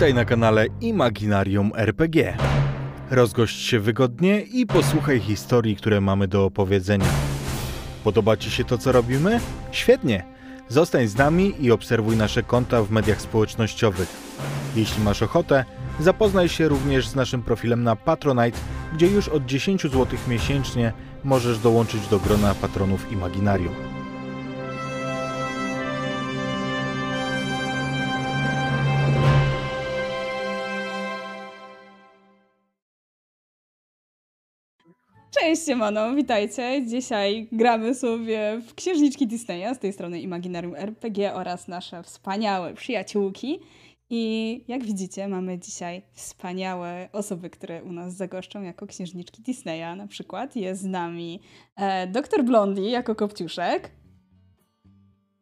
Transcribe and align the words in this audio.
Witaj 0.00 0.14
na 0.14 0.24
kanale 0.24 0.66
Imaginarium 0.80 1.72
RPG. 1.76 2.36
Rozgość 3.10 3.66
się 3.66 3.80
wygodnie 3.80 4.40
i 4.40 4.66
posłuchaj 4.66 5.20
historii, 5.20 5.76
które 5.76 6.00
mamy 6.00 6.28
do 6.28 6.44
opowiedzenia. 6.44 7.06
Podoba 8.04 8.36
Ci 8.36 8.50
się 8.50 8.64
to, 8.64 8.78
co 8.78 8.92
robimy? 8.92 9.40
Świetnie! 9.72 10.24
Zostań 10.68 11.06
z 11.06 11.16
nami 11.16 11.54
i 11.60 11.70
obserwuj 11.70 12.16
nasze 12.16 12.42
konta 12.42 12.82
w 12.82 12.90
mediach 12.90 13.20
społecznościowych. 13.20 14.08
Jeśli 14.76 15.04
masz 15.04 15.22
ochotę, 15.22 15.64
zapoznaj 16.00 16.48
się 16.48 16.68
również 16.68 17.08
z 17.08 17.14
naszym 17.14 17.42
profilem 17.42 17.82
na 17.82 17.96
Patronite, 17.96 18.58
gdzie 18.92 19.06
już 19.06 19.28
od 19.28 19.46
10 19.46 19.82
zł 19.82 20.06
miesięcznie 20.28 20.92
możesz 21.24 21.58
dołączyć 21.58 22.06
do 22.08 22.18
grona 22.18 22.54
patronów 22.54 23.12
Imaginarium. 23.12 23.99
Cześć, 35.40 35.66
siemano, 35.66 36.14
witajcie. 36.14 36.86
Dzisiaj 36.86 37.48
gramy 37.52 37.94
sobie 37.94 38.60
w 38.66 38.74
księżniczki 38.74 39.26
Disneya, 39.26 39.74
z 39.74 39.78
tej 39.78 39.92
strony 39.92 40.20
Imaginarium 40.20 40.74
RPG 40.76 41.34
oraz 41.34 41.68
nasze 41.68 42.02
wspaniałe 42.02 42.74
przyjaciółki. 42.74 43.60
I 44.10 44.64
jak 44.68 44.84
widzicie, 44.84 45.28
mamy 45.28 45.58
dzisiaj 45.58 46.02
wspaniałe 46.12 47.08
osoby, 47.12 47.50
które 47.50 47.82
u 47.82 47.92
nas 47.92 48.14
zagoszczą 48.14 48.62
jako 48.62 48.86
księżniczki 48.86 49.42
Disneya. 49.42 49.96
Na 49.96 50.06
przykład 50.06 50.56
jest 50.56 50.82
z 50.82 50.86
nami 50.86 51.40
e, 51.76 52.06
dr 52.06 52.44
Blondie 52.44 52.90
jako 52.90 53.14
Kopciuszek. 53.14 53.90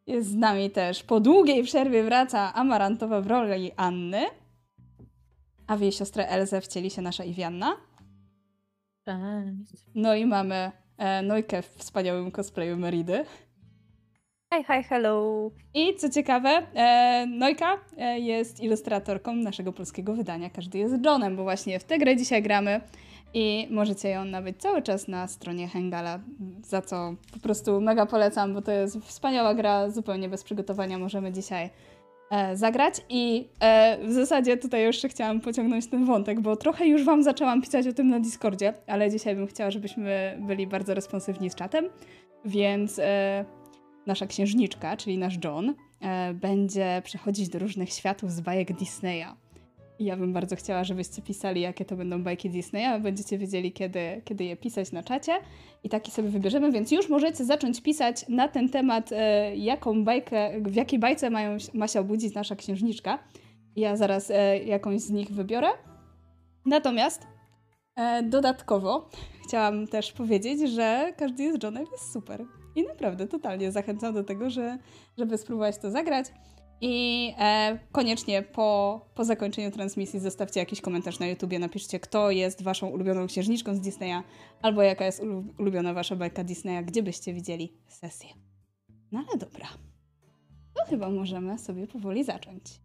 Jest 0.06 0.28
z 0.28 0.34
nami 0.34 0.70
też 0.70 1.02
po 1.02 1.20
długiej 1.20 1.64
przerwie 1.64 2.04
wraca 2.04 2.54
Amarantowa 2.54 3.20
w 3.20 3.26
roli 3.26 3.72
Anny. 3.76 4.22
A 5.66 5.76
w 5.76 5.80
jej 5.80 5.92
siostrę 5.92 6.28
Elzę 6.28 6.60
wcieli 6.60 6.90
się 6.90 7.02
nasza 7.02 7.24
Iwianna. 7.24 7.87
Cześć. 9.08 9.84
No 9.94 10.14
i 10.14 10.26
mamy 10.26 10.72
e, 10.98 11.22
Nojkę 11.22 11.62
w 11.62 11.66
wspaniałym 11.66 12.30
cosplayu 12.30 12.76
Meridy. 12.76 13.24
Hi, 14.54 14.64
hi, 14.64 14.82
hello. 14.82 15.50
I 15.74 15.94
co 15.94 16.08
ciekawe, 16.08 16.48
e, 16.74 17.26
Nojka 17.26 17.78
e, 17.96 18.18
jest 18.18 18.60
ilustratorką 18.60 19.34
naszego 19.34 19.72
polskiego 19.72 20.14
wydania. 20.14 20.50
Każdy 20.50 20.78
jest 20.78 21.04
Johnem, 21.04 21.36
bo 21.36 21.42
właśnie 21.42 21.78
w 21.78 21.84
tę 21.84 21.98
grę 21.98 22.16
dzisiaj 22.16 22.42
gramy 22.42 22.80
i 23.34 23.68
możecie 23.70 24.08
ją 24.08 24.24
nabyć 24.24 24.60
cały 24.60 24.82
czas 24.82 25.08
na 25.08 25.28
stronie 25.28 25.68
Hengala, 25.68 26.20
za 26.64 26.82
co 26.82 27.14
po 27.32 27.38
prostu 27.38 27.80
mega 27.80 28.06
polecam, 28.06 28.54
bo 28.54 28.62
to 28.62 28.72
jest 28.72 28.98
wspaniała 28.98 29.54
gra, 29.54 29.90
zupełnie 29.90 30.28
bez 30.28 30.44
przygotowania 30.44 30.98
możemy 30.98 31.32
dzisiaj 31.32 31.70
zagrać 32.54 32.94
i 33.08 33.48
e, 33.60 33.98
w 34.06 34.12
zasadzie 34.12 34.56
tutaj 34.56 34.80
jeszcze 34.80 35.08
chciałam 35.08 35.40
pociągnąć 35.40 35.86
ten 35.86 36.04
wątek, 36.04 36.40
bo 36.40 36.56
trochę 36.56 36.86
już 36.86 37.04
Wam 37.04 37.22
zaczęłam 37.22 37.62
pisać 37.62 37.86
o 37.86 37.92
tym 37.92 38.08
na 38.08 38.20
Discordzie, 38.20 38.74
ale 38.86 39.10
dzisiaj 39.10 39.36
bym 39.36 39.46
chciała, 39.46 39.70
żebyśmy 39.70 40.38
byli 40.40 40.66
bardzo 40.66 40.94
responsywni 40.94 41.50
z 41.50 41.54
czatem, 41.54 41.88
więc 42.44 42.98
e, 42.98 43.44
nasza 44.06 44.26
księżniczka, 44.26 44.96
czyli 44.96 45.18
nasz 45.18 45.38
John, 45.44 45.74
e, 46.00 46.34
będzie 46.34 47.02
przechodzić 47.04 47.48
do 47.48 47.58
różnych 47.58 47.90
światów 47.90 48.32
z 48.32 48.40
bajek 48.40 48.72
Disneya. 48.72 49.47
Ja 49.98 50.16
bym 50.16 50.32
bardzo 50.32 50.56
chciała, 50.56 50.84
żebyście 50.84 51.22
pisali, 51.22 51.60
jakie 51.60 51.84
to 51.84 51.96
będą 51.96 52.22
bajki 52.22 52.50
Disneya. 52.50 53.00
Będziecie 53.00 53.38
wiedzieli, 53.38 53.72
kiedy, 53.72 54.22
kiedy 54.24 54.44
je 54.44 54.56
pisać 54.56 54.92
na 54.92 55.02
czacie. 55.02 55.32
I 55.84 55.88
taki 55.88 56.10
sobie 56.10 56.28
wybierzemy, 56.28 56.72
więc 56.72 56.92
już 56.92 57.08
możecie 57.08 57.44
zacząć 57.44 57.82
pisać 57.82 58.28
na 58.28 58.48
ten 58.48 58.68
temat, 58.68 59.12
e, 59.12 59.56
jaką 59.56 60.04
bajkę, 60.04 60.60
w 60.60 60.74
jakiej 60.74 60.98
bajce 60.98 61.30
mają, 61.30 61.56
ma 61.74 61.88
się 61.88 62.00
obudzić 62.00 62.34
nasza 62.34 62.56
księżniczka. 62.56 63.18
Ja 63.76 63.96
zaraz 63.96 64.30
e, 64.30 64.58
jakąś 64.58 65.00
z 65.00 65.10
nich 65.10 65.30
wybiorę. 65.30 65.68
Natomiast 66.66 67.26
e, 67.96 68.22
dodatkowo 68.22 69.10
chciałam 69.46 69.86
też 69.86 70.12
powiedzieć, 70.12 70.70
że 70.70 71.12
każdy 71.16 71.42
jest 71.42 71.62
Johnem 71.62 71.84
jest 71.92 72.12
super. 72.12 72.44
I 72.76 72.82
naprawdę 72.82 73.26
totalnie 73.26 73.72
zachęcam 73.72 74.14
do 74.14 74.24
tego, 74.24 74.50
że, 74.50 74.78
żeby 75.18 75.38
spróbować 75.38 75.78
to 75.78 75.90
zagrać. 75.90 76.26
I 76.80 77.34
e, 77.38 77.78
koniecznie 77.92 78.42
po, 78.42 79.00
po 79.14 79.24
zakończeniu 79.24 79.70
transmisji 79.70 80.20
zostawcie 80.20 80.60
jakiś 80.60 80.80
komentarz 80.80 81.18
na 81.18 81.26
YouTubie, 81.26 81.58
napiszcie, 81.58 82.00
kto 82.00 82.30
jest 82.30 82.62
waszą 82.62 82.86
ulubioną 82.86 83.26
księżniczką 83.26 83.74
z 83.74 83.80
Disneya, 83.80 84.22
albo 84.62 84.82
jaka 84.82 85.04
jest 85.04 85.22
ulu- 85.22 85.54
ulubiona 85.58 85.94
wasza 85.94 86.16
bajka 86.16 86.44
Disneya, 86.44 86.84
gdzie 86.84 87.02
byście 87.02 87.34
widzieli 87.34 87.72
sesję. 87.88 88.28
No 89.12 89.24
ale 89.28 89.38
dobra. 89.38 89.68
To 90.74 90.84
chyba 90.84 91.10
możemy 91.10 91.58
sobie 91.58 91.86
powoli 91.86 92.24
zacząć. 92.24 92.80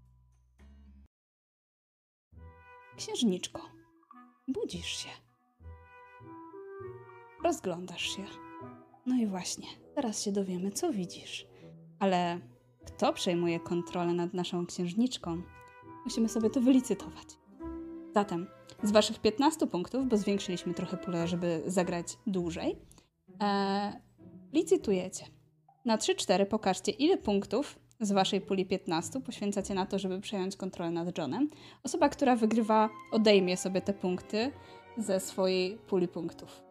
Księżniczko, 2.98 3.62
budzisz 4.48 4.98
się. 5.04 5.10
Rozglądasz 7.44 8.16
się. 8.16 8.26
No 9.06 9.16
i 9.16 9.28
właśnie, 9.28 9.68
teraz 9.96 10.24
się 10.24 10.32
dowiemy, 10.32 10.72
co 10.72 10.94
widzisz. 10.94 11.48
Ale 12.00 12.40
kto 12.86 13.14
przejmuje 13.14 13.60
kontrolę 13.60 14.14
nad 14.14 14.34
naszą 14.34 14.66
księżniczką? 14.66 15.42
Musimy 16.06 16.30
sobie 16.30 16.50
to 16.50 16.62
wylicytować. 16.62 17.28
Zatem, 18.14 18.48
z 18.84 18.92
Waszych 18.92 19.20
15 19.20 19.68
punktów, 19.68 20.08
bo 20.08 20.18
zwiększyliśmy 20.18 20.74
trochę 20.74 20.98
pulę, 20.98 21.28
żeby 21.28 21.64
zagrać 21.66 22.08
dłużej, 22.28 22.78
e, 23.44 24.02
licytujecie. 24.54 25.26
Na 25.86 25.98
3-4 25.98 26.46
pokażcie, 26.46 26.92
ile 26.92 27.18
punktów 27.18 27.80
z 28.00 28.12
Waszej 28.12 28.42
puli 28.42 28.66
15 28.66 29.22
poświęcacie 29.22 29.74
na 29.74 29.86
to, 29.86 30.00
żeby 30.00 30.20
przejąć 30.20 30.56
kontrolę 30.56 30.92
nad 30.92 31.18
Johnem. 31.18 31.50
Osoba, 31.84 32.10
która 32.10 32.36
wygrywa, 32.36 32.90
odejmie 33.12 33.58
sobie 33.58 33.82
te 33.82 33.94
punkty 33.94 34.52
ze 34.98 35.20
swojej 35.20 35.78
puli 35.78 36.08
punktów. 36.08 36.64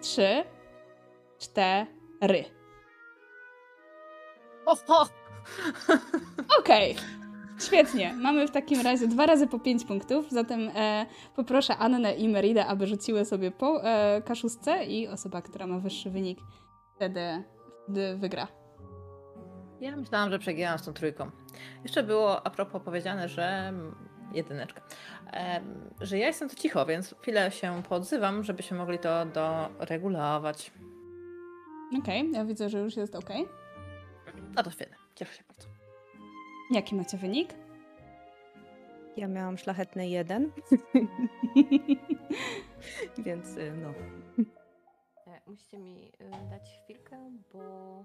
3, 0.00 0.44
4. 1.38 2.59
Okej. 6.58 6.92
Okay. 6.92 7.20
Świetnie. 7.60 8.14
Mamy 8.14 8.48
w 8.48 8.50
takim 8.50 8.80
razie 8.80 9.08
dwa 9.08 9.26
razy 9.26 9.46
po 9.46 9.58
pięć 9.58 9.84
punktów, 9.84 10.30
zatem 10.30 10.70
e, 10.74 11.06
poproszę 11.36 11.76
Annę 11.76 12.14
i 12.14 12.28
Meridę, 12.28 12.66
aby 12.66 12.86
rzuciły 12.86 13.24
sobie 13.24 13.50
po 13.50 13.84
e, 13.84 14.22
kaszusce 14.22 14.84
i 14.84 15.08
osoba, 15.08 15.42
która 15.42 15.66
ma 15.66 15.78
wyższy 15.78 16.10
wynik, 16.10 16.38
wtedy, 16.96 17.44
wtedy 17.84 18.16
wygra. 18.16 18.48
Ja 19.80 19.96
myślałam, 19.96 20.30
że 20.30 20.38
przegięłam 20.38 20.78
z 20.78 20.84
tą 20.84 20.92
trójką. 20.92 21.30
Jeszcze 21.82 22.02
było 22.02 22.46
a 22.46 22.50
propos 22.50 22.82
powiedziane, 22.84 23.28
że 23.28 23.72
jedyneczka, 24.34 24.80
e, 25.32 25.60
że 26.00 26.18
ja 26.18 26.26
jestem 26.26 26.48
tu 26.48 26.56
cicho, 26.56 26.86
więc 26.86 27.14
chwilę 27.20 27.50
się 27.50 27.82
podzywam, 27.88 28.44
żebyśmy 28.44 28.78
mogli 28.78 28.98
to 28.98 29.26
doregulować. 29.26 30.72
Okej, 31.98 32.20
okay, 32.20 32.32
ja 32.32 32.44
widzę, 32.44 32.68
że 32.68 32.78
już 32.78 32.96
jest 32.96 33.14
okej. 33.14 33.42
Okay. 33.42 33.59
No 34.56 34.62
to 34.62 34.70
świetnie, 34.70 34.96
cieszę 35.14 35.34
się 35.34 35.44
bardzo. 35.48 35.68
Jaki 36.70 36.94
macie 36.94 37.16
wynik? 37.18 37.54
Ja 39.16 39.28
miałam 39.28 39.58
szlachetny 39.58 40.08
jeden, 40.08 40.52
więc 43.18 43.56
y, 43.56 43.72
no. 43.82 43.88
E, 45.26 45.40
Musicie 45.46 45.78
mi 45.78 46.12
y, 46.20 46.48
dać 46.50 46.80
chwilkę, 46.84 47.30
bo 47.52 48.04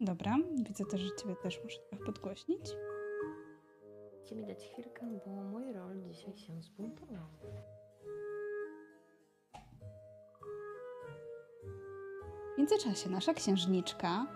Dobra, 0.00 0.36
widzę 0.68 0.84
też, 0.84 1.00
że 1.00 1.16
ciebie 1.16 1.36
też 1.36 1.60
muszę 1.64 1.78
trochę 1.90 2.04
podgłośnić. 2.04 2.60
musicie 4.16 4.36
mi 4.36 4.44
dać 4.46 4.64
chwilkę, 4.72 5.06
bo 5.26 5.30
mój 5.30 5.72
rol 5.72 6.02
dzisiaj 6.02 6.36
się 6.36 6.62
zbuntował. 6.62 7.26
W 12.54 12.58
międzyczasie 12.58 13.10
nasza 13.10 13.34
księżniczka 13.34 14.26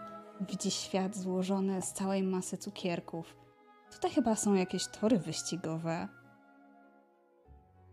widzi 0.41 0.71
świat 0.71 1.16
złożony 1.16 1.82
z 1.82 1.93
całej 1.93 2.22
masy 2.22 2.59
cukierków. 2.59 3.37
Tutaj 3.93 4.11
chyba 4.11 4.37
są 4.37 4.55
jakieś 4.55 4.87
tory 4.87 5.19
wyścigowe. 5.19 6.08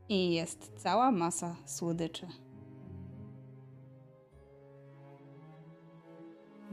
I 0.10 0.34
jest 0.34 0.74
cała 0.78 1.12
masa 1.12 1.56
słodyczy. 1.66 2.28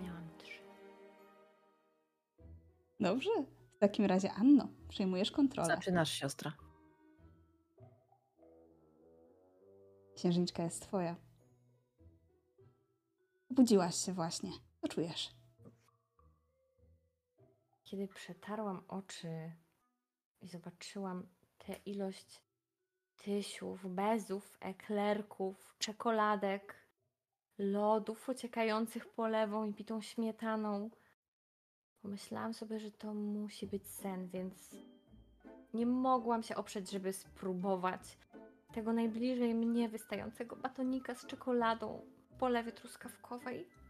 Miałam 0.02 0.28
trzy. 0.38 0.62
Dobrze? 3.00 3.30
W 3.76 3.78
takim 3.78 4.04
razie, 4.04 4.32
Anno, 4.32 4.68
przejmujesz 4.88 5.30
kontrolę. 5.30 5.74
Zaczynasz, 5.74 6.12
siostra. 6.12 6.52
Księżniczka 10.16 10.62
jest 10.62 10.82
twoja. 10.82 11.16
Obudziłaś 13.50 13.96
się 13.96 14.12
właśnie. 14.12 14.50
Co 14.80 14.88
czujesz? 14.88 15.41
Kiedy 17.92 18.08
przetarłam 18.08 18.82
oczy 18.88 19.52
i 20.40 20.48
zobaczyłam 20.48 21.26
tę 21.58 21.74
ilość 21.86 22.42
tysiów, 23.16 23.94
bezów, 23.94 24.58
eklerków, 24.60 25.74
czekoladek, 25.78 26.74
lodów 27.58 28.28
ociekających 28.28 29.08
polewą 29.08 29.64
i 29.64 29.74
pitą 29.74 30.02
śmietaną, 30.02 30.90
Pomyślałam 32.02 32.54
sobie, 32.54 32.80
że 32.80 32.90
to 32.90 33.14
musi 33.14 33.66
być 33.66 33.86
sen, 33.86 34.28
więc 34.28 34.76
nie 35.74 35.86
mogłam 35.86 36.42
się 36.42 36.56
oprzeć, 36.56 36.90
żeby 36.90 37.12
spróbować 37.12 38.18
tego 38.74 38.92
najbliżej 38.92 39.54
mnie 39.54 39.88
wystającego 39.88 40.56
batonika 40.56 41.14
z 41.14 41.26
czekoladą 41.26 42.06
w 42.30 42.38
polewie 42.38 42.72
truskawkowej. 42.72 43.81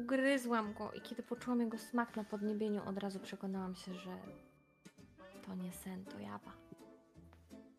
Ugryzłam 0.00 0.74
go 0.74 0.92
i 0.92 1.00
kiedy 1.00 1.22
poczułam 1.22 1.60
jego 1.60 1.78
smak 1.78 2.16
na 2.16 2.24
podniebieniu, 2.24 2.88
od 2.88 2.98
razu 2.98 3.20
przekonałam 3.20 3.74
się, 3.74 3.94
że 3.94 4.10
to 5.46 5.54
nie 5.54 5.72
sen, 5.72 6.04
to 6.04 6.18
jawa. 6.18 6.52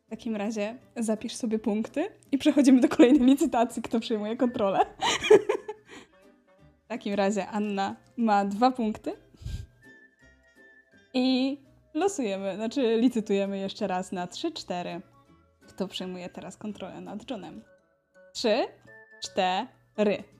W 0.07 0.09
takim 0.09 0.35
razie 0.35 0.77
zapisz 0.95 1.35
sobie 1.35 1.59
punkty 1.59 2.09
i 2.31 2.37
przechodzimy 2.37 2.81
do 2.81 2.87
kolejnej 2.87 3.27
licytacji, 3.27 3.81
kto 3.81 3.99
przyjmuje 3.99 4.37
kontrolę. 4.37 4.79
w 6.85 6.87
takim 6.87 7.13
razie 7.13 7.47
Anna 7.47 7.95
ma 8.17 8.45
dwa 8.45 8.71
punkty. 8.71 9.13
I 11.13 11.57
losujemy, 11.93 12.55
znaczy 12.55 12.97
licytujemy 12.97 13.57
jeszcze 13.57 13.87
raz 13.87 14.11
na 14.11 14.27
3-4. 14.27 15.01
Kto 15.67 15.87
przejmuje 15.87 16.29
teraz 16.29 16.57
kontrolę 16.57 17.01
nad 17.01 17.29
Johnem? 17.29 17.63
3, 18.33 18.65
4. 19.23 20.32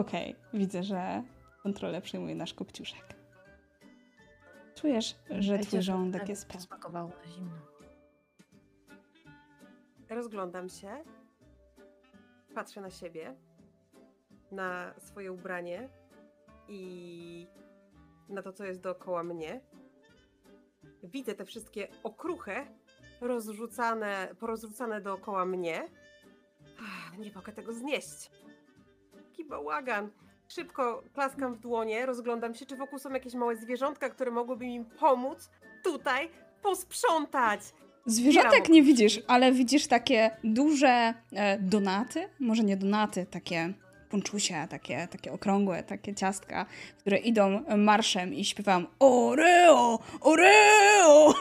Okej, 0.00 0.36
widzę, 0.54 0.82
że 0.82 1.22
kontrolę 1.62 2.00
przejmuje 2.00 2.34
nasz 2.34 2.54
kopciuszek. 2.54 3.16
Czujesz, 4.74 5.16
że 5.38 5.58
twój 5.58 5.82
żołądek 5.82 6.28
jest 6.28 6.48
pełny. 6.48 6.66
Smakowało 6.66 7.10
to 7.10 7.28
zimno. 7.28 7.56
Rozglądam 10.08 10.68
się, 10.68 11.04
patrzę 12.54 12.80
na 12.80 12.90
siebie, 12.90 13.34
na 14.50 14.94
swoje 14.98 15.32
ubranie 15.32 15.88
i 16.68 17.46
na 18.28 18.42
to, 18.42 18.52
co 18.52 18.64
jest 18.64 18.80
dookoła 18.80 19.22
mnie. 19.22 19.60
Widzę 21.02 21.34
te 21.34 21.44
wszystkie 21.44 21.88
okruche 22.02 22.66
rozrzucane, 23.20 24.28
porozrzucane 24.38 25.00
dookoła 25.00 25.44
mnie. 25.44 25.88
Ach, 26.80 27.18
Nie 27.18 27.32
mogę 27.32 27.52
tego 27.52 27.72
znieść. 27.72 28.30
Bałagan. 29.48 30.10
Szybko 30.48 31.02
klaskam 31.14 31.54
w 31.54 31.58
dłonie, 31.58 32.06
rozglądam 32.06 32.54
się, 32.54 32.66
czy 32.66 32.76
wokół 32.76 32.98
są 32.98 33.10
jakieś 33.10 33.34
małe 33.34 33.56
zwierzątka, 33.56 34.10
które 34.10 34.30
mogłyby 34.30 34.66
mi 34.66 34.84
pomóc 34.84 35.50
tutaj 35.84 36.28
posprzątać. 36.62 37.60
Zwierzątek 38.06 38.68
nie 38.68 38.82
widzisz, 38.82 39.22
ale 39.26 39.52
widzisz 39.52 39.86
takie 39.86 40.30
duże 40.44 41.14
e, 41.32 41.58
donaty, 41.58 42.28
może 42.40 42.62
nie 42.62 42.76
donaty, 42.76 43.26
takie 43.30 43.72
ponczusie, 44.10 44.66
takie, 44.70 45.08
takie 45.10 45.32
okrągłe, 45.32 45.82
takie 45.82 46.14
ciastka, 46.14 46.66
które 46.98 47.16
idą 47.16 47.64
marszem 47.76 48.34
i 48.34 48.44
śpiewam 48.44 48.86
Oreo, 48.98 49.98
Oreo! 50.20 51.34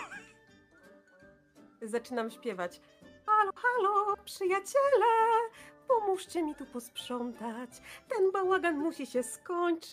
Zaczynam 1.82 2.32
śpiewać. 2.32 2.82
Halo, 3.26 3.52
halo, 3.56 4.16
przyjaciele! 4.26 5.06
Pomóżcie 5.88 6.44
mi 6.44 6.56
tu 6.56 6.66
posprzątać. 6.66 7.70
Ten 8.10 8.32
bałagan 8.32 8.78
musi 8.78 9.06
się 9.06 9.24
skończyć. 9.24 9.92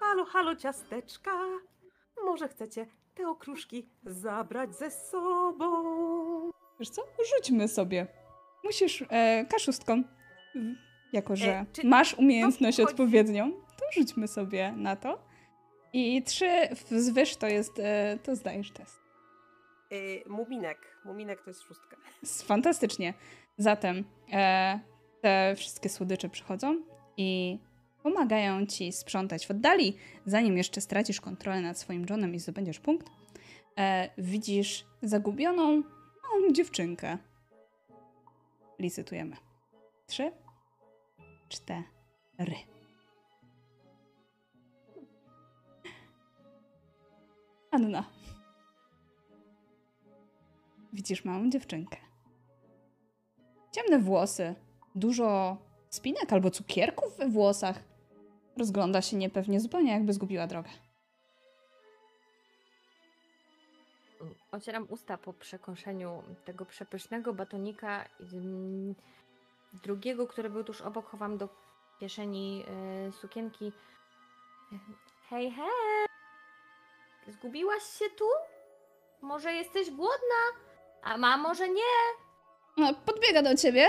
Halo, 0.00 0.24
halo, 0.24 0.56
ciasteczka. 0.56 1.30
Może 2.24 2.48
chcecie 2.48 2.86
te 3.14 3.28
okruszki 3.28 3.88
zabrać 4.06 4.74
ze 4.76 4.90
sobą? 4.90 5.72
Wiesz 6.80 6.88
co? 6.90 7.02
Rzućmy 7.36 7.68
sobie. 7.68 8.06
Musisz 8.64 9.04
e, 9.10 9.44
kaszustką, 9.50 10.02
jako 11.12 11.36
że 11.36 11.46
E, 11.52 11.66
czy 11.72 11.86
masz 11.86 12.14
umiejętność 12.14 12.78
wchodzi- 12.78 12.90
odpowiednią, 12.90 13.52
to 13.52 13.84
rzućmy 13.92 14.28
sobie 14.28 14.72
na 14.76 14.96
to. 14.96 15.18
I 15.92 16.22
trzy 16.22 16.50
w- 16.76 16.90
zwyż 17.00 17.36
to 17.36 17.46
jest, 17.46 17.78
e, 17.78 18.18
to 18.22 18.36
zdajesz 18.36 18.70
test. 18.70 19.00
Yy, 19.90 20.22
muminek. 20.26 20.78
Muminek 21.04 21.42
to 21.42 21.50
jest 21.50 21.62
szóstka. 21.62 21.96
Fantastycznie. 22.44 23.14
Zatem 23.58 24.04
e, 24.32 24.80
te 25.20 25.54
wszystkie 25.56 25.88
słodycze 25.88 26.28
przychodzą 26.28 26.82
i 27.16 27.58
pomagają 28.02 28.66
ci 28.66 28.92
sprzątać 28.92 29.46
w 29.46 29.50
oddali, 29.50 29.96
zanim 30.26 30.56
jeszcze 30.56 30.80
stracisz 30.80 31.20
kontrolę 31.20 31.60
nad 31.60 31.78
swoim 31.78 32.06
Johnem 32.10 32.34
i 32.34 32.38
zdobędziesz 32.38 32.80
punkt. 32.80 33.10
E, 33.78 34.10
widzisz 34.18 34.86
zagubioną 35.02 35.82
małą 36.22 36.52
dziewczynkę. 36.52 37.18
Licytujemy. 38.78 39.36
Trzy, 40.06 40.32
cztery. 41.48 42.56
Anna. 47.70 48.04
Widzisz 50.92 51.24
małą 51.24 51.50
dziewczynkę. 51.50 52.05
Ciemne 53.76 53.98
włosy, 53.98 54.54
dużo 54.94 55.56
spinek 55.90 56.32
albo 56.32 56.50
cukierków 56.50 57.16
we 57.16 57.28
włosach. 57.28 57.78
Rozgląda 58.58 59.02
się 59.02 59.16
niepewnie, 59.16 59.60
zupełnie 59.60 59.92
jakby 59.92 60.12
zgubiła 60.12 60.46
drogę. 60.46 60.68
Ocieram 64.52 64.86
usta 64.90 65.18
po 65.18 65.32
przekąszeniu 65.32 66.22
tego 66.44 66.66
przepysznego 66.66 67.34
batonika. 67.34 68.04
Drugiego, 69.72 70.26
który 70.26 70.50
był 70.50 70.64
tuż 70.64 70.80
obok, 70.80 71.06
chowam 71.06 71.38
do 71.38 71.48
kieszeni 72.00 72.64
e, 72.68 73.12
sukienki. 73.12 73.72
Hej, 75.30 75.50
hej! 75.50 76.06
Zgubiłaś 77.28 77.82
się 77.82 78.04
tu? 78.10 78.28
Może 79.22 79.52
jesteś 79.52 79.90
głodna? 79.90 80.42
A 81.02 81.16
ma 81.16 81.36
może 81.36 81.68
nie? 81.68 82.25
No, 82.76 82.94
podbiega 82.94 83.42
do 83.42 83.56
ciebie. 83.56 83.86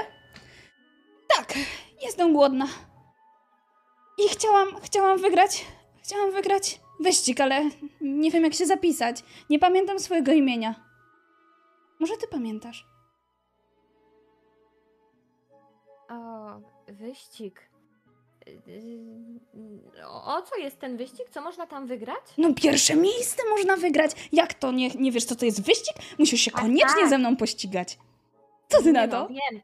Tak, 1.38 1.54
jestem 2.02 2.34
głodna. 2.34 2.68
I 4.26 4.30
chciałam, 4.30 4.68
chciałam 4.82 5.18
wygrać, 5.18 5.66
chciałam 6.04 6.32
wygrać 6.32 6.80
wyścig, 7.00 7.42
ale 7.42 7.70
nie 8.02 8.32
wiem 8.32 8.44
jak 8.44 8.54
się 8.54 8.66
zapisać. 8.66 9.24
Nie 9.50 9.60
pamiętam 9.60 10.00
swojego 10.00 10.32
imienia. 10.32 10.76
Może 12.00 12.18
ty 12.18 12.28
pamiętasz? 12.28 12.88
O, 16.10 16.16
wyścig. 16.88 17.70
O 20.06 20.36
o 20.38 20.42
co 20.42 20.56
jest 20.56 20.80
ten 20.80 20.98
wyścig? 20.98 21.30
Co 21.32 21.42
można 21.42 21.68
tam 21.68 21.88
wygrać? 21.88 22.22
No 22.38 22.54
pierwsze 22.54 22.96
miejsce 22.96 23.44
można 23.50 23.78
wygrać. 23.78 24.12
Jak 24.32 24.54
to? 24.54 24.72
Nie, 24.72 24.90
nie 24.90 25.12
wiesz 25.12 25.26
co 25.26 25.36
to 25.36 25.46
jest 25.46 25.64
wyścig? 25.66 25.96
Musisz 26.20 26.42
się 26.42 26.52
A 26.54 26.62
koniecznie 26.62 27.02
tak. 27.02 27.10
ze 27.10 27.18
mną 27.18 27.36
pościgać. 27.36 27.98
Co 28.68 28.84
ty 28.84 28.92
na 28.92 29.08
to? 29.08 29.20
No, 29.20 29.28
wiem. 29.28 29.62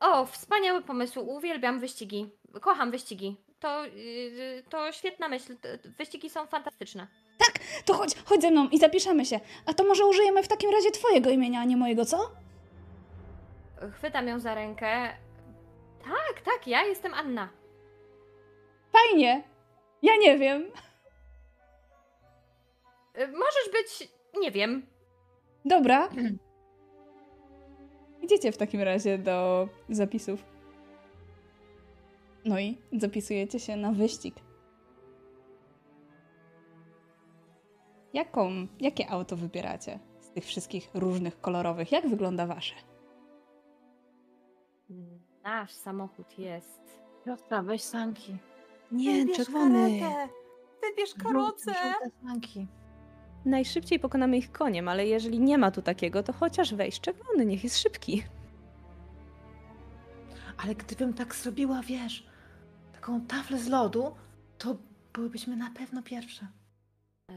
O, 0.00 0.26
wspaniały 0.26 0.82
pomysł. 0.82 1.20
Uwielbiam 1.20 1.80
wyścigi. 1.80 2.30
Kocham 2.60 2.90
wyścigi. 2.90 3.36
To, 3.60 3.84
yy, 3.86 4.62
to 4.68 4.92
świetna 4.92 5.28
myśl. 5.28 5.56
Wyścigi 5.98 6.30
są 6.30 6.46
fantastyczne. 6.46 7.06
To 7.84 7.94
chodź, 7.94 8.14
chodź 8.24 8.42
ze 8.42 8.50
mną 8.50 8.68
i 8.68 8.78
zapiszemy 8.78 9.24
się. 9.24 9.40
A 9.66 9.74
to 9.74 9.84
może 9.84 10.06
użyjemy 10.06 10.42
w 10.42 10.48
takim 10.48 10.70
razie 10.70 10.90
twojego 10.90 11.30
imienia, 11.30 11.60
a 11.60 11.64
nie 11.64 11.76
mojego, 11.76 12.04
co? 12.04 12.30
Chwytam 13.92 14.28
ją 14.28 14.40
za 14.40 14.54
rękę. 14.54 15.08
Tak, 16.04 16.40
tak, 16.44 16.66
ja 16.66 16.82
jestem 16.84 17.14
Anna. 17.14 17.48
Fajnie. 18.92 19.42
Ja 20.02 20.12
nie 20.16 20.38
wiem. 20.38 20.62
Y, 23.18 23.28
Możesz 23.28 23.70
być, 23.72 24.08
nie 24.40 24.50
wiem. 24.50 24.86
Dobra. 25.64 26.08
Idziecie 28.28 28.52
w 28.52 28.56
takim 28.56 28.80
razie 28.80 29.18
do 29.18 29.68
zapisów. 29.88 30.44
No 32.44 32.58
i 32.58 32.78
zapisujecie 32.92 33.60
się 33.60 33.76
na 33.76 33.92
wyścig. 33.92 34.34
Jaką, 38.12 38.50
jakie 38.80 39.10
auto 39.10 39.36
wybieracie 39.36 39.98
z 40.20 40.30
tych 40.30 40.44
wszystkich 40.44 40.90
różnych 40.94 41.40
kolorowych? 41.40 41.92
Jak 41.92 42.08
wygląda 42.08 42.46
wasze? 42.46 42.74
Nasz 45.42 45.72
samochód 45.72 46.38
jest. 46.38 46.80
Piotra, 47.24 47.62
weź 47.62 47.82
sanki. 47.82 48.36
Nie, 48.92 49.12
Wybierz 49.20 49.36
czerwony. 49.36 50.00
karetę. 50.00 50.32
Wybierz 50.82 51.14
karocę. 51.14 51.72
Żółte 51.72 52.10
sanki. 52.22 52.66
Najszybciej 53.52 53.98
pokonamy 54.00 54.36
ich 54.36 54.52
koniem, 54.52 54.88
ale 54.88 55.06
jeżeli 55.06 55.40
nie 55.40 55.58
ma 55.58 55.70
tu 55.70 55.82
takiego, 55.82 56.22
to 56.22 56.32
chociaż 56.32 56.74
weź 56.74 57.00
czerwony, 57.00 57.46
niech 57.46 57.64
jest 57.64 57.78
szybki. 57.78 58.22
Ale 60.64 60.74
gdybym 60.74 61.14
tak 61.14 61.34
zrobiła, 61.34 61.82
wiesz, 61.82 62.26
taką 62.92 63.20
taflę 63.20 63.58
z 63.58 63.68
lodu, 63.68 64.14
to 64.58 64.76
byłybyśmy 65.12 65.56
na 65.56 65.70
pewno 65.70 66.02
pierwsze. 66.02 66.46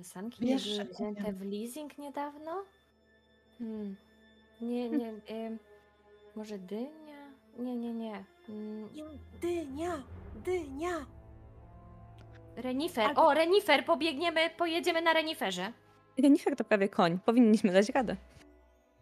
Sanki 0.03 0.45
nie 0.45 0.53
Wiesz, 0.53 0.63
były 0.63 0.75
że- 0.75 0.85
wzięte 0.85 1.33
w 1.33 1.41
leasing 1.41 1.97
niedawno? 1.97 2.63
Hmm. 3.59 3.95
Nie, 4.61 4.89
nie. 4.89 5.09
em, 5.27 5.59
może 6.35 6.59
dynia? 6.59 7.31
Nie, 7.59 7.75
nie, 7.75 7.93
nie. 7.93 8.25
Mm, 8.49 8.89
Dynia, 9.41 10.03
dynia. 10.45 11.05
Renifer. 12.55 13.03
Albo- 13.09 13.25
O, 13.27 13.33
renifer, 13.33 13.85
pobiegniemy, 13.85 14.49
pojedziemy 14.57 15.01
na 15.01 15.13
reniferze. 15.13 15.71
Renifer 16.17 16.55
to 16.55 16.63
prawie 16.63 16.89
koń. 16.89 17.19
Powinniśmy 17.25 17.71
dać 17.73 17.89
radę. 17.89 18.15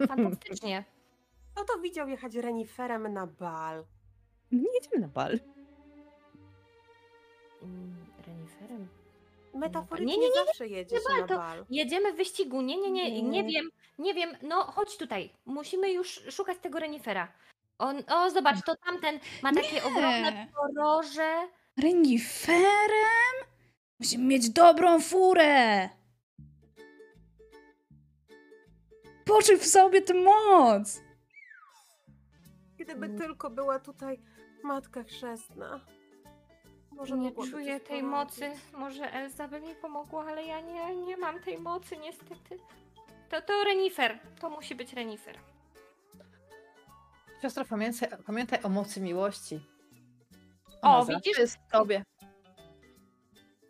Fantastycznie. 0.07 0.83
Kto 1.53 1.63
to 1.73 1.79
widział 1.81 2.07
jechać 2.09 2.35
reniferem 2.35 3.13
na 3.13 3.27
bal? 3.27 3.85
Nie 4.51 4.73
jedziemy 4.73 4.99
na 5.01 5.07
bal. 5.07 5.39
Mm, 7.63 7.95
Reniferem? 8.27 8.87
Metaforycznie 9.53 10.13
Nie, 10.17 10.21
nie, 10.21 10.27
nie, 10.29 10.45
zawsze 10.45 10.67
jedzie 10.67 10.95
nie 10.95 11.01
się 11.01 11.07
bal, 11.09 11.19
na 11.19 11.37
bal. 11.37 11.65
Jedziemy 11.69 12.13
w 12.13 12.15
wyścigu. 12.15 12.61
Nie, 12.61 12.77
nie, 12.77 12.91
nie, 12.91 13.11
nie 13.21 13.43
Nie. 13.43 13.43
wiem, 13.43 13.69
nie 13.99 14.13
wiem. 14.13 14.29
No, 14.41 14.55
chodź 14.63 14.97
tutaj. 14.97 15.29
Musimy 15.45 15.91
już 15.91 16.21
szukać 16.29 16.57
tego 16.61 16.79
renifera. 16.79 17.31
On, 17.79 18.03
o, 18.07 18.29
zobacz, 18.29 18.61
to 18.65 18.75
tamten 18.85 19.19
ma 19.43 19.53
takie 19.53 19.83
ogromne 19.83 20.47
poroże. 20.55 21.47
Reniferem? 21.83 23.35
Musimy 23.99 24.23
mieć 24.23 24.49
dobrą 24.49 24.99
furę! 24.99 25.89
Poczuj 29.29 29.57
w 29.57 29.65
sobie 29.65 30.01
tę 30.01 30.13
moc! 30.13 31.01
Gdyby 32.77 33.05
Mm. 33.05 33.17
tylko 33.19 33.49
była 33.49 33.79
tutaj 33.79 34.19
matka 34.63 35.03
chrzestna. 35.03 35.85
Może 36.91 37.17
Nie 37.17 37.31
czuję 37.51 37.79
tej 37.79 38.03
mocy. 38.03 38.51
Może 38.73 39.13
Elza 39.13 39.47
by 39.47 39.61
mi 39.61 39.75
pomogła, 39.75 40.25
ale 40.25 40.43
ja 40.45 40.61
nie, 40.61 40.95
nie 40.95 41.17
mam 41.17 41.39
tej 41.39 41.59
mocy 41.59 41.97
niestety. 41.97 42.57
To, 43.29 43.41
to 43.41 43.63
renifer. 43.63 44.19
To 44.39 44.49
musi 44.49 44.75
być 44.75 44.93
renifer. 44.93 45.37
Siostro, 47.41 47.65
pamiętaj, 47.65 48.09
pamiętaj 48.25 48.59
o 48.63 48.69
mocy 48.69 49.01
miłości. 49.01 49.59
O, 50.81 50.87
Ona 50.89 50.99
zawsze 51.05 51.15
widzisz? 51.15 51.37
jest 51.39 51.57
w 51.57 51.71
tobie. 51.71 52.03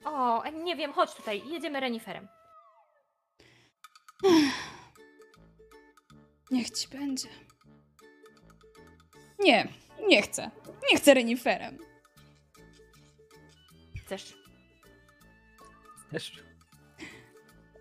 O, 0.05 0.43
nie 0.63 0.75
wiem, 0.75 0.93
chodź 0.93 1.15
tutaj. 1.15 1.49
Jedziemy 1.49 1.79
reniferem. 1.79 2.27
Niech 6.51 6.69
ci 6.69 6.87
będzie. 6.87 7.27
Nie, 9.39 9.67
nie 10.07 10.21
chcę. 10.21 10.51
Nie 10.91 10.97
chcę 10.97 11.13
reniferem. 11.13 11.77
Chcesz? 14.05 14.33
Też. 16.11 16.43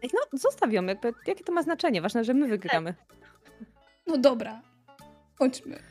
Ej, 0.03 0.11
No, 0.15 0.39
zostaw 0.39 0.73
ją. 0.73 0.85
Jakby, 0.87 1.15
jakie 1.27 1.45
to 1.45 1.53
ma 1.53 1.63
znaczenie? 1.63 2.03
Ważne, 2.03 2.25
że 2.25 2.35
my 2.35 2.49
wygramy. 2.49 2.95
No 4.07 4.19
dobra, 4.19 4.63
chodźmy. 5.39 5.83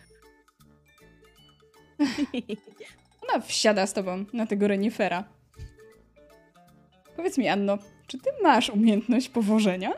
Ona 3.30 3.40
wsiada 3.42 3.88
z 3.88 3.94
tobą 3.94 4.26
na 4.34 4.46
tego 4.46 4.68
renifera. 4.68 5.24
Powiedz 7.16 7.38
mi, 7.38 7.48
Anno, 7.48 7.78
czy 8.08 8.18
ty 8.18 8.30
masz 8.44 8.70
umiejętność 8.70 9.30
powożenia? 9.30 9.94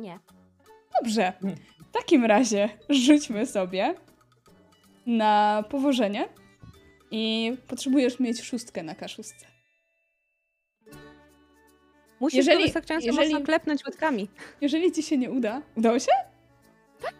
Nie. 0.00 0.18
Dobrze. 1.00 1.32
W 1.88 1.92
takim 1.92 2.24
razie 2.24 2.68
rzućmy 2.88 3.46
sobie 3.46 3.94
na 5.06 5.64
powożenie 5.70 6.28
i 7.10 7.52
potrzebujesz 7.68 8.20
mieć 8.20 8.42
szóstkę 8.42 8.82
na 8.82 8.94
kaszustce. 8.94 9.46
Musisz 12.20 12.36
Jeżeli- 12.36 12.50
jeżeli, 12.52 12.64
wystarczająco 12.64 13.06
jeżeli- 13.06 13.32
mocno 13.32 13.46
klepnąć 13.46 13.86
łydkami. 13.86 14.28
Jeżeli 14.60 14.92
ci 14.92 15.02
się 15.02 15.18
nie 15.18 15.30
uda. 15.30 15.62
Udało 15.76 15.98
się? 15.98 16.12
Tak. 17.02 17.14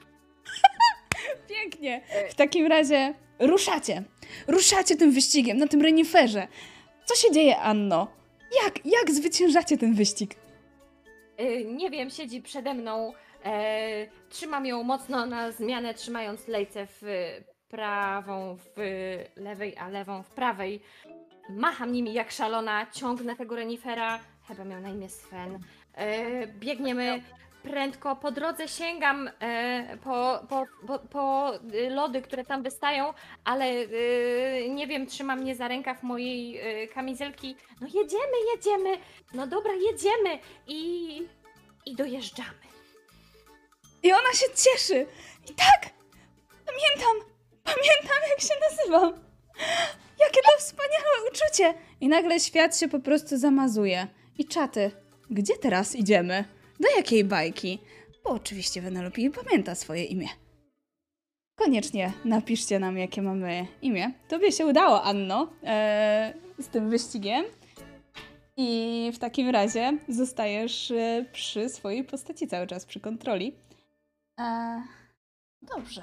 Pięknie. 1.51 2.03
W 2.31 2.35
takim 2.35 2.67
razie 2.67 3.15
ruszacie. 3.39 4.03
Ruszacie 4.49 4.97
tym 4.97 5.13
wyścigiem 5.13 5.57
na 5.59 5.69
tym 5.69 5.83
reniferze. 5.83 6.49
Co 7.05 7.15
się 7.15 7.33
dzieje, 7.33 7.59
Anno? 7.59 8.09
Jak, 8.65 8.87
jak 8.87 9.11
zwyciężacie 9.11 9.79
ten 9.79 9.95
wyścig? 9.95 10.35
Y, 11.41 11.65
nie 11.65 11.91
wiem, 11.91 12.11
siedzi 12.11 12.43
przede 12.43 12.75
mną. 12.75 13.13
E, 13.45 14.07
trzymam 14.29 14.67
ją 14.67 14.83
mocno 14.83 15.27
na 15.27 15.53
zmianę, 15.53 15.95
trzymając 15.95 16.49
lejce 16.49 16.87
w 16.87 17.03
prawą, 17.69 18.57
w 18.57 18.81
lewej, 19.37 19.77
a 19.79 19.89
lewą 19.89 20.23
w 20.23 20.31
prawej. 20.31 20.81
Macham 21.51 21.93
nimi 21.93 22.13
jak 22.13 22.31
szalona, 22.31 22.87
ciągnę 22.93 23.37
tego 23.37 23.57
renifera. 23.57 24.21
Chyba 24.49 24.65
miał 24.65 24.81
na 24.81 24.89
imię 24.89 25.09
Sven. 25.09 25.59
E, 25.95 26.47
biegniemy 26.47 27.23
prędko. 27.63 28.17
Po 28.17 28.31
drodze 28.31 28.69
sięgam 28.69 29.31
e, 29.41 29.97
po, 30.05 30.41
po, 30.49 30.67
po, 30.87 30.99
po 30.99 31.55
y, 31.75 31.91
lody, 31.91 32.23
które 32.23 32.45
tam 32.45 32.63
wystają, 32.63 33.15
ale 33.45 33.65
y, 33.67 34.67
nie 34.71 34.87
wiem, 34.87 35.07
trzyma 35.07 35.37
mnie 35.37 35.57
za 35.57 35.69
rękaw 35.69 36.03
mojej 36.03 36.61
y, 36.85 36.89
kamizelki. 36.89 37.57
No 37.81 37.87
jedziemy, 37.87 38.37
jedziemy. 38.55 38.99
No 39.35 39.47
dobra, 39.47 39.73
jedziemy. 39.73 40.39
I, 40.67 41.23
i 41.87 41.97
dojeżdżamy. 41.97 42.71
I 44.03 44.13
ona 44.13 44.33
się 44.33 44.47
cieszy. 44.57 45.07
I 45.51 45.55
tak, 45.55 45.91
pamiętam, 46.67 47.29
pamiętam 47.65 48.19
jak 48.31 48.41
się 48.41 48.55
nazywam. 48.71 49.13
Jakie 50.21 50.41
to 50.43 50.59
wspaniałe 50.59 51.31
uczucie. 51.31 51.75
I 52.01 52.09
nagle 52.09 52.41
świat 52.41 52.79
się 52.79 52.89
po 52.89 52.99
prostu 52.99 53.39
zamazuje. 53.39 54.07
I 54.39 54.45
czaty, 54.45 54.91
gdzie 55.31 55.57
teraz 55.57 55.95
idziemy? 55.97 56.45
Do 56.81 56.89
jakiej 56.97 57.25
bajki? 57.25 57.79
Bo 58.25 58.31
oczywiście 58.31 58.83
Venelope 58.83 59.31
pamięta 59.45 59.75
swoje 59.75 60.05
imię. 60.05 60.29
Koniecznie 61.55 62.13
napiszcie 62.25 62.79
nam, 62.79 62.99
jakie 62.99 63.23
mamy 63.23 63.67
imię. 63.83 64.13
Tobie 64.29 64.53
się 64.53 64.67
udało, 64.67 65.03
Anno, 65.03 65.53
e, 65.65 66.35
z 66.59 66.69
tym 66.69 66.91
wyścigiem. 66.91 67.45
I 68.57 69.11
w 69.15 69.19
takim 69.19 69.49
razie 69.49 69.99
zostajesz 70.09 70.91
e, 70.91 71.27
przy 71.33 71.69
swojej 71.69 72.05
postaci 72.05 72.49
cały 72.49 72.67
czas, 72.67 72.87
przy 72.87 73.01
kontroli. 73.01 73.57
E, 74.41 74.83
dobrze. 75.63 76.03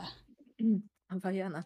Wajana. 1.09 1.63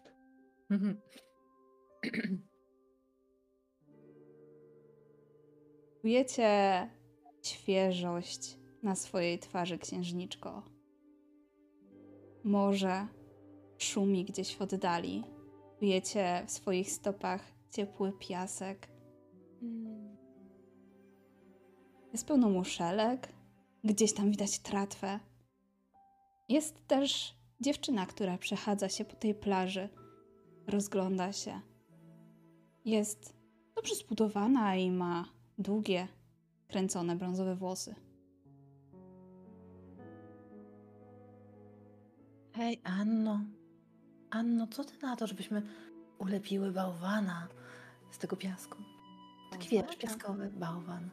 Czujecie 6.00 6.50
świeżość 7.42 8.61
na 8.82 8.94
swojej 8.94 9.38
twarzy, 9.38 9.78
księżniczko. 9.78 10.62
Morze 12.44 13.06
szumi 13.78 14.24
gdzieś 14.24 14.56
w 14.56 14.62
oddali. 14.62 15.24
Czujecie 15.78 16.44
w 16.46 16.50
swoich 16.50 16.90
stopach 16.90 17.52
ciepły 17.70 18.12
piasek. 18.12 18.88
Jest 22.12 22.26
pełno 22.26 22.48
muszelek. 22.48 23.28
Gdzieś 23.84 24.14
tam 24.14 24.30
widać 24.30 24.58
tratwę. 24.58 25.20
Jest 26.48 26.86
też 26.86 27.34
dziewczyna, 27.60 28.06
która 28.06 28.38
przechadza 28.38 28.88
się 28.88 29.04
po 29.04 29.16
tej 29.16 29.34
plaży. 29.34 29.88
Rozgląda 30.66 31.32
się. 31.32 31.60
Jest 32.84 33.34
dobrze 33.74 33.94
zbudowana 33.94 34.76
i 34.76 34.90
ma 34.90 35.24
długie, 35.58 36.08
kręcone 36.68 37.16
brązowe 37.16 37.56
włosy. 37.56 37.94
Hej, 42.54 42.80
Anno. 42.84 43.40
Anno, 44.30 44.66
co 44.66 44.84
ty 44.84 44.92
na 45.02 45.16
to, 45.16 45.26
żebyśmy 45.26 45.62
ulepiły 46.18 46.70
bałwana 46.72 47.48
z 48.10 48.18
tego 48.18 48.36
piasku? 48.36 48.78
Taki 49.50 49.68
wiesz, 49.68 49.96
piaskowy 49.96 50.50
bałwan. 50.54 51.10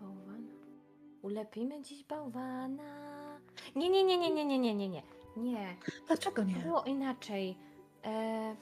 Bałwana. 0.00 0.48
Ulepimy 1.22 1.82
dziś 1.82 2.04
bałwana. 2.04 2.82
Nie, 3.76 3.88
nie, 3.90 4.04
nie, 4.04 4.18
nie, 4.18 4.30
nie, 4.30 4.44
nie, 4.44 4.58
nie, 4.58 4.74
nie, 4.74 4.88
nie. 4.88 5.02
Nie, 5.36 5.76
Dlaczego 6.06 6.44
nie? 6.44 6.54
było 6.54 6.82
inaczej. 6.82 7.58
E, 8.04 8.56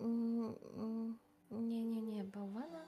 mm, 0.00 0.54
mm, 0.76 1.18
nie, 1.50 1.84
nie, 1.84 2.02
nie, 2.02 2.24
bałwana. 2.24 2.84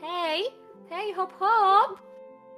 Hej, 0.00 0.42
hej, 0.88 1.14
hop, 1.14 1.32
hop! 1.32 2.02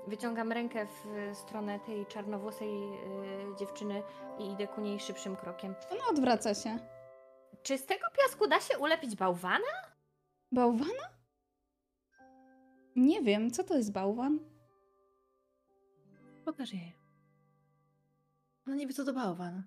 Wyciągam 0.07 0.53
rękę 0.53 0.87
w 0.87 1.37
stronę 1.37 1.81
tej 1.81 2.07
czarnowłosej 2.07 2.71
e, 2.71 3.57
dziewczyny 3.59 4.03
i 4.39 4.53
idę 4.53 4.67
ku 4.67 4.81
niej 4.81 5.01
szybszym 5.01 5.37
krokiem. 5.37 5.75
Ona 5.91 6.01
odwraca 6.11 6.55
się. 6.55 6.79
Czy 7.63 7.79
z 7.79 7.87
tego 7.87 8.07
piasku 8.19 8.49
da 8.49 8.61
się 8.61 8.79
ulepić 8.79 9.17
bałwana? 9.17 9.73
Bałwana? 10.53 11.11
Nie 12.97 13.23
wiem, 13.23 13.51
co 13.51 13.65
to 13.65 13.77
jest 13.77 13.93
bałwan? 13.93 14.39
Pokaż 16.45 16.73
jej. 16.73 16.97
Ona 18.67 18.77
nie 18.77 18.87
wie, 18.87 18.95
co 18.95 19.05
to 19.05 19.13
bałwan. 19.13 19.63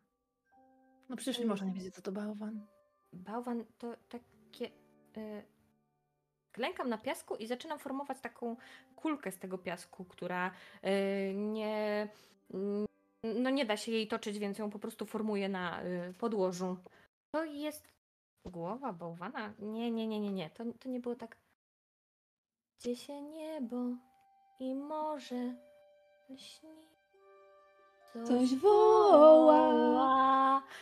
No 1.09 1.15
przecież 1.15 1.39
nie 1.39 1.45
można 1.45 1.67
nie 1.67 1.73
wiedzieć, 1.73 1.95
co 1.95 2.01
to 2.01 2.11
bałwan. 2.11 2.67
Bałwan 3.13 3.65
to 3.77 3.93
takie. 4.09 4.65
Y, 5.17 5.43
klękam 6.53 6.89
na 6.89 6.97
piasku 6.97 7.35
i 7.35 7.47
zaczynam 7.47 7.79
formować 7.79 8.19
taką 8.19 8.55
kulkę 8.95 9.31
z 9.31 9.37
tego 9.37 9.57
piasku, 9.57 10.05
która 10.05 10.51
y, 10.83 11.33
nie, 11.35 12.07
No 13.23 13.49
nie 13.49 13.65
da 13.65 13.77
się 13.77 13.91
jej 13.91 14.07
toczyć, 14.07 14.39
więc 14.39 14.57
ją 14.57 14.69
po 14.69 14.79
prostu 14.79 15.05
formuje 15.05 15.49
na 15.49 15.83
y, 15.83 16.13
podłożu. 16.19 16.77
To 17.31 17.45
jest 17.45 17.87
głowa 18.45 18.93
bałwana? 18.93 19.53
Nie, 19.59 19.91
nie, 19.91 20.07
nie, 20.07 20.19
nie, 20.19 20.31
nie. 20.31 20.49
To, 20.49 20.63
to 20.79 20.89
nie 20.89 20.99
było 20.99 21.15
tak. 21.15 21.37
Gdzie 22.79 22.95
się 22.95 23.21
niebo 23.21 23.77
i 24.59 24.75
morze 24.75 25.55
lśni. 26.29 26.93
Coś 28.25 28.55
woła. 28.55 29.63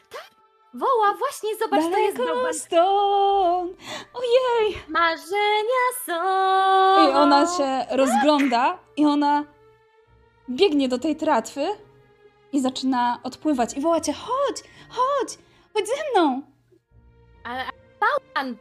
Tak, 0.10 0.31
woła, 0.74 1.14
właśnie, 1.20 1.56
zobacz, 1.56 1.84
to 1.92 1.98
jest 1.98 2.18
Daleko 2.18 2.54
stąd. 2.54 3.78
Ojej! 4.14 4.78
Marzenia 4.88 5.86
są. 6.06 6.14
I 7.08 7.14
ona 7.14 7.46
się 7.58 7.96
rozgląda 7.96 8.80
i 8.98 9.06
ona 9.06 9.46
biegnie 10.50 10.90
do 10.90 11.00
tej 11.00 11.16
tratwy 11.16 11.68
i 12.52 12.62
zaczyna 12.62 13.20
odpływać 13.24 13.78
i 13.78 13.82
woła 13.82 14.02
cię, 14.02 14.14
chodź, 14.14 14.64
chodź, 14.90 15.38
chodź 15.74 15.88
ze 15.88 16.12
mną. 16.12 16.42
Ale 17.44 17.64
bałwan! 18.00 18.58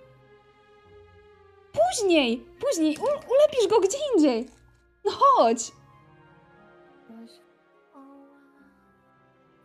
Później, 1.72 2.46
później, 2.60 2.98
u, 2.98 3.02
ulepisz 3.02 3.66
go 3.70 3.80
gdzie 3.80 3.98
indziej. 4.14 4.48
No 5.04 5.10
chodź. 5.12 5.72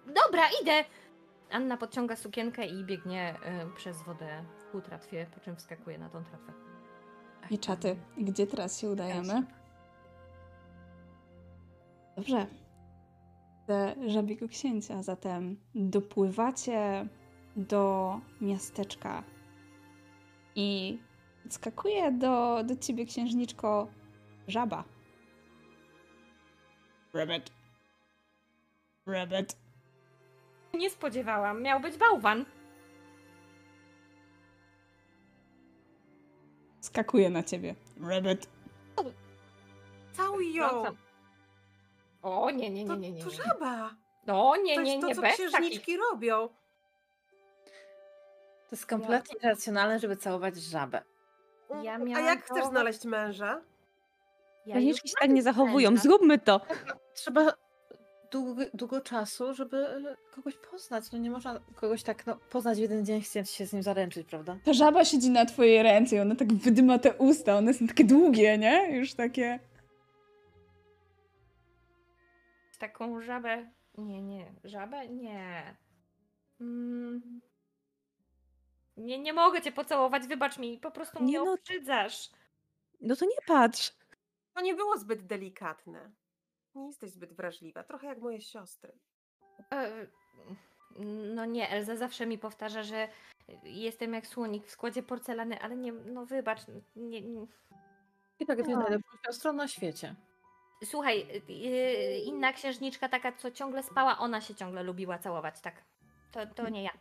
Dobra, 0.06 0.44
idę! 0.62 0.84
Anna 1.52 1.78
podciąga 1.78 2.16
sukienkę 2.16 2.68
i 2.68 2.84
biegnie 2.84 3.36
y, 3.36 3.76
przez 3.76 4.02
wodę 4.02 4.44
ku 4.72 4.82
tratwie, 4.82 5.28
po 5.34 5.40
czym 5.40 5.56
wskakuje 5.56 5.98
na 5.98 6.10
tą 6.10 6.24
tratwę. 6.24 6.54
I 7.50 7.60
czaty, 7.60 7.96
gdzie 8.18 8.48
teraz 8.48 8.80
się 8.80 8.90
udajemy? 8.90 9.44
Dobrze. 12.16 12.46
Ze 13.68 13.96
żabiego 14.08 14.48
księcia, 14.48 15.04
zatem 15.04 15.58
dopływacie 15.76 17.08
do 17.56 18.16
miasteczka 18.42 19.24
i 20.56 21.00
skakuje 21.50 22.12
do, 22.12 22.64
do 22.64 22.76
ciebie 22.76 23.06
księżniczko 23.06 23.88
żaba. 24.48 24.84
Rabbit. 27.14 27.52
Rabbit. 29.06 29.65
Nie 30.78 30.90
spodziewałam, 30.90 31.62
miał 31.62 31.80
być 31.80 31.98
bałwan. 31.98 32.46
Skakuje 36.82 37.30
na 37.30 37.44
ciebie. 37.44 37.76
Rabbit. 38.02 38.48
Całuj 40.14 40.54
ją! 40.54 40.84
O, 42.22 42.52
nie, 42.52 42.70
nie, 42.70 42.88
To, 42.88 42.96
nie, 42.96 43.12
nie, 43.12 43.18
nie. 43.18 43.24
to 43.24 43.30
nie. 43.30 43.36
żaba! 43.36 43.96
O, 44.28 44.56
nie, 44.56 44.76
To 44.76 44.82
nie, 44.82 44.92
jest 44.92 45.02
to, 45.02 45.08
nie, 45.08 45.16
co 45.16 45.22
bez 45.22 45.38
takich. 45.38 45.48
księżniczki 45.54 45.98
robią. 45.98 46.48
To 48.70 48.76
jest 48.76 48.86
kompletnie 48.86 49.36
irracjonalne, 49.38 50.00
żeby 50.00 50.18
całować 50.18 50.58
żabę. 50.58 51.02
Ja 51.84 51.94
A 52.16 52.20
jak 52.20 52.40
chcesz 52.40 52.48
całować- 52.48 52.70
znaleźć 52.70 53.06
męża? 53.06 53.62
Ja 54.66 54.76
Księżniczki 54.76 55.10
się 55.10 55.16
tak 55.20 55.30
nie 55.30 55.44
zachowują, 55.44 55.92
męża. 55.92 56.04
zróbmy 56.04 56.40
to. 56.40 56.62
Trzeba 57.14 57.54
długo, 58.32 58.62
długo 58.74 59.02
czasu, 59.02 59.54
żeby 59.54 59.78
e, 59.88 60.16
kogoś 60.32 60.54
poznać. 60.72 61.12
No 61.12 61.18
nie 61.18 61.32
można 61.32 61.60
kogoś 61.76 62.04
tak 62.04 62.26
no, 62.26 62.36
poznać 62.36 62.78
w 62.78 62.82
jeden 62.82 63.06
dzień, 63.06 63.22
chcieć 63.22 63.50
się 63.50 63.66
z 63.68 63.74
nim 63.74 63.84
zaręczyć, 63.84 64.28
prawda? 64.28 64.58
Ta 64.64 64.74
żaba 64.74 65.06
siedzi 65.06 65.30
na 65.30 65.46
twojej 65.46 65.84
ręce 65.84 66.16
i 66.16 66.20
ona 66.20 66.36
tak 66.36 66.54
wydyma 66.54 67.00
te 67.00 67.14
usta. 67.14 67.58
One 67.58 67.74
są 67.74 67.88
takie 67.88 68.04
długie, 68.04 68.58
nie? 68.58 68.98
Już 68.98 69.14
takie... 69.14 69.60
Taką 72.80 73.22
żabę. 73.22 73.72
Nie, 73.98 74.22
nie. 74.22 74.54
Żabę? 74.64 75.08
Nie. 75.08 75.76
Mm. 76.62 77.42
Nie, 78.98 79.20
nie 79.20 79.34
mogę 79.34 79.62
cię 79.62 79.72
pocałować, 79.72 80.28
wybacz 80.28 80.58
mi. 80.58 80.80
Po 80.80 80.92
prostu 80.92 81.24
mnie 81.24 81.32
Nie 81.32 81.40
no. 81.40 81.54
obrzydzasz. 81.54 82.30
No 83.02 83.16
to 83.16 83.26
nie 83.26 83.42
patrz. 83.48 83.94
To 84.54 84.62
nie 84.62 84.74
było 84.74 84.98
zbyt 84.98 85.26
delikatne. 85.26 86.12
Nie 86.76 86.86
jesteś 86.88 87.12
zbyt 87.12 87.34
wrażliwa, 87.34 87.84
trochę 87.84 88.08
jak 88.08 88.20
moje 88.22 88.42
siostry. 88.42 88.92
E, 89.74 90.08
No 91.36 91.46
nie, 91.46 91.70
Elza 91.70 91.96
zawsze 91.96 92.26
mi 92.26 92.38
powtarza, 92.38 92.84
że 92.84 93.08
jestem 93.64 94.14
jak 94.14 94.28
słonik 94.28 94.66
w 94.68 94.72
składzie 94.72 95.04
porcelany, 95.04 95.60
ale 95.62 95.76
nie, 95.76 95.92
no 95.92 96.26
wybacz. 96.26 96.60
Nie, 96.96 97.22
nie. 97.22 97.48
I 98.40 98.46
tak 98.46 98.58
jest 98.58 98.70
No. 98.70 98.80
najlepszą 98.80 99.18
siostrą 99.26 99.54
na 99.54 99.68
świecie. 99.68 100.16
Słuchaj, 100.84 101.28
yy, 101.50 102.18
inna 102.26 102.54
księżniczka 102.54 103.10
taka, 103.10 103.32
co 103.32 103.52
ciągle 103.52 103.84
spała, 103.84 104.18
ona 104.18 104.42
się 104.42 104.56
ciągle 104.56 104.84
lubiła 104.84 105.18
całować, 105.20 105.62
tak. 105.62 105.84
To, 106.32 106.48
to 106.48 106.70
nie 106.70 106.84
ja. 106.84 106.92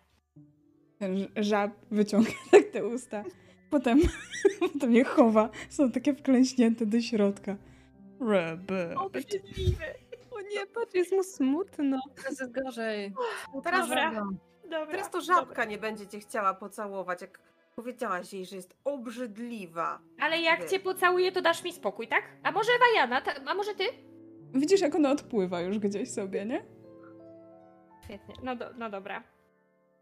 Żab 1.37 1.71
wyciąga 1.91 2.31
tak 2.51 2.65
te 2.65 2.87
usta. 2.87 3.25
Potem, 3.71 3.99
potem 4.73 4.93
je 4.95 5.05
chowa. 5.05 5.51
Są 5.71 5.91
takie 5.93 6.15
wklęśnięte 6.15 6.87
do 6.87 7.01
środka. 7.01 7.57
Rabbit. 8.21 8.97
O 10.31 10.41
nie, 10.41 10.67
patrz, 10.67 10.95
jest 10.95 11.13
mu 11.13 11.23
smutno. 11.23 12.01
Teraz 12.17 12.41
jest 12.41 12.53
gorzej. 12.53 13.15
Teraz, 13.65 13.89
Dobra. 13.89 14.11
Dobra. 14.63 14.87
teraz 14.87 15.11
to 15.11 15.21
żabka 15.21 15.65
nie 15.65 15.79
będzie 15.79 16.07
cię 16.07 16.21
chciała 16.21 16.55
pocałować, 16.55 17.21
jak 17.21 17.39
powiedziałaś 17.77 18.33
jej, 18.33 18.47
że 18.47 18.57
jest 18.57 18.77
obrzydliwa. 18.85 19.99
Ale 20.21 20.39
jak 20.41 20.61
Wy. 20.61 20.69
cię 20.69 20.81
pocałuję, 20.81 21.33
to 21.33 21.43
dasz 21.43 21.65
mi 21.65 21.73
spokój, 21.73 22.09
tak? 22.09 22.23
A 22.43 22.53
może 22.53 22.71
Wajana, 22.81 23.21
ta, 23.21 23.33
a 23.47 23.55
może 23.55 23.75
ty? 23.75 23.85
Widzisz, 24.55 24.81
jak 24.81 24.95
ona 24.95 25.11
odpływa 25.11 25.61
już 25.61 25.79
gdzieś 25.79 26.11
sobie, 26.11 26.45
nie? 26.45 26.65
Świetnie, 28.05 28.35
no, 28.43 28.57
do, 28.57 28.71
no 28.79 28.91
dobra. 28.91 29.23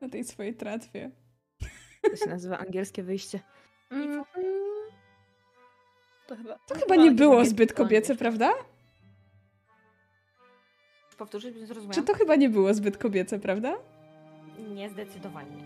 Na 0.00 0.08
tej 0.08 0.24
swojej 0.24 0.54
tratwie. 0.54 1.10
To 2.10 2.16
się 2.16 2.26
nazywa 2.26 2.58
angielskie 2.58 3.02
wyjście. 3.02 3.40
Mm. 3.90 4.24
To 6.32 6.36
chyba, 6.36 6.58
To 6.66 6.74
chyba 6.74 6.96
nie 6.96 7.10
było 7.10 7.44
zbyt 7.44 7.72
kobiece, 7.72 8.16
prawda? 8.16 8.52
Powtórzyć, 11.18 11.54
więc 11.54 11.68
zrozumiałam. 11.68 11.94
Czy 11.94 12.02
to 12.02 12.14
chyba 12.14 12.36
nie 12.36 12.48
było 12.48 12.74
zbyt 12.74 12.98
kobiece, 12.98 13.38
prawda? 13.38 13.74
Nie, 14.74 14.90
zdecydowanie. 14.90 15.56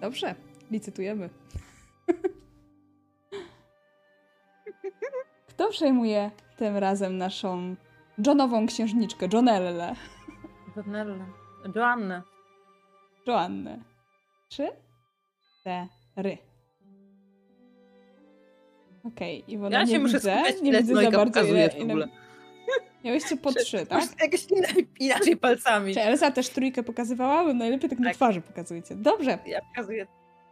Dobrze, 0.00 0.34
licytujemy. 0.70 1.28
Kto 5.48 5.68
przejmuje 5.70 6.30
tym 6.56 6.76
razem 6.76 7.18
naszą 7.18 7.76
Johnową 8.26 8.66
księżniczkę, 8.66 9.28
Johnelle, 9.32 9.94
Joannę. 10.76 11.26
Joannę. 11.74 12.22
Joannę? 13.26 13.78
Trzy, 14.48 14.68
cztery. 15.60 16.38
Okej, 19.04 19.44
Iwona, 19.48 19.78
Ja 19.78 19.84
nie 19.84 19.92
się 19.92 19.98
muszę 19.98 20.18
widzę, 20.18 20.34
skupiać, 20.36 20.62
nie 20.62 20.72
widzę 20.72 20.94
za 21.02 21.10
bardzo, 21.10 21.44
ile, 21.44 21.70
w 21.70 21.82
ogóle. 21.82 22.08
Miałyście 23.04 23.36
po 23.36 23.52
trzy, 23.52 23.86
tak? 23.86 24.04
Inne, 24.50 24.68
inaczej 25.00 25.36
palcami. 25.36 25.94
Czy 25.94 26.00
Elsa 26.00 26.30
też 26.30 26.48
trójkę 26.48 26.82
pokazywała? 26.82 27.44
Bo 27.44 27.54
najlepiej 27.54 27.90
tak 27.90 27.98
na 27.98 28.04
Tak. 28.04 28.14
twarzy 28.16 28.40
pokazujecie. 28.40 28.94
Dobrze, 28.96 29.38
Ja 29.46 29.60
pokazuję. 29.62 30.06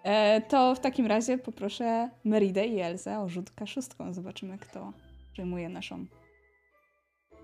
e, 0.05 0.41
to 0.41 0.75
w 0.75 0.81
takim 0.81 1.07
razie 1.07 1.39
poproszę 1.39 2.11
Meridę 2.25 2.67
i 2.67 2.81
Elsę 2.81 3.21
o 3.21 3.29
rzut 3.29 3.51
K6. 3.51 4.13
Zobaczymy, 4.15 4.59
kto 4.59 4.93
przejmuje 5.33 5.69
naszą 5.69 6.07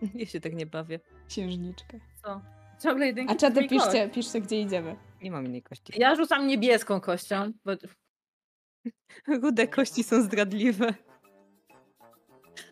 Ja 0.14 0.26
się 0.26 0.40
tak 0.40 0.54
nie 0.54 0.66
bawię. 0.66 1.00
księżniczkę. 1.28 1.98
Co? 2.24 2.40
Ciągle 2.82 3.06
jedynki. 3.06 3.32
A 3.32 3.36
czaty 3.36 3.68
piszcie, 3.68 4.08
piszcie, 4.08 4.40
gdzie 4.40 4.60
idziemy. 4.60 4.96
Nie 5.22 5.30
mam 5.30 5.46
innej 5.46 5.62
kości. 5.62 5.92
Ja 5.96 6.14
rzucam 6.14 6.46
niebieską 6.46 7.00
kością, 7.00 7.52
bo 7.64 7.72
Rude 9.42 9.68
kości 9.68 10.04
są 10.04 10.22
zdradliwe. 10.22 10.94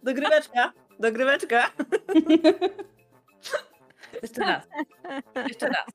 Dogryweczka, 0.02 0.72
dogryweczka. 1.00 1.70
Jeszcze 4.22 4.40
raz. 4.40 4.66
Jeszcze 5.48 5.68
raz. 5.68 5.86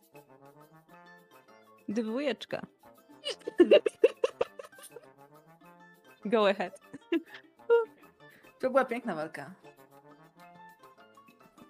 Dwójeczka. 1.90 2.66
Go 6.26 6.50
ahead. 6.50 6.80
To 8.60 8.70
była 8.70 8.86
piękna 8.86 9.16
walka. 9.16 9.54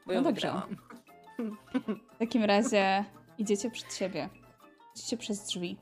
Bo 0.05 0.13
ją 0.13 0.21
No 0.21 0.29
dobrze. 0.31 0.47
wygrałam. 0.47 0.75
W 2.15 2.17
takim 2.19 2.43
razie 2.43 3.05
idziecie 3.37 3.71
przed 3.71 3.93
siebie. 3.95 4.29
Idziecie 4.95 5.17
przez 5.17 5.45
drzwi 5.45 5.77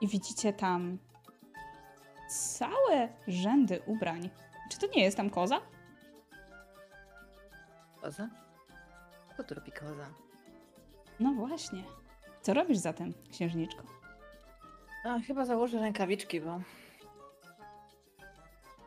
i 0.00 0.08
widzicie 0.08 0.52
tam 0.52 0.98
całe 2.28 3.08
rzędy 3.28 3.80
ubrań. 3.86 4.30
Czy 4.70 4.78
to 4.78 4.86
nie 4.96 5.04
jest 5.04 5.16
tam 5.16 5.30
koza? 5.30 5.60
Koza? 8.00 8.28
Co 9.36 9.44
tu 9.44 9.54
robi 9.54 9.72
koza? 9.72 10.06
No 11.20 11.32
właśnie. 11.32 11.84
Co 12.42 12.54
robisz 12.54 12.78
zatem, 12.78 13.12
księżniczko? 13.32 13.82
A, 15.04 15.18
chyba 15.18 15.44
założę 15.44 15.80
rękawiczki, 15.80 16.40
bo 16.40 16.60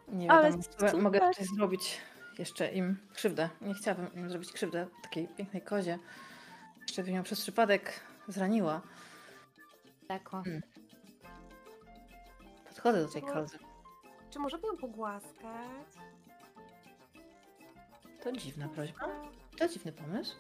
nie 0.07 0.31
Ale 0.31 0.43
wiadomo, 0.43 0.63
czy 0.63 0.71
super. 0.71 0.97
mogę 0.97 1.19
coś 1.33 1.47
zrobić 1.47 1.97
jeszcze 2.39 2.71
im 2.71 2.97
krzywdę. 3.13 3.49
Nie 3.61 3.73
chciałabym 3.73 4.13
im 4.13 4.29
zrobić 4.29 4.51
krzywdę 4.51 4.87
takiej 5.03 5.27
pięknej 5.27 5.61
kozie. 5.61 5.99
Jeszcze 6.81 7.01
żeby 7.03 7.11
ją 7.11 7.23
przez 7.23 7.41
przypadek 7.41 7.99
zraniła. 8.27 8.81
Tako. 10.07 10.43
Podchodzę 12.83 13.01
do 13.05 13.11
tej 13.13 13.21
kozy. 13.21 13.57
Czy 14.29 14.39
możemy 14.39 14.67
ją 14.67 14.77
pogłaskać? 14.77 15.87
To 18.23 18.31
dziwna 18.31 18.67
prośba. 18.69 19.07
To 19.57 19.67
dziwny 19.67 19.91
pomysł. 19.91 20.35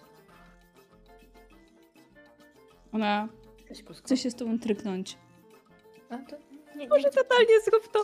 Ona 2.93 3.27
kusko. 3.87 4.03
chce 4.03 4.17
się 4.17 4.31
z 4.31 4.35
tobą 4.35 4.59
tryknąć. 4.59 5.17
A, 6.09 6.17
to 6.17 6.35
nie, 6.51 6.75
nie, 6.75 6.87
Może 6.89 7.09
totalnie 7.09 7.61
zrób 7.65 7.87
to. 7.91 8.03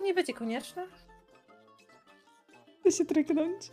nie 0.00 0.14
będzie 0.14 0.34
konieczne. 0.34 0.86
Chce 2.80 2.92
się 2.92 3.04
tryknąć. 3.04 3.70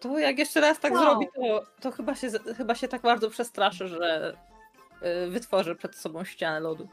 To 0.00 0.18
jak 0.18 0.38
jeszcze 0.38 0.60
raz 0.60 0.80
tak 0.80 0.92
Wow. 0.92 1.02
zrobi, 1.02 1.26
to, 1.34 1.64
to 1.80 1.90
chyba, 1.90 2.14
się, 2.14 2.30
z- 2.30 2.56
chyba 2.56 2.74
się 2.74 2.88
tak 2.88 3.02
bardzo 3.02 3.30
przestraszy, 3.30 3.88
że 3.88 4.36
wytworzy 5.28 5.74
przed 5.76 5.96
sobą 5.96 6.24
ścianę 6.24 6.60
lodu. 6.60 6.88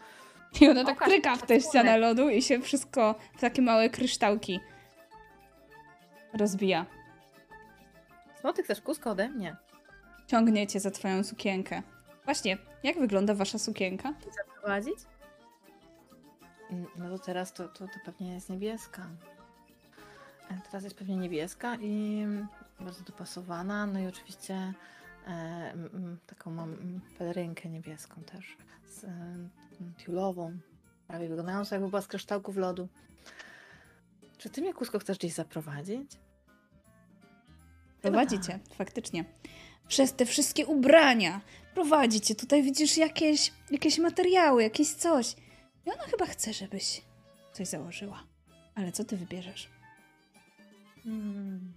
I 0.62 0.69
ona 0.69 0.84
tak 0.86 0.93
Pokaż 0.93 1.10
tryka 1.10 1.36
w 1.36 1.45
tę 1.45 1.62
ścianę 1.62 1.98
lodu 1.98 2.30
i 2.30 2.41
się 2.41 2.60
wszystko 2.62 3.15
w 3.38 3.41
takie 3.41 3.62
małe 3.62 3.89
kryształki 3.89 4.60
rozbija. 6.34 6.86
No 8.43 8.54
ty 8.54 8.63
chcesz 8.63 8.82
kusko 8.82 9.10
ode 9.12 9.30
mnie? 9.30 9.56
Ciągnie 10.28 10.67
cię 10.67 10.80
za 10.80 10.91
twoją 10.91 11.24
sukienkę. 11.24 11.82
Właśnie, 12.26 12.58
jak 12.84 13.00
wygląda 13.00 13.34
wasza 13.34 13.58
sukienka? 13.58 14.13
Zaprowadzić? 14.48 14.98
Mm, 16.72 16.86
No 16.95 17.17
to 17.17 17.24
teraz 17.24 17.54
to, 17.54 17.67
to, 17.67 17.88
to 17.88 17.93
pewnie 18.06 18.34
jest 18.34 18.50
niebieska. 18.50 19.08
E, 20.52 20.60
Teraz 20.65 20.84
jest 20.84 20.95
pewnie 20.98 21.15
niebieska 21.17 21.76
i 21.82 22.26
bardzo 22.80 23.04
dopasowana. 23.04 23.86
No 23.86 24.00
i 24.00 24.08
oczywiście 24.08 24.74
taką 26.28 26.52
mam 26.52 27.02
pelerynkę 27.18 27.70
niebieską 27.70 28.22
też. 28.24 28.58
Z 28.88 29.04
e, 29.04 29.10
tiulową. 29.98 30.58
Prawie 31.08 31.28
wyglądającą 31.28 31.76
jakby 31.76 31.89
była 31.89 32.02
z 32.02 32.08
kryształków 32.08 32.58
lodu. 32.58 32.88
Czy 34.38 34.50
ty 34.50 34.62
mnie, 34.62 34.74
Kusko, 34.74 35.00
chcesz 35.00 35.18
gdzieś 35.18 35.34
zaprowadzić? 35.34 36.12
Prowadzicie, 38.02 38.60
faktycznie. 38.76 39.26
Przez 39.88 40.13
te 40.13 40.26
wszystkie 40.26 40.65
ubrania. 40.65 41.42
Prowadzicie. 41.74 42.36
Tutaj 42.36 42.63
widzisz 42.63 42.98
jakieś, 42.98 43.54
jakieś 43.72 43.98
materiały, 43.98 44.63
jakieś 44.63 44.94
coś. 44.94 45.36
I 45.86 45.92
ona 45.92 46.04
chyba 46.04 46.26
chce, 46.26 46.54
żebyś 46.54 47.02
coś 47.54 47.68
założyła. 47.68 48.24
Ale 48.76 48.92
co 48.92 49.04
ty 49.04 49.18
wybierzesz? 49.18 49.70
Hmm. 51.04 51.74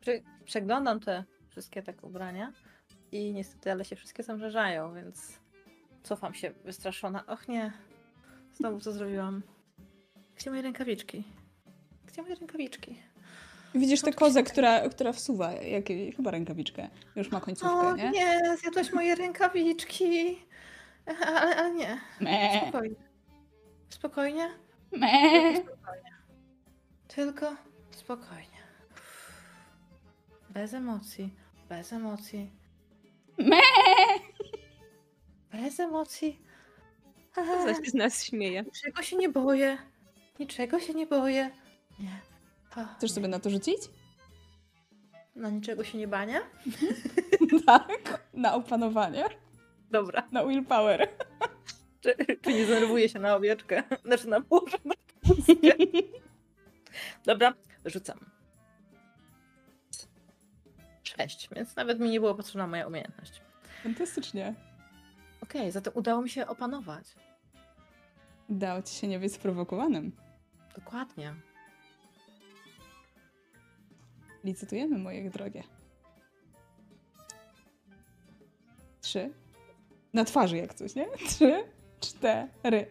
Prze- 0.00 0.22
przeglądam 0.44 1.00
te 1.00 1.24
wszystkie 1.58 1.82
tak 1.82 2.04
ubrania 2.04 2.52
i 3.12 3.32
niestety, 3.32 3.72
ale 3.72 3.84
się 3.84 3.96
wszystkie 3.96 4.22
zamrzają, 4.22 4.94
więc 4.94 5.38
cofam 6.02 6.34
się 6.34 6.50
wystraszona. 6.64 7.26
Och 7.26 7.48
nie, 7.48 7.72
znowu 8.54 8.80
co 8.80 8.92
zrobiłam. 8.92 9.42
Gdzie 10.36 10.50
moje 10.50 10.62
rękawiczki? 10.62 11.24
Gdzie 12.06 12.22
moje 12.22 12.34
rękawiczki? 12.34 13.02
Widzisz 13.74 14.02
tę 14.02 14.12
kozę, 14.12 14.42
która, 14.42 14.88
która 14.88 15.12
wsuwa 15.12 15.52
jakie, 15.52 16.12
chyba 16.12 16.30
rękawiczkę. 16.30 16.88
Już 17.16 17.30
ma 17.30 17.40
końcówkę, 17.40 17.74
O 17.88 17.96
nie? 17.96 18.10
nie, 18.10 18.56
zjadłaś 18.56 18.92
moje 18.92 19.14
rękawiczki. 19.14 20.38
Ale, 21.26 21.56
ale 21.56 21.74
nie, 21.74 22.00
Me, 22.20 22.60
spokojnie. 22.62 22.96
Spokojnie, 23.88 24.48
me. 24.92 25.08
tylko 25.52 25.72
spokojnie. 25.72 26.12
Tylko 27.08 27.56
spokojnie. 27.90 28.58
Bez 30.50 30.74
emocji, 30.74 31.34
bez 31.68 31.92
emocji. 31.92 32.50
Me. 33.38 33.56
Bez 35.52 35.80
emocji. 35.80 36.42
Się 37.84 37.90
z 37.90 37.94
nas 37.94 38.24
śmieje? 38.24 38.62
Niczego 38.62 39.02
się 39.02 39.16
nie 39.16 39.28
boję. 39.28 39.78
Niczego 40.40 40.80
się 40.80 40.94
nie 40.94 41.06
boję. 41.06 41.50
Nie. 42.00 42.20
Ha, 42.70 42.94
Chcesz 42.96 43.10
nie. 43.10 43.14
sobie 43.14 43.28
na 43.28 43.38
to 43.40 43.50
rzucić? 43.50 43.78
Na 45.36 45.50
niczego 45.50 45.84
się 45.84 45.98
nie 45.98 46.08
bania? 46.08 46.40
tak. 47.66 48.26
Na 48.34 48.54
opanowanie. 48.54 49.24
Dobra. 49.90 50.28
Na 50.32 50.46
willpower. 50.46 51.08
Czy, 52.00 52.14
czy 52.42 52.54
nie 52.54 52.64
zdenerwuję 52.64 53.08
się 53.08 53.18
na 53.18 53.34
owieczkę? 53.36 53.82
Znaczy 54.04 54.28
na 54.28 54.40
pustkę. 54.50 54.78
Dobra, 57.24 57.54
rzucam. 57.84 58.18
Sześć, 61.18 61.48
więc 61.56 61.76
nawet 61.76 62.00
mi 62.00 62.10
nie 62.10 62.20
było 62.20 62.34
potrzebna 62.34 62.66
moja 62.66 62.86
umiejętność. 62.86 63.40
Fantastycznie. 63.82 64.54
Okej, 65.42 65.70
zatem 65.70 65.92
udało 65.96 66.22
mi 66.22 66.30
się 66.30 66.46
opanować. 66.46 67.06
Udało 68.48 68.82
ci 68.82 68.94
się 68.94 69.08
nie 69.08 69.18
być 69.18 69.34
sprowokowanym. 69.34 70.12
Dokładnie. 70.76 71.34
Licytujemy, 74.44 74.98
moje 74.98 75.30
drogie. 75.30 75.62
Trzy. 79.00 79.32
Na 80.14 80.24
twarzy 80.24 80.56
jak 80.56 80.74
coś, 80.74 80.94
nie? 80.94 81.06
Trzy, 81.28 81.64
cztery. 82.00 82.86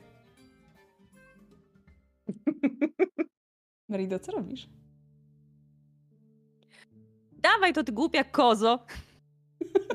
Merido, 3.89 4.19
co 4.19 4.31
robisz? 4.31 4.69
Dawaj 7.53 7.73
to 7.73 7.83
ty 7.83 7.91
głupia 7.91 8.23
kozo. 8.23 8.79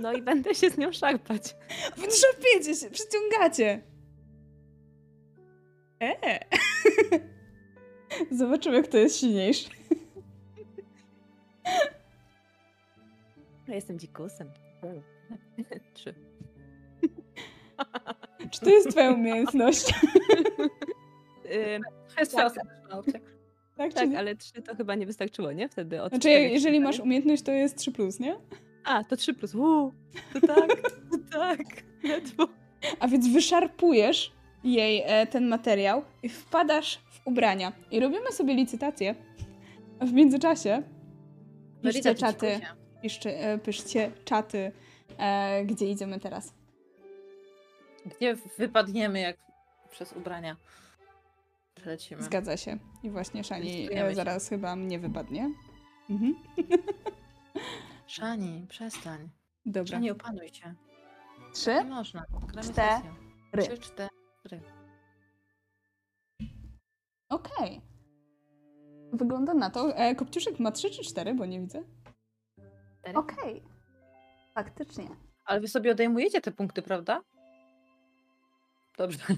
No 0.01 0.13
i 0.13 0.23
będę 0.23 0.55
się 0.55 0.71
z 0.71 0.79
nią 0.79 0.93
szarpać. 0.93 1.57
Wydrzepiecie 1.97 2.75
się, 2.75 2.91
przyciągacie. 2.91 3.83
Eee. 6.01 6.41
Zobaczymy, 8.39 8.83
kto 8.83 8.99
jest 8.99 9.17
silniejszy. 9.21 9.71
Ja 13.69 13.75
jestem 13.75 13.99
dzikusem. 13.99 14.51
Trzy. 15.95 16.15
Czy 18.51 18.61
to 18.61 18.71
jest 18.71 18.91
twoja 18.91 19.11
umiejętność? 19.13 19.95
Jest 22.19 22.37
Tak. 22.37 22.53
Nauce. 23.83 23.95
tak, 23.95 24.05
czy 24.05 24.11
tak, 24.11 24.19
ale 24.19 24.37
trzy 24.37 24.63
to 24.63 24.75
chyba 24.75 24.95
nie 24.95 25.07
wystarczyło, 25.07 25.53
nie? 25.53 25.69
Wtedy 25.69 26.03
od 26.03 26.13
Znaczy, 26.13 26.31
jeżeli 26.31 26.81
masz 26.81 27.01
umiejętność, 27.01 27.43
to 27.43 27.53
jest 27.53 27.79
3+, 27.79 27.93
plus, 27.93 28.21
nie? 28.21 28.37
A, 28.85 29.05
to 29.05 29.17
trzy 29.17 29.35
plus. 29.35 29.55
Uuu, 29.55 29.93
to 30.33 30.47
tak, 30.47 30.81
to 31.11 31.19
tak. 31.39 31.59
Ledwo. 32.05 32.49
A 33.01 33.09
więc 33.09 33.29
wyszarpujesz 33.29 34.33
jej 34.65 35.03
e, 35.07 35.27
ten 35.27 35.49
materiał 35.49 36.03
i 36.23 36.29
wpadasz 36.29 37.01
w 37.11 37.27
ubrania. 37.27 37.73
I 37.91 38.01
robimy 38.01 38.33
sobie 38.33 38.55
licytację. 38.55 39.15
A 40.01 40.07
w 40.07 40.13
międzyczasie 40.13 40.83
piszcie 41.83 42.09
Merida, 42.09 42.15
czaty, 42.15 42.61
piszcie, 43.03 43.53
e, 43.53 43.59
piszcie 43.59 44.11
czaty, 44.25 44.73
e, 45.19 45.65
gdzie 45.65 45.91
idziemy 45.91 46.21
teraz. 46.21 46.55
Gdzie 48.07 48.35
wypadniemy, 48.59 49.21
jak 49.21 49.37
przez 49.91 50.13
ubrania 50.13 50.57
przelecimy? 51.83 52.23
Zgadza 52.23 52.57
się. 52.57 52.79
I 53.03 53.11
właśnie 53.11 53.45
Szani 53.45 53.89
e, 53.93 54.15
zaraz 54.15 54.49
chyba 54.49 54.77
mnie 54.77 54.99
wypadnie. 54.99 55.51
Mhm. 56.11 56.35
Szani, 58.07 58.67
przestań. 58.69 59.31
Dobra. 59.67 59.91
Szani, 59.91 60.11
opanuj 60.11 60.49
się. 60.49 60.75
Trzy, 61.55 61.75
Nie 61.75 61.85
można. 61.85 62.25
Gramy 62.53 62.69
Cztery. 62.69 63.09
Trzy, 63.63 63.79
cztery. 63.79 64.11
Okej. 67.29 67.81
Wygląda 69.13 69.55
na 69.55 69.71
to. 69.71 69.97
E, 69.97 70.15
Kopciuszek 70.15 70.61
ma 70.61 70.73
trzy 70.73 70.91
czy 70.91 71.03
cztery, 71.03 71.35
bo 71.35 71.47
nie 71.47 71.61
widzę. 71.61 71.83
Cztery. 73.01 73.19
Okej. 73.19 73.63
Faktycznie. 74.55 75.09
Ale 75.45 75.61
wy 75.61 75.69
sobie 75.69 75.91
odejmujecie 75.93 76.41
te 76.41 76.53
punkty, 76.53 76.83
prawda? 76.83 77.23
Dobrze. 78.99 79.19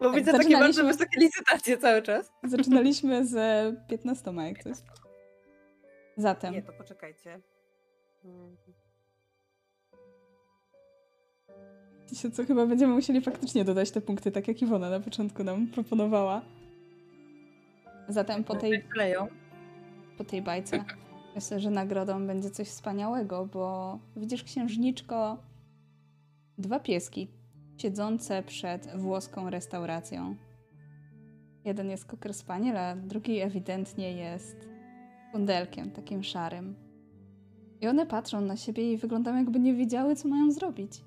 Bo 0.00 0.10
widzę 0.12 0.32
takie 0.32 0.58
bardzo 0.58 0.84
wysokie 0.84 1.20
licytacje 1.20 1.78
cały 1.78 2.02
czas. 2.02 2.32
Zaczynaliśmy 2.44 3.26
z 3.26 3.36
15 3.88 4.32
jak 4.36 4.62
coś. 4.62 4.76
Zatem. 6.16 6.54
Nie, 6.54 6.62
to 6.62 6.72
poczekajcie. 6.72 7.40
Mm, 8.24 8.56
Wiecie 12.10 12.30
co, 12.30 12.44
chyba 12.44 12.66
będziemy 12.66 12.94
musieli 12.94 13.20
faktycznie 13.20 13.64
dodać 13.64 13.90
te 13.90 14.00
punkty, 14.00 14.32
tak 14.32 14.48
jak 14.48 14.62
Iwona 14.62 14.90
na 14.90 15.00
początku 15.00 15.44
nam 15.44 15.66
proponowała. 15.66 16.42
Zatem 18.08 18.44
po 18.44 18.56
tej, 18.56 18.82
Kleją. 18.82 19.28
po 20.18 20.24
tej 20.24 20.42
bajce 20.42 20.84
myślę, 21.34 21.60
że 21.60 21.70
nagrodą 21.70 22.26
będzie 22.26 22.50
coś 22.50 22.68
wspaniałego, 22.68 23.46
bo 23.46 23.98
widzisz, 24.16 24.44
księżniczko, 24.44 25.38
dwa 26.58 26.80
pieski 26.80 27.28
siedzące 27.78 28.42
przed 28.42 28.96
włoską 28.96 29.50
restauracją. 29.50 30.36
Jeden 31.64 31.90
jest 31.90 32.04
cocker 32.04 32.34
spaniel, 32.34 32.76
a 32.76 32.96
drugi 32.96 33.40
ewidentnie 33.40 34.12
jest 34.12 34.68
kundelkiem, 35.32 35.90
takim 35.90 36.22
szarym. 36.22 36.74
I 37.80 37.88
one 37.88 38.06
patrzą 38.06 38.40
na 38.40 38.56
siebie 38.56 38.92
i 38.92 38.96
wyglądają 38.96 39.36
jakby 39.36 39.60
nie 39.60 39.74
wiedziały, 39.74 40.16
co 40.16 40.28
mają 40.28 40.50
zrobić. 40.50 41.04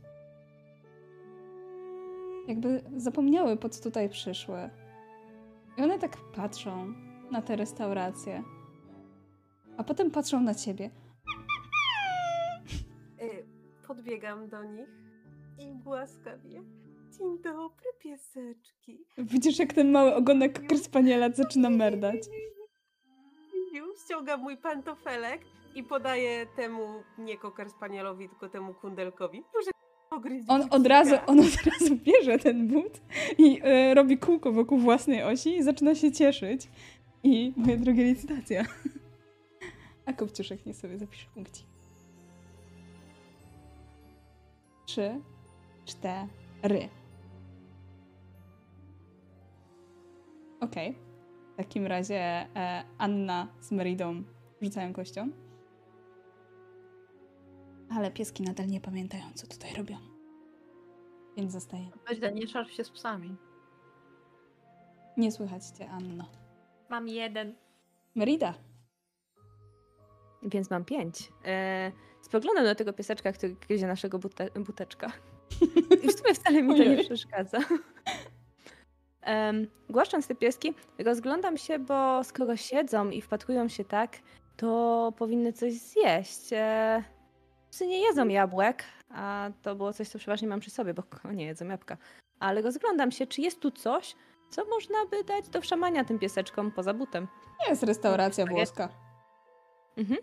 Jakby 2.47 2.83
zapomniały, 2.97 3.57
po 3.57 3.69
co 3.69 3.83
tutaj 3.83 4.09
przyszły. 4.09 4.69
I 5.77 5.81
one 5.81 5.99
tak 5.99 6.17
patrzą 6.35 6.93
na 7.31 7.41
tę 7.41 7.55
restaurację. 7.55 8.43
A 9.77 9.83
potem 9.83 10.11
patrzą 10.11 10.41
na 10.41 10.55
ciebie. 10.55 10.91
Y, 13.21 13.45
Podbiegam 13.87 14.49
do 14.49 14.63
nich 14.63 15.08
i 15.59 15.75
głaskam 15.75 16.39
je. 16.45 16.63
Dzień 17.17 17.39
dobry, 17.43 17.85
pieseczki. 17.99 19.05
Widzisz, 19.17 19.59
jak 19.59 19.73
ten 19.73 19.91
mały 19.91 20.15
ogonek 20.15 20.59
cocker 20.59 20.79
spaniela 20.79 21.29
zaczyna 21.29 21.69
merdać. 21.83 22.21
Już 23.73 23.99
ściągam 23.99 24.41
mój 24.41 24.57
pantofelek 24.57 25.41
i 25.75 25.83
podaję 25.83 26.45
temu 26.55 26.87
nie 27.17 27.37
koker 27.37 27.69
spanielowi, 27.69 28.29
tylko 28.29 28.49
temu 28.49 28.73
kundelkowi. 28.73 29.43
Pogryźć 30.09 30.45
On 30.47 30.67
od 30.71 30.87
razu, 30.87 31.15
on 31.27 31.39
od 31.39 31.45
razu 31.45 31.95
bierze 31.95 32.39
ten 32.39 32.67
but 32.67 33.01
i 33.37 33.59
e, 33.63 33.93
robi 33.93 34.17
kółko 34.17 34.51
wokół 34.51 34.77
własnej 34.77 35.23
osi 35.23 35.57
i 35.57 35.63
zaczyna 35.63 35.95
się 35.95 36.11
cieszyć. 36.11 36.69
I 37.23 37.53
moja 37.55 37.77
droga 37.77 38.01
licytacja. 38.01 38.65
A 40.05 40.13
Kopciuszek 40.13 40.65
niech 40.65 40.75
sobie 40.75 40.97
zapisze 40.97 41.27
punkcik. 41.33 41.65
Trzy, 44.85 45.21
cztery. 45.89 46.89
Okej. 50.61 50.97
W 51.53 51.57
takim 51.57 51.87
razie 51.87 52.19
e, 52.55 52.83
Anna 52.97 53.47
z 53.59 53.71
Meridą 53.71 54.23
rzucają 54.61 54.93
kością. 54.93 55.29
Ale 57.91 58.11
pieski 58.11 58.43
nadal 58.43 58.67
nie 58.67 58.81
pamiętają, 58.81 59.23
co 59.35 59.47
tutaj 59.47 59.73
robią. 59.73 59.97
Więc 61.37 61.51
zostaje. 61.51 61.89
Weź, 62.09 62.19
nie 62.33 62.47
szarp 62.47 62.69
się 62.69 62.83
z 62.83 62.89
psami. 62.89 63.35
Nie 65.17 65.31
słychać 65.31 65.65
cię, 65.65 65.89
Anno. 65.89 66.25
Mam 66.89 67.07
jeden. 67.07 67.55
Merida. 68.15 68.53
Więc 70.43 70.69
mam 70.69 70.85
pięć. 70.85 71.31
E, 71.45 71.91
spoglądam 72.21 72.63
na 72.63 72.75
tego 72.75 72.93
pieseczka, 72.93 73.31
który 73.31 73.55
gryzie 73.55 73.87
naszego 73.87 74.19
bute 74.19 74.49
buteczka. 74.51 75.11
I 76.03 76.07
w 76.07 76.19
sumie 76.19 76.33
wcale 76.33 76.63
mi 76.63 76.77
to 76.77 76.83
nie 76.83 77.03
przeszkadza. 77.03 77.59
Um, 79.27 79.67
głaszcząc 79.89 80.27
te 80.27 80.35
pieski, 80.35 80.73
rozglądam 80.99 81.57
się, 81.57 81.79
bo 81.79 82.23
skoro 82.23 82.55
siedzą 82.57 83.09
i 83.09 83.21
wpatrują 83.21 83.67
się 83.67 83.85
tak, 83.85 84.17
to 84.57 85.13
powinny 85.17 85.53
coś 85.53 85.73
zjeść. 85.73 86.53
E, 86.53 87.03
psy 87.71 87.87
nie 87.87 87.99
jedzą 87.99 88.27
jabłek, 88.27 88.83
a 89.09 89.49
to 89.61 89.75
było 89.75 89.93
coś, 89.93 90.09
co 90.09 90.19
przeważnie 90.19 90.47
mam 90.47 90.59
przy 90.59 90.69
sobie, 90.69 90.93
bo 90.93 91.03
konie 91.21 91.45
jedzą 91.45 91.67
jabłka. 91.67 91.97
Ale 92.39 92.61
rozglądam 92.61 93.11
się, 93.11 93.27
czy 93.27 93.41
jest 93.41 93.59
tu 93.59 93.71
coś, 93.71 94.15
co 94.49 94.65
można 94.65 95.05
by 95.05 95.23
dać 95.23 95.49
do 95.49 95.61
wszamania 95.61 96.03
tym 96.03 96.19
pieseczkom 96.19 96.71
poza 96.71 96.93
butem. 96.93 97.27
Nie 97.63 97.69
jest 97.69 97.83
restauracja 97.83 98.45
Spaghetti. 98.45 98.55
włoska. 98.55 98.89
Mhm. 99.97 100.19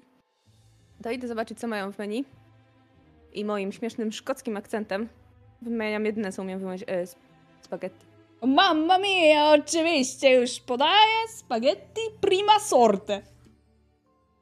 To 1.03 1.11
idę 1.11 1.29
zobaczyć, 1.29 1.61
co 1.61 1.69
mają 1.69 1.93
w 1.93 1.99
menu. 1.99 2.25
I 3.37 3.45
moim 3.45 3.73
śmiesznym 3.73 4.13
szkockim 4.13 4.57
akcentem 4.57 5.09
wymieniam 5.63 6.05
jedyne, 6.05 6.33
co 6.33 6.43
umiem 6.43 6.59
wymówić, 6.59 6.85
e, 6.87 7.03
sp- 7.13 7.21
spaghetti. 7.61 8.07
Mamma 8.43 8.99
mia, 8.99 9.51
oczywiście 9.53 10.35
już 10.41 10.61
podaję 10.61 11.29
spaghetti 11.29 12.01
prima 12.21 12.59
sorte. 12.61 13.23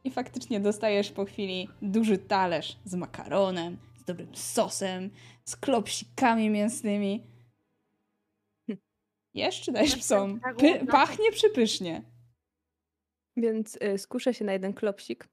I 0.05 0.11
faktycznie 0.11 0.61
dostajesz 0.61 1.11
po 1.13 1.25
chwili 1.25 1.69
duży 1.83 2.19
talerz 2.19 2.77
z 2.85 2.95
makaronem, 2.95 3.79
z 4.01 4.05
dobrym 4.05 4.37
sosem, 4.37 5.11
z 5.45 5.57
klopsikami 5.57 6.51
mięsnymi. 6.51 7.27
Hm. 8.71 8.79
Jesz 9.35 9.61
czy 9.61 9.73
dajesz 9.73 9.97
psom? 9.97 10.41
tak 10.41 10.57
Py- 10.57 10.71
głodna. 10.75 10.93
pachnie 10.93 11.33
przypysznie. 11.33 12.03
Więc 13.37 13.79
y, 13.95 13.99
skuszę 13.99 14.35
się 14.35 14.45
na 14.45 14.53
jeden 14.53 14.73
klopsik, 14.75 15.29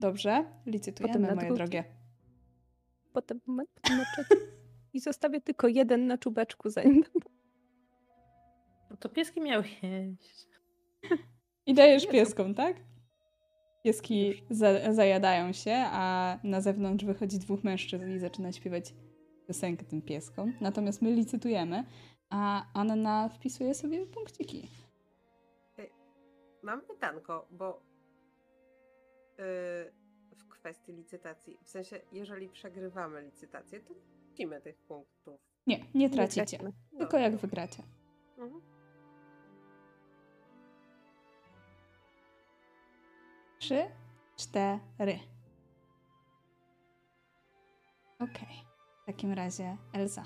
Dobrze, 0.00 0.44
licytujemy, 0.66 1.12
Potem 1.14 1.22
na 1.28 1.34
moje 1.34 1.48
drugi. 1.48 1.58
drogie. 1.58 1.84
Potem, 3.12 3.40
moment, 3.46 3.70
potem. 3.84 4.40
I 4.92 5.00
zostawię 5.00 5.40
tylko 5.40 5.68
jeden 5.68 6.06
na 6.06 6.18
czubeczku, 6.18 6.70
zanim 6.70 7.04
No 8.90 8.96
to 8.96 9.08
pieski 9.08 9.40
miały 9.40 9.64
jeść. 9.82 10.48
I 11.66 11.74
dajesz 11.74 12.06
pieskom, 12.06 12.54
tak? 12.54 12.76
Pieski 13.84 14.42
za 14.50 14.92
zajadają 14.92 15.52
się, 15.52 15.74
a 15.76 16.38
na 16.44 16.60
zewnątrz 16.60 17.04
wychodzi 17.04 17.38
dwóch 17.38 17.64
mężczyzn 17.64 18.10
i 18.10 18.18
zaczyna 18.18 18.52
śpiewać 18.52 18.94
piosenkę 19.46 19.84
tym 19.84 20.02
pieskom. 20.02 20.52
Natomiast 20.60 21.02
my 21.02 21.10
licytujemy, 21.12 21.84
a 22.30 22.64
Anna 22.74 23.28
wpisuje 23.28 23.74
sobie 23.74 24.06
punkciki. 24.06 24.68
Mam 26.62 26.80
pytanko, 26.80 27.46
bo 27.50 27.82
yy, 29.38 29.44
kwestii 30.62 30.92
licytacji, 30.92 31.58
w 31.64 31.68
sensie, 31.68 32.00
jeżeli 32.12 32.48
przegrywamy 32.48 33.22
licytację, 33.22 33.80
to 33.80 33.94
tracimy 34.26 34.60
tych 34.60 34.76
punktów. 34.78 35.40
Nie, 35.66 35.78
nie 35.78 35.84
nie 35.94 36.10
tracicie. 36.10 36.46
tracimy. 36.46 36.72
Tylko 36.98 37.18
jak 37.18 37.36
wygracie. 37.36 37.82
Mhm. 38.38 38.62
Trzy, 43.58 43.84
cztery. 44.36 45.18
Okej. 48.18 48.56
W 49.02 49.06
takim 49.06 49.32
razie 49.32 49.76
Elza. 49.92 50.24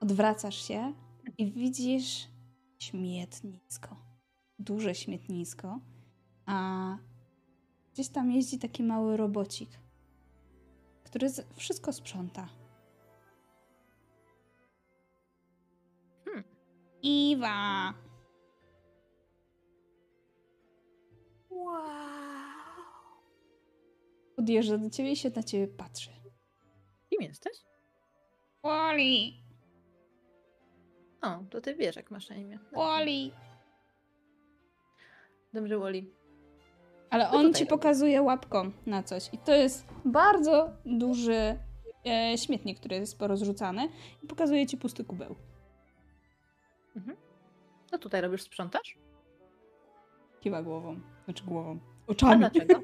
Odwracasz 0.00 0.68
się 0.68 0.92
i 1.38 1.52
widzisz 1.52 2.28
śmietnisko. 2.78 3.96
Duże 4.58 4.94
śmietnisko. 4.94 5.80
A 6.46 6.96
gdzieś 7.98 8.08
tam 8.08 8.30
jeździ 8.30 8.58
taki 8.58 8.82
mały 8.82 9.16
robocik, 9.16 9.70
który 11.04 11.28
wszystko 11.54 11.92
sprząta. 11.92 12.48
Hmm. 16.24 16.44
Iwa! 17.02 17.94
Wow! 21.50 21.82
Podjeżdża 24.36 24.78
do 24.78 24.90
ciebie 24.90 25.12
i 25.12 25.16
się 25.16 25.30
na 25.36 25.42
ciebie 25.42 25.68
patrzy. 25.68 26.10
Kim 27.10 27.22
jesteś? 27.22 27.52
Wally! 28.62 29.32
O, 31.22 31.44
to 31.50 31.60
ty 31.60 31.74
wiesz, 31.74 31.96
jak 31.96 32.10
masz 32.10 32.28
na 32.28 32.36
imię. 32.36 32.58
Wally! 32.72 33.30
Dobrze, 35.52 35.78
Wally. 35.78 36.17
Ale 37.10 37.30
Co 37.30 37.36
on 37.36 37.54
ci 37.54 37.66
pokazuje 37.66 38.22
łapką 38.22 38.70
na 38.86 39.02
coś. 39.02 39.34
I 39.34 39.38
to 39.38 39.54
jest 39.54 39.86
bardzo 40.04 40.70
duży 40.84 41.58
e, 42.06 42.38
śmietnik, 42.38 42.78
który 42.78 42.96
jest 42.96 43.18
porozrzucany. 43.18 43.88
I 44.22 44.26
pokazuje 44.26 44.66
ci 44.66 44.76
pusty 44.76 45.04
kubeł. 45.04 45.34
Co 47.90 47.98
tutaj 47.98 48.20
robisz? 48.20 48.42
Sprzątasz? 48.42 48.98
Kiwa 50.40 50.62
głową. 50.62 51.00
Znaczy 51.24 51.44
głową. 51.44 51.78
A 52.08 52.10
Oczami. 52.10 52.38
dlaczego? 52.38 52.80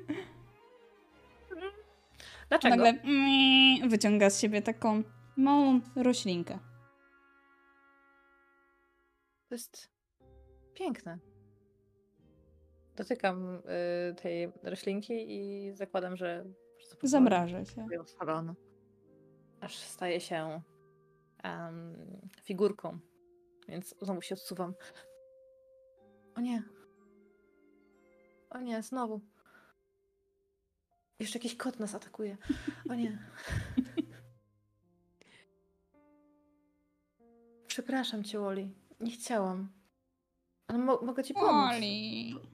A 1.50 2.48
Dlaczego? 2.48 2.76
nagle 2.76 2.88
mm, 3.02 3.88
wyciąga 3.88 4.30
z 4.30 4.40
siebie 4.40 4.62
taką 4.62 5.02
małą 5.36 5.80
roślinkę. 5.96 6.58
To 9.48 9.54
jest 9.54 9.90
piękne. 10.74 11.18
Dotykam 12.96 13.54
y, 14.10 14.14
tej 14.14 14.52
roślinki 14.62 15.14
i 15.28 15.72
zakładam, 15.76 16.16
że. 16.16 16.44
Zamraża 17.02 17.64
się. 17.64 17.86
odpalono. 18.00 18.54
Aż 19.60 19.76
staje 19.78 20.20
się 20.20 20.62
em, 21.42 21.96
figurką. 22.42 22.98
Więc 23.68 23.94
znowu 24.02 24.22
się 24.22 24.34
odsuwam. 24.34 24.74
O 26.36 26.40
nie. 26.40 26.62
O 28.50 28.60
nie, 28.60 28.82
znowu. 28.82 29.20
Jeszcze 31.18 31.38
jakiś 31.38 31.56
kot 31.56 31.80
nas 31.80 31.94
atakuje. 31.94 32.36
O 32.90 32.94
nie. 32.94 33.18
Przepraszam 37.66 38.24
cię, 38.24 38.38
Woli. 38.38 38.70
Nie 39.00 39.10
chciałam. 39.12 39.72
Ale 40.66 40.78
mo- 40.78 41.00
mogę 41.02 41.24
ci 41.24 41.34
pomóc. 41.34 41.50
Wally! 41.50 42.53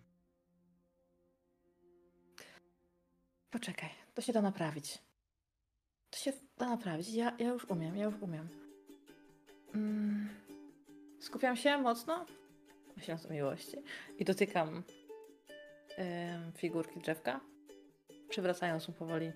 Poczekaj, 3.51 3.89
to 4.15 4.23
się 4.23 4.33
da 4.33 4.43
naprawić. 4.43 4.99
To 6.11 6.19
się 6.19 6.33
da 6.59 6.69
naprawić. 6.69 7.09
Ja, 7.09 7.37
ja 7.39 7.49
już 7.49 7.65
umiem, 7.65 7.97
ja 7.97 8.05
już 8.05 8.15
umiem. 8.21 8.49
Mm, 9.75 10.29
skupiam 11.21 11.57
się 11.57 11.79
mocno, 11.79 12.27
myśląc 12.97 13.27
o 13.27 13.31
miłości, 13.31 13.77
i 14.19 14.25
dotykam 14.25 14.83
figurki 16.57 17.01
drzewka, 17.01 17.41
przywracając 18.29 18.89
mu 18.89 18.95
powoli 18.95 19.33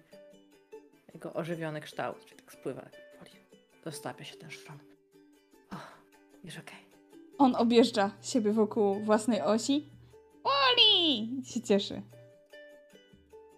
jego 1.14 1.32
ożywiony 1.32 1.80
kształt, 1.80 2.24
czyli 2.24 2.40
tak 2.40 2.52
spływa 2.52 2.82
tak 2.82 3.12
powoli. 3.12 3.30
Dostapia 3.84 4.24
się 4.24 4.36
ten 4.36 4.50
szron. 4.50 4.78
O, 5.70 5.76
już 6.44 6.58
okej. 6.58 6.86
On 7.38 7.56
objeżdża 7.56 8.10
siebie 8.22 8.52
wokół 8.52 9.00
własnej 9.00 9.42
osi. 9.42 9.90
Oli! 10.44 11.30
Się 11.44 11.60
cieszy. 11.60 12.02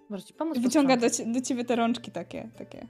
Może 0.09 0.25
ci 0.25 0.35
pomóc 0.35 0.59
Wyciąga 0.59 0.97
do, 0.97 1.07
do 1.27 1.41
ciebie 1.41 1.65
te 1.65 1.77
rączki 1.77 2.11
takie, 2.11 2.49
takie. 2.59 2.87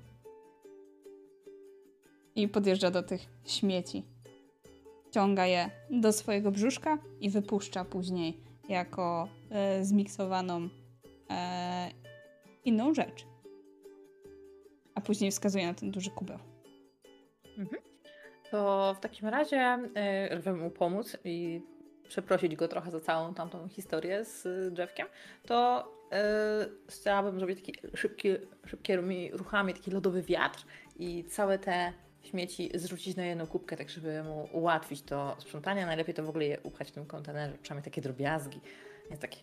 I 2.34 2.48
podjeżdża 2.48 2.90
do 2.90 3.02
tych 3.02 3.20
śmieci. 3.44 4.04
Ciąga 5.10 5.46
je 5.46 5.70
do 5.90 6.12
swojego 6.12 6.50
brzuszka 6.50 6.98
i 7.20 7.30
wypuszcza 7.30 7.84
później 7.84 8.40
jako 8.68 9.28
e, 9.50 9.84
zmiksowaną 9.84 10.68
e, 11.30 11.90
inną 12.64 12.94
rzecz. 12.94 13.26
A 14.94 15.00
później 15.00 15.30
wskazuje 15.30 15.66
na 15.66 15.74
ten 15.74 15.90
duży 15.90 16.10
kubeł. 16.10 16.38
To 18.50 18.94
w 18.98 19.00
takim 19.00 19.28
razie 19.28 19.78
e, 19.96 20.40
żeby 20.44 20.56
mu 20.56 20.70
pomóc 20.70 21.16
i 21.24 21.62
przeprosić 22.08 22.56
go 22.56 22.68
trochę 22.68 22.90
za 22.90 23.00
całą 23.00 23.34
tamtą 23.34 23.68
historię 23.68 24.24
z 24.24 24.46
y, 24.46 24.70
drzewkiem, 24.70 25.06
to 25.46 25.84
e, 25.84 25.95
chciałabym 26.88 27.38
zrobić 27.38 27.58
taki 27.58 27.74
szybki, 27.94 28.28
szybkimi 28.66 29.30
ruchami 29.32 29.74
taki 29.74 29.90
lodowy 29.90 30.22
wiatr 30.22 30.64
i 30.98 31.24
całe 31.24 31.58
te 31.58 31.92
śmieci 32.22 32.70
zrzucić 32.74 33.16
na 33.16 33.24
jedną 33.24 33.46
kubkę, 33.46 33.76
tak 33.76 33.90
żeby 33.90 34.22
mu 34.22 34.48
ułatwić 34.52 35.02
to 35.02 35.36
sprzątanie. 35.38 35.86
Najlepiej 35.86 36.14
to 36.14 36.24
w 36.24 36.28
ogóle 36.28 36.44
je 36.44 36.60
upchać 36.60 36.88
w 36.88 36.92
tym 36.92 37.06
kontenerze, 37.06 37.58
przynajmniej 37.62 37.84
takie 37.84 38.00
drobiazgi. 38.00 38.60
Jest 39.10 39.22
taki, 39.22 39.42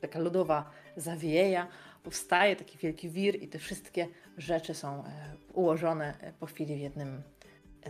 taka 0.00 0.18
lodowa 0.18 0.70
zawieja, 0.96 1.68
powstaje 2.02 2.56
taki 2.56 2.78
wielki 2.78 3.10
wir 3.10 3.42
i 3.42 3.48
te 3.48 3.58
wszystkie 3.58 4.08
rzeczy 4.38 4.74
są 4.74 5.04
e, 5.04 5.10
ułożone 5.52 6.20
e, 6.20 6.32
po 6.32 6.46
chwili 6.46 6.76
w 6.76 6.78
jednym 6.78 7.22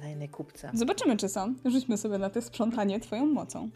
na 0.02 0.08
jednej 0.08 0.28
kubce. 0.28 0.70
Zobaczymy, 0.74 1.16
czy 1.16 1.28
są. 1.28 1.54
Rzućmy 1.64 1.96
sobie 1.96 2.18
na 2.18 2.30
to 2.30 2.42
sprzątanie 2.42 3.00
twoją 3.00 3.26
mocą. 3.26 3.70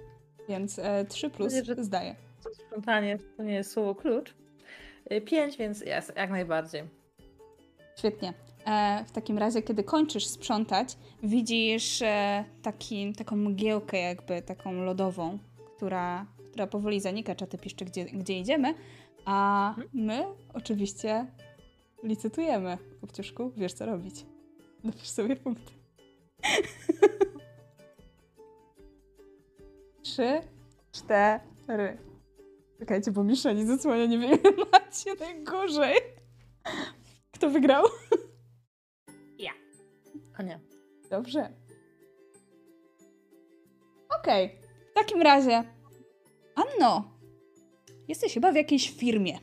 Więc 0.49 0.79
e, 0.79 1.05
3 1.05 1.31
plus 1.31 1.53
zdaje. 1.79 2.30
Sprzątanie 2.53 3.19
to 3.37 3.43
nie 3.43 3.55
jest 3.55 3.73
słowo 3.73 3.95
klucz. 3.95 4.35
Y, 5.13 5.21
Pięć, 5.21 5.57
więc 5.57 5.81
jest, 5.81 6.13
jak 6.17 6.31
najbardziej. 6.31 6.83
Świetnie. 7.99 8.35
E, 8.67 9.05
w 9.05 9.13
takim 9.13 9.39
razie, 9.39 9.63
kiedy 9.63 9.85
kończysz 9.85 10.27
sprzątać, 10.27 10.97
widzisz 11.23 12.03
e, 12.03 12.45
taki, 12.63 13.13
taką 13.13 13.37
mgiełkę 13.37 13.99
jakby, 13.99 14.43
taką 14.43 14.73
lodową, 14.73 15.39
która, 15.77 16.27
która 16.51 16.67
powoli 16.67 17.01
zanika, 17.01 17.35
czaty 17.35 17.59
piszczy, 17.59 17.85
gdzie, 17.85 18.05
gdzie 18.05 18.39
idziemy, 18.39 18.75
a 19.25 19.75
my 19.93 20.25
oczywiście 20.55 21.27
licytujemy. 22.03 22.79
Kopciuszku, 23.01 23.53
wiesz 23.57 23.73
co 23.73 23.87
robić. 23.87 24.27
Napisz 24.85 25.09
sobie 25.09 25.37
punkty. 25.37 25.73
Trzy, 30.03 30.41
cztery. 30.93 32.10
Czekajcie, 32.81 33.11
bo 33.11 33.25
Misza 33.25 33.53
nie 33.53 33.67
zasłania, 33.67 34.07
nie 34.07 34.19
wiem, 34.19 34.39
macie 34.73 35.15
najgorzej. 35.21 35.97
Kto 37.33 37.51
wygrał? 37.51 37.85
A 40.41 40.43
nie. 40.43 40.61
Dobrze. 41.11 41.53
Okej. 44.21 44.59
W 44.91 44.95
takim 44.95 45.23
razie. 45.23 45.65
Anno, 46.55 47.11
jesteś 48.09 48.35
chyba 48.35 48.53
w 48.53 48.55
jakiejś 48.55 48.91
firmie. 48.91 49.39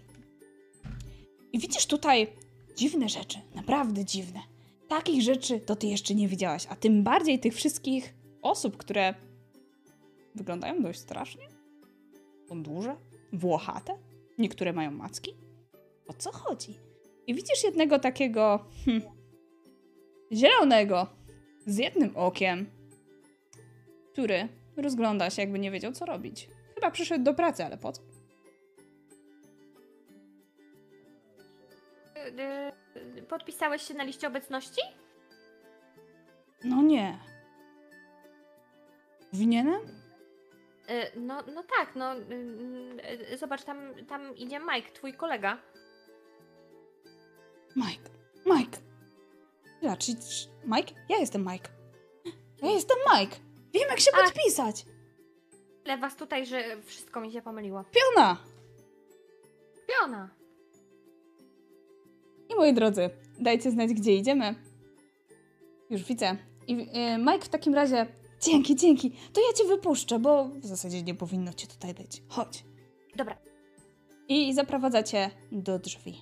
I 1.54 1.60
widzisz 1.60 1.86
tutaj 1.86 2.28
dziwne 2.76 3.10
rzeczy. 3.10 3.40
Naprawdę 3.56 4.06
dziwne. 4.06 4.40
Takich 4.88 5.22
rzeczy 5.22 5.60
to 5.60 5.76
ty 5.76 5.88
jeszcze 5.88 6.16
nie 6.16 6.28
widziałaś. 6.28 6.68
A 6.70 6.76
tym 6.76 7.04
bardziej 7.04 7.40
tych 7.40 7.56
wszystkich 7.56 8.14
osób, 8.42 8.78
które 8.78 9.14
wyglądają 10.36 10.82
dość 10.82 11.00
strasznie. 11.00 11.48
Są 12.50 12.64
duże, 12.64 12.96
włochate. 13.34 13.98
Niektóre 14.38 14.74
mają 14.74 14.92
macki. 14.92 15.36
O 16.08 16.14
co 16.14 16.32
chodzi? 16.32 16.80
I 17.28 17.34
widzisz 17.36 17.64
jednego 17.64 18.00
takiego. 18.00 18.66
Hm, 18.86 19.02
zielonego, 20.34 21.08
z 21.66 21.78
jednym 21.78 22.18
okiem, 22.18 22.66
który 24.14 24.48
rozgląda 24.78 25.30
się, 25.30 25.42
jakby 25.42 25.60
nie 25.60 25.72
wiedział, 25.72 25.92
co 25.92 26.06
robić. 26.06 26.50
Chyba 26.76 26.92
przyszedł 26.92 27.24
do 27.24 27.34
pracy, 27.34 27.66
ale 27.66 27.78
po 27.78 27.92
co? 27.92 28.02
Y, 32.28 33.20
y, 33.20 33.24
Podpisałeś 33.24 33.82
się 33.82 33.94
na 33.94 34.04
liście 34.04 34.28
obecności? 34.28 34.82
No 36.64 36.82
nie. 36.82 37.20
Powinienem? 39.32 39.82
Y, 40.90 41.20
No, 41.20 41.42
no 41.54 41.64
tak, 41.64 41.96
no. 41.96 42.16
y, 42.16 43.34
y, 43.34 43.38
Zobacz, 43.38 43.64
tam, 43.64 43.78
tam 44.08 44.36
idzie 44.36 44.60
Mike, 44.60 44.92
twój 44.92 45.14
kolega. 45.14 45.58
Mike. 47.76 48.10
Mike. 48.46 48.78
Ja, 49.82 49.98
czy. 49.98 50.12
Mike? 50.66 50.94
Ja 51.10 51.18
jestem 51.18 51.46
Mike. 51.52 51.70
Ja 52.62 52.70
jestem 52.70 52.98
Mike. 53.14 53.36
Wiem, 53.74 53.90
jak 53.90 54.00
się 54.00 54.12
A. 54.14 54.24
podpisać. 54.24 54.86
Tyle 55.84 55.98
was 55.98 56.16
tutaj, 56.16 56.46
że 56.46 56.82
wszystko 56.84 57.22
mi 57.22 57.32
się 57.32 57.42
pomyliło. 57.42 57.84
Piona. 57.84 58.38
Piona! 59.88 60.30
I 62.50 62.56
moi 62.56 62.74
drodzy, 62.74 63.10
dajcie 63.40 63.72
znać, 63.72 63.94
gdzie 63.94 64.16
idziemy. 64.16 64.56
Już 65.90 66.04
widzę. 66.04 66.38
I 66.68 66.74
y, 66.74 67.18
Mike 67.18 67.46
w 67.46 67.50
takim 67.50 67.74
razie. 67.76 68.06
Dzięki, 68.42 68.76
dzięki. 68.76 69.12
To 69.34 69.42
ja 69.42 69.54
cię 69.58 69.64
wypuszczę, 69.66 70.20
bo 70.20 70.46
w 70.50 70.66
zasadzie 70.66 71.04
nie 71.04 71.16
powinno 71.16 71.54
cię 71.54 71.68
tutaj 71.68 71.94
być. 71.94 72.24
Chodź. 72.28 72.64
Dobra, 73.16 73.38
I 74.28 74.54
zaprowadza 74.54 75.04
cię 75.04 75.30
do 75.52 75.80
drzwi. 75.80 76.22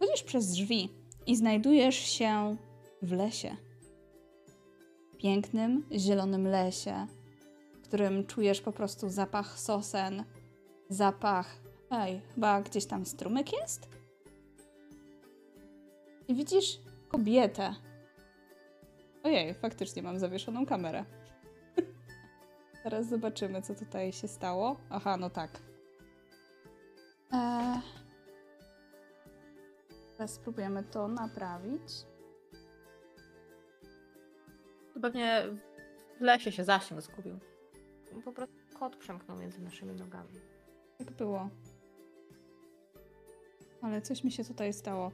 Chodzisz 0.00 0.22
przez 0.22 0.50
drzwi 0.50 0.88
i 1.26 1.36
znajdujesz 1.36 1.96
się 1.96 2.56
w 3.02 3.12
lesie. 3.12 3.56
Pięknym, 5.18 5.86
zielonym 5.92 6.48
lesie, 6.48 7.06
w 7.74 7.80
którym 7.80 8.26
czujesz 8.26 8.60
po 8.60 8.72
prostu 8.72 9.08
zapach 9.08 9.58
sosen, 9.58 10.24
zapach. 10.88 11.60
Ej, 11.90 12.20
chyba 12.34 12.62
gdzieś 12.62 12.86
tam 12.86 13.06
strumyk 13.06 13.52
jest? 13.52 13.88
I 16.28 16.34
widzisz 16.34 16.78
kobietę. 17.08 17.74
Ojej, 19.24 19.54
faktycznie 19.54 20.02
mam 20.02 20.18
zawieszoną 20.18 20.66
kamerę. 20.66 21.04
Teraz 22.84 23.08
zobaczymy, 23.08 23.62
co 23.62 23.74
tutaj 23.74 24.12
się 24.12 24.28
stało. 24.28 24.76
Aha, 24.90 25.16
no 25.16 25.30
tak. 25.30 25.50
Eee, 27.32 27.80
teraz 30.12 30.34
spróbujemy 30.34 30.82
to 30.82 31.08
naprawić. 31.08 31.92
To 34.94 35.00
pewnie 35.00 35.44
w 36.18 36.20
lesie 36.20 36.52
się 36.52 36.64
zasięg 36.64 37.00
zgubił. 37.00 37.38
po 38.24 38.32
prostu 38.32 38.56
kot 38.78 38.96
przemknął 38.96 39.36
między 39.38 39.62
naszymi 39.62 39.94
nogami. 39.94 40.40
Tak 40.98 41.10
było. 41.10 41.48
Ale 43.82 44.02
coś 44.02 44.24
mi 44.24 44.32
się 44.32 44.44
tutaj 44.44 44.72
stało. 44.72 45.10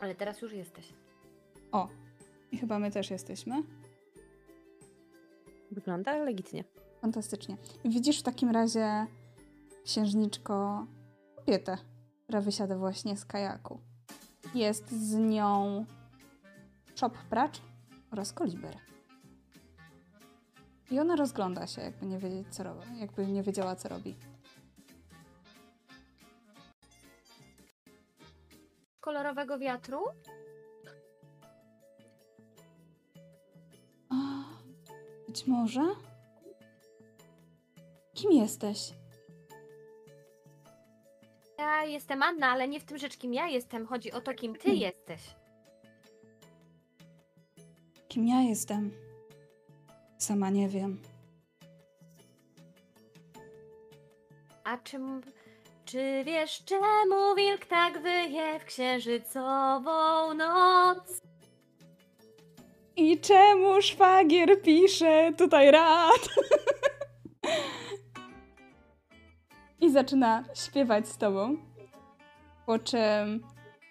Ale 0.00 0.14
teraz 0.14 0.42
już 0.42 0.52
jesteś. 0.52 0.92
O, 1.72 1.88
i 2.52 2.58
chyba 2.58 2.78
my 2.78 2.90
też 2.90 3.10
jesteśmy. 3.10 3.62
Wygląda 5.70 6.16
legitnie. 6.16 6.64
Fantastycznie. 7.00 7.56
Widzisz 7.84 8.20
w 8.20 8.22
takim 8.22 8.50
razie, 8.50 9.06
księżniczko, 9.84 10.86
kobietę, 11.36 11.78
która 12.22 12.40
wysiada 12.40 12.78
właśnie 12.78 13.16
z 13.16 13.24
kajaku. 13.24 13.80
Jest 14.54 14.90
z 14.90 15.14
nią 15.14 15.84
Chop 17.00 17.18
Pracz 17.30 17.60
oraz 18.10 18.32
Koliber. 18.32 18.76
I 20.90 21.00
ona 21.00 21.16
rozgląda 21.16 21.66
się, 21.66 21.82
jakby 21.82 22.06
nie 22.06 22.18
wiedzieć, 22.18 22.46
co 22.50 22.62
robi, 22.62 22.98
jakby 22.98 23.26
nie 23.26 23.42
wiedziała, 23.42 23.76
co 23.76 23.88
robi. 23.88 24.16
Kolorowego 29.00 29.58
wiatru? 29.58 30.04
Być 35.32 35.46
może? 35.46 35.80
Kim 38.14 38.32
jesteś? 38.32 38.92
Ja 41.58 41.84
jestem 41.84 42.22
Anna, 42.22 42.48
ale 42.48 42.68
nie 42.68 42.80
w 42.80 42.84
tym 42.84 42.98
rzecz, 42.98 43.16
kim 43.16 43.34
ja 43.34 43.48
jestem. 43.48 43.86
Chodzi 43.86 44.12
o 44.12 44.20
to, 44.20 44.34
kim 44.34 44.56
ty 44.56 44.70
jesteś. 44.70 45.20
Kim 48.08 48.28
ja 48.28 48.40
jestem? 48.40 48.90
Sama 50.18 50.50
nie 50.50 50.68
wiem. 50.68 51.02
A 54.64 54.78
czym, 54.78 55.20
czy 55.84 56.22
wiesz, 56.26 56.64
czemu 56.64 57.34
wilk 57.36 57.66
tak 57.66 58.02
wyje 58.02 58.60
w 58.60 58.64
księżycową 58.64 60.34
noc? 60.34 61.22
I 62.96 63.20
czemu 63.20 63.82
szwagier 63.82 64.62
pisze 64.62 65.32
tutaj 65.38 65.70
rad? 65.70 66.28
I 69.80 69.90
zaczyna 69.90 70.44
śpiewać 70.54 71.08
z 71.08 71.18
tobą, 71.18 71.56
po 72.66 72.78
czym 72.78 73.46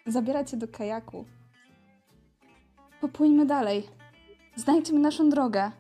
zabiera 0.06 0.44
cię 0.44 0.58
do 0.58 0.68
kajaku. 0.68 1.26
Popłyńmy 3.02 3.46
dalej. 3.46 3.88
Znajdźmy 4.56 5.00
naszą 5.00 5.30
drogę. 5.30 5.72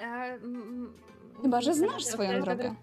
E, 0.00 0.38
Chyba, 1.42 1.60
że 1.60 1.74
znasz 1.74 2.04
swoją 2.04 2.40
drogę. 2.40 2.74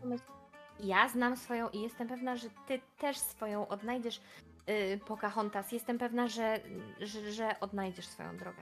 Ja 0.79 1.09
znam 1.09 1.37
swoją 1.37 1.69
i 1.69 1.81
jestem 1.81 2.07
pewna, 2.07 2.35
że 2.35 2.49
ty 2.67 2.79
też 2.97 3.17
swoją 3.17 3.67
odnajdziesz, 3.67 4.21
yy, 4.67 4.99
Pocahontas. 5.05 5.71
Jestem 5.71 5.97
pewna, 5.97 6.27
że, 6.27 6.59
że, 7.01 7.31
że 7.31 7.59
odnajdziesz 7.59 8.07
swoją 8.07 8.37
drogę. 8.37 8.61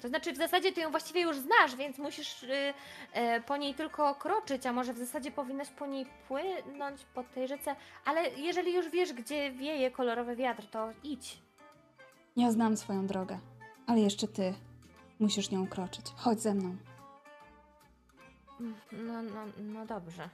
To 0.00 0.08
znaczy, 0.08 0.32
w 0.32 0.36
zasadzie 0.36 0.72
ty 0.72 0.80
ją 0.80 0.90
właściwie 0.90 1.20
już 1.20 1.36
znasz, 1.38 1.76
więc 1.76 1.98
musisz 1.98 2.42
yy, 2.42 2.48
yy, 3.22 3.40
po 3.40 3.56
niej 3.56 3.74
tylko 3.74 4.14
kroczyć, 4.14 4.66
a 4.66 4.72
może 4.72 4.92
w 4.92 4.98
zasadzie 4.98 5.30
powinnaś 5.30 5.70
po 5.70 5.86
niej 5.86 6.06
płynąć 6.28 7.04
po 7.14 7.24
tej 7.24 7.48
rzece, 7.48 7.76
ale 8.04 8.30
jeżeli 8.30 8.74
już 8.74 8.88
wiesz, 8.88 9.12
gdzie 9.12 9.52
wieje 9.52 9.90
kolorowy 9.90 10.36
wiatr, 10.36 10.66
to 10.66 10.88
idź. 11.04 11.38
Ja 12.36 12.50
znam 12.50 12.76
swoją 12.76 13.06
drogę, 13.06 13.38
ale 13.86 14.00
jeszcze 14.00 14.28
ty 14.28 14.54
musisz 15.20 15.50
nią 15.50 15.66
kroczyć. 15.66 16.06
Chodź 16.16 16.40
ze 16.40 16.54
mną. 16.54 16.76
No, 18.92 19.22
no, 19.22 19.46
no 19.58 19.86
dobrze. 19.86 20.28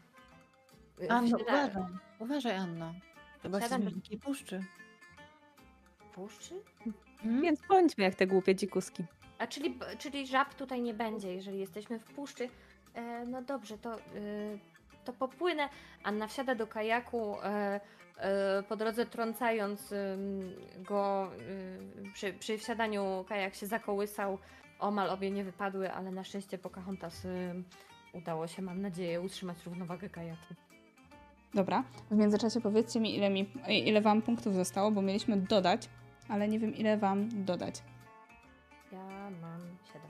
Anno, 1.09 1.37
uważaj. 1.37 1.83
Uważaj, 2.19 2.57
Anno. 2.57 2.95
Chyba 3.43 3.59
jesteśmy 3.59 3.91
w 3.91 4.21
puszczy. 4.21 4.65
Puszczy? 6.15 6.55
Hmm? 7.23 7.43
Więc 7.43 7.61
bądźmy 7.69 8.05
jak 8.05 8.15
te 8.15 8.27
głupie 8.27 8.55
dzikuski. 8.55 9.05
A 9.39 9.47
czyli, 9.47 9.79
czyli 9.99 10.27
żab 10.27 10.55
tutaj 10.55 10.83
nie 10.83 10.95
będzie, 10.95 11.35
jeżeli 11.35 11.59
jesteśmy 11.59 11.99
w 11.99 12.05
puszczy. 12.05 12.49
E, 12.95 13.27
no 13.27 13.43
dobrze, 13.43 13.79
to, 13.79 13.95
e, 13.95 14.01
to 15.05 15.13
popłynę. 15.13 15.69
Anna 16.05 16.27
wsiada 16.27 16.55
do 16.55 16.67
kajaku, 16.67 17.37
e, 17.43 17.81
e, 18.17 18.63
po 18.63 18.77
drodze 18.77 19.07
trącając 19.07 19.95
go 20.79 21.31
y, 22.09 22.13
przy, 22.13 22.33
przy 22.33 22.59
wsiadaniu 22.59 23.25
kajak 23.29 23.55
się 23.55 23.67
zakołysał. 23.67 24.39
Omal 24.79 25.11
obie 25.11 25.31
nie 25.31 25.45
wypadły, 25.45 25.93
ale 25.93 26.11
na 26.11 26.25
szczęście 26.25 26.59
Pocahontas 26.59 27.25
ym, 27.25 27.65
udało 28.13 28.47
się, 28.47 28.63
mam 28.63 28.83
nadzieję, 28.83 29.21
utrzymać 29.21 29.67
równowagę 29.67 30.09
kajaku. 30.09 30.55
Dobra, 31.55 31.85
w 32.11 32.17
międzyczasie 32.17 32.61
powiedzcie 32.61 33.01
mi, 33.01 33.17
ile, 33.17 33.31
mi, 33.31 33.51
ile 33.69 34.01
wam 34.01 34.23
punktów 34.23 34.55
zostało, 34.55 34.91
bo 34.91 35.03
mieliśmy 35.03 35.37
dodać, 35.37 35.89
ale 36.33 36.49
nie 36.49 36.59
wiem, 36.59 36.75
ile 36.75 36.97
wam 36.99 37.45
dodać. 37.45 37.83
Ja 38.93 39.31
mam 39.43 39.61
7. 39.93 40.01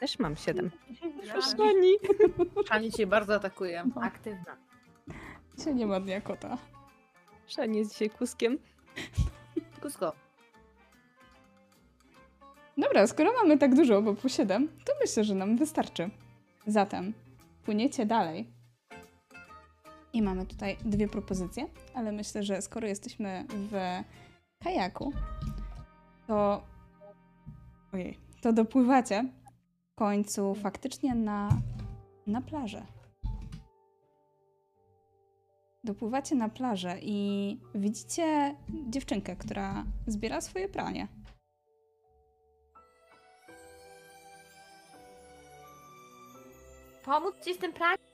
Też 0.00 0.18
mam 0.18 0.36
siedem. 0.36 0.70
Ja- 1.24 1.40
Szani. 1.40 1.92
Szani 2.68 2.92
cię 2.92 3.06
bardzo 3.06 3.34
atakuje. 3.34 3.84
Aktywna. 4.02 4.56
Dzisiaj 5.58 5.74
nie 5.74 5.86
ma 5.86 6.00
dnia 6.00 6.20
kota. 6.20 6.58
Szani 7.46 7.78
jest 7.78 7.92
dzisiaj 7.92 8.10
kuskiem. 8.10 8.58
Kusko. 9.82 10.12
Dobra, 12.78 13.06
skoro 13.06 13.32
mamy 13.42 13.58
tak 13.58 13.74
dużo, 13.74 14.02
bo 14.02 14.14
po 14.14 14.28
7, 14.28 14.68
to 14.84 14.92
myślę, 15.00 15.24
że 15.24 15.34
nam 15.34 15.56
wystarczy. 15.56 16.10
Zatem 16.66 17.12
płyniecie 17.64 18.06
dalej. 18.06 18.46
I 20.12 20.22
mamy 20.22 20.46
tutaj 20.46 20.76
dwie 20.84 21.08
propozycje, 21.08 21.66
ale 21.94 22.12
myślę, 22.12 22.42
że 22.42 22.62
skoro 22.62 22.86
jesteśmy 22.88 23.44
w 23.50 23.72
kajaku, 24.62 25.12
to. 26.26 26.62
Ojej, 27.92 28.18
to 28.40 28.52
dopływacie 28.52 29.24
w 29.92 29.94
końcu 29.94 30.54
faktycznie 30.54 31.14
na, 31.14 31.48
na 32.26 32.40
plażę. 32.40 32.86
Dopływacie 35.84 36.34
na 36.34 36.48
plażę 36.48 36.98
i 37.02 37.60
widzicie 37.74 38.56
dziewczynkę, 38.88 39.36
która 39.36 39.84
zbiera 40.06 40.40
swoje 40.40 40.68
pranie. 40.68 41.08
Pomóc 47.04 47.34
ci 47.44 47.54
z 47.54 47.58
tym 47.58 47.72
planiem? 47.72 48.06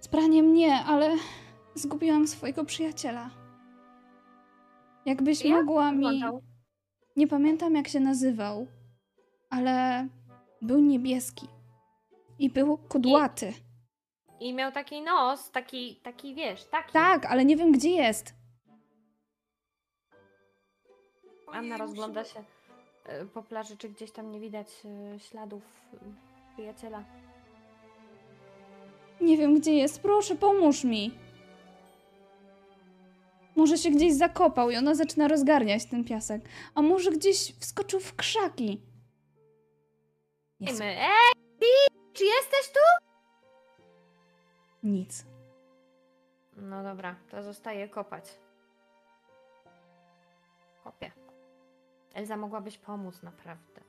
Z 0.00 0.08
praniem 0.08 0.52
nie, 0.52 0.74
ale 0.74 1.16
zgubiłam 1.74 2.26
swojego 2.26 2.64
przyjaciela. 2.64 3.39
Jakbyś 5.06 5.44
Jak 5.44 5.52
mogła 5.54 5.92
mi. 5.92 5.96
Wyglądał? 5.96 6.42
Nie 7.16 7.26
pamiętam 7.26 7.74
jak 7.74 7.88
się 7.88 8.00
nazywał, 8.00 8.66
ale 9.50 10.06
był 10.62 10.80
niebieski. 10.80 11.46
I 12.38 12.50
był 12.50 12.78
kudłaty. 12.78 13.52
I 14.40 14.54
miał 14.54 14.72
taki 14.72 15.02
nos, 15.02 15.50
taki, 15.50 15.96
taki 15.96 16.34
wiesz, 16.34 16.64
taki. 16.64 16.92
Tak, 16.92 17.26
ale 17.26 17.44
nie 17.44 17.56
wiem 17.56 17.72
gdzie 17.72 17.90
jest. 17.90 18.34
Anna 21.52 21.76
rozgląda 21.76 22.24
się 22.24 22.44
e, 23.06 23.24
po 23.24 23.42
plaży, 23.42 23.76
czy 23.76 23.88
gdzieś 23.88 24.12
tam 24.12 24.30
nie 24.32 24.40
widać 24.40 24.68
e, 25.14 25.18
śladów 25.20 25.62
e, 25.94 25.96
przyjaciela. 26.52 27.04
Nie 29.20 29.36
wiem 29.36 29.54
gdzie 29.60 29.72
jest. 29.74 30.02
Proszę, 30.02 30.36
pomóż 30.36 30.84
mi. 30.84 31.10
Może 33.60 33.78
się 33.78 33.90
gdzieś 33.90 34.14
zakopał 34.14 34.70
i 34.70 34.76
ona 34.76 34.94
zaczyna 34.94 35.28
rozgarniać 35.28 35.84
ten 35.84 36.04
piasek. 36.04 36.42
A 36.74 36.82
może 36.82 37.10
gdzieś 37.10 37.54
wskoczył 37.58 38.00
w 38.00 38.16
krzaki. 38.16 38.82
My, 40.60 40.84
ej, 40.84 41.32
ty, 41.58 41.66
czy 42.12 42.24
jesteś 42.24 42.72
tu? 42.72 43.06
nic. 44.82 45.26
No 46.56 46.82
dobra, 46.82 47.16
to 47.30 47.42
zostaje 47.42 47.88
kopać. 47.88 48.38
Kopię. 50.84 51.12
Elza, 52.14 52.36
mogłabyś 52.36 52.78
pomóc 52.78 53.22
naprawdę. 53.22 53.80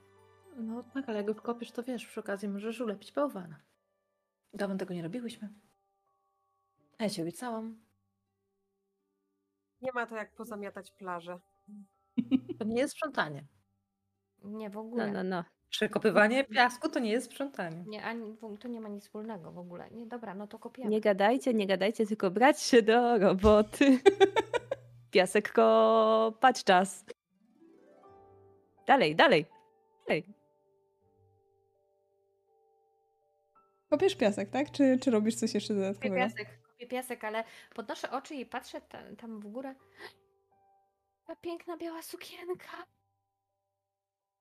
No 0.57 0.83
tak, 0.93 1.09
ale 1.09 1.17
jak 1.17 1.27
go 1.27 1.33
wkopiesz, 1.33 1.71
to 1.71 1.83
wiesz, 1.83 2.05
przy 2.07 2.19
okazji 2.19 2.49
możesz 2.49 2.81
ulepić 2.81 3.11
bałwana. 3.11 3.55
Dawno 4.53 4.77
tego 4.77 4.93
nie 4.93 5.03
robiłyśmy. 5.03 5.49
Ja 6.99 7.09
cię 7.09 7.21
obiecałam. 7.21 7.90
Nie 9.81 9.91
ma 9.91 10.05
to 10.05 10.15
jak 10.15 10.31
pozamiatać 10.35 10.91
plażę. 10.91 11.39
To 12.59 12.65
nie 12.65 12.81
jest 12.81 12.93
sprzątanie. 12.93 13.45
Nie, 14.43 14.69
w 14.69 14.73
No, 14.73 14.81
ogóle. 14.81 15.11
no, 15.11 15.23
no. 15.23 15.43
Przekopywanie 15.69 16.43
piasku 16.43 16.89
to 16.89 16.99
nie 16.99 17.11
jest 17.11 17.25
sprzątanie. 17.31 17.83
Nie, 17.87 18.03
ani, 18.05 18.37
tu 18.59 18.67
nie 18.67 18.81
ma 18.81 18.89
nic 18.89 19.03
wspólnego 19.03 19.51
w 19.51 19.57
ogóle. 19.57 19.91
Nie, 19.91 20.05
dobra, 20.07 20.35
no 20.35 20.47
to 20.47 20.59
kopiemy. 20.59 20.89
Nie 20.89 21.01
gadajcie, 21.01 21.53
nie 21.53 21.67
gadajcie, 21.67 22.05
tylko 22.05 22.31
brać 22.31 22.61
się 22.61 22.81
do 22.81 23.17
roboty. 23.17 23.99
Piasek 25.11 25.51
kopać 25.51 26.63
czas. 26.63 27.05
Dalej, 28.87 29.15
dalej. 29.15 29.45
Dalej. 30.07 30.25
Kopiesz 33.89 34.15
piasek, 34.15 34.49
tak? 34.49 34.71
Czy, 34.71 34.97
czy 35.01 35.11
robisz 35.11 35.35
coś 35.35 35.53
jeszcze 35.53 35.73
Kopię 35.73 35.81
dodatkowego? 35.87 36.15
piasek, 36.15 36.59
kopię 36.81 36.87
piasek, 36.87 37.23
ale 37.23 37.43
podnoszę 37.75 38.11
oczy 38.11 38.35
i 38.35 38.45
patrzę 38.45 38.81
ta, 38.81 38.99
tam 39.17 39.39
w 39.39 39.47
górę. 39.47 39.75
Ta 41.25 41.35
piękna 41.35 41.77
biała 41.77 42.01
sukienka. 42.01 42.85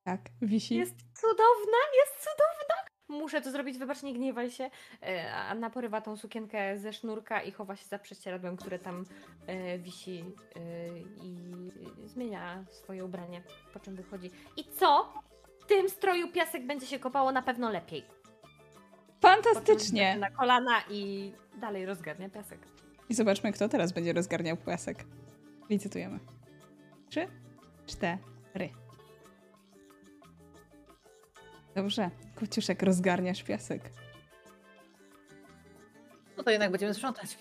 Tak, 0.04 0.20
wisi. 0.42 0.76
Jest 0.76 0.94
cudowna, 1.20 1.78
jest 1.96 2.18
cudowna. 2.18 2.74
Muszę 3.08 3.40
to 3.40 3.50
zrobić, 3.50 3.78
wybacz, 3.78 4.02
nie 4.02 4.14
gniewaj 4.14 4.50
się. 4.50 4.70
E, 5.02 5.34
Anna 5.34 5.70
porywa 5.70 6.00
tą 6.00 6.16
sukienkę 6.16 6.78
ze 6.78 6.92
sznurka 6.92 7.42
i 7.42 7.52
chowa 7.52 7.76
się 7.76 7.84
za 7.84 7.98
prześcieradłem, 7.98 8.56
które 8.56 8.78
tam 8.78 9.04
e, 9.46 9.78
wisi 9.78 10.24
e, 10.56 10.98
i 10.98 11.54
zmienia 12.04 12.64
swoje 12.68 13.04
ubranie, 13.04 13.42
po 13.72 13.80
czym 13.80 13.96
wychodzi. 13.96 14.30
I 14.56 14.64
co? 14.64 15.12
W 15.60 15.66
tym 15.66 15.88
stroju 15.88 16.32
piasek 16.32 16.66
będzie 16.66 16.86
się 16.86 16.98
kopało 16.98 17.32
na 17.32 17.42
pewno 17.42 17.70
lepiej. 17.70 18.19
Fantastycznie! 19.20 20.16
Na 20.16 20.30
kolana 20.30 20.82
i 20.90 21.32
dalej 21.60 21.86
rozgarnia 21.86 22.28
piasek. 22.28 22.58
I 23.08 23.14
zobaczmy, 23.14 23.52
kto 23.52 23.68
teraz 23.68 23.92
będzie 23.92 24.12
rozgarniał 24.12 24.56
piasek. 24.56 25.04
Licytujemy. 25.70 26.18
Trzy, 27.08 27.28
cztery. 27.86 28.70
Dobrze, 31.74 32.10
Kociuszek, 32.34 32.82
rozgarniasz 32.82 33.42
piasek. 33.42 33.90
No 36.36 36.42
to 36.42 36.50
jednak 36.50 36.70
będziemy 36.70 36.94
sprzątać. 36.94 37.38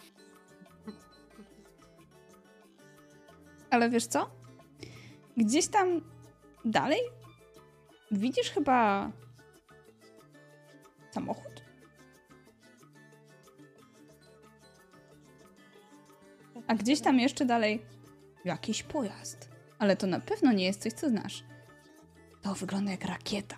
Ale 3.70 3.90
wiesz 3.90 4.08
co? 4.08 4.30
Gdzieś 5.38 5.68
tam 5.68 6.02
dalej 6.66 7.00
widzisz 8.12 8.50
chyba 8.50 9.12
a 16.70 16.76
gdzieś 16.76 17.02
tam 17.02 17.20
jeszcze 17.20 17.46
dalej 17.46 17.82
jakiś 18.46 18.84
pojazd. 18.84 19.50
Ale 19.80 19.96
to 19.96 20.08
na 20.08 20.20
pewno 20.20 20.52
nie 20.52 20.66
jest 20.66 20.82
coś, 20.82 20.94
co 20.94 21.10
znasz. 21.10 21.44
To 22.42 22.54
wygląda 22.54 22.92
jak 22.92 23.06
rakieta. 23.06 23.58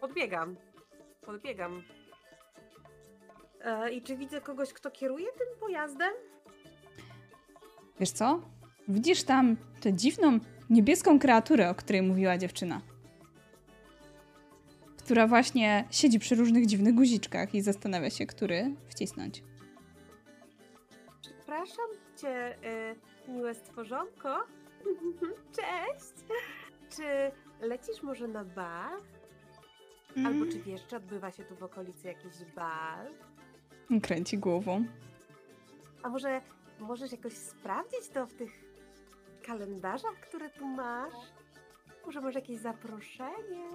Podbiegam. 0.00 0.56
Podbiegam. 1.26 1.82
E, 3.64 3.92
I 3.92 4.02
czy 4.02 4.16
widzę 4.16 4.40
kogoś, 4.40 4.72
kto 4.72 4.90
kieruje 4.90 5.26
tym 5.26 5.60
pojazdem? 5.60 6.12
Wiesz 8.00 8.10
co? 8.10 8.40
Widzisz 8.88 9.22
tam 9.22 9.56
tę 9.80 9.92
dziwną, 9.92 10.38
niebieską 10.70 11.18
kreaturę, 11.18 11.70
o 11.70 11.74
której 11.74 12.02
mówiła 12.02 12.38
dziewczyna. 12.38 12.80
Która 15.06 15.26
właśnie 15.26 15.84
siedzi 15.90 16.18
przy 16.18 16.34
różnych 16.34 16.66
dziwnych 16.66 16.94
guziczkach 16.94 17.54
i 17.54 17.62
zastanawia 17.62 18.10
się, 18.10 18.26
który 18.26 18.74
wcisnąć. 18.88 19.42
Przepraszam 21.20 21.86
cię, 22.16 22.56
y, 23.28 23.30
miłe 23.32 23.54
stworzonko. 23.54 24.38
Cześć. 25.56 26.14
Czy 26.90 27.02
lecisz 27.66 28.02
może 28.02 28.28
na 28.28 28.44
bal? 28.44 29.00
Albo 30.26 30.46
czy 30.46 30.62
wiesz, 30.62 30.86
czy 30.86 30.96
odbywa 30.96 31.30
się 31.32 31.44
tu 31.44 31.56
w 31.56 31.62
okolicy 31.62 32.08
jakiś 32.08 32.44
bal? 32.56 33.06
Mm, 33.90 34.00
Kręci 34.00 34.38
głową. 34.38 34.84
A 36.02 36.08
może 36.08 36.40
możesz 36.78 37.12
jakoś 37.12 37.32
sprawdzić 37.32 38.08
to 38.14 38.26
w 38.26 38.34
tych 38.34 38.50
kalendarzach, 39.42 40.20
które 40.20 40.50
tu 40.50 40.66
masz? 40.66 41.14
Może 42.06 42.20
może 42.20 42.38
jakieś 42.38 42.58
zaproszenie? 42.58 43.68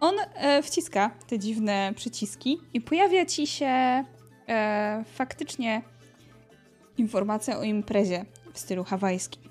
On 0.00 0.14
e, 0.34 0.62
wciska 0.62 1.10
te 1.26 1.38
dziwne 1.38 1.92
przyciski 1.96 2.60
i 2.74 2.80
pojawia 2.80 3.26
ci 3.26 3.46
się 3.46 4.04
e, 4.48 5.04
faktycznie 5.14 5.82
informacja 6.98 7.58
o 7.58 7.62
imprezie 7.62 8.24
w 8.52 8.58
stylu 8.58 8.84
hawajskim. 8.84 9.42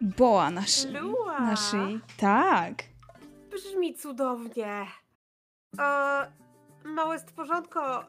Boa 0.00 0.50
na 0.50 0.62
szyi. 0.62 0.90
Lua! 0.92 1.40
Na 1.40 1.56
szyi. 1.56 2.00
Tak. 2.16 2.82
Brzmi 3.50 3.94
cudownie. 3.94 4.86
E, 5.78 6.32
małe 6.84 7.18
stworzonko, 7.18 8.04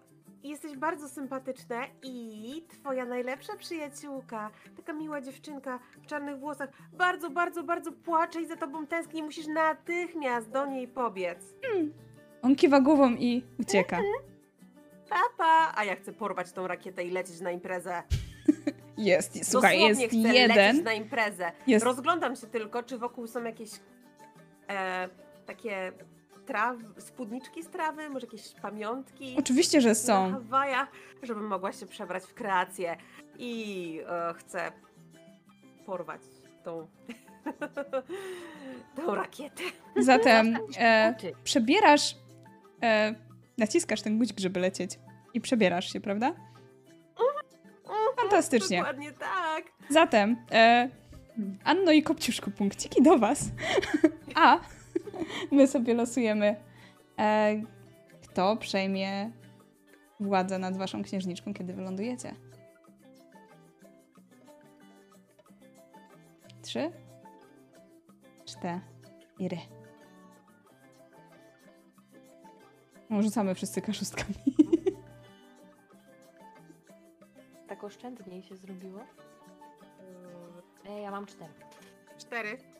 jesteś 0.50 0.78
bardzo 0.78 1.10
sympatyczne 1.10 1.88
i 2.04 2.64
twoja 2.68 3.06
najlepsza 3.06 3.58
przyjaciółka, 3.58 4.52
taka 4.78 4.93
miła 4.93 5.22
dziewczynka 5.22 5.80
w 6.02 6.06
czarnych 6.06 6.39
włosach, 6.39 6.70
bardzo, 6.93 7.30
bardzo, 7.30 7.64
bardzo 7.64 7.91
płacze 7.91 8.41
i 8.41 8.48
za 8.48 8.56
tobą 8.56 8.88
tęskni. 8.88 9.24
Musisz 9.24 9.48
natychmiast 9.48 10.50
do 10.50 10.66
niej 10.66 10.88
pobiec. 10.88 11.39
On 12.41 12.56
kiwa 12.56 12.82
głową 12.82 13.10
i 13.12 13.43
ucieka. 13.60 14.00
Papa! 15.10 15.74
A 15.76 15.84
ja 15.84 15.96
chcę 15.96 16.14
porwać 16.14 16.52
tą 16.52 16.68
rakietę 16.68 17.04
i 17.04 17.12
lecieć 17.12 17.41
na 17.41 17.52
imprezę. 17.52 18.04
Jest, 18.98 19.52
słuchaj, 19.52 19.78
Dosłownie 19.78 20.02
jest 20.04 20.14
chcę 20.14 20.18
lecieć 20.18 20.56
jeden. 20.58 20.84
na 20.84 20.93
imprezę. 20.93 21.52
Jest, 21.68 21.86
Rozglądam 21.86 22.36
się 22.36 22.48
tylko, 22.48 22.84
czy 22.84 22.98
wokół 22.98 23.28
są 23.28 23.43
jakieś 23.43 23.70
e, 24.70 25.10
takie 25.46 25.91
traw, 26.46 26.78
spódniczki 26.98 27.64
z 27.64 27.68
trawy, 27.68 28.10
może 28.10 28.26
jakieś 28.26 28.54
pamiątki. 28.62 29.36
oczywiście, 29.39 29.82
że 29.82 29.89
na 29.89 29.96
są. 29.96 30.32
Hawajach, 30.32 30.91
żebym 31.24 31.48
mogła 31.48 31.72
się 31.74 31.86
przebrać 31.86 32.24
w 32.24 32.34
kreację 32.34 32.98
i 33.38 34.02
e, 34.08 34.34
chcę 34.34 34.72
porwać 35.86 36.22
tą, 36.64 36.88
tą 38.96 39.16
rakietę. 39.16 39.64
Zatem 39.98 40.58
e, 40.78 41.16
przebierasz, 41.43 42.16
e, 42.84 43.16
naciskasz 43.58 44.02
ten 44.02 44.18
guzik, 44.18 44.39
żeby 44.39 44.60
lecieć 44.60 45.00
i 45.34 45.41
przebierasz 45.41 45.93
się, 45.93 46.00
prawda? 46.00 46.34
Fantastycznie. 48.16 48.78
Dokładnie 48.78 49.12
tak. 49.12 49.64
Zatem, 49.89 50.38
e, 50.52 50.89
Anno 51.64 51.91
i 51.91 52.04
Kopciuszku, 52.04 52.52
punkciki 52.52 53.04
do 53.04 53.18
was. 53.18 53.39
A 54.36 54.60
my 55.51 55.68
sobie 55.68 55.93
losujemy, 55.93 56.55
e, 57.20 57.61
kto 58.24 58.57
przejmie 58.57 59.32
władzę 60.20 60.59
nad 60.59 60.78
waszą 60.78 61.03
księżniczką, 61.03 61.53
kiedy 61.53 61.74
wylądujecie. 61.74 62.36
Trzy, 66.61 66.91
cztery. 68.45 69.57
No, 73.09 73.22
Rzucamy 73.22 73.55
wszyscy 73.55 73.82
kaszustkami. 73.82 74.36
Tak 77.68 77.84
oszczędniej 77.84 78.43
się 78.43 78.55
zrobiło. 78.55 78.99
E, 80.89 81.01
ja 81.01 81.11
mam 81.11 81.26
cztery. 81.26 81.53
Cztery. 82.18 82.75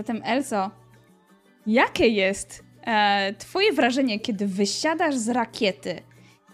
Zatem 0.00 0.22
Elzo, 0.24 0.70
jakie 1.66 2.08
jest 2.08 2.64
e, 2.86 3.34
twoje 3.34 3.72
wrażenie, 3.72 4.20
kiedy 4.20 4.46
wysiadasz 4.46 5.16
z 5.16 5.28
rakiety 5.28 6.02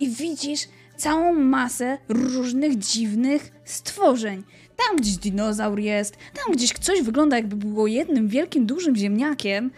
i 0.00 0.08
widzisz 0.10 0.60
całą 0.96 1.34
masę 1.34 1.98
różnych 2.08 2.78
dziwnych 2.78 3.52
stworzeń? 3.64 4.42
Tam 4.76 4.96
gdzieś 4.96 5.16
dinozaur 5.16 5.78
jest, 5.78 6.16
tam 6.16 6.54
gdzieś 6.54 6.72
coś 6.72 7.02
wygląda 7.02 7.36
jakby 7.36 7.56
było 7.56 7.86
jednym 7.86 8.28
wielkim, 8.28 8.66
dużym 8.66 8.96
ziemniakiem. 8.96 9.70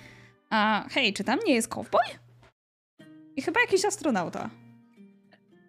A 0.51 0.87
hej, 0.91 1.13
czy 1.13 1.25
tam 1.25 1.39
nie 1.47 1.55
jest 1.55 1.69
cowboy? 1.69 2.05
I 3.37 3.43
chyba 3.43 3.61
jakiś 3.61 3.85
astronauta. 3.85 4.51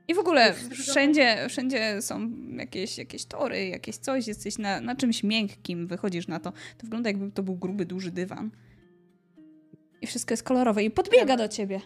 I 0.09 0.13
w 0.13 0.19
ogóle 0.19 0.53
wszędzie, 0.53 1.45
wszędzie 1.49 2.01
są 2.01 2.31
jakieś, 2.57 2.97
jakieś 2.97 3.25
tory, 3.25 3.67
jakieś 3.67 3.97
coś, 3.97 4.27
jesteś 4.27 4.57
na, 4.57 4.81
na 4.81 4.95
czymś 4.95 5.23
miękkim, 5.23 5.87
wychodzisz 5.87 6.27
na 6.27 6.39
to. 6.39 6.51
To 6.51 6.83
wygląda 6.83 7.09
jakby 7.09 7.31
to 7.31 7.43
był 7.43 7.55
gruby, 7.55 7.85
duży 7.85 8.11
dywan. 8.11 8.51
I 10.01 10.07
wszystko 10.07 10.33
jest 10.33 10.43
kolorowe 10.43 10.83
i 10.83 10.91
podbiega 10.91 11.37
do 11.37 11.47
ciebie. 11.47 11.81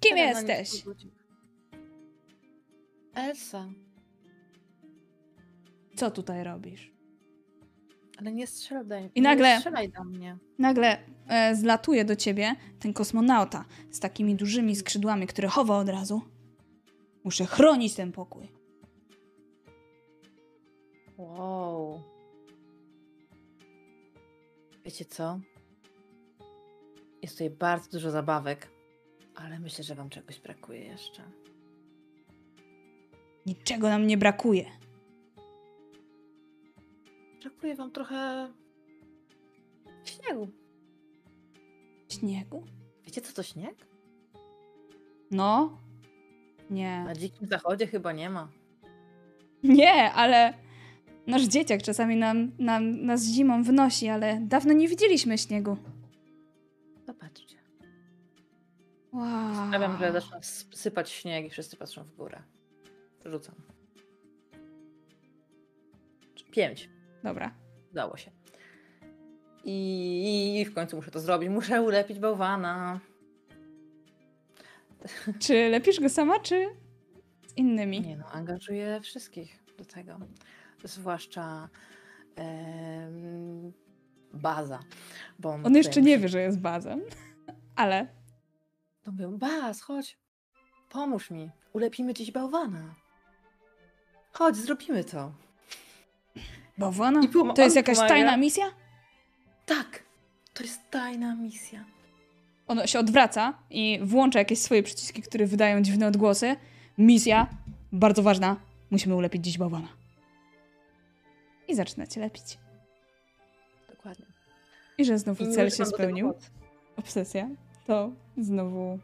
Kim 0.00 0.16
jesteś? 0.16 0.84
Elsa, 3.14 3.68
Co 5.96 6.10
tutaj 6.10 6.44
robisz? 6.44 6.92
ale 8.18 8.32
nie 8.32 8.46
strzelaj. 8.46 9.10
I 9.14 9.22
nagle- 9.22 9.48
Nie 9.48 9.56
strzelaj 9.56 9.88
do 9.90 10.04
mnie. 10.04 10.38
Nagle 10.58 10.98
e, 11.28 11.56
zlatuje 11.56 12.04
do 12.04 12.16
ciebie 12.16 12.56
ten 12.80 12.92
kosmonauta 12.92 13.64
z 13.90 14.00
takimi 14.00 14.34
dużymi 14.34 14.76
skrzydłami, 14.76 15.26
który 15.26 15.48
chowa 15.48 15.78
od 15.78 15.88
razu. 15.88 16.22
Muszę 17.26 17.46
chronić 17.46 17.94
ten 17.94 18.12
pokój. 18.12 18.48
Wow. 21.18 22.02
Wiecie 24.84 25.04
co? 25.04 25.40
Jest 27.22 27.34
tutaj 27.34 27.50
bardzo 27.50 27.90
dużo 27.90 28.10
zabawek, 28.10 28.70
ale 29.34 29.60
myślę, 29.60 29.84
że 29.84 29.94
wam 29.94 30.10
czegoś 30.10 30.40
brakuje 30.40 30.84
jeszcze. 30.84 31.22
Niczego 33.46 33.88
nam 33.88 34.06
nie 34.06 34.18
brakuje. 34.18 34.70
Brakuje 37.40 37.74
wam 37.74 37.90
trochę 37.90 38.52
śniegu. 40.04 40.48
Śniegu? 42.08 42.64
Wiecie 43.04 43.20
co 43.20 43.32
to 43.32 43.42
śnieg? 43.42 43.86
No. 45.30 45.85
Nie. 46.70 47.04
Na 47.04 47.14
dzikim 47.14 47.48
zachodzie 47.48 47.86
chyba 47.86 48.12
nie 48.12 48.30
ma. 48.30 48.48
Nie, 49.62 50.12
ale 50.12 50.54
nasz 51.26 51.42
dzieciak 51.42 51.82
czasami 51.82 52.16
nam, 52.16 52.52
nam, 52.58 53.04
nas 53.06 53.24
zimą 53.24 53.62
wnosi, 53.62 54.08
ale 54.08 54.40
dawno 54.40 54.72
nie 54.72 54.88
widzieliśmy 54.88 55.38
śniegu. 55.38 55.76
Zobaczcie. 57.06 57.56
Wow. 59.12 59.68
Sprawiam, 59.68 59.98
że 59.98 60.12
zaczyna 60.12 60.38
sypać 60.72 61.10
śnieg 61.10 61.46
i 61.46 61.50
wszyscy 61.50 61.76
patrzą 61.76 62.04
w 62.04 62.16
górę. 62.16 62.42
Rzucam. 63.24 63.54
Pięć. 66.50 66.90
Dobra. 67.24 67.54
Udało 67.90 68.16
się. 68.16 68.30
I 69.64 70.66
w 70.70 70.74
końcu 70.74 70.96
muszę 70.96 71.10
to 71.10 71.20
zrobić. 71.20 71.50
Muszę 71.50 71.82
ulepić 71.82 72.18
bałwana. 72.18 73.00
Czy 75.38 75.68
lepisz 75.68 76.00
go 76.00 76.08
sama, 76.08 76.40
czy 76.40 76.66
z 77.46 77.56
innymi? 77.56 78.00
Nie 78.00 78.16
no, 78.16 78.26
angażuję 78.26 79.00
wszystkich 79.00 79.64
do 79.78 79.84
tego. 79.84 80.18
Zwłaszcza 80.84 81.68
em, 82.36 83.72
baza. 84.32 84.78
Bo 85.38 85.50
On 85.50 85.62
tutaj 85.62 85.76
jeszcze 85.76 86.02
nie 86.02 86.18
wie, 86.18 86.28
że 86.28 86.40
jest 86.40 86.60
bazem, 86.60 87.00
ale 87.76 88.06
To 89.02 89.12
był 89.12 89.38
Baz, 89.38 89.80
chodź. 89.80 90.18
Pomóż 90.90 91.30
mi. 91.30 91.50
Ulepimy 91.72 92.14
dziś 92.14 92.30
bałwana. 92.30 92.94
Chodź, 94.32 94.56
zrobimy 94.56 95.04
to. 95.04 95.32
bałwana? 96.78 97.20
To 97.56 97.62
jest 97.62 97.76
on 97.76 97.80
jakaś 97.80 97.98
tajna 97.98 98.36
misja? 98.36 98.64
Tak, 99.66 100.02
to 100.54 100.62
jest 100.62 100.90
tajna 100.90 101.34
misja. 101.34 101.84
Ono 102.66 102.86
się 102.86 102.98
odwraca 102.98 103.54
i 103.70 104.00
włącza 104.02 104.38
jakieś 104.38 104.58
swoje 104.58 104.82
przyciski, 104.82 105.22
które 105.22 105.46
wydają 105.46 105.82
dziwne 105.82 106.06
odgłosy. 106.06 106.56
Misja, 106.98 107.46
bardzo 107.92 108.22
ważna, 108.22 108.56
musimy 108.90 109.14
ulepić 109.14 109.44
dziś 109.44 109.58
bałwana. 109.58 109.88
I 111.68 111.74
zaczynacie 111.74 112.20
lepić. 112.20 112.58
Dokładnie. 113.90 114.26
I 114.98 115.04
że 115.04 115.18
znowu 115.18 115.44
I 115.44 115.52
cel 115.52 115.70
się 115.70 115.86
spełnił, 115.86 116.34
obsesja, 116.96 117.48
to 117.86 118.10
znowu 118.38 118.98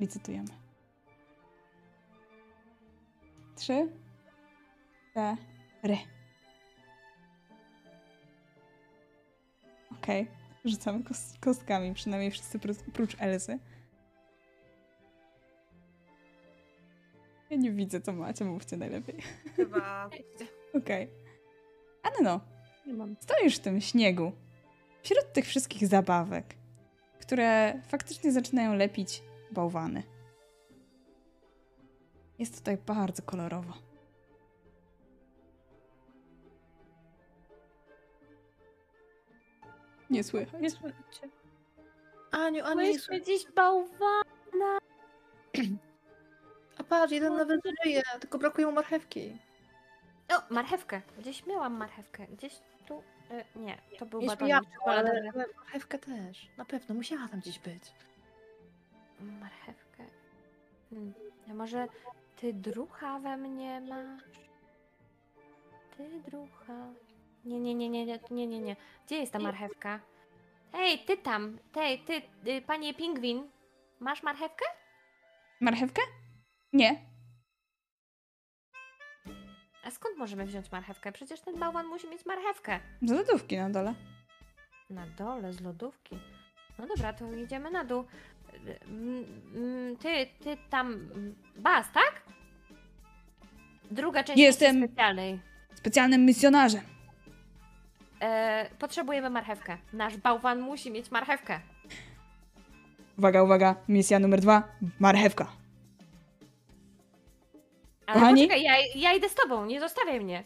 licytujemy. 0.00 0.48
Trzy, 3.56 3.88
cztery. 5.10 5.98
Okej, 9.92 10.26
rzucamy 10.64 11.00
kos- 11.04 11.38
kostkami, 11.40 11.94
przynajmniej 11.94 12.30
wszyscy 12.30 12.58
pró- 12.58 12.88
oprócz 12.88 13.16
Elzy. 13.18 13.58
Ja 17.50 17.56
nie 17.56 17.72
widzę, 17.72 18.00
co 18.00 18.12
macie, 18.12 18.44
mówcie 18.44 18.76
najlepiej. 18.76 19.16
Chyba 19.56 20.10
Okej. 20.74 21.08
No, 22.22 22.40
Nie 22.86 22.94
mam. 22.94 23.16
stoisz 23.20 23.56
w 23.56 23.60
tym 23.60 23.80
śniegu, 23.80 24.32
wśród 25.02 25.32
tych 25.32 25.46
wszystkich 25.46 25.86
zabawek, 25.88 26.54
które 27.20 27.80
faktycznie 27.88 28.32
zaczynają 28.32 28.74
lepić 28.74 29.22
bałwany. 29.50 30.02
Jest 32.38 32.58
tutaj 32.58 32.76
bardzo 32.86 33.22
kolorowo. 33.22 33.72
Nie 40.10 40.24
słychać. 40.24 40.60
Nie 40.62 40.70
słychać. 40.70 41.20
Aniu, 42.30 42.64
Aniu, 42.64 42.80
nie 42.82 42.98
słyszę. 42.98 43.22
dziś 43.22 43.46
bałwana. 43.54 44.78
A 46.78 46.84
patrz, 46.84 47.12
jeden 47.12 47.36
nawet 47.36 47.60
żyje, 47.84 48.02
tylko 48.20 48.38
brakuje 48.38 48.66
mu 48.66 48.72
marchewki. 48.72 49.38
O, 50.36 50.54
marchewkę. 50.54 51.02
Gdzieś 51.18 51.46
miałam 51.46 51.74
marchewkę. 51.76 52.26
Gdzieś 52.26 52.60
tu. 52.88 53.02
E, 53.30 53.44
nie, 53.56 53.78
to 53.98 54.06
był 54.06 54.20
Nie 54.20 54.26
batonik 54.26 54.48
śmiałam, 54.50 54.64
ale, 54.86 55.02
czekoladowy. 55.10 55.30
ale 55.34 55.44
marchewkę 55.56 55.98
też. 55.98 56.48
Na 56.56 56.64
pewno, 56.64 56.94
musiała 56.94 57.28
tam 57.28 57.40
gdzieś 57.40 57.58
być. 57.58 57.82
Marchewkę. 59.20 60.04
Hmm. 60.90 61.14
A 61.50 61.54
może 61.54 61.86
ty 62.36 62.52
drucha 62.52 63.18
we 63.18 63.36
mnie 63.36 63.80
masz? 63.80 64.22
Ty 65.96 66.08
drucha. 66.30 66.86
Nie, 67.44 67.60
nie, 67.60 67.74
nie, 67.74 67.88
nie, 67.90 68.06
nie, 68.30 68.46
nie, 68.46 68.60
nie. 68.60 68.76
Gdzie 69.06 69.16
jest 69.18 69.32
ta 69.32 69.38
marchewka? 69.38 70.00
Hej, 70.72 70.98
ty 70.98 71.16
tam, 71.16 71.58
tej, 71.72 71.98
ty, 71.98 72.22
y, 72.46 72.62
panie 72.62 72.94
pingwin, 72.94 73.50
masz 74.00 74.22
marchewkę? 74.22 74.64
Marchewkę? 75.60 76.02
Nie. 76.72 77.02
A 79.84 79.90
skąd 79.90 80.16
możemy 80.18 80.46
wziąć 80.46 80.72
marchewkę? 80.72 81.12
Przecież 81.12 81.40
ten 81.40 81.58
bałwan 81.58 81.86
musi 81.86 82.08
mieć 82.08 82.26
marchewkę. 82.26 82.80
Z 83.02 83.10
lodówki 83.10 83.56
na 83.56 83.70
dole. 83.70 83.94
Na 84.90 85.06
dole 85.06 85.52
z 85.52 85.60
lodówki. 85.60 86.18
No 86.78 86.86
dobra, 86.86 87.12
to 87.12 87.32
idziemy 87.32 87.70
na 87.70 87.84
dół. 87.84 88.04
Y, 88.66 88.78
mm, 88.84 89.24
mm, 89.54 89.96
Ty, 89.96 90.26
ty 90.42 90.56
tam. 90.70 91.08
Bas, 91.56 91.92
tak? 91.92 92.22
Druga 93.90 94.24
część 94.24 94.40
Jestem- 94.40 94.84
specjalnej. 94.84 95.40
Specjalnym 95.74 96.24
misjonarzem. 96.24 96.93
E, 98.24 98.70
potrzebujemy 98.78 99.30
marchewkę. 99.30 99.78
Nasz 99.92 100.16
bałwan 100.16 100.60
musi 100.60 100.90
mieć 100.90 101.10
marchewkę. 101.10 101.60
Uwaga, 103.18 103.42
uwaga, 103.42 103.74
misja 103.88 104.18
numer 104.18 104.40
dwa. 104.40 104.62
Marchewka. 104.98 105.52
Ale 108.06 108.14
Kochani? 108.20 108.42
poczekaj, 108.42 108.62
ja, 108.62 108.72
ja 108.96 109.12
idę 109.14 109.28
z 109.28 109.34
tobą, 109.34 109.66
nie 109.66 109.80
zostawiaj 109.80 110.20
mnie. 110.20 110.44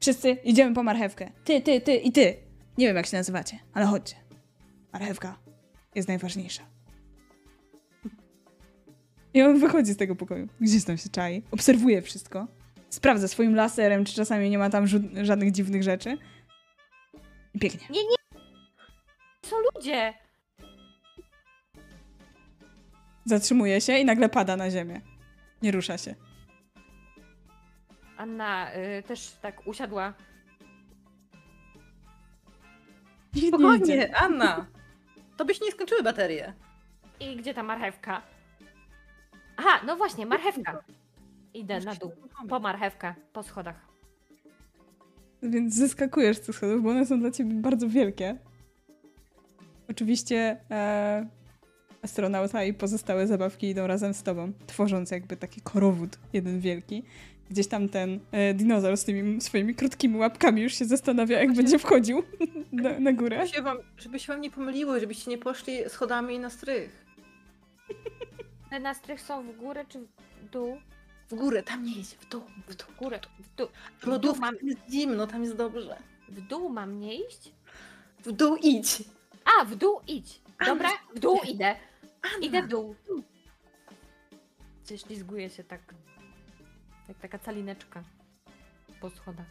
Wszyscy 0.00 0.30
idziemy 0.30 0.74
po 0.74 0.82
marchewkę. 0.82 1.30
Ty, 1.44 1.60
ty, 1.60 1.80
ty 1.80 1.94
i 1.96 2.12
ty. 2.12 2.36
Nie 2.78 2.86
wiem, 2.86 2.96
jak 2.96 3.06
się 3.06 3.16
nazywacie, 3.16 3.58
ale 3.74 3.86
chodźcie. 3.86 4.16
Marchewka 4.92 5.36
jest 5.94 6.08
najważniejsza. 6.08 6.62
I 9.34 9.42
on 9.42 9.58
wychodzi 9.58 9.92
z 9.92 9.96
tego 9.96 10.16
pokoju. 10.16 10.48
Gdzieś 10.60 10.84
tam 10.84 10.98
się 10.98 11.08
czai. 11.08 11.42
Obserwuje 11.50 12.02
wszystko. 12.02 12.46
Sprawdza 12.90 13.28
swoim 13.28 13.54
laserem, 13.54 14.04
czy 14.04 14.14
czasami 14.14 14.50
nie 14.50 14.58
ma 14.58 14.70
tam 14.70 14.84
żu- 14.86 15.24
żadnych 15.24 15.50
dziwnych 15.52 15.82
rzeczy. 15.82 16.18
I 17.54 17.58
pięknie. 17.58 17.88
Są 19.46 19.56
ludzie. 19.74 20.14
Zatrzymuje 23.24 23.80
się 23.80 23.98
i 23.98 24.04
nagle 24.04 24.28
pada 24.28 24.56
na 24.56 24.70
ziemię. 24.70 25.00
Nie 25.62 25.70
rusza 25.72 25.98
się. 25.98 26.14
Anna 28.16 28.74
y, 28.74 29.02
też 29.02 29.32
tak 29.42 29.66
usiadła. 29.66 30.14
Nie 33.34 33.40
idzie. 33.42 33.48
Spokojnie, 33.48 34.16
Anna! 34.16 34.66
To 35.36 35.44
byś 35.44 35.60
nie 35.60 35.72
skończyły 35.72 36.02
baterie. 36.02 36.54
I 37.20 37.36
gdzie 37.36 37.54
ta 37.54 37.62
marchewka? 37.62 38.22
Aha, 39.56 39.80
no 39.86 39.96
właśnie, 39.96 40.26
marchewka. 40.26 40.84
Idę 41.54 41.80
na 41.80 41.94
dół. 41.94 42.12
Po 42.48 42.60
marchewkę, 42.60 43.14
po 43.32 43.42
schodach. 43.42 43.89
Więc 45.42 45.74
zyskakujesz 45.74 46.36
z 46.36 46.40
tych 46.40 46.56
schodów, 46.56 46.82
bo 46.82 46.90
one 46.90 47.06
są 47.06 47.20
dla 47.20 47.30
ciebie 47.30 47.54
bardzo 47.54 47.88
wielkie. 47.88 48.36
Oczywiście 49.88 50.60
e, 50.70 51.26
astronauta 52.02 52.64
i 52.64 52.74
pozostałe 52.74 53.26
zabawki 53.26 53.70
idą 53.70 53.86
razem 53.86 54.14
z 54.14 54.22
tobą, 54.22 54.52
tworząc 54.66 55.10
jakby 55.10 55.36
taki 55.36 55.60
korowód, 55.60 56.18
jeden 56.32 56.60
wielki. 56.60 57.02
Gdzieś 57.50 57.66
tam 57.66 57.88
ten 57.88 58.20
e, 58.32 58.54
dinozaur 58.54 58.96
z 58.96 59.04
tymi 59.04 59.40
swoimi 59.40 59.74
krótkimi 59.74 60.16
łapkami 60.16 60.62
już 60.62 60.74
się 60.74 60.84
zastanawia, 60.84 61.40
jak 61.40 61.52
będzie 61.52 61.78
wchodził 61.78 62.22
na, 62.72 63.00
na 63.00 63.12
górę. 63.12 63.36
Żeby 63.36 63.48
się, 63.48 63.62
wam, 63.62 63.78
żeby 63.98 64.18
się 64.18 64.32
wam 64.32 64.40
nie 64.40 64.50
pomyliły, 64.50 65.00
żebyście 65.00 65.30
nie 65.30 65.38
poszli 65.38 65.78
schodami 65.88 66.38
na 66.38 66.50
strych. 66.50 67.06
Te 68.70 68.80
na 68.80 68.94
strych 68.94 69.20
są 69.20 69.42
w 69.42 69.56
górę 69.56 69.84
czy 69.88 69.98
w 70.42 70.50
dół? 70.50 70.76
W 71.30 71.34
górę, 71.34 71.62
tam 71.62 71.84
nie 71.84 71.92
idź, 71.92 72.14
w 72.14 72.28
dół, 72.28 72.42
w 72.68 72.74
dół. 72.74 72.86
W 72.94 72.96
górę, 72.96 73.20
w 73.38 73.54
dół. 73.56 73.66
W 73.98 74.06
lodówce 74.06 74.40
mam- 74.40 74.56
tam 74.56 74.68
jest 74.68 74.80
zimno, 74.90 75.26
tam 75.26 75.42
jest 75.42 75.56
dobrze. 75.56 75.96
W 76.28 76.40
dół 76.40 76.68
mam 76.68 77.00
nie 77.00 77.14
iść? 77.14 77.52
W 78.24 78.32
dół 78.32 78.56
idź. 78.56 79.02
A, 79.60 79.64
w 79.64 79.74
dół 79.76 80.00
idź. 80.06 80.40
Dobra, 80.66 80.88
w 81.14 81.18
dół 81.18 81.40
idę. 81.48 81.76
Anna. 82.22 82.46
Idę 82.46 82.62
w 82.62 82.68
dół. 82.68 82.94
Ześlizguje 84.84 85.50
się 85.50 85.64
tak. 85.64 85.94
Jak 87.08 87.18
taka 87.18 87.38
calineczka. 87.38 88.02
Po 89.00 89.10
schodach. 89.10 89.46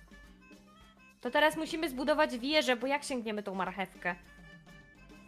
To 1.22 1.32
teraz 1.32 1.58
musimy 1.58 1.90
zbudować 1.90 2.38
wieżę, 2.38 2.76
bo 2.76 2.88
jak 2.88 3.04
sięgniemy 3.04 3.44
tą 3.44 3.56
marchewkę? 3.56 4.16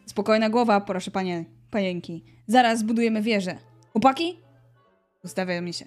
Spokojna 0.05 0.49
głowa, 0.49 0.81
proszę 0.81 1.11
panie, 1.11 1.45
panienki. 1.71 2.23
Zaraz 2.47 2.79
zbudujemy 2.79 3.21
wieżę. 3.21 3.57
Chłopaki? 3.91 4.39
Ustawiamy 5.23 5.73
się. 5.73 5.85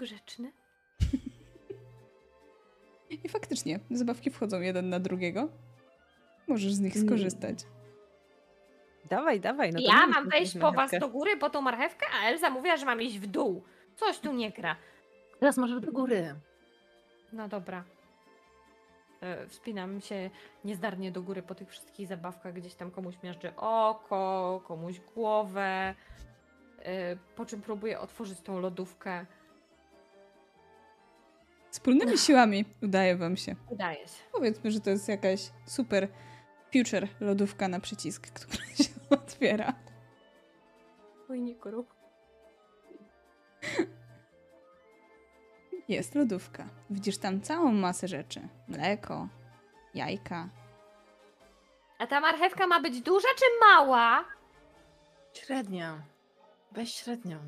Grzeczny. 0.00 0.52
I 3.24 3.28
faktycznie, 3.28 3.80
zabawki 3.90 4.30
wchodzą 4.30 4.60
jeden 4.60 4.88
na 4.88 5.00
drugiego. 5.00 5.48
Możesz 6.48 6.72
z 6.74 6.80
nich 6.80 6.98
skorzystać. 6.98 7.58
Dawaj, 9.08 9.40
dawaj. 9.40 9.72
No 9.72 9.80
ja 9.82 10.06
mam 10.06 10.24
tą 10.24 10.30
wejść 10.30 10.58
po 10.58 10.72
was 10.72 10.90
do 11.00 11.08
góry 11.08 11.36
po 11.36 11.50
tą 11.50 11.60
marchewkę, 11.60 12.06
a 12.14 12.28
Elza 12.28 12.50
mówiła, 12.50 12.76
że 12.76 12.86
mam 12.86 13.02
iść 13.02 13.18
w 13.18 13.26
dół. 13.26 13.64
Coś 13.96 14.18
tu 14.18 14.32
nie 14.32 14.50
gra. 14.50 14.76
Teraz 15.40 15.56
może 15.58 15.80
do 15.80 15.92
góry. 15.92 16.34
No 17.32 17.48
dobra. 17.48 17.84
E, 19.20 19.46
Wspinam 19.46 20.00
się 20.00 20.30
niezdarnie 20.64 21.12
do 21.12 21.22
góry 21.22 21.42
po 21.42 21.54
tych 21.54 21.68
wszystkich 21.70 22.06
zabawkach. 22.06 22.52
Gdzieś 22.54 22.74
tam 22.74 22.90
komuś 22.90 23.14
miażdżę 23.22 23.56
oko, 23.56 24.62
komuś 24.66 25.00
głowę. 25.00 25.94
e, 26.82 27.16
Po 27.36 27.46
czym 27.46 27.60
próbuję 27.62 28.00
otworzyć 28.00 28.40
tą 28.40 28.60
lodówkę. 28.60 29.26
Wspólnymi 31.70 32.18
siłami 32.18 32.64
udaje 32.82 33.16
wam 33.16 33.36
się. 33.36 33.56
Udaje 33.70 33.98
się. 33.98 34.22
Powiedzmy, 34.32 34.70
że 34.70 34.80
to 34.80 34.90
jest 34.90 35.08
jakaś 35.08 35.50
super 35.66 36.08
future 36.72 37.08
lodówka 37.20 37.68
na 37.68 37.80
przycisk, 37.80 38.30
która 38.34 38.64
się 38.64 38.90
otwiera. 39.10 39.72
Ujniku. 41.28 41.68
Jest 45.88 46.14
lodówka. 46.14 46.68
Widzisz 46.90 47.18
tam 47.18 47.40
całą 47.40 47.72
masę 47.72 48.08
rzeczy. 48.08 48.48
Mleko, 48.68 49.28
jajka. 49.94 50.48
A 51.98 52.06
ta 52.06 52.20
marchewka 52.20 52.66
ma 52.66 52.80
być 52.80 53.00
duża 53.00 53.28
czy 53.38 53.44
mała? 53.60 54.24
Średnia. 55.32 56.02
Weź 56.72 56.94
średnią. 56.94 57.38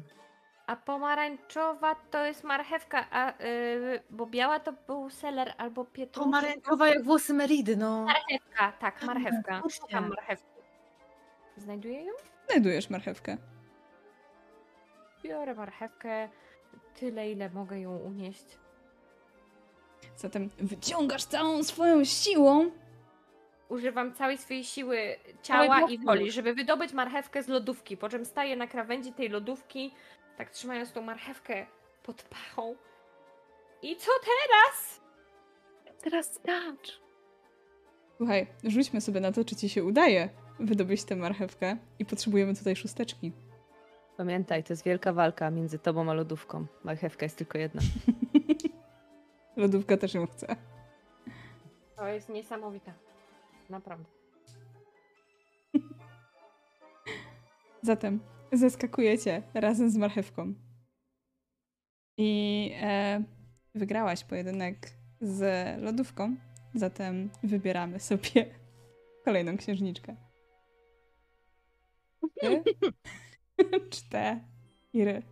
A 0.66 0.76
pomarańczowa 0.76 1.94
to 1.94 2.24
jest 2.24 2.44
marchewka, 2.44 3.06
a 3.10 3.26
yy, 3.44 4.02
bo 4.10 4.26
biała 4.26 4.60
to 4.60 4.72
był 4.72 5.10
seler 5.10 5.54
albo 5.58 5.84
pietruszka. 5.84 6.24
Pomarańczowa 6.24 6.88
jak 6.88 7.04
włosy 7.04 7.34
Meridy, 7.34 7.76
no. 7.76 8.04
Marchewka, 8.04 8.72
tak, 8.72 9.02
marchewka. 9.02 9.60
Słusznie. 9.60 9.80
Szukam 9.80 10.08
marchewki. 10.08 10.46
Znajduję 11.56 12.04
ją? 12.04 12.12
Znajdujesz 12.48 12.90
marchewkę. 12.90 13.36
Biorę 15.24 15.54
marchewkę 15.54 16.28
tyle, 16.94 17.30
ile 17.30 17.50
mogę 17.50 17.80
ją 17.80 17.96
unieść. 17.96 18.58
Zatem 20.16 20.50
wyciągasz 20.58 21.24
całą 21.24 21.62
swoją 21.62 22.04
siłą. 22.04 22.70
Używam 23.68 24.14
całej 24.14 24.38
swojej 24.38 24.64
siły 24.64 25.16
ciała 25.42 25.80
i 25.80 25.98
woli, 25.98 26.30
żeby 26.32 26.54
wydobyć 26.54 26.92
marchewkę 26.92 27.42
z 27.42 27.48
lodówki, 27.48 27.96
po 27.96 28.08
czym 28.08 28.24
staję 28.24 28.56
na 28.56 28.66
krawędzi 28.66 29.12
tej 29.12 29.28
lodówki, 29.28 29.94
tak 30.36 30.50
trzymając 30.50 30.92
tą 30.92 31.02
marchewkę 31.02 31.66
pod 32.02 32.22
pachą. 32.22 32.74
I 33.82 33.96
co 33.96 34.10
teraz? 34.20 35.00
Teraz 36.02 36.34
skacz. 36.34 37.00
Słuchaj, 38.16 38.46
rzućmy 38.64 39.00
sobie 39.00 39.20
na 39.20 39.32
to, 39.32 39.44
czy 39.44 39.56
ci 39.56 39.68
się 39.68 39.84
udaje 39.84 40.28
wydobyć 40.60 41.04
tę 41.04 41.16
marchewkę 41.16 41.76
i 41.98 42.04
potrzebujemy 42.04 42.54
tutaj 42.54 42.76
szósteczki. 42.76 43.32
Pamiętaj, 44.16 44.64
to 44.64 44.72
jest 44.72 44.84
wielka 44.84 45.12
walka 45.12 45.50
między 45.50 45.78
tobą 45.78 46.10
a 46.10 46.14
lodówką. 46.14 46.66
Marchewka 46.84 47.26
jest 47.26 47.38
tylko 47.38 47.58
jedna. 47.58 47.80
Lodówka 49.56 49.96
też 49.96 50.14
ją 50.14 50.26
chce. 50.26 50.56
To 51.96 52.06
jest 52.06 52.28
niesamowite. 52.28 52.92
Naprawdę. 53.70 54.04
Zatem 57.82 58.20
zeskakujecie 58.52 59.42
razem 59.54 59.90
z 59.90 59.96
marchewką. 59.96 60.54
I 62.16 62.70
e, 62.80 63.22
wygrałaś 63.74 64.24
pojedynek 64.24 64.76
z 65.20 65.42
lodówką. 65.82 66.36
Zatem 66.74 67.30
wybieramy 67.42 68.00
sobie 68.00 68.46
kolejną 69.24 69.56
księżniczkę. 69.56 70.16
Trzy, 72.40 72.62
cztery. 73.90 75.22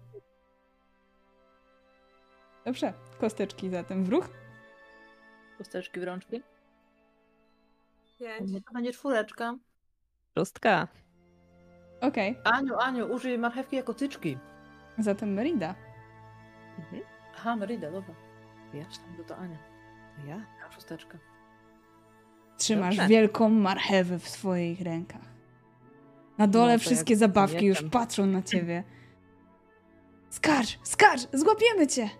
Dobrze, 2.64 2.92
kosteczki 3.20 3.70
zatem 3.70 4.04
w 4.04 4.08
ruch. 4.08 4.28
Chusteczki 5.58 6.00
w 6.00 6.04
rączki. 6.04 6.42
Pięć. 8.18 8.64
To 8.66 8.72
będzie 8.72 8.92
czwóreczka. 8.92 9.58
Szóstka. 10.38 10.88
Okej, 12.00 12.38
Aniu, 12.44 12.76
Aniu, 12.78 13.06
użyj 13.14 13.38
marchewki 13.38 13.76
jako 13.76 13.94
tyczki. 13.94 14.38
zatem 14.98 15.32
Merida. 15.32 15.74
Aha, 17.34 17.56
Merida, 17.56 17.90
dobra. 17.90 18.14
Ja? 18.74 18.84
Myślałam, 18.84 19.16
że 19.16 19.24
to 19.24 19.36
Ania. 19.36 19.58
To 20.16 20.26
ja? 20.28 20.46
A 20.68 20.72
szósteczka. 20.72 21.18
Trzymasz 22.56 22.96
Dobrze. 22.96 23.08
wielką 23.08 23.48
marchewę 23.48 24.18
w 24.18 24.28
swoich 24.28 24.80
rękach. 24.80 25.30
Na 26.38 26.46
dole 26.46 26.72
No 26.72 26.78
to 26.78 26.84
wszystkie 26.84 27.16
zabawki 27.16 27.66
już 27.66 27.82
patrzą 27.82 28.26
na 28.26 28.42
ciebie. 28.42 28.84
Skacz, 30.30 30.78
skacz, 30.82 31.20
złapiemy 31.32 31.86
cię! 31.86 32.10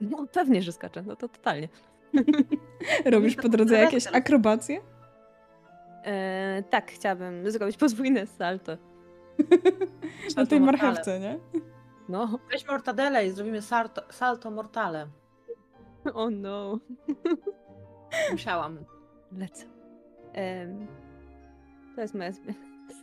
No 0.00 0.26
pewnie, 0.32 0.62
że 0.62 0.72
skaczę. 0.72 1.02
No 1.02 1.16
to 1.16 1.28
totalnie. 1.28 1.68
Robisz 3.04 3.36
po 3.36 3.48
drodze 3.48 3.78
jakieś 3.78 4.06
akrobacje? 4.06 4.80
E, 6.04 6.62
tak, 6.70 6.90
chciałabym 6.90 7.50
zrobić 7.50 7.76
podwójne 7.76 8.26
salto. 8.26 8.76
Na 10.36 10.46
tej 10.46 10.60
marchewce, 10.60 11.20
nie? 11.20 11.38
No. 12.08 12.38
Weź 12.52 12.66
mortadele 12.68 13.26
i 13.26 13.30
zrobimy 13.30 13.62
salto, 13.62 14.02
salto 14.10 14.50
mortale. 14.50 15.06
Oh 16.14 16.30
no. 16.30 16.78
Musiałam. 18.32 18.78
Lecę. 19.38 19.64
Em, 20.32 20.86
to 21.94 22.00
jest 22.00 22.14
moja 22.14 22.30
zwi- 22.30 22.54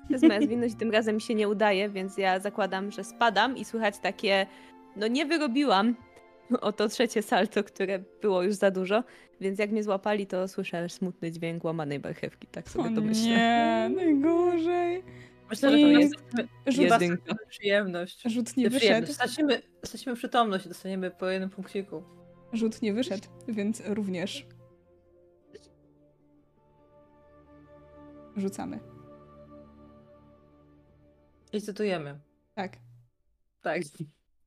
To 0.07 0.13
jest 0.13 0.23
moja 0.27 0.41
zwinność 0.41 0.73
i 0.73 0.77
tym 0.77 0.91
razem 0.91 1.15
mi 1.15 1.21
się 1.21 1.35
nie 1.35 1.49
udaje, 1.49 1.89
więc 1.89 2.17
ja 2.17 2.39
zakładam, 2.39 2.91
że 2.91 3.03
spadam 3.03 3.57
i 3.57 3.65
słychać 3.65 3.97
takie, 3.99 4.47
no 4.95 5.07
nie 5.07 5.25
wyrobiłam 5.25 5.95
o 6.61 6.71
to 6.71 6.87
trzecie 6.87 7.21
salto, 7.21 7.63
które 7.63 7.99
było 8.21 8.43
już 8.43 8.53
za 8.53 8.71
dużo, 8.71 9.03
więc 9.41 9.59
jak 9.59 9.71
mnie 9.71 9.83
złapali, 9.83 10.27
to 10.27 10.47
słyszę 10.47 10.89
smutny 10.89 11.31
dźwięk 11.31 11.63
łamanej 11.63 11.99
marchewki, 11.99 12.47
tak 12.47 12.65
O 12.65 12.69
sobie 12.69 12.95
to 12.95 13.01
myślę. 13.01 13.27
nie, 13.29 13.89
najgorzej. 13.95 15.03
Myślę, 15.53 15.71
że 15.71 15.77
to 15.77 15.87
I 15.87 15.91
jest 15.93 16.15
Rzut, 16.67 16.83
Jedynka. 16.83 17.35
przyjemność. 17.49 18.21
rzut 18.25 18.57
nie 18.57 18.69
wyszedł. 18.69 19.13
Stracimy, 19.13 19.61
stracimy 19.85 20.15
przytomność 20.15 20.65
i 20.65 20.69
dostaniemy 20.69 21.11
po 21.11 21.27
jednym 21.27 21.49
punkciku. 21.49 22.03
Rzut 22.53 22.81
nie 22.81 22.93
wyszedł, 22.93 23.27
więc 23.47 23.81
również 23.85 24.45
rzucamy. 28.37 28.79
Licytujemy. 31.53 32.19
Tak, 32.55 32.77
Tak. 33.61 33.81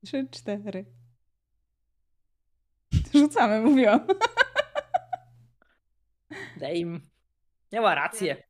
trzy, 0.04 0.26
cztery. 0.30 0.84
Rzucamy, 3.14 3.60
mówiłam. 3.60 4.06
Im. 6.74 7.00
Miała 7.72 7.94
rację. 7.94 8.42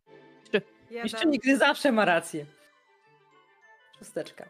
Jeden. 0.91 1.03
Mistrzyni 1.03 1.39
gry 1.39 1.57
zawsze 1.57 1.93
ma 1.93 2.05
rację. 2.05 2.47
Szósteczka. 3.99 4.45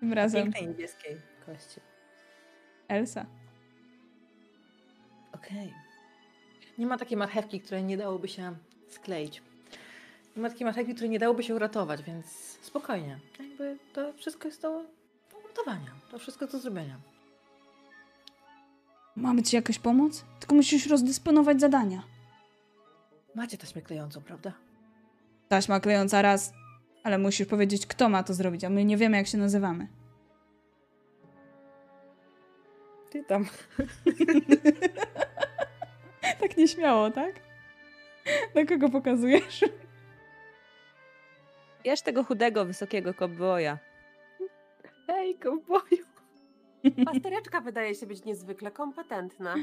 Tym 0.00 0.12
razem 0.12 0.42
Pięknej 0.42 0.68
niebieskiej 0.68 1.16
kości. 1.46 1.80
Elsa. 2.88 3.26
Okej. 5.32 5.74
Nie 6.78 6.86
ma 6.86 6.98
takiej 6.98 7.16
marchewki, 7.16 7.60
której 7.60 7.84
nie 7.84 7.96
dałoby 7.96 8.28
się 8.28 8.56
skleić. 8.88 9.42
Nie 10.36 10.42
ma 10.42 10.50
takiej 10.50 10.64
marchewki, 10.64 10.94
której 10.94 11.10
nie 11.10 11.18
dałoby 11.18 11.42
się 11.42 11.54
uratować, 11.54 12.02
więc 12.02 12.26
spokojnie. 12.62 13.18
Jakby 13.38 13.78
to 13.92 14.12
wszystko 14.12 14.48
jest 14.48 14.62
do 14.62 14.84
uratowania. 15.44 15.90
To 16.10 16.18
wszystko 16.18 16.46
do 16.46 16.58
zrobienia. 16.58 16.96
Mamy 19.16 19.42
ci 19.42 19.56
jakoś 19.56 19.78
pomóc? 19.78 20.24
Tylko 20.40 20.54
musisz 20.54 20.86
rozdysponować 20.86 21.60
zadania. 21.60 22.02
Macie 23.34 23.58
taśmę 23.58 23.82
klejącą, 23.82 24.22
prawda? 24.22 24.52
Taśma 25.52 25.80
klejąca 25.80 26.22
raz, 26.22 26.52
ale 27.02 27.18
musisz 27.18 27.46
powiedzieć, 27.46 27.86
kto 27.86 28.08
ma 28.08 28.22
to 28.22 28.34
zrobić, 28.34 28.64
a 28.64 28.70
my 28.70 28.84
nie 28.84 28.96
wiemy, 28.96 29.16
jak 29.16 29.26
się 29.26 29.38
nazywamy. 29.38 29.88
Ty 33.10 33.24
tam. 33.24 33.44
tak 36.40 36.56
nieśmiało, 36.56 37.10
tak? 37.10 37.40
Na 38.54 38.64
kogo 38.64 38.88
pokazujesz? 38.88 39.64
Bierz 41.84 42.02
tego 42.02 42.24
chudego, 42.24 42.64
wysokiego 42.64 43.14
kobboja. 43.14 43.78
Hej, 45.06 45.38
kowboju. 45.38 46.04
Pastereczka 47.04 47.60
wydaje 47.60 47.94
się 47.94 48.06
być 48.06 48.24
niezwykle 48.24 48.70
kompetentna. 48.70 49.54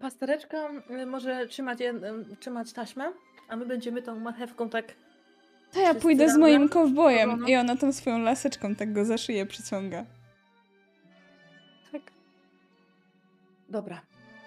Pastereczka 0.00 0.70
y, 1.02 1.06
może 1.06 1.46
trzymać, 1.46 1.80
y, 1.80 2.36
trzymać 2.40 2.72
taśmę, 2.72 3.12
a 3.48 3.56
my 3.56 3.66
będziemy 3.66 4.02
tą 4.02 4.20
marchewką 4.20 4.68
tak... 4.68 5.03
To 5.74 5.80
ja 5.80 5.86
Wszyscy 5.86 6.02
pójdę 6.02 6.30
z 6.30 6.36
moim 6.36 6.68
kowbojem. 6.68 7.30
Dobra. 7.30 7.48
I 7.48 7.56
ona 7.56 7.76
tą 7.76 7.92
swoją 7.92 8.18
laseczką 8.18 8.74
tak 8.74 8.92
go 8.92 9.04
za 9.04 9.18
szyję 9.18 9.46
przyciąga. 9.46 10.04
tak. 11.92 12.02
Dobra. 13.68 14.00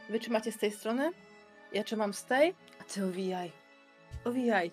Wy 0.10 0.20
trzymacie 0.20 0.52
z 0.52 0.58
tej 0.58 0.72
strony, 0.72 1.12
ja 1.74 1.84
trzymam 1.84 2.14
z 2.14 2.26
tej, 2.26 2.54
a 2.82 2.84
ty 2.84 3.06
owijaj. 3.06 3.52
Owijaj. 4.26 4.72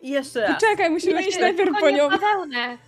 I 0.00 0.10
jeszcze 0.10 0.40
raz. 0.40 0.60
Czekaj, 0.60 0.90
musimy 0.90 1.22
iść 1.22 1.40
najpierw 1.40 1.80
po 1.80 1.90
nią. 1.90 2.08
bawełnę! 2.08 2.78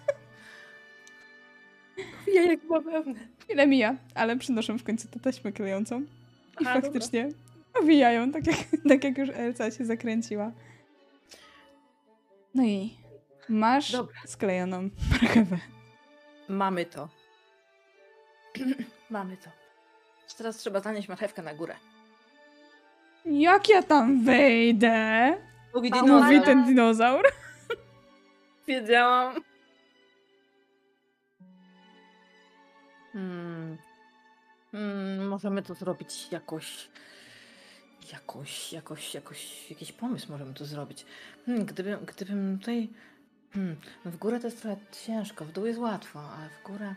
Owijaj 2.22 2.48
jak 2.48 2.66
bawełnę. 2.66 3.20
Chwilę 3.38 3.66
mija, 3.66 3.96
ale 4.14 4.36
przynoszę 4.36 4.78
w 4.78 4.84
końcu 4.84 5.08
tę 5.08 5.20
taśmę 5.20 5.52
klejącą. 5.52 6.00
I 6.00 6.06
Aha, 6.60 6.80
faktycznie 6.80 7.28
owijają, 7.80 8.32
tak 8.32 8.46
jak, 8.46 8.56
tak 8.88 9.04
jak 9.04 9.18
już 9.18 9.28
Elsa 9.28 9.70
się 9.70 9.84
zakręciła. 9.84 10.52
No 12.54 12.62
i 12.64 12.96
masz 13.48 13.92
Dobra. 13.92 14.20
sklejoną 14.26 14.90
marchewę. 15.10 15.58
Mamy 16.48 16.86
to. 16.86 17.08
Mamy 19.10 19.36
to. 19.36 19.50
Teraz 20.38 20.56
trzeba 20.56 20.80
zanieść 20.80 21.08
marchewkę 21.08 21.42
na 21.42 21.54
górę. 21.54 21.76
Jak 23.24 23.68
ja 23.68 23.82
tam 23.82 24.24
wejdę? 24.24 25.28
Mówi 25.74 25.90
Mówi 25.90 26.00
Mówi 26.00 26.06
dinozaur. 26.06 26.44
ten 26.44 26.64
dinozaur. 26.64 27.24
Wiedziałam. 28.68 29.34
Hmm. 33.12 33.78
Hmm, 34.72 35.26
możemy 35.28 35.62
to 35.62 35.74
zrobić 35.74 36.32
jakoś. 36.32 36.88
Jakoś, 38.12 38.72
jakoś, 38.72 39.14
jakoś, 39.14 39.70
jakiś 39.70 39.92
pomysł 39.92 40.32
możemy 40.32 40.54
to 40.54 40.64
zrobić. 40.64 41.06
Hmm, 41.46 41.64
gdybym, 41.64 42.04
gdybym 42.04 42.58
tutaj. 42.58 42.88
Hmm, 43.52 43.76
w 44.04 44.16
górę 44.16 44.40
to 44.40 44.46
jest 44.46 44.62
trochę 44.62 44.76
ciężko, 45.06 45.44
w 45.44 45.52
dół 45.52 45.66
jest 45.66 45.78
łatwo, 45.78 46.20
ale 46.20 46.48
w 46.48 46.62
górę. 46.66 46.94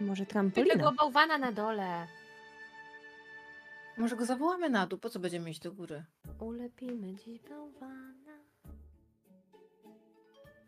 Może 0.00 0.26
Tego 0.26 0.30
trampolina? 0.32 0.92
bałwana 0.92 1.38
na 1.38 1.52
dole. 1.52 2.06
Może 3.98 4.16
go 4.16 4.24
zawołamy 4.26 4.70
na 4.70 4.86
dół, 4.86 4.98
po 4.98 5.10
co 5.10 5.18
będziemy 5.18 5.50
iść 5.50 5.60
do 5.60 5.72
góry? 5.72 6.04
Ulepimy 6.40 7.14
dziś 7.14 7.40
bałwana. 7.42 8.32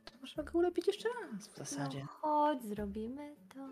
To 0.04 0.12
możemy 0.20 0.50
go 0.50 0.58
ulepić 0.58 0.86
jeszcze 0.86 1.08
raz 1.08 1.48
w 1.48 1.56
zasadzie. 1.56 1.98
No, 2.00 2.06
chodź, 2.06 2.62
zrobimy 2.62 3.34
to. 3.54 3.68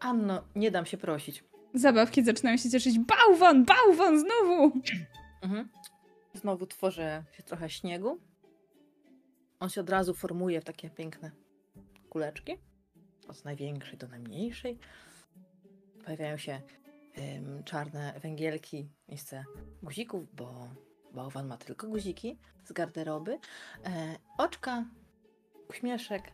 Anno, 0.00 0.42
nie 0.56 0.70
dam 0.70 0.86
się 0.86 0.96
prosić. 0.96 1.44
Zabawki 1.74 2.24
zaczynają 2.24 2.56
się 2.56 2.70
cieszyć. 2.70 2.98
Bałwan, 2.98 3.64
bałwan, 3.64 4.18
znowu! 4.20 4.72
Mhm. 5.42 5.68
Znowu 6.34 6.66
tworzę 6.66 7.24
się 7.32 7.42
trochę 7.42 7.70
śniegu. 7.70 8.18
On 9.60 9.68
się 9.68 9.80
od 9.80 9.90
razu 9.90 10.14
formuje 10.14 10.60
w 10.60 10.64
takie 10.64 10.90
piękne 10.90 11.30
kuleczki. 12.10 12.52
Od 13.28 13.44
największej 13.44 13.98
do 13.98 14.08
najmniejszej. 14.08 14.78
Pojawiają 16.04 16.36
się 16.36 16.60
ym, 17.18 17.64
czarne 17.64 18.20
węgielki 18.22 18.88
miejsce 19.08 19.44
guzików, 19.82 20.34
bo 20.34 20.68
bałwan 21.12 21.46
ma 21.46 21.56
tylko 21.56 21.88
guziki 21.88 22.38
z 22.64 22.72
garderoby. 22.72 23.38
E, 23.84 24.16
oczka, 24.38 24.84
uśmieszek 25.70 26.32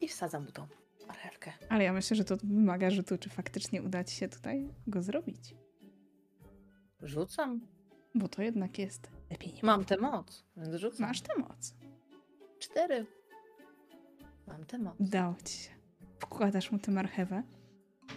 i 0.00 0.08
wsadzam 0.08 0.44
mu 0.44 0.52
tą 0.52 0.66
marchewkę. 1.06 1.52
Ale 1.68 1.84
ja 1.84 1.92
myślę, 1.92 2.16
że 2.16 2.24
to 2.24 2.36
wymaga 2.36 2.90
rzutu, 2.90 3.18
czy 3.18 3.30
faktycznie 3.30 3.82
uda 3.82 4.04
ci 4.04 4.16
się 4.16 4.28
tutaj 4.28 4.68
go 4.86 5.02
zrobić. 5.02 5.54
Rzucam. 7.02 7.60
Bo 8.14 8.28
to 8.28 8.42
jednak 8.42 8.78
jest 8.78 9.10
lepiej 9.30 9.52
nie 9.54 9.60
Mam 9.62 9.84
tę 9.84 9.96
moc, 9.96 10.44
więc 10.56 10.74
rzucam. 10.74 11.06
Masz 11.06 11.20
tę 11.20 11.32
moc. 11.38 11.74
cztery. 12.58 13.06
Mam 14.46 14.64
tę 14.64 14.78
moc. 14.78 14.94
Udało 15.00 15.34
ci 15.44 15.58
się. 15.58 15.70
Wkładasz 16.18 16.72
mu 16.72 16.78
tę 16.78 16.92
marchewę. 16.92 17.42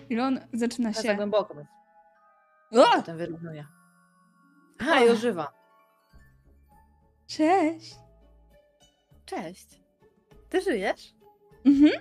I 0.10 0.20
on 0.20 0.40
zaczyna 0.54 0.90
Ja 0.90 0.94
za 0.96 1.02
się... 1.02 1.16
głęboko, 1.16 1.56
więc 1.56 1.68
O! 2.72 2.96
potem 2.96 3.18
wyrównuję. 3.18 3.66
A, 4.80 5.00
i 5.00 5.10
ożywa. 5.10 5.54
Cześć! 7.28 7.96
Cześć. 9.26 9.82
Ty 10.50 10.62
żyjesz? 10.62 11.14
Mhm. 11.66 11.92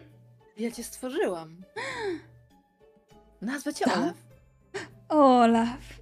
Ja 0.57 0.71
cię 0.71 0.85
stworzyłam. 0.85 1.63
Nazwę 3.43 3.75
cię? 3.75 3.85
Olaf. 3.87 4.17
Olaf. 5.09 6.00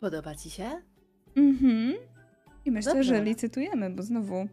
Podoba 0.00 0.34
ci 0.34 0.50
się? 0.50 0.82
Mhm. 1.36 1.94
I 2.64 2.70
myślę, 2.70 2.94
Dobrze, 2.94 3.14
że 3.16 3.24
licytujemy, 3.24 3.90
bo 3.90 4.02
znowu 4.02 4.48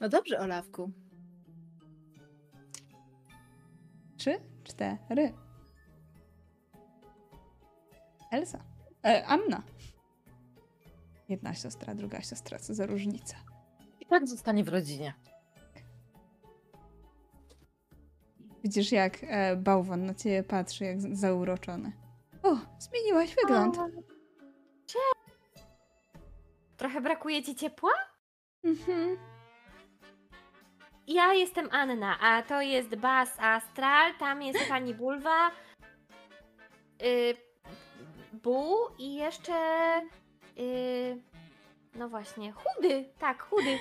No 0.00 0.08
dobrze, 0.08 0.38
Olafku. 0.40 0.90
trzy, 4.16 4.34
cztery. 4.64 5.32
Elsa. 8.30 8.64
E, 9.04 9.26
Anna. 9.26 9.62
Jedna 11.28 11.54
siostra, 11.54 11.94
druga 11.94 12.20
siostra, 12.20 12.58
co 12.58 12.74
za 12.74 12.86
różnica. 12.86 13.36
I 14.00 14.06
tak 14.06 14.28
zostanie 14.28 14.64
w 14.64 14.68
rodzinie. 14.68 15.14
Widzisz, 18.64 18.92
jak 18.92 19.18
e, 19.22 19.56
bałwan 19.56 20.06
na 20.06 20.14
ciebie 20.14 20.42
patrzy, 20.42 20.84
jak 20.84 21.16
zauroczony. 21.16 21.92
O, 22.42 22.56
zmieniłaś 22.78 23.34
wygląd. 23.42 23.76
Trochę 26.76 27.00
brakuje 27.00 27.42
ci 27.42 27.54
ciepła? 27.54 27.90
Mhm. 28.64 29.16
Ja 31.06 31.34
jestem 31.34 31.68
Anna, 31.72 32.18
a 32.20 32.42
to 32.42 32.60
jest 32.60 32.94
Bas 32.96 33.28
Astral, 33.38 34.14
tam 34.18 34.42
jest 34.42 34.58
pani 34.68 34.94
Bulwa, 34.94 35.50
y, 37.02 37.34
Bu 38.32 38.76
i 38.98 39.14
jeszcze. 39.14 39.52
y, 40.58 41.16
no 41.94 42.08
właśnie, 42.08 42.52
chudy, 42.52 43.04
tak, 43.18 43.42
chudy. 43.42 43.78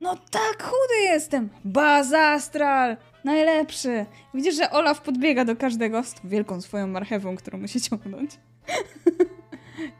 No 0.00 0.16
tak, 0.30 0.62
chudy 0.62 0.94
jestem! 1.02 1.48
Bazastral! 1.64 2.96
Najlepszy! 3.24 4.06
Widzisz, 4.34 4.54
że 4.56 4.70
Olaf 4.70 5.00
podbiega 5.00 5.44
do 5.44 5.56
każdego 5.56 6.02
z 6.02 6.14
wielką 6.24 6.60
swoją 6.60 6.86
marchewą, 6.86 7.36
którą 7.36 7.58
musi 7.58 7.80
ciągnąć. 7.80 8.30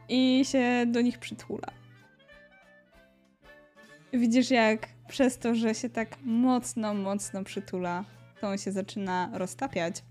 I 0.09 0.41
się 0.45 0.85
do 0.87 1.01
nich 1.01 1.17
przytula. 1.19 1.67
Widzisz, 4.13 4.51
jak 4.51 4.87
przez 5.07 5.37
to, 5.37 5.55
że 5.55 5.75
się 5.75 5.89
tak 5.89 6.17
mocno, 6.23 6.93
mocno 6.93 7.43
przytula, 7.43 8.03
to 8.41 8.47
on 8.47 8.57
się 8.57 8.71
zaczyna 8.71 9.29
roztapiać 9.33 10.03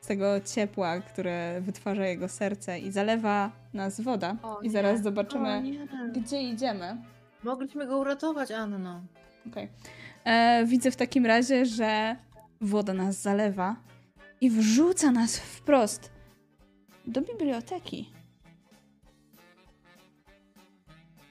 z 0.00 0.06
tego 0.06 0.40
ciepła, 0.40 1.00
które 1.00 1.60
wytwarza 1.60 2.06
jego 2.06 2.28
serce 2.28 2.78
i 2.78 2.92
zalewa 2.92 3.50
nas 3.74 4.00
woda. 4.00 4.36
O 4.42 4.60
I 4.60 4.70
zaraz 4.70 4.98
nie. 4.98 5.04
zobaczymy, 5.04 5.62
nie. 5.62 5.86
gdzie 6.22 6.42
idziemy. 6.42 6.96
Mogliśmy 7.44 7.86
go 7.86 7.98
uratować, 7.98 8.50
Anno. 8.50 9.00
Okej. 9.50 9.68
E, 10.24 10.64
Widzę 10.66 10.90
w 10.90 10.96
takim 10.96 11.26
razie, 11.26 11.66
że 11.66 12.16
woda 12.60 12.92
nas 12.94 13.22
zalewa 13.22 13.76
i 14.40 14.50
wrzuca 14.50 15.10
nas 15.12 15.38
wprost 15.38 16.12
do 17.06 17.20
biblioteki. 17.22 18.12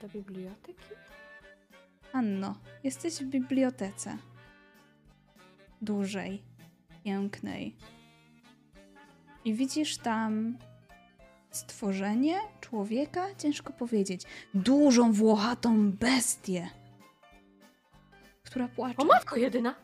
Do 0.01 0.09
biblioteki? 0.09 0.93
Anno, 2.13 2.55
jesteś 2.83 3.13
w 3.13 3.23
bibliotece. 3.23 4.17
Dużej, 5.81 6.43
pięknej. 7.03 7.75
I 9.45 9.53
widzisz 9.53 9.97
tam 9.97 10.57
stworzenie 11.51 12.39
człowieka, 12.61 13.35
ciężko 13.37 13.73
powiedzieć. 13.73 14.21
Dużą, 14.53 15.13
włochatą 15.13 15.91
bestię, 15.91 16.69
która 18.43 18.67
płacze. 18.67 18.97
O 18.97 19.05
matko 19.05 19.35
jedyna! 19.35 19.75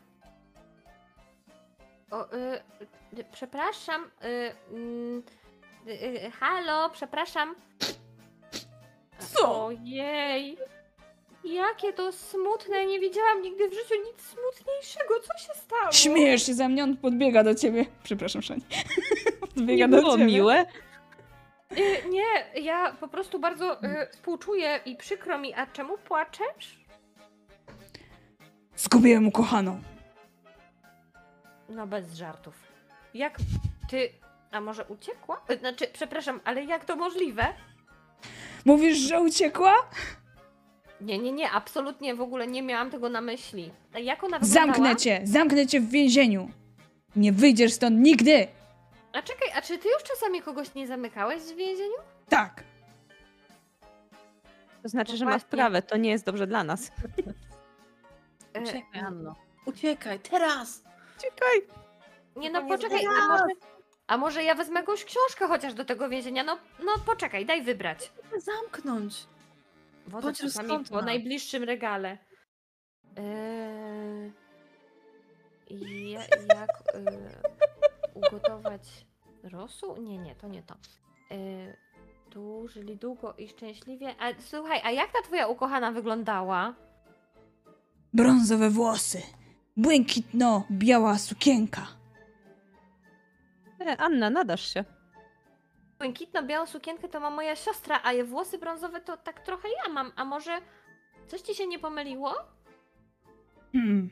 O, 2.10 2.34
y, 2.34 2.60
y, 3.18 3.24
przepraszam, 3.32 4.04
y, 4.04 4.52
mm, 4.70 5.22
y, 5.86 6.26
y, 6.26 6.30
halo, 6.30 6.90
przepraszam. 6.90 7.54
Co? 9.32 9.64
Ojej! 9.66 10.56
Jakie 11.44 11.92
to 11.92 12.12
smutne, 12.12 12.86
nie 12.86 13.00
widziałam 13.00 13.42
nigdy 13.42 13.68
w 13.68 13.72
życiu 13.72 13.94
nic 14.06 14.22
smutniejszego, 14.22 15.14
co 15.20 15.38
się 15.38 15.54
stało? 15.60 15.92
Śmiejesz 15.92 16.46
się 16.46 16.54
ze 16.54 16.68
mnie, 16.68 16.84
on 16.84 16.96
podbiega 16.96 17.44
do 17.44 17.54
ciebie. 17.54 17.86
Przepraszam, 18.02 18.42
Szani. 18.42 18.62
podbiega 19.40 19.86
Nie 19.86 19.92
do 19.92 19.96
było 20.00 20.12
ciebie. 20.12 20.24
miłe. 20.26 20.66
Y, 21.78 22.08
nie, 22.08 22.62
ja 22.62 22.92
po 23.00 23.08
prostu 23.08 23.38
bardzo 23.38 23.84
y, 23.84 24.08
współczuję 24.12 24.80
i 24.86 24.96
przykro 24.96 25.38
mi, 25.38 25.54
a 25.54 25.66
czemu 25.66 25.98
płaczesz? 25.98 26.84
Zgubiłem 28.76 29.28
ukochaną. 29.28 29.80
No 31.68 31.86
bez 31.86 32.14
żartów. 32.14 32.54
Jak 33.14 33.36
ty, 33.90 34.08
a 34.50 34.60
może 34.60 34.84
uciekła? 34.84 35.40
Y, 35.50 35.58
Znaczy, 35.58 35.86
przepraszam, 35.92 36.40
ale 36.44 36.64
jak 36.64 36.84
to 36.84 36.96
możliwe? 36.96 37.46
Mówisz, 38.64 38.98
że 38.98 39.20
uciekła? 39.20 39.74
Nie, 41.00 41.18
nie, 41.18 41.32
nie, 41.32 41.50
absolutnie 41.50 42.14
w 42.14 42.20
ogóle 42.20 42.46
nie 42.46 42.62
miałam 42.62 42.90
tego 42.90 43.08
na 43.08 43.20
myśli. 43.20 43.70
A 43.94 43.98
Jak 43.98 44.24
ona 44.24 44.38
wyglądała? 44.38 44.66
Zamknę 44.66 44.96
cię, 44.96 45.20
zamknę 45.24 45.66
cię 45.66 45.80
w 45.80 45.88
więzieniu. 45.90 46.50
Nie 47.16 47.32
wyjdziesz 47.32 47.72
stąd 47.72 47.98
nigdy. 47.98 48.46
A 49.12 49.22
czekaj, 49.22 49.48
a 49.56 49.62
czy 49.62 49.78
ty 49.78 49.88
już 49.88 50.02
czasami 50.02 50.42
kogoś 50.42 50.74
nie 50.74 50.86
zamykałeś 50.86 51.42
w 51.42 51.56
więzieniu? 51.56 51.94
Tak. 52.28 52.64
To 54.82 54.88
znaczy, 54.88 55.16
że 55.16 55.24
ma 55.24 55.30
Dokładnie. 55.30 55.48
sprawę, 55.48 55.82
to 55.82 55.96
nie 55.96 56.10
jest 56.10 56.24
dobrze 56.24 56.46
dla 56.46 56.64
nas. 56.64 56.90
E, 58.54 58.60
Uciekaj, 58.62 59.00
Anno. 59.06 59.34
Uciekaj, 59.66 60.20
teraz! 60.20 60.82
Czekaj. 61.22 61.60
nie 62.36 62.50
no, 62.50 62.62
poczekaj, 62.68 63.06
a 63.06 63.28
może, 63.28 63.44
a 64.06 64.16
może 64.18 64.44
ja 64.44 64.54
wezmę 64.54 64.80
jakąś 64.80 65.04
książkę 65.04 65.46
chociaż 65.48 65.74
do 65.74 65.84
tego 65.84 66.08
więzienia? 66.08 66.44
No, 66.44 66.58
no 66.84 66.92
poczekaj, 67.06 67.46
daj 67.46 67.62
wybrać. 67.62 68.12
Zamknąć. 68.38 69.26
Wodę 70.06 70.22
Bądź 70.22 70.38
czasami 70.38 70.68
rozsądna. 70.68 70.98
po 70.98 71.04
najbliższym 71.04 71.62
regale. 71.64 72.18
Eee, 73.16 74.32
i 75.70 76.10
ja- 76.10 76.20
jak 76.56 76.70
e, 76.94 77.02
ugotować 78.14 78.82
rosół? 79.42 79.96
Nie, 80.02 80.18
nie, 80.18 80.34
to 80.34 80.48
nie 80.48 80.62
to. 80.62 80.74
Eee, 81.30 81.72
tu 82.30 82.68
żyli 82.68 82.96
długo 82.96 83.34
i 83.38 83.48
szczęśliwie. 83.48 84.14
A 84.20 84.32
słuchaj, 84.40 84.80
a 84.84 84.90
jak 84.90 85.12
ta 85.12 85.22
twoja 85.22 85.46
ukochana 85.46 85.92
wyglądała? 85.92 86.74
Brązowe 88.12 88.70
włosy. 88.70 89.22
Błękitno-biała 89.76 91.18
sukienka. 91.18 91.86
E, 93.84 93.96
Anna, 93.96 94.30
nadasz 94.30 94.74
się. 94.74 94.84
Błękitno-białą 95.98 96.66
sukienkę 96.66 97.08
to 97.08 97.20
ma 97.20 97.30
moja 97.30 97.56
siostra, 97.56 98.00
a 98.04 98.12
je 98.12 98.24
włosy 98.24 98.58
brązowe 98.58 99.00
to 99.00 99.16
tak 99.16 99.40
trochę 99.40 99.68
ja 99.68 99.92
mam. 99.92 100.12
A 100.16 100.24
może 100.24 100.60
coś 101.26 101.40
ci 101.40 101.54
się 101.54 101.66
nie 101.66 101.78
pomyliło? 101.78 102.34
Hmm. 103.72 104.10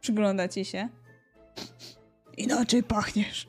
Przygląda 0.00 0.48
ci 0.48 0.64
się. 0.64 0.88
Inaczej 2.36 2.82
pachniesz. 2.82 3.48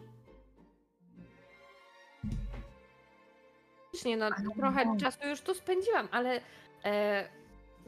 Faktycznie, 3.84 4.18
no 4.18 4.30
trochę 4.58 4.98
czasu 4.98 5.28
już 5.28 5.42
tu 5.42 5.54
spędziłam, 5.54 6.08
ale 6.12 6.42
E, 6.86 7.30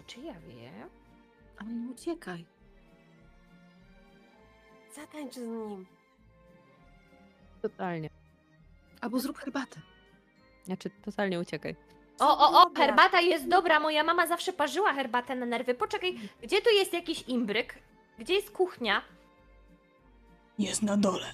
czy 0.08 0.22
ja 0.22 0.34
wiem? 0.34 0.90
Ale 1.58 1.70
nie 1.70 1.92
uciekaj. 1.92 2.46
Zatańcz 4.96 5.36
z 5.36 5.48
nim. 5.48 5.86
Totalnie. 7.70 8.10
Albo 9.02 9.20
zrób 9.20 9.38
herbatę. 9.38 9.80
Znaczy, 10.64 10.90
totalnie 11.06 11.40
uciekaj. 11.40 11.76
O, 12.20 12.38
o, 12.40 12.62
o, 12.62 12.70
herbata 12.76 13.22
jest 13.22 13.48
dobra. 13.48 13.80
Moja 13.80 14.04
mama 14.04 14.28
zawsze 14.28 14.54
parzyła 14.54 14.94
herbatę 14.94 15.36
na 15.36 15.46
nerwy. 15.46 15.74
Poczekaj, 15.74 16.20
gdzie 16.44 16.62
tu 16.62 16.70
jest 16.70 16.94
jakiś 16.94 17.22
imbryk? 17.28 17.76
Gdzie 18.20 18.34
jest 18.34 18.52
kuchnia? 18.52 19.02
Jest 20.60 20.84
na 20.84 20.98
dole. 20.98 21.26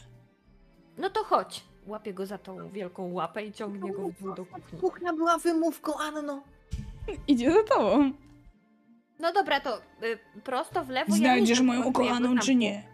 No 0.97 1.09
to 1.09 1.23
chodź. 1.23 1.63
Łapię 1.86 2.13
go 2.13 2.25
za 2.25 2.38
tą 2.38 2.69
wielką 2.69 3.13
łapę 3.13 3.45
i 3.45 3.53
ciągnie 3.53 3.91
go 3.91 4.09
w 4.09 4.23
dół 4.23 4.36
do 4.36 4.45
kuchni. 4.45 4.79
Kuchnia 4.79 5.13
była 5.13 5.38
wymówką, 5.38 5.97
Anno. 5.99 6.41
Idzie 7.27 7.51
za 7.51 7.63
tobą. 7.63 8.11
No 9.19 9.34
dobra, 9.34 9.59
to 9.59 9.77
y, 9.77 10.19
prosto 10.43 10.84
w 10.84 10.89
lewo. 10.89 11.11
ja 11.11 11.17
Znajdziesz 11.17 11.57
wiem, 11.57 11.67
moją 11.67 11.84
jakby 11.84 12.39
czy 12.41 12.55
nie? 12.55 12.93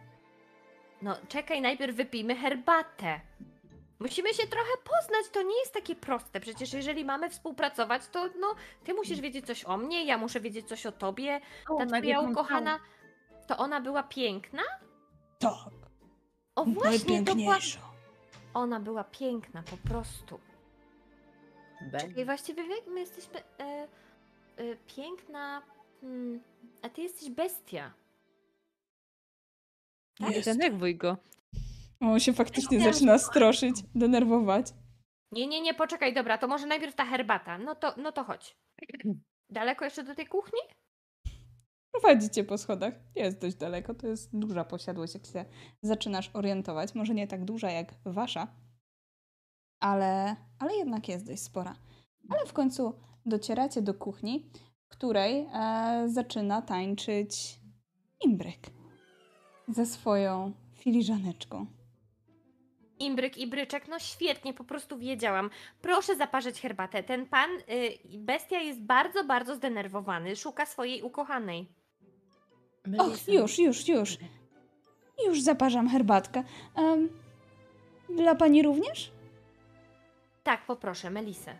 No 1.02 1.16
czekaj, 1.28 1.62
najpierw 1.62 1.95
wypijmy 1.95 2.36
herbatę. 2.36 3.20
Musimy 4.00 4.34
się 4.34 4.47
trochę 4.47 4.72
poznać, 4.84 5.30
to 5.32 5.41
nie 5.41 5.60
jest 5.60 5.74
takie 5.74 5.95
proste. 5.95 6.39
Przecież 6.39 6.74
jeżeli 6.74 7.06
mamy 7.06 7.30
współpracować, 7.30 8.08
to 8.08 8.30
no, 8.39 8.56
ty 8.84 8.93
musisz 8.93 9.22
wiedzieć 9.22 9.45
coś 9.45 9.66
o 9.66 9.78
mnie, 9.78 10.06
ja 10.06 10.18
muszę 10.18 10.39
wiedzieć 10.39 10.68
coś 10.68 10.86
o 10.86 10.91
tobie. 10.91 11.41
Ta 11.78 11.86
twoja 11.86 12.20
ukochana, 12.20 12.80
to 13.47 13.58
ona 13.58 13.82
była 13.82 14.04
piękna? 14.04 14.64
Tak. 15.39 15.74
O 16.56 16.66
właśnie, 16.66 17.24
to 17.24 17.36
była... 17.36 17.58
Ona 18.54 18.80
była 18.80 19.04
piękna, 19.04 19.64
po 19.64 19.89
prostu. 19.89 20.39
Czekaj, 22.00 22.26
właściwie 22.26 22.76
jak 22.76 22.88
my 22.88 23.00
jesteśmy... 23.00 23.39
E, 23.60 23.64
e, 23.64 23.88
piękna... 24.95 25.62
Hmm, 26.02 26.39
a 26.82 26.89
ty 26.89 27.02
jesteś 27.02 27.30
bestia. 27.30 27.91
Nie 30.20 30.36
Jest. 30.36 30.45
denerwuj 30.45 30.95
go. 30.95 31.17
On 31.99 32.20
się 32.20 32.34
faktycznie 32.34 32.78
Ja 32.78 32.93
zaczyna 32.93 33.17
stroszyć, 33.17 33.76
denerwować. 33.95 34.65
Nie, 35.32 35.47
nie, 35.47 35.61
nie, 35.61 35.74
poczekaj, 35.74 36.13
dobra, 36.13 36.38
to 36.38 36.47
może 36.47 36.67
najpierw 36.67 36.95
ta 36.95 37.05
herbata. 37.05 37.57
No 37.57 37.76
to, 37.76 37.93
no 37.97 38.11
to 38.11 38.24
chodź. 38.24 38.57
Daleko 39.49 39.86
jeszcze 39.86 40.03
do 40.03 40.15
tej 40.15 40.28
kuchni? 40.28 40.59
Prowadzicie 41.91 42.43
po 42.43 42.57
schodach. 42.57 42.93
Jest 43.15 43.41
dość 43.41 43.55
daleko, 43.55 43.95
to 43.95 44.07
jest 44.07 44.38
duża 44.38 44.63
posiadłość, 44.65 45.13
jak 45.13 45.26
się 45.26 45.45
zaczynasz 45.82 46.30
orientować. 46.34 46.95
Może 46.95 47.13
nie 47.13 47.28
tak 47.28 47.45
duża 47.45 47.72
jak 47.72 47.93
wasza, 48.05 48.47
ale, 49.80 50.36
ale 50.59 50.76
jednak 50.76 51.07
jest 51.07 51.26
dość 51.28 51.41
spora. 51.41 51.76
Ale 52.30 52.45
w 52.45 52.53
końcu 52.53 52.93
docieracie 53.26 53.82
do 53.82 53.93
kuchni, 53.93 54.49
w 54.86 54.88
której 54.88 55.47
e, 55.53 56.03
zaczyna 56.09 56.61
tańczyć 56.61 57.59
imbryk 58.22 58.78
ze 59.70 59.86
swoją 59.86 60.51
filiżaneczką. 60.76 61.65
Imbryk 62.99 63.38
i 63.38 63.47
bryczek, 63.47 63.88
no 63.88 63.99
świetnie, 63.99 64.53
po 64.53 64.63
prostu 64.63 64.97
wiedziałam. 64.97 65.49
Proszę 65.82 66.15
zaparzyć 66.15 66.61
herbatę. 66.61 67.03
Ten 67.03 67.26
pan, 67.26 67.49
y, 67.51 68.17
bestia 68.17 68.59
jest 68.59 68.82
bardzo, 68.82 69.24
bardzo 69.24 69.55
zdenerwowany. 69.55 70.36
Szuka 70.36 70.65
swojej 70.65 71.01
ukochanej. 71.01 71.67
Och, 72.97 73.28
już, 73.28 73.59
już, 73.59 73.88
już. 73.88 74.17
Już 75.26 75.41
zaparzam 75.41 75.89
herbatkę. 75.89 76.43
Em, 76.76 77.09
dla 78.09 78.36
pani 78.36 78.63
również? 78.63 79.11
Tak, 80.43 80.65
poproszę, 80.65 81.09
Melisę. 81.09 81.55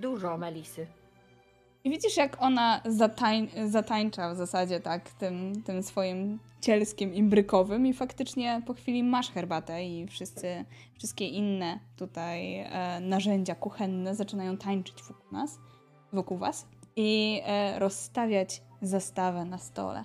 Dużo 0.00 0.38
Melisy. 0.38 0.86
I 1.84 1.90
widzisz, 1.90 2.16
jak 2.16 2.42
ona 2.42 2.80
zatań, 2.84 3.48
zatańcza 3.66 4.34
w 4.34 4.36
zasadzie 4.36 4.80
tak 4.80 5.10
tym, 5.10 5.62
tym 5.62 5.82
swoim 5.82 6.38
cielskiem 6.60 7.14
imbrykowym 7.14 7.86
i 7.86 7.92
faktycznie 7.92 8.62
po 8.66 8.74
chwili 8.74 9.02
masz 9.02 9.30
herbatę 9.30 9.84
i 9.84 10.06
wszyscy, 10.06 10.64
wszystkie 10.98 11.28
inne 11.28 11.80
tutaj 11.96 12.58
e, 12.58 13.00
narzędzia 13.00 13.54
kuchenne 13.54 14.14
zaczynają 14.14 14.56
tańczyć 14.56 15.02
wokół 15.02 15.32
nas, 15.32 15.58
wokół 16.12 16.38
was 16.38 16.66
i 16.96 17.40
e, 17.44 17.78
rozstawiać 17.78 18.62
zastawę 18.82 19.44
na 19.44 19.58
stole. 19.58 20.04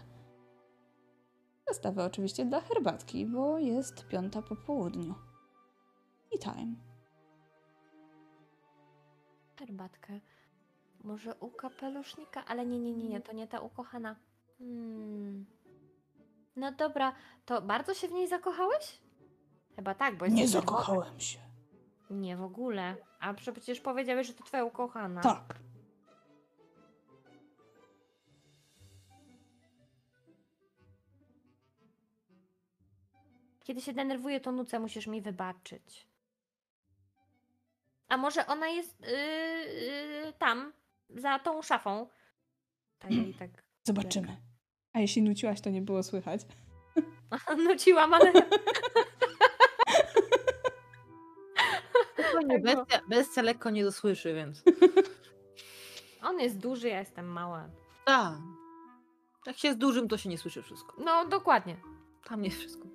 Zastawę 1.67 2.05
oczywiście 2.05 2.45
dla 2.45 2.61
herbatki, 2.61 3.25
bo 3.25 3.59
jest 3.59 4.07
piąta 4.07 4.41
po 4.41 4.55
południu. 4.55 5.15
I 6.31 6.39
time. 6.39 6.75
Herbatkę. 9.59 10.19
Może 11.03 11.35
u 11.35 11.49
kapelusznika? 11.49 12.45
Ale 12.45 12.65
nie, 12.65 12.79
nie, 12.79 12.93
nie, 12.93 13.09
nie, 13.09 13.21
to 13.21 13.33
nie 13.33 13.47
ta 13.47 13.59
ukochana. 13.59 14.15
Hmm. 14.57 15.45
No 16.55 16.71
dobra, 16.71 17.13
to 17.45 17.61
bardzo 17.61 17.93
się 17.93 18.07
w 18.07 18.11
niej 18.11 18.27
zakochałeś? 18.27 19.01
Chyba 19.75 19.95
tak, 19.95 20.17
bo 20.17 20.27
Nie 20.27 20.41
jesteś 20.41 20.61
zakochałem 20.61 21.19
się. 21.19 21.39
Nie, 22.09 22.37
w 22.37 22.43
ogóle. 22.43 22.95
A 23.19 23.33
przecież 23.33 23.79
powiedziałeś, 23.79 24.27
że 24.27 24.33
to 24.33 24.43
twoja 24.43 24.63
ukochana. 24.63 25.21
Tak. 25.21 25.59
Kiedy 33.63 33.81
się 33.81 33.93
denerwuję, 33.93 34.39
to 34.39 34.51
nucę, 34.51 34.79
musisz 34.79 35.07
mi 35.07 35.21
wybaczyć. 35.21 36.07
A 38.07 38.17
może 38.17 38.47
ona 38.47 38.67
jest 38.67 39.01
yy, 39.01 39.07
yy, 40.25 40.33
tam, 40.33 40.73
za 41.09 41.39
tą 41.39 41.61
szafą? 41.61 42.07
Tak 42.99 43.11
jej 43.11 43.33
tak 43.33 43.49
Zobaczymy. 43.83 44.37
A 44.93 44.99
jeśli 44.99 45.21
nuciłaś, 45.21 45.61
to 45.61 45.69
nie 45.69 45.81
było 45.81 46.03
słychać. 46.03 46.41
nuciłam, 47.67 48.13
ale... 48.13 48.33
Spokojnie, 52.13 52.59
bestia, 52.59 53.01
bestia 53.09 53.41
lekko 53.41 53.69
nie 53.69 53.83
dosłyszy, 53.83 54.33
więc... 54.33 54.63
On 56.29 56.39
jest 56.39 56.59
duży, 56.59 56.87
ja 56.87 56.99
jestem 56.99 57.25
mała. 57.25 57.69
Tak. 58.05 58.37
Jak 59.45 59.57
się 59.57 59.67
jest 59.67 59.79
dużym, 59.79 60.07
to 60.07 60.17
się 60.17 60.29
nie 60.29 60.37
słyszy 60.37 60.61
wszystko. 60.61 60.95
No, 61.03 61.25
dokładnie. 61.25 61.77
Tam 62.23 62.41
nie 62.41 62.51
wszystko. 62.51 62.87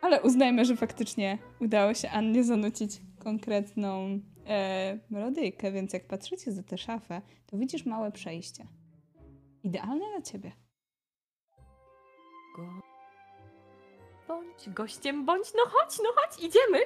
Ale 0.00 0.22
uznajmy, 0.22 0.64
że 0.64 0.76
faktycznie 0.76 1.38
udało 1.60 1.94
się 1.94 2.10
Annie 2.10 2.44
zanucić 2.44 3.00
konkretną 3.24 4.20
e, 4.46 4.98
melodyjkę, 5.10 5.72
więc 5.72 5.92
jak 5.92 6.06
patrzycie 6.06 6.52
za 6.52 6.62
tę 6.62 6.78
szafę, 6.78 7.22
to 7.46 7.58
widzisz 7.58 7.86
małe 7.86 8.12
przejście. 8.12 8.66
Idealne 9.62 10.04
dla 10.12 10.22
ciebie. 10.22 10.52
Go... 12.56 12.62
Bądź 14.28 14.68
gościem, 14.68 15.24
bądź, 15.24 15.46
no 15.54 15.62
chodź, 15.70 15.98
no 15.98 16.10
chodź, 16.16 16.38
idziemy. 16.38 16.78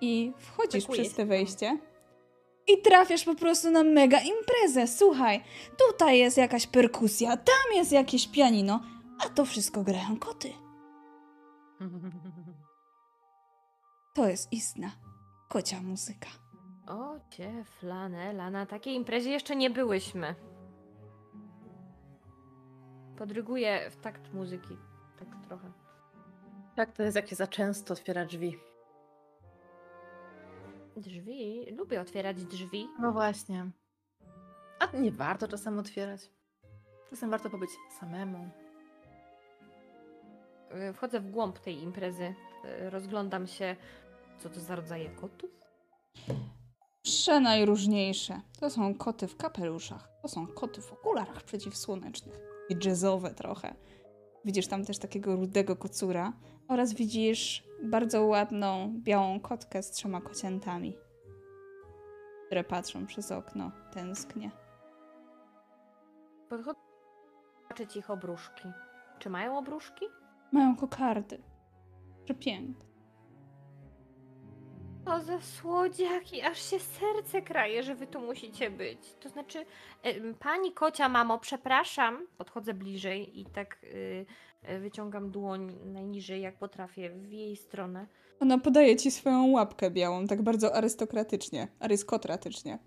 I 0.00 0.32
wchodzisz 0.38 0.84
Brakuje 0.84 1.02
przez 1.02 1.14
te 1.14 1.26
wejście 1.26 1.78
i 2.68 2.82
trafiasz 2.82 3.24
po 3.24 3.34
prostu 3.34 3.70
na 3.70 3.84
mega 3.84 4.20
imprezę. 4.20 4.86
Słuchaj, 4.86 5.40
tutaj 5.78 6.18
jest 6.18 6.36
jakaś 6.36 6.66
perkusja, 6.66 7.36
tam 7.36 7.74
jest 7.74 7.92
jakieś 7.92 8.28
pianino, 8.28 8.80
a 9.18 9.28
to 9.28 9.44
wszystko 9.44 9.82
grają 9.82 10.16
koty. 10.18 10.52
To 14.14 14.28
jest 14.28 14.52
istna 14.52 15.07
kocia 15.48 15.82
muzyka. 15.82 16.28
O, 16.86 17.20
cię, 17.30 17.64
flanela, 17.64 18.50
na 18.50 18.66
takiej 18.66 18.94
imprezie 18.94 19.30
jeszcze 19.30 19.56
nie 19.56 19.70
byłyśmy. 19.70 20.34
Podryguję 23.16 23.90
w 23.90 23.96
takt 23.96 24.32
muzyki, 24.32 24.76
tak 25.18 25.28
trochę. 25.46 25.72
Tak 26.76 26.92
to 26.92 27.02
jest, 27.02 27.16
jak 27.16 27.28
się 27.28 27.36
za 27.36 27.46
często 27.46 27.94
otwiera 27.94 28.24
drzwi. 28.24 28.58
Drzwi, 30.96 31.66
lubię 31.76 32.00
otwierać 32.00 32.44
drzwi. 32.44 32.88
No 33.00 33.12
właśnie. 33.12 33.70
A 34.78 34.96
nie 34.96 35.12
warto 35.12 35.48
czasem 35.48 35.78
otwierać. 35.78 36.30
Czasem 37.10 37.30
warto 37.30 37.50
pobyć 37.50 37.70
samemu. 38.00 38.50
Wchodzę 40.94 41.20
w 41.20 41.30
głąb 41.30 41.58
tej 41.58 41.82
imprezy, 41.82 42.34
rozglądam 42.90 43.46
się, 43.46 43.76
co 44.38 44.48
to 44.48 44.60
za 44.60 44.76
rodzaje 44.76 45.10
kotów. 45.10 45.50
Przenajróżniejsze. 47.02 48.40
To 48.60 48.70
są 48.70 48.94
koty 48.94 49.28
w 49.28 49.36
kapeluszach, 49.36 50.08
to 50.22 50.28
są 50.28 50.46
koty 50.46 50.82
w 50.82 50.92
okularach 50.92 51.42
przeciwsłonecznych. 51.42 52.38
I 52.68 52.76
jazzowe 52.84 53.34
trochę. 53.34 53.74
Widzisz 54.44 54.66
tam 54.66 54.84
też 54.84 54.98
takiego 54.98 55.36
rudego 55.36 55.76
kocura 55.76 56.32
oraz 56.68 56.94
widzisz 56.94 57.64
bardzo 57.82 58.24
ładną 58.26 58.92
białą 59.02 59.40
kotkę 59.40 59.82
z 59.82 59.90
trzema 59.90 60.20
kociętami, 60.20 60.96
które 62.46 62.64
patrzą 62.64 63.06
przez 63.06 63.32
okno 63.32 63.72
tęsknie. 63.92 64.50
Podchodzę, 66.48 66.80
zobaczyć 67.62 67.96
ich 67.96 68.10
obruszki. 68.10 68.68
Czy 69.18 69.30
mają 69.30 69.58
obruszki? 69.58 70.04
Mają 70.52 70.76
kokardy. 70.76 71.42
Przepiękne. 72.24 72.87
To 75.04 75.20
za 75.20 75.40
słodziaki, 75.40 76.42
aż 76.42 76.70
się 76.70 76.78
serce 76.78 77.42
kraje, 77.42 77.82
że 77.82 77.94
wy 77.94 78.06
tu 78.06 78.20
musicie 78.20 78.70
być. 78.70 78.98
To 79.20 79.28
znaczy, 79.28 79.66
em, 80.02 80.34
pani 80.34 80.72
kocia, 80.72 81.08
mamo, 81.08 81.38
przepraszam. 81.38 82.26
Podchodzę 82.38 82.74
bliżej 82.74 83.40
i 83.40 83.46
tak 83.46 83.78
y, 83.84 84.26
y, 84.70 84.78
wyciągam 84.78 85.30
dłoń 85.30 85.78
najniżej, 85.84 86.42
jak 86.42 86.58
potrafię, 86.58 87.10
w 87.10 87.32
jej 87.32 87.56
stronę. 87.56 88.06
Ona 88.40 88.58
podaje 88.58 88.96
ci 88.96 89.10
swoją 89.10 89.46
łapkę 89.46 89.90
białą, 89.90 90.26
tak 90.26 90.42
bardzo 90.42 90.74
arystokratycznie, 90.74 91.68
aryskotratycznie. 91.80 92.78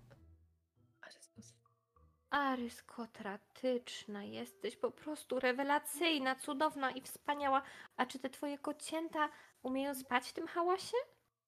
Aryskotratyczna 2.30 4.24
jesteś, 4.24 4.76
po 4.76 4.90
prostu 4.90 5.40
rewelacyjna, 5.40 6.34
cudowna 6.34 6.90
i 6.90 7.00
wspaniała. 7.00 7.62
A 7.96 8.06
czy 8.06 8.18
te 8.18 8.30
twoje 8.30 8.58
kocięta 8.58 9.28
umieją 9.62 9.94
spać 9.94 10.28
w 10.28 10.32
tym 10.32 10.46
hałasie? 10.46 10.96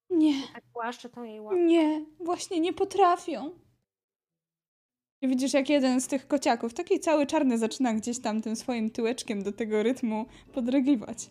Nie, 0.09 0.33
Tak 0.53 0.63
tą 1.09 1.23
jej 1.23 1.41
łapkę. 1.41 1.59
nie, 1.63 2.05
właśnie 2.19 2.59
nie 2.59 2.73
potrafią. 2.73 3.51
I 5.21 5.27
widzisz, 5.27 5.53
jak 5.53 5.69
jeden 5.69 6.01
z 6.01 6.07
tych 6.07 6.27
kociaków, 6.27 6.73
taki 6.73 6.99
cały 6.99 7.25
czarny, 7.25 7.57
zaczyna 7.57 7.93
gdzieś 7.93 8.19
tam 8.19 8.41
tym 8.41 8.55
swoim 8.55 8.89
tyłeczkiem 8.91 9.43
do 9.43 9.51
tego 9.51 9.83
rytmu 9.83 10.25
podrygiwać. 10.53 11.29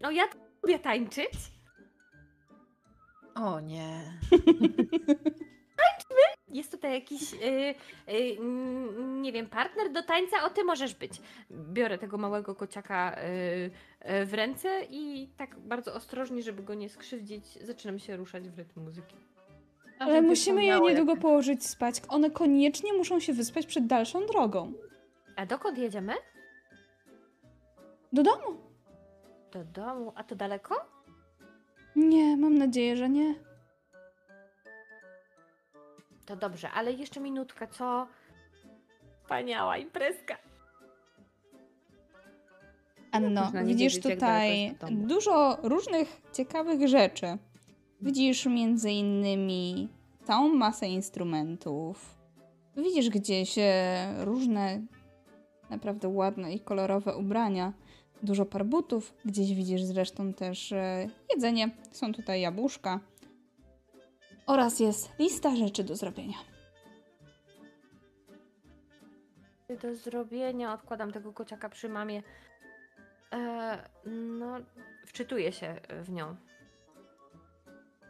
No 0.00 0.10
ja 0.10 0.24
lubię 0.62 0.78
tańczyć. 0.78 1.30
O 3.34 3.60
nie. 3.60 4.18
Jest 6.48 6.70
tutaj 6.70 6.92
jakiś, 6.92 7.32
y, 7.32 7.36
y, 8.12 8.36
mm, 8.38 9.22
nie 9.22 9.32
wiem, 9.32 9.46
partner 9.46 9.92
do 9.92 10.02
tańca? 10.02 10.36
O, 10.44 10.50
ty 10.50 10.64
możesz 10.64 10.94
być. 10.94 11.12
Biorę 11.50 11.98
tego 11.98 12.18
małego 12.18 12.54
kociaka 12.54 13.16
y, 13.18 13.20
y, 14.22 14.26
w 14.26 14.34
ręce 14.34 14.68
i 14.90 15.28
tak 15.36 15.58
bardzo 15.58 15.94
ostrożnie, 15.94 16.42
żeby 16.42 16.62
go 16.62 16.74
nie 16.74 16.88
skrzywdzić, 16.88 17.44
zaczynam 17.62 17.98
się 17.98 18.16
ruszać 18.16 18.48
w 18.48 18.58
rytm 18.58 18.80
muzyki. 18.80 19.16
Ale 19.98 20.22
musimy 20.22 20.64
je 20.64 20.80
niedługo 20.80 21.16
położyć 21.16 21.66
spać. 21.66 22.02
One 22.08 22.30
koniecznie 22.30 22.92
muszą 22.92 23.20
się 23.20 23.32
wyspać 23.32 23.66
przed 23.66 23.86
dalszą 23.86 24.26
drogą. 24.26 24.72
A 25.36 25.46
dokąd 25.46 25.78
jedziemy? 25.78 26.12
Do 28.12 28.22
domu. 28.22 28.56
Do 29.52 29.64
domu. 29.64 30.12
A 30.16 30.24
to 30.24 30.34
daleko? 30.34 30.74
Nie, 31.96 32.36
mam 32.36 32.58
nadzieję, 32.58 32.96
że 32.96 33.08
nie. 33.08 33.34
To 36.26 36.36
dobrze, 36.36 36.70
ale 36.70 36.92
jeszcze 36.92 37.20
minutka, 37.20 37.66
co? 37.66 38.06
Wspaniała 39.22 39.76
imprezka. 39.76 40.36
Anno, 43.12 43.40
Można 43.42 43.62
nie 43.62 43.68
widzisz 43.68 43.94
wiedzieć, 43.94 44.10
jak 44.10 44.18
daleko 44.18 44.44
tutaj 44.46 44.62
jest 44.62 44.78
do 44.80 44.86
domu. 44.86 45.06
dużo 45.06 45.56
różnych 45.62 46.20
ciekawych 46.32 46.88
rzeczy. 46.88 47.26
Widzisz 48.00 48.46
między 48.46 48.90
innymi 48.90 49.88
całą 50.24 50.48
masę 50.48 50.86
instrumentów. 50.88 52.14
Widzisz 52.76 53.10
gdzieś 53.10 53.54
e, 53.58 54.14
różne 54.18 54.80
naprawdę 55.70 56.08
ładne 56.08 56.52
i 56.54 56.60
kolorowe 56.60 57.16
ubrania. 57.16 57.72
Dużo 58.22 58.46
parbutów. 58.46 59.14
Gdzieś 59.24 59.54
widzisz 59.54 59.82
zresztą 59.82 60.32
też 60.32 60.72
e, 60.72 61.08
jedzenie. 61.34 61.70
Są 61.92 62.12
tutaj 62.12 62.40
jabłuszka. 62.40 63.00
Oraz 64.46 64.80
jest 64.80 65.18
lista 65.18 65.56
rzeczy 65.56 65.84
do 65.84 65.96
zrobienia. 65.96 66.36
Do 69.82 69.94
zrobienia 69.94 70.72
odkładam 70.72 71.12
tego 71.12 71.32
kociaka 71.32 71.68
przy 71.68 71.88
mamie. 71.88 72.22
E, 73.32 73.88
no, 74.38 74.56
wczytuję 75.06 75.52
się 75.52 75.80
w 76.02 76.10
nią. 76.10 76.36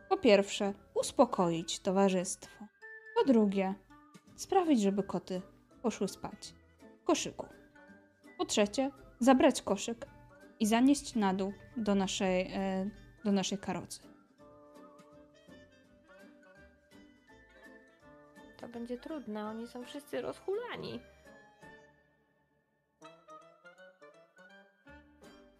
Po 0.08 0.16
pierwsze, 0.16 0.74
uspokoić 0.94 1.80
towarzystwo. 1.80 2.66
Po 3.14 3.24
drugie, 3.24 3.74
sprawić, 4.36 4.80
żeby 4.80 5.02
koty 5.02 5.42
poszły 5.82 6.08
spać 6.08 6.54
w 7.02 7.04
koszyku. 7.04 7.46
Po 8.38 8.44
trzecie, 8.44 8.90
zabrać 9.18 9.62
koszyk 9.62 10.06
i 10.60 10.66
zanieść 10.66 11.14
na 11.14 11.34
dół 11.34 11.52
do 11.76 11.94
naszej, 11.94 12.52
e, 12.54 12.90
do 13.24 13.32
naszej 13.32 13.58
karocy. 13.58 14.13
To 18.64 18.68
będzie 18.68 18.98
trudne, 18.98 19.46
oni 19.46 19.68
są 19.68 19.84
wszyscy 19.84 20.20
rozhulani. 20.22 21.00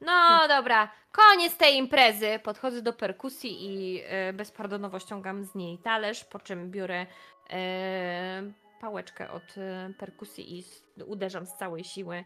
No 0.01 0.49
dobra, 0.49 0.89
koniec 1.13 1.57
tej 1.57 1.77
imprezy. 1.77 2.41
Podchodzę 2.43 2.83
do 2.83 2.93
perkusji 2.93 3.65
i 3.67 4.03
e, 4.07 4.33
bezpardonowo 4.33 4.99
ściągam 4.99 5.45
z 5.45 5.55
niej 5.55 5.79
talerz, 5.79 6.25
po 6.25 6.39
czym 6.41 6.71
biorę 6.71 7.07
e, 7.51 8.43
pałeczkę 8.81 9.31
od 9.31 9.43
e, 9.59 9.93
perkusji 9.99 10.57
i 10.57 10.61
s- 10.61 10.83
uderzam 11.07 11.47
z 11.47 11.55
całej 11.55 11.85
siły. 11.85 12.25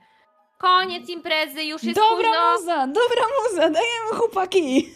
Koniec 0.59 1.09
imprezy, 1.09 1.65
już 1.65 1.85
jest 1.85 1.97
Dobra 2.01 2.17
późno. 2.17 2.53
muza, 2.53 2.87
dobra 2.87 3.23
muza, 3.43 3.61
dajemy 3.71 4.11
chłopaki! 4.17 4.95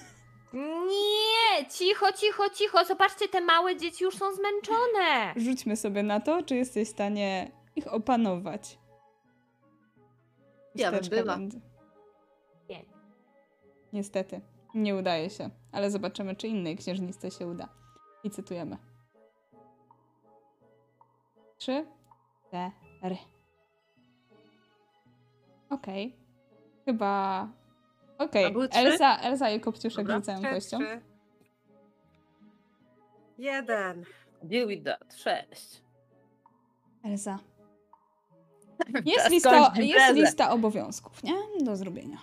Nie, 0.53 1.67
cicho, 1.71 2.13
cicho, 2.13 2.51
cicho. 2.51 2.85
Zobaczcie, 2.85 3.29
te 3.29 3.41
małe 3.41 3.77
dzieci 3.77 4.05
już 4.05 4.17
są 4.17 4.25
zmęczone. 4.35 5.35
Rzućmy 5.37 5.77
sobie 5.77 6.03
na 6.03 6.21
to, 6.21 6.43
czy 6.43 6.57
jesteś 6.57 6.89
w 6.89 6.91
stanie 6.91 7.51
ich 7.77 7.93
opanować. 7.93 8.79
Ja 10.75 10.93
bym 10.93 11.01
była. 11.11 11.37
będzie. 11.37 11.61
Nie. 12.69 12.85
Niestety, 13.93 14.41
nie 14.75 14.97
udaje 14.97 15.31
się, 15.31 15.51
ale 15.73 15.91
zobaczymy, 15.91 16.37
czy 16.37 16.49
innej 16.49 16.77
księżniczce 16.77 17.31
się 17.31 17.47
uda. 17.47 17.69
I 18.25 18.31
cytujemy. 18.31 18.77
Trzy, 21.59 21.87
cztery. 22.49 23.17
Okej. 25.71 26.17
Chyba... 26.85 27.49
Okej, 28.23 28.55
trzy? 28.71 28.79
Elsa, 28.79 29.19
Elsa 29.19 29.51
i 29.51 29.61
Kopciuszek 29.61 30.07
Dobra. 30.07 30.17
rzucają 30.17 30.39
Trzy, 30.41 30.49
kością. 30.51 30.79
trzy. 30.79 31.01
Jeden. 33.39 34.05
Deal 34.43 34.67
with 34.69 34.85
that. 34.85 35.15
Sześć. 35.17 35.83
Elsa. 37.05 37.39
Jest 39.05 39.31
lista, 39.31 39.73
jest 39.77 39.79
imprezę. 39.91 40.13
lista 40.13 40.51
obowiązków, 40.51 41.23
nie? 41.23 41.35
Do 41.61 41.77
zrobienia. 41.77 42.19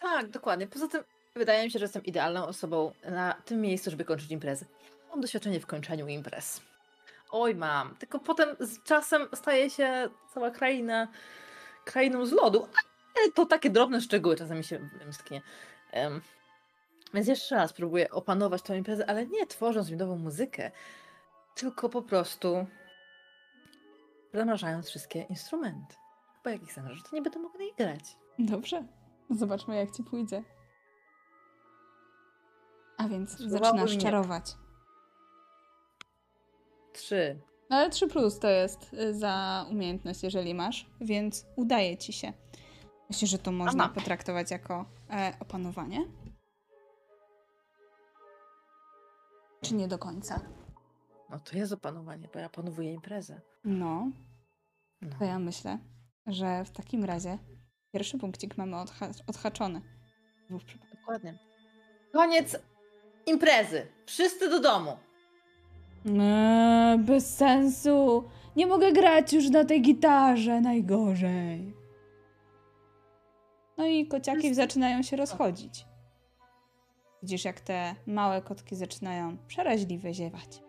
Tak, 0.00 0.30
dokładnie. 0.30 0.66
Poza 0.66 0.88
tym 0.88 1.04
wydaje 1.34 1.64
mi 1.64 1.70
się, 1.70 1.78
że 1.78 1.84
jestem 1.84 2.04
idealną 2.04 2.46
osobą 2.46 2.92
na 3.10 3.34
tym 3.44 3.60
miejscu, 3.60 3.90
żeby 3.90 4.04
kończyć 4.04 4.30
imprezy. 4.30 4.66
Mam 5.10 5.20
doświadczenie 5.20 5.60
w 5.60 5.66
kończeniu 5.66 6.08
imprez. 6.08 6.60
Oj, 7.30 7.54
mam. 7.54 7.96
Tylko 7.96 8.18
potem 8.18 8.48
z 8.60 8.82
czasem 8.82 9.28
staje 9.34 9.70
się 9.70 10.08
cała 10.34 10.50
kraina 10.50 11.08
krainą 11.84 12.26
z 12.26 12.32
lodu. 12.32 12.68
Ale 13.18 13.32
to 13.32 13.46
takie 13.46 13.70
drobne 13.70 14.00
szczegóły 14.00 14.36
czasami 14.36 14.64
się 14.64 14.78
wymsknie. 14.98 15.42
Um, 15.92 16.20
więc 17.14 17.28
jeszcze 17.28 17.54
raz 17.54 17.72
próbuję 17.72 18.10
opanować 18.10 18.62
tą 18.62 18.74
imprezę, 18.74 19.10
ale 19.10 19.26
nie 19.26 19.46
tworząc 19.46 19.90
mi 19.90 19.96
nową 19.96 20.16
muzykę, 20.16 20.70
tylko 21.54 21.88
po 21.88 22.02
prostu 22.02 22.66
zamrażając 24.34 24.88
wszystkie 24.88 25.22
instrumenty. 25.22 25.94
Bo 26.44 26.50
jak 26.50 26.62
ich 26.62 26.72
zamrażę, 26.72 27.02
to 27.10 27.16
nie 27.16 27.22
będę 27.22 27.38
mogła 27.38 27.60
nich 27.60 27.74
grać. 27.74 28.16
Dobrze. 28.38 28.84
Zobaczmy, 29.30 29.76
jak 29.76 29.90
ci 29.90 30.04
pójdzie. 30.04 30.42
A 32.96 33.08
więc 33.08 33.38
zaczynasz 33.38 33.92
mnie. 33.92 34.02
czarować. 34.02 34.44
Trzy. 36.92 37.40
No 37.70 37.76
ale 37.76 37.90
3 37.90 38.06
plus 38.06 38.38
to 38.38 38.48
jest 38.48 38.94
y, 38.94 39.14
za 39.14 39.66
umiejętność, 39.70 40.22
jeżeli 40.22 40.54
masz, 40.54 40.86
więc 41.00 41.46
udaje 41.56 41.96
ci 41.96 42.12
się. 42.12 42.32
Myślę, 43.10 43.28
że 43.28 43.38
to 43.38 43.52
można 43.52 43.84
Aha. 43.84 43.92
potraktować 43.94 44.50
jako 44.50 44.84
e, 45.10 45.32
opanowanie. 45.40 46.04
Czy 49.60 49.74
nie 49.74 49.88
do 49.88 49.98
końca? 49.98 50.40
No 51.30 51.38
to 51.40 51.56
jest 51.56 51.72
opanowanie, 51.72 52.28
bo 52.34 52.38
ja 52.38 52.48
panowuję 52.48 52.92
imprezę. 52.92 53.40
No, 53.64 54.10
No. 55.02 55.16
to 55.18 55.24
ja 55.24 55.38
myślę, 55.38 55.78
że 56.26 56.64
w 56.64 56.70
takim 56.70 57.04
razie 57.04 57.38
pierwszy 57.92 58.18
punkcik 58.18 58.58
mamy 58.58 58.76
odha- 58.76 59.22
odhaczony. 59.26 59.80
Dokładnie. 61.00 61.38
Koniec 62.12 62.56
imprezy. 63.26 63.86
Wszyscy 64.06 64.50
do 64.50 64.60
domu. 64.60 64.96
Eee, 66.06 66.98
bez 66.98 67.36
sensu. 67.36 68.24
Nie 68.56 68.66
mogę 68.66 68.92
grać 68.92 69.32
już 69.32 69.50
na 69.50 69.64
tej 69.64 69.82
gitarze, 69.82 70.60
najgorzej. 70.60 71.75
No 73.78 73.86
i 73.86 74.06
kociaki 74.06 74.54
zaczynają 74.54 75.02
się 75.02 75.16
rozchodzić. 75.16 75.86
Widzisz, 77.22 77.44
jak 77.44 77.60
te 77.60 77.94
małe 78.06 78.42
kotki 78.42 78.76
zaczynają 78.76 79.36
przeraźliwie 79.48 80.14
ziewać. 80.14 80.66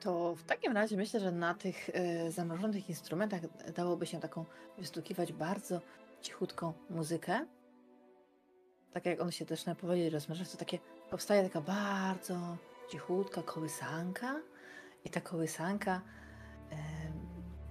To 0.00 0.34
w 0.34 0.42
takim 0.42 0.72
razie 0.72 0.96
myślę, 0.96 1.20
że 1.20 1.32
na 1.32 1.54
tych 1.54 1.88
y, 1.88 2.30
zamrożonych 2.30 2.88
instrumentach 2.88 3.40
dałoby 3.72 4.06
się 4.06 4.20
taką 4.20 4.44
wystukiwać 4.78 5.32
bardzo 5.32 5.80
cichutką 6.22 6.72
muzykę. 6.90 7.46
Tak 8.92 9.06
jak 9.06 9.20
on 9.20 9.30
się 9.30 9.46
też 9.46 9.64
powoli 9.80 10.10
rozmnaża, 10.10 10.44
to 10.44 10.56
takie 10.56 10.78
powstaje 11.10 11.42
taka 11.42 11.60
bardzo 11.60 12.56
cichutka 12.90 13.42
kołysanka 13.42 14.40
i 15.04 15.10
ta 15.10 15.20
kołysanka 15.20 16.00
em, 16.70 16.78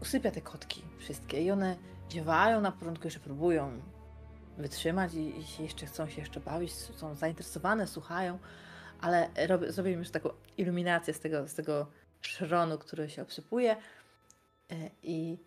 usypia 0.02 0.32
te 0.32 0.42
kotki 0.42 0.84
wszystkie 0.98 1.42
i 1.42 1.52
one 1.52 1.76
ziewają 2.12 2.62
na 2.62 2.72
początku, 2.72 3.08
jeszcze 3.08 3.20
próbują 3.20 3.82
wytrzymać 4.58 5.14
i, 5.14 5.40
i 5.40 5.64
jeszcze 5.64 5.86
chcą 5.86 6.10
się 6.10 6.22
jeszcze 6.22 6.40
bawić, 6.40 6.74
są 6.74 7.16
zainteresowane, 7.16 7.88
słuchają, 7.88 8.40
ale 9.02 9.30
robię, 9.48 9.72
zrobię 9.72 9.92
już 9.92 10.10
taką 10.10 10.30
iluminację 10.58 11.14
z 11.14 11.20
tego, 11.20 11.48
z 11.48 11.54
tego 11.54 11.88
szronu, 12.22 12.78
który 12.78 13.10
się 13.10 13.22
obsypuje 13.22 13.72
e, 13.72 14.76
i 15.04 15.38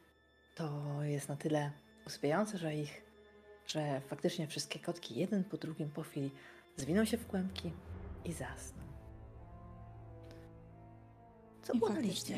to 0.54 0.98
jest 1.02 1.28
na 1.28 1.36
tyle 1.36 1.70
usypiające, 2.06 2.58
że 2.58 2.74
ich, 2.74 3.02
że 3.66 4.00
faktycznie 4.00 4.46
wszystkie 4.46 4.78
kotki 4.78 5.14
jeden 5.14 5.44
po 5.44 5.56
drugim 5.56 5.90
po 5.90 6.02
chwili 6.02 6.30
zwiną 6.76 7.04
się 7.04 7.18
w 7.18 7.26
kłębki 7.26 7.72
i 8.24 8.32
zasną. 8.32 8.91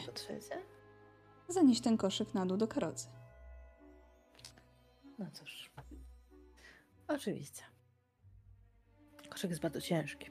Co 0.06 0.12
trzecie? 0.12 0.62
Zanieś 1.48 1.80
ten 1.80 1.96
koszyk 1.96 2.34
na 2.34 2.46
dół 2.46 2.56
do 2.56 2.68
karocy. 2.68 3.08
No 5.18 5.26
cóż. 5.32 5.70
Oczywiście. 7.08 7.62
Koszyk 9.30 9.50
jest 9.50 9.62
bardzo 9.62 9.80
ciężki. 9.80 10.30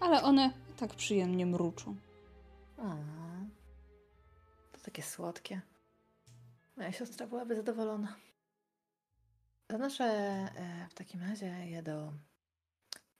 Ale 0.00 0.22
one 0.22 0.52
tak 0.76 0.94
przyjemnie 0.94 1.46
mruczą. 1.46 1.96
O, 2.78 2.96
to 4.72 4.80
takie 4.82 5.02
słodkie. 5.02 5.60
Moja 6.76 6.92
siostra 6.92 7.26
byłaby 7.26 7.56
zadowolona. 7.56 8.16
Zanoszę 9.70 10.04
e, 10.04 10.86
w 10.90 10.94
takim 10.94 11.22
razie 11.22 11.46
je 11.46 11.82
do 11.82 12.12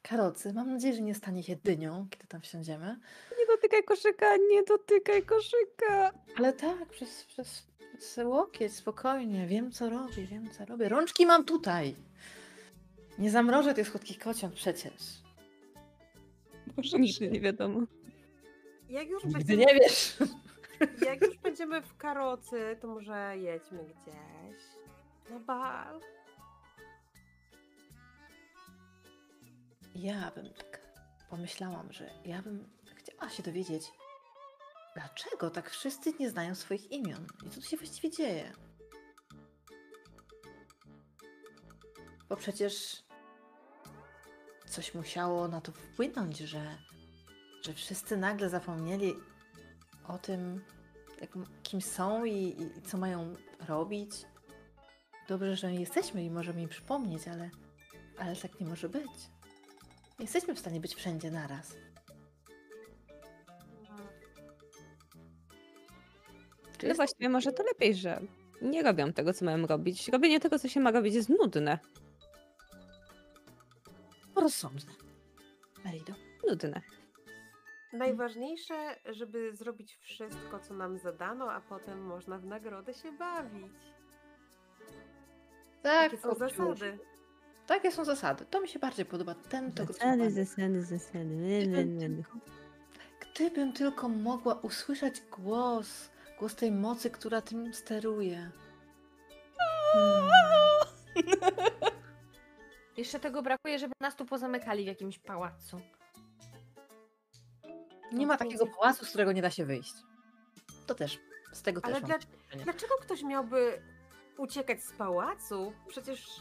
karocy. 0.03 0.53
Mam 0.53 0.73
nadzieję, 0.73 0.95
że 0.95 1.03
nie 1.03 1.15
stanie 1.15 1.43
się 1.43 1.57
dynią, 1.57 2.07
kiedy 2.11 2.27
tam 2.27 2.41
wsiądziemy. 2.41 3.01
Dotykaj 3.73 3.85
koszyka, 3.97 4.37
nie 4.37 4.63
dotykaj 4.63 5.23
koszyka. 5.23 6.13
Ale 6.37 6.53
tak, 6.53 6.89
przez, 6.89 7.25
przez, 7.25 7.67
przez 7.99 8.27
łokieć, 8.27 8.73
spokojnie. 8.77 9.47
Wiem, 9.47 9.73
co 9.73 9.91
robię, 9.91 10.27
wiem, 10.27 10.51
co 10.51 10.65
robię. 10.65 10.89
Rączki 10.89 11.27
mam 11.27 11.45
tutaj. 11.45 11.97
Nie 13.19 13.31
zamrożę 13.31 13.75
tych 13.75 13.89
słodkich 13.89 14.19
kociąg 14.19 14.55
przecież. 14.55 14.93
Boże, 16.77 16.99
Nigdy 16.99 17.31
nie 17.31 17.41
wiadomo. 17.41 17.81
Jak 18.89 19.09
już, 19.09 19.25
Nigdy 19.25 19.39
będziemy, 19.39 19.65
nie 19.65 19.75
wiesz. 19.81 20.17
jak 21.07 21.21
już 21.23 21.37
będziemy 21.39 21.83
w 21.83 21.97
karocy, 21.97 22.77
to 22.81 22.89
może 22.89 23.39
jedźmy 23.39 23.79
gdzieś 23.85 24.63
na 25.31 25.39
bal. 25.39 26.01
Ja 29.95 30.31
bym 30.35 30.51
tak 30.55 30.81
pomyślałam, 31.31 31.93
że 31.93 32.11
ja 32.25 32.43
bym 32.43 32.69
chciała 33.23 33.37
się 33.37 33.43
dowiedzieć, 33.43 33.93
dlaczego 34.95 35.51
tak 35.51 35.71
wszyscy 35.71 36.13
nie 36.21 36.31
znają 36.31 36.55
swoich 36.55 36.93
imion 36.93 37.27
i 37.47 37.51
co 37.51 37.61
tu 37.61 37.67
się 37.67 37.77
właściwie 37.77 38.11
dzieje. 38.11 38.53
Bo 42.29 42.37
przecież 42.37 43.03
coś 44.67 44.95
musiało 44.95 45.49
na 45.49 45.61
to 45.61 45.73
wpłynąć, 45.73 46.39
że, 46.39 46.79
że 47.65 47.75
wszyscy 47.75 48.17
nagle 48.17 48.49
zapomnieli 48.49 49.15
o 50.09 50.19
tym, 50.19 50.65
jak, 51.21 51.31
kim 51.63 51.83
są 51.83 52.25
i, 52.25 52.33
i, 52.33 52.79
i 52.79 52.83
co 52.83 52.99
mają 52.99 53.37
robić. 53.69 54.11
Dobrze, 55.29 55.57
że 55.57 55.75
jesteśmy 55.75 56.25
i 56.25 56.31
możemy 56.31 56.63
im 56.63 56.69
przypomnieć, 56.69 57.29
ale, 57.29 57.51
ale 58.19 58.37
tak 58.37 58.61
nie 58.61 58.67
może 58.67 58.89
być. 58.89 59.31
Jesteśmy 60.19 60.55
w 60.55 60.59
stanie 60.59 60.81
być 60.81 60.95
wszędzie 60.95 61.31
naraz. 61.31 61.75
Czy 66.83 66.87
No 66.87 66.91
jest- 66.91 66.99
właściwie 66.99 67.29
może 67.29 67.53
to 67.53 67.63
lepiej, 67.63 67.95
że 67.95 68.21
nie 68.63 68.83
robią 68.83 69.13
tego, 69.13 69.33
co 69.35 69.45
mają 69.45 69.67
robić. 69.67 70.09
Robienie 70.09 70.41
tego, 70.41 70.59
co 70.59 70.69
się 70.69 70.81
ma 70.81 70.91
robić, 70.91 71.15
jest 71.15 71.29
nudne. 71.29 71.79
rozsądne? 74.37 74.93
Merido. 75.85 76.13
Nudne. 76.49 76.81
Najważniejsze, 77.93 78.97
żeby 79.05 79.57
zrobić 79.57 79.97
wszystko, 80.01 80.59
co 80.59 80.75
nam 80.75 80.99
zadano, 80.99 81.53
a 81.53 81.61
potem 81.61 82.03
można 82.07 82.39
w 82.39 82.45
nagrodę 82.45 82.95
się 82.95 83.13
bawić. 83.13 83.73
Tak, 85.83 86.11
Takie 86.11 86.23
są 86.23 86.35
zasady. 86.35 86.99
Takie 87.67 87.93
są 87.93 88.05
zasady. 88.05 88.45
To 88.51 88.61
mi 88.61 88.69
się 88.69 88.79
bardziej 88.79 89.05
podoba. 89.07 89.35
Ten 89.35 89.73
to 89.73 89.85
Zasady, 89.85 90.31
zasady, 90.31 90.83
zasady. 90.83 91.69
Gdybym 93.21 93.73
tylko 93.73 94.09
mogła 94.09 94.55
usłyszeć 94.55 95.21
głos, 95.31 96.11
głos 96.43 96.55
tej 96.55 96.73
mocy, 96.73 97.11
która 97.11 97.43
tym 97.43 97.75
steruje. 97.75 98.51
Hmm. 99.93 100.31
Jeszcze 102.97 103.21
tego 103.21 103.43
brakuje, 103.43 103.79
żeby 103.79 103.93
nas 104.01 104.17
tu 104.17 104.25
pozamykali 104.25 104.85
w 104.85 104.87
jakimś 104.87 105.19
pałacu. 105.19 105.81
Nie 108.13 108.27
ma 108.27 108.37
takiego 108.37 108.67
pałacu, 108.67 109.05
z 109.05 109.09
którego 109.09 109.33
nie 109.33 109.43
da 109.43 109.51
się 109.51 109.65
wyjść. 109.65 109.95
To 110.87 110.95
też. 110.95 111.19
Z 111.53 111.63
tego 111.63 111.81
Ale 111.85 111.95
też 111.95 112.03
dla, 112.03 112.09
mam 112.09 112.21
doświadczenie. 112.21 112.65
dlaczego 112.65 112.95
ktoś 113.01 113.23
miałby 113.23 113.83
uciekać 114.39 114.85
z 114.85 114.93
pałacu? 114.93 115.73
Przecież 115.89 116.41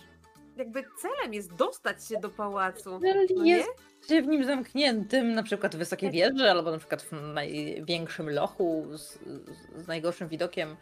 jakby 0.56 0.84
celem 1.02 1.34
jest 1.34 1.54
dostać 1.54 2.08
się 2.08 2.20
do 2.20 2.30
pałacu. 2.30 3.00
No 3.00 3.44
nie? 3.44 3.52
jest 3.52 3.70
się 4.08 4.22
w 4.22 4.28
nim 4.28 4.44
zamkniętym, 4.46 5.34
na 5.34 5.44
przykład 5.44 5.76
w 5.76 5.80
wysokiej 5.80 6.12
wieży, 6.12 6.52
albo 6.52 6.72
na 6.72 6.78
przykład 6.78 7.02
w 7.02 7.12
największym 7.12 8.30
lochu 8.30 8.86
z, 8.98 9.20
z 9.76 9.88
najgorszym 9.88 10.28
widokiem 10.28 10.76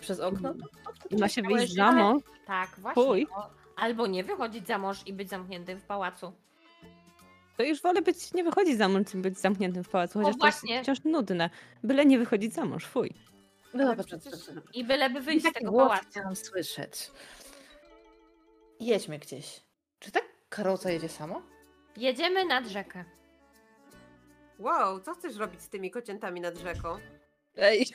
przez 0.00 0.20
okno. 0.20 0.54
Ma 1.18 1.28
się 1.28 1.42
wyjść 1.42 1.74
za 1.74 1.92
mąż. 1.92 2.22
Tak, 2.46 2.70
właśnie. 2.78 3.02
Fuj. 3.02 3.26
No, 3.36 3.50
albo 3.76 4.06
nie 4.06 4.24
wychodzić 4.24 4.66
za 4.66 4.78
mąż 4.78 5.06
i 5.06 5.12
być 5.12 5.28
zamkniętym 5.28 5.78
w 5.80 5.84
pałacu. 5.84 6.32
To 7.56 7.62
już 7.62 7.82
wolę 7.82 8.02
być, 8.02 8.34
nie 8.34 8.44
wychodzić 8.44 8.78
za 8.78 8.88
mąż, 8.88 9.14
niż 9.14 9.22
być 9.22 9.38
zamkniętym 9.38 9.84
w 9.84 9.88
pałacu, 9.88 10.18
chociaż 10.18 10.38
to 10.38 10.46
jest 10.46 10.58
właśnie. 10.60 10.82
wciąż 10.82 11.04
nudne. 11.04 11.50
Byle 11.84 12.06
nie 12.06 12.18
wychodzić 12.18 12.54
za 12.54 12.64
mąż, 12.64 12.86
fuj. 12.86 13.14
No 13.74 13.86
dobrze, 13.86 14.04
przecież-. 14.04 14.50
I 14.74 14.84
byleby 14.84 15.20
wyjść 15.20 15.46
z 15.46 15.52
tego 15.52 15.72
pałacu. 15.72 16.04
chciałam 16.10 16.36
słyszeć. 16.36 17.10
Jedźmy 18.82 19.18
gdzieś. 19.18 19.60
Czy 19.98 20.12
ta 20.12 20.20
karoca 20.48 20.90
jedzie 20.90 21.08
sama? 21.08 21.42
Jedziemy 21.96 22.44
nad 22.44 22.66
rzekę. 22.66 23.04
Wow, 24.58 25.00
co 25.00 25.14
chcesz 25.14 25.36
robić 25.36 25.60
z 25.62 25.68
tymi 25.68 25.90
kociętami 25.90 26.40
nad 26.40 26.58
rzeką? 26.58 26.98
Ej, 27.56 27.86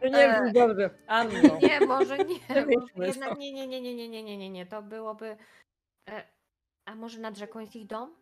to 0.00 0.08
nie 0.08 0.52
dobrze. 0.54 0.90
Anno. 1.06 1.58
Nie, 1.62 1.80
może 1.80 2.18
nie. 2.18 2.34
Może 2.96 3.06
jednak 3.06 3.30
to. 3.30 3.36
nie, 3.36 3.52
nie, 3.52 3.66
nie, 3.66 3.80
nie, 3.80 3.94
nie, 3.94 4.08
nie, 4.08 4.22
nie, 4.22 4.36
nie, 4.36 4.50
nie. 4.50 4.66
To 4.66 4.82
byłoby. 4.82 5.36
E, 6.08 6.28
a 6.84 6.94
może 6.94 7.20
nad 7.20 7.36
rzeką 7.36 7.60
jest 7.60 7.76
ich 7.76 7.86
dom? 7.86 8.14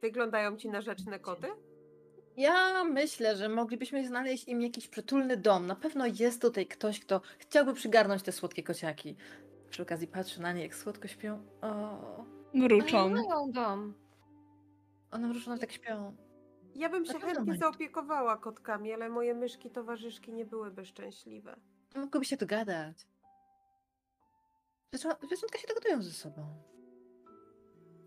Wyglądają 0.00 0.56
ci 0.56 0.68
na 0.68 0.80
rzeczne 0.80 1.18
koty? 1.18 1.48
Ja 2.36 2.84
myślę, 2.84 3.36
że 3.36 3.48
moglibyśmy 3.48 4.06
znaleźć 4.06 4.48
im 4.48 4.62
jakiś 4.62 4.88
przytulny 4.88 5.36
dom. 5.36 5.66
Na 5.66 5.76
pewno 5.76 6.06
jest 6.06 6.42
tutaj 6.42 6.66
ktoś, 6.66 7.00
kto 7.00 7.20
chciałby 7.38 7.74
przygarnąć 7.74 8.22
te 8.22 8.32
słodkie 8.32 8.62
kociaki. 8.62 9.16
Przy 9.74 9.82
okazji 9.82 10.06
patrzę 10.06 10.42
na 10.42 10.52
nie, 10.52 10.62
jak 10.62 10.74
słodko 10.74 11.08
śpią. 11.08 11.46
O, 11.62 12.24
Mruczą. 12.54 12.98
Oni 12.98 13.14
mają 13.14 13.50
dom. 13.50 13.94
one 15.10 15.28
różno 15.32 15.58
tak 15.58 15.72
śpią. 15.72 16.16
Ja 16.74 16.88
bym 16.88 17.04
się 17.04 17.20
chętnie 17.20 17.56
zaopiekowała 17.56 18.36
kotkami, 18.36 18.92
ale 18.92 19.08
moje 19.08 19.34
myszki 19.34 19.70
towarzyszki 19.70 20.32
nie 20.32 20.44
byłyby 20.44 20.84
szczęśliwe. 20.84 21.56
Mogłoby 21.96 22.24
się 22.24 22.36
dogadać. 22.36 23.06
Zwierzątka 24.92 25.58
się 25.58 25.68
dogadują 25.68 26.02
ze 26.02 26.10
sobą. 26.10 26.46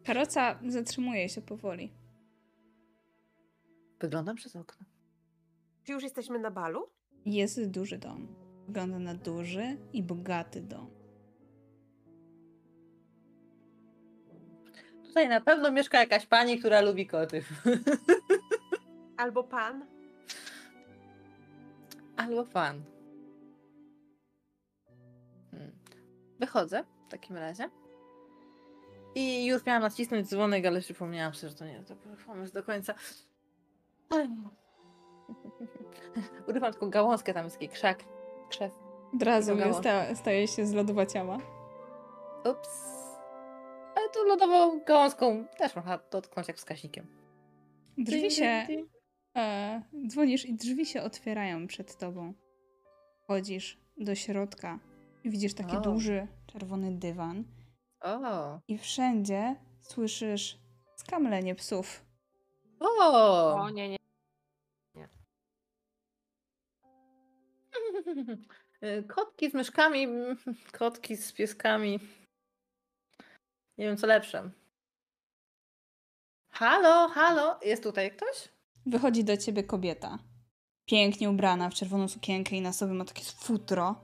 Karoca 0.06 0.60
zatrzymuje 0.68 1.30
się 1.30 1.42
powoli. 1.42 1.94
Wyglądam 4.00 4.36
przez 4.36 4.56
okno. 4.56 4.86
Czy 5.84 5.94
już 5.94 6.04
jesteśmy 6.04 6.40
na 6.40 6.52
balu? 6.52 6.90
Jest 7.26 7.70
duży 7.70 7.98
dom. 7.98 8.36
Wygląda 8.68 9.00
na 9.00 9.14
duży 9.16 9.78
i 9.94 10.04
bogaty 10.04 10.62
dom. 10.62 10.97
Tutaj 15.18 15.30
na 15.30 15.42
pewno 15.42 15.72
mieszka 15.72 16.00
jakaś 16.00 16.26
pani, 16.26 16.60
która 16.60 16.82
lubi 16.82 17.08
koty. 17.08 17.44
Albo 19.18 19.44
pan? 19.44 19.86
Albo 22.18 22.46
fan. 22.46 22.84
Hmm. 25.52 25.72
Wychodzę 26.40 26.84
w 27.08 27.12
takim 27.12 27.38
razie. 27.38 27.70
I 29.16 29.46
już 29.46 29.66
miałam 29.66 29.82
nacisnąć 29.82 30.28
dzwonek, 30.28 30.66
ale 30.66 30.82
przypomniałam 30.82 31.34
sobie, 31.34 31.50
że 31.50 31.56
to 31.56 31.66
nie 31.66 31.84
to 31.84 31.96
był 31.96 32.16
pomysł 32.26 32.54
do 32.54 32.64
końca. 32.64 32.94
Urywam 36.48 36.72
tylko 36.74 36.88
gałązkę, 36.88 37.34
tam 37.34 37.44
jest 37.44 37.56
taki 37.56 37.70
krzak. 37.70 38.04
Krzew. 38.50 38.72
Od 39.16 39.24
razu 39.24 39.54
sta- 39.80 40.16
staje 40.16 40.48
się 40.48 40.66
z 40.66 40.74
lodowaciała. 40.74 41.38
Ups. 42.52 43.07
Tu 44.14 44.24
lodową 44.24 44.80
gałązką 44.80 45.46
też 45.58 45.76
można 45.76 46.00
dotknąć 46.12 46.48
jak 46.48 46.58
wskaźnikiem. 46.58 47.08
Drzwi 47.98 48.32
się... 48.32 48.68
E, 49.38 49.82
dzwonisz 50.08 50.46
i 50.46 50.54
drzwi 50.54 50.86
się 50.86 51.02
otwierają 51.02 51.68
przed 51.68 51.98
tobą. 51.98 52.34
Wchodzisz 53.24 53.78
do 53.98 54.16
środka 54.16 54.80
i 55.24 55.30
widzisz 55.30 55.54
taki 55.54 55.78
O. 55.78 55.82
duży, 55.82 56.28
czerwony 56.48 56.92
dywan 56.92 57.44
O. 58.02 58.60
i 58.68 58.78
wszędzie 58.78 59.56
słyszysz 59.82 60.58
skamlenie 60.96 61.56
psów. 61.56 62.06
O! 62.80 63.56
O 63.56 63.70
nie, 63.70 63.90
nie. 63.90 63.98
Y, 68.84 69.04
Kotki 69.16 69.50
z 69.50 69.54
myszkami, 69.54 70.08
kotki 70.72 71.18
z 71.18 71.34
pieskami. 71.34 72.00
Nie 73.78 73.86
wiem, 73.86 73.98
co 73.98 74.08
lepsze. 74.08 74.50
Halo, 76.50 77.10
halo, 77.10 77.60
jest 77.62 77.84
tutaj 77.84 78.12
ktoś? 78.12 78.50
Wychodzi 78.86 79.24
do 79.24 79.38
ciebie 79.38 79.64
kobieta. 79.64 80.20
Pięknie 80.86 81.30
ubrana 81.30 81.70
w 81.70 81.74
czerwoną 81.74 82.08
sukienkę 82.08 82.56
i 82.56 82.62
na 82.62 82.74
sobie 82.74 82.94
ma 82.94 83.06
takie 83.06 83.24
futro. 83.24 83.96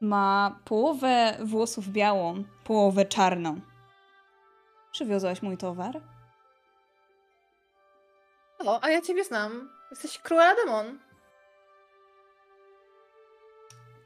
Ma 0.00 0.60
połowę 0.64 1.38
włosów 1.44 1.88
białą, 1.88 2.44
połowę 2.64 3.04
czarną. 3.04 3.60
Przywiozłaś 4.92 5.42
mój 5.42 5.56
towar? 5.56 6.02
O, 8.58 8.84
a 8.84 8.90
ja 8.90 9.02
ciebie 9.02 9.24
znam. 9.24 9.70
Jesteś 9.90 10.18
Cruella 10.18 10.54
Demon. 10.54 10.98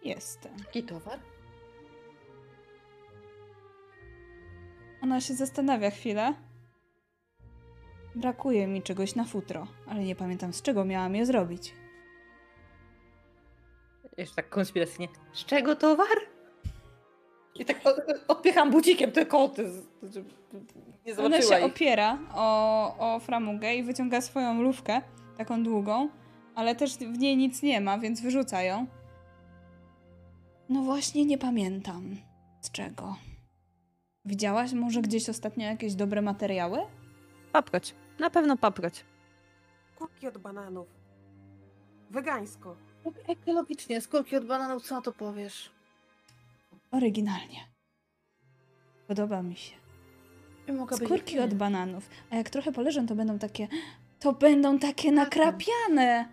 Jestem. 0.03 0.57
Jaki 0.59 0.83
towar? 0.83 1.19
Ona 5.03 5.21
się 5.21 5.35
zastanawia 5.35 5.91
chwilę. 5.91 6.35
Brakuje 8.15 8.67
mi 8.67 8.83
czegoś 8.83 9.15
na 9.15 9.25
futro, 9.25 9.67
ale 9.87 10.05
nie 10.05 10.17
pamiętam 10.17 10.53
z 10.53 10.63
czego 10.63 10.85
miałam 10.85 11.15
je 11.15 11.27
zrobić. 11.27 11.75
Jeszcze 14.19 14.37
tak 14.37 14.49
konspiracyjnie. 14.49 15.09
Z 15.33 15.45
czego 15.45 15.77
towar? 15.77 16.17
I 17.55 17.65
tak 17.65 17.81
odpycham 18.29 18.71
bucikiem 18.71 19.13
te 19.13 19.27
koty, 19.27 19.71
nie 21.07 21.13
Ona 21.13 21.23
zobaczyła 21.23 21.59
się 21.59 21.67
ich. 21.67 21.73
opiera 21.73 22.19
o, 22.35 23.15
o 23.15 23.21
framugę 23.21 23.75
i 23.75 23.83
wyciąga 23.83 24.21
swoją 24.21 24.63
lufkę, 24.63 25.01
taką 25.37 25.63
długą, 25.63 26.09
ale 26.55 26.75
też 26.77 26.97
w 26.97 27.19
niej 27.19 27.37
nic 27.37 27.63
nie 27.63 27.81
ma, 27.81 27.99
więc 27.99 28.21
wyrzuca 28.21 28.63
ją. 28.63 28.87
No 30.69 30.83
właśnie 30.83 31.25
nie 31.25 31.39
pamiętam 31.39 32.17
z 32.61 32.71
czego. 32.71 33.17
Widziałaś 34.25 34.73
może 34.73 35.03
gdzieś 35.03 35.29
ostatnio 35.29 35.67
jakieś 35.67 35.95
dobre 35.95 36.23
materiały? 36.23 36.79
Paproć. 37.53 37.95
Na 38.19 38.31
pewno 38.31 38.57
paproć. 38.57 39.05
Kurki 39.97 40.29
od 40.29 40.39
bananów. 40.39 40.89
Wegańsko. 42.11 42.77
Ekologicznie, 43.29 44.01
skórki 44.01 44.37
od 44.37 44.47
bananów, 44.47 44.83
co 44.83 44.95
na 44.95 45.03
to 45.03 45.13
powiesz? 45.13 45.71
Oryginalnie. 46.91 47.61
Podoba 49.07 49.43
mi 49.43 49.57
się. 49.57 49.77
Nie 50.69 50.75
mogę 50.75 50.97
być 50.97 51.09
Skórki 51.09 51.39
od 51.39 51.55
bananów. 51.55 52.09
A 52.31 52.37
jak 52.37 52.51
trochę 52.51 52.73
poleżą, 52.73 53.07
to 53.07 53.15
będą 53.15 53.39
takie. 53.39 53.69
To 54.21 54.33
będą 54.33 54.79
takie 54.79 55.13
nakrapiane. 55.13 56.29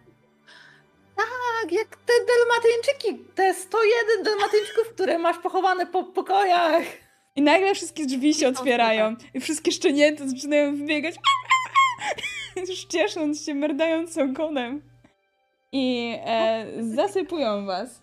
Tak, 1.15 1.71
jak 1.71 1.95
te 1.95 2.13
dalmatyńczyki, 2.27 3.33
te 3.35 3.53
101 3.53 4.23
dalmatyńczyków, 4.23 4.89
które 4.93 5.17
masz 5.17 5.37
pochowane 5.37 5.85
po 5.85 6.03
pokojach. 6.03 6.83
I 7.39 7.41
nagle 7.41 7.75
wszystkie 7.75 8.05
drzwi 8.05 8.33
się 8.33 8.47
otwierają. 8.47 9.15
I 9.33 9.39
wszystkie 9.39 9.71
szczenięta 9.71 10.27
zaczynają 10.27 10.75
wybiegać. 10.75 11.15
Już 12.69 12.85
ciesząc 12.85 13.45
się, 13.45 13.53
merdając 13.53 14.17
ogonem. 14.17 14.81
I 15.71 16.15
e, 16.25 16.65
zasypują 16.79 17.65
was. 17.65 18.01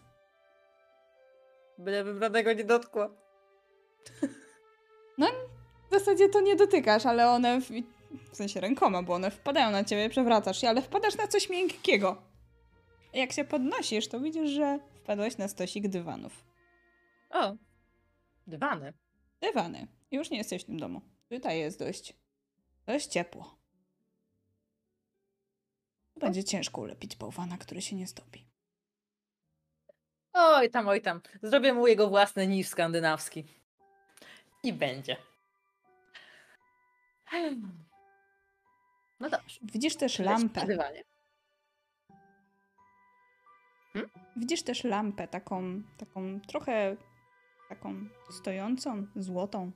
Bylebym 1.78 2.20
żadnego 2.20 2.52
nie 2.52 2.64
dotkła. 2.64 3.10
W 5.90 5.98
zasadzie 5.98 6.28
to 6.28 6.40
nie 6.40 6.56
dotykasz, 6.56 7.06
ale 7.06 7.30
one. 7.30 7.60
W, 7.60 7.70
w 8.32 8.36
sensie 8.36 8.60
rękoma, 8.60 9.02
bo 9.02 9.14
one 9.14 9.30
wpadają 9.30 9.70
na 9.70 9.84
ciebie, 9.84 10.08
przewracasz 10.08 10.60
się, 10.60 10.68
ale 10.68 10.82
wpadasz 10.82 11.16
na 11.16 11.26
coś 11.26 11.50
miękkiego. 11.50 12.22
Jak 13.14 13.32
się 13.32 13.44
podnosisz, 13.44 14.08
to 14.08 14.20
widzisz, 14.20 14.50
że 14.50 14.78
wpadłeś 15.02 15.38
na 15.38 15.48
stosik 15.48 15.88
dywanów. 15.88 16.44
O, 17.30 17.52
dywany. 18.46 19.05
Dywany. 19.40 19.86
Już 20.10 20.30
nie 20.30 20.38
jesteś 20.38 20.62
w 20.62 20.66
tym 20.66 20.80
domu. 20.80 21.00
Tutaj 21.30 21.58
jest 21.58 21.78
dość. 21.78 22.14
dość 22.86 23.06
ciepło. 23.06 23.58
Będzie 26.16 26.44
ciężko 26.44 26.80
ulepić 26.80 27.16
bałwana, 27.16 27.58
który 27.58 27.82
się 27.82 27.96
nie 27.96 28.06
stopi. 28.06 28.46
Oj 30.32 30.70
tam, 30.70 30.88
oj 30.88 31.02
tam. 31.02 31.20
Zrobię 31.42 31.72
mu 31.72 31.86
jego 31.86 32.08
własny 32.08 32.46
niż 32.46 32.68
skandynawski. 32.68 33.44
I 34.62 34.72
będzie. 34.72 35.16
Hmm. 37.24 37.84
No 39.20 39.30
dobrze. 39.30 39.60
Widzisz 39.62 39.96
też 39.96 40.18
lampę. 40.18 40.66
Dywanie. 40.66 41.04
Widzisz 44.36 44.62
też 44.62 44.84
lampę, 44.84 45.28
taką, 45.28 45.82
taką 45.98 46.40
trochę 46.40 46.96
taką 47.68 47.94
stojącą, 48.30 49.06
złotą. 49.16 49.72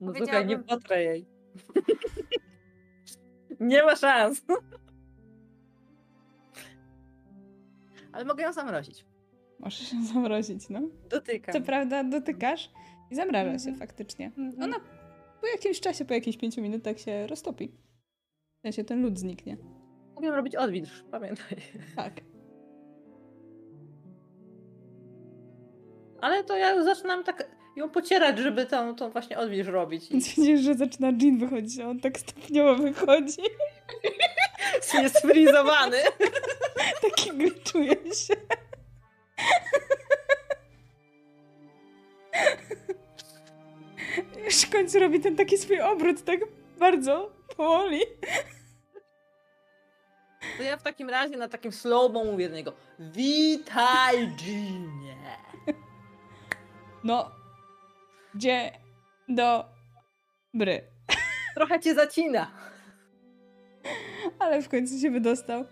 No 0.00 0.12
słuchaj, 0.14 0.46
nie 0.46 0.58
potrę 0.58 1.02
jej. 1.04 1.26
nie 3.60 3.82
ma 3.82 3.96
szans. 3.96 4.42
Ale 8.12 8.24
mogę 8.24 8.42
ją 8.42 8.52
zamrozić. 8.52 9.04
Możesz 9.58 9.90
się 9.90 10.02
zamrozić, 10.14 10.68
no. 10.68 10.80
Dotykam. 11.10 11.52
Co 11.52 11.60
prawda 11.60 12.04
dotykasz 12.04 12.70
i 13.10 13.14
zamraża 13.14 13.58
się 13.58 13.70
Mhm. 13.70 13.76
faktycznie. 13.76 14.26
Mhm. 14.26 14.62
Ona 14.62 14.76
po 15.40 15.46
jakimś 15.46 15.80
czasie, 15.80 16.04
po 16.04 16.14
jakichś 16.14 16.38
pięciu 16.38 16.62
minutach 16.62 16.98
się 16.98 17.26
roztopi. 17.26 17.68
W 18.58 18.62
sensie 18.62 18.84
ten 18.84 19.02
lód 19.02 19.18
zniknie. 19.18 19.56
Umiem 20.16 20.34
robić 20.34 20.56
odwilż, 20.56 21.04
pamiętaj. 21.10 21.56
Tak. 21.96 22.20
Ale 26.20 26.44
to 26.44 26.56
ja 26.56 26.84
zaczynam 26.84 27.24
tak 27.24 27.44
ją 27.76 27.90
pocierać, 27.90 28.38
żeby 28.38 28.66
tą, 28.66 28.94
tą 28.94 29.10
właśnie 29.10 29.38
odwilż 29.38 29.68
robić. 29.68 30.10
I 30.10 30.20
widzisz, 30.20 30.60
że 30.60 30.74
zaczyna 30.74 31.08
Jean 31.20 31.38
wychodzić, 31.38 31.80
a 31.80 31.88
on 31.88 32.00
tak 32.00 32.18
stopniowo 32.18 32.82
wychodzi. 32.82 33.42
jest 35.02 35.18
sfrizowany. 35.18 35.98
Takiego 37.02 37.44
czuje 37.64 37.94
się. 37.94 38.34
Już 44.44 44.54
w 44.54 44.70
końcu 44.70 44.98
robi 44.98 45.20
ten 45.20 45.36
taki 45.36 45.58
swój 45.58 45.80
obrót, 45.80 46.24
tak 46.24 46.40
bardzo 46.78 47.32
powoli. 47.56 48.00
To 50.56 50.62
ja 50.62 50.76
w 50.76 50.82
takim 50.82 51.10
razie 51.10 51.36
na 51.36 51.48
takim 51.48 51.72
slow-mo 51.72 52.24
mówię 52.24 52.48
do 52.48 52.56
niego 52.56 52.72
Witaj, 52.98 54.28
Ginie. 54.36 55.16
No, 57.04 57.30
gdzie 58.34 58.72
do 59.28 59.64
bry. 60.54 60.90
Trochę 61.54 61.80
cię 61.80 61.94
zacina. 61.94 62.50
Ale 64.38 64.62
w 64.62 64.68
końcu 64.68 64.98
się 64.98 65.10
wydostał. 65.10 65.64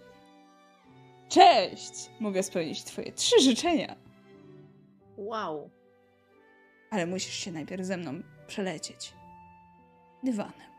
Cześć! 1.28 2.11
Mogę 2.20 2.43
spełnić 2.43 2.85
twoje 2.85 3.12
trzy 3.12 3.40
życzenia. 3.40 3.97
Wow. 5.16 5.70
Ale 6.90 7.07
musisz 7.07 7.35
się 7.35 7.53
najpierw 7.53 7.85
ze 7.85 7.97
mną 7.97 8.23
przelecieć. 8.47 9.15
Dywanem. 10.23 10.70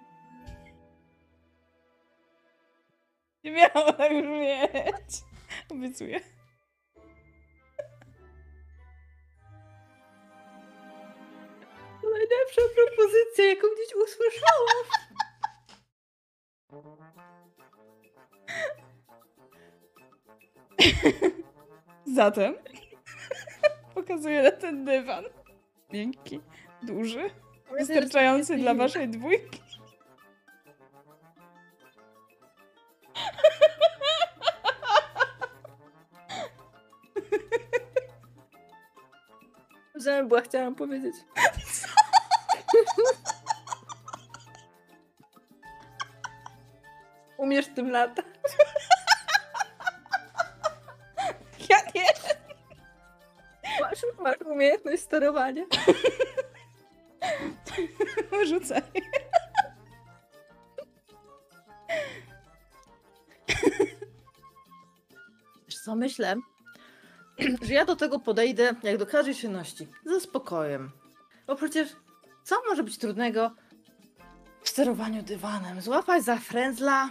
Nie 3.44 3.52
miało 3.52 3.94
tak 3.94 4.12
brzmieć. 4.12 5.24
Obiecuję. 5.70 6.37
najlepsza 12.48 12.62
propozycja, 12.76 13.46
jaką 13.46 13.68
dziś 13.78 13.96
usłyszałam. 13.96 14.84
Zatem 22.16 22.56
pokazuję 23.96 24.44
na 24.44 24.52
ten 24.52 24.86
dywan. 24.86 25.26
Miękki, 25.94 26.42
duży, 26.84 27.30
wystarczający 27.78 28.56
dla 28.58 28.74
waszej 28.74 29.10
dwójki. 29.10 29.62
Żebym 39.96 40.28
była, 40.28 40.42
chciałam 40.42 40.76
powiedzieć. 40.76 41.16
Umiesz 47.38 47.68
tym 47.76 47.92
latać? 47.92 48.26
Ja 51.70 51.78
nie. 51.96 52.06
Masz, 53.82 54.00
masz 54.20 54.42
umiejętność 54.42 55.02
sterowania. 55.04 55.64
Rzucaj. 58.50 58.82
Wiesz 65.66 65.80
co, 65.86 65.96
myślę, 65.96 66.36
że 67.62 67.74
ja 67.74 67.86
do 67.86 67.96
tego 67.96 68.20
podejdę 68.20 68.76
jak 68.84 68.98
do 68.98 69.06
każdej 69.06 69.36
czynności. 69.36 69.88
Ze 70.06 70.20
spokojem. 70.20 70.92
Bo 71.48 71.56
przecież 71.56 71.96
co 72.48 72.56
może 72.70 72.84
być 72.84 72.98
trudnego 72.98 73.52
w 74.64 74.70
sterowaniu 74.70 75.24
dywanem? 75.24 75.82
Złapać 75.82 76.24
za 76.24 76.38
frędzla? 76.38 77.10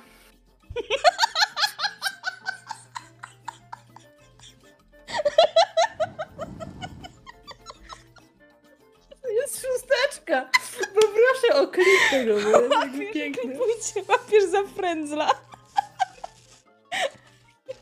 To 9.23 9.29
jest 9.29 9.67
szósteczka! 9.67 10.51
Poproszę 10.95 11.63
o 11.63 11.69
klip 11.69 11.87
tego, 12.11 12.35
bo 12.35 12.61
jest 12.61 12.71
taki 12.71 13.13
piękny. 13.13 13.43
Klipujcie, 13.43 14.03
łapiesz 14.09 14.45
za 14.45 14.63
frędzla. 14.77 15.31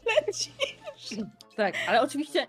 Leci. 0.07 0.53
Tak, 1.57 1.75
ale 1.89 2.03
oczywiście 2.03 2.47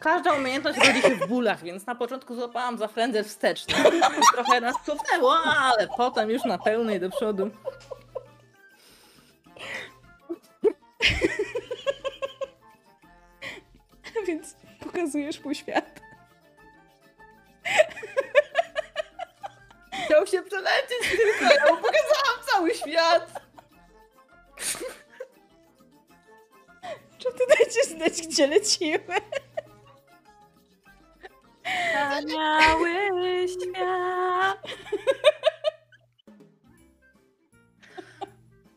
każda 0.00 0.32
umiejętność 0.32 0.78
rodzi 0.78 1.02
się 1.02 1.14
w 1.14 1.28
bólach, 1.28 1.62
więc 1.62 1.86
na 1.86 1.94
początku 1.94 2.34
złapałam 2.34 2.78
za 2.78 2.88
frędzel 2.88 3.24
wsteczny. 3.24 3.74
Trochę 4.34 4.60
nas 4.60 4.76
cofnęło, 4.86 5.38
ale 5.44 5.88
potem 5.96 6.30
już 6.30 6.44
na 6.44 6.58
pełnej 6.58 7.00
do 7.00 7.10
przodu. 7.10 7.50
Więc 14.26 14.56
pokazujesz 14.80 15.44
mu 15.44 15.54
świat. 15.54 16.00
Chciał 20.04 20.26
się 20.26 20.42
przelecieć 20.42 20.98
tylko, 21.10 21.54
ja 21.54 21.74
mu 21.74 21.76
pokazałam 21.76 22.44
cały 22.46 22.74
świat. 22.74 23.40
Czy 27.18 27.32
ty 27.32 27.46
dajcie 27.58 27.84
znać, 27.84 28.26
gdzie 28.26 28.46
lecimy? 28.46 29.16
Wspaniały 31.70 33.48
świat. 33.48 34.58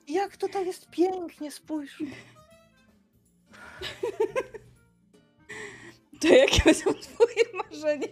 Jak 0.08 0.38
tutaj 0.38 0.66
jest 0.66 0.90
pięknie, 0.90 1.52
spójrz. 1.52 2.04
To 6.22 6.28
jakie 6.28 6.74
są 6.74 6.94
twoje 6.94 7.44
marzenia? 7.54 8.08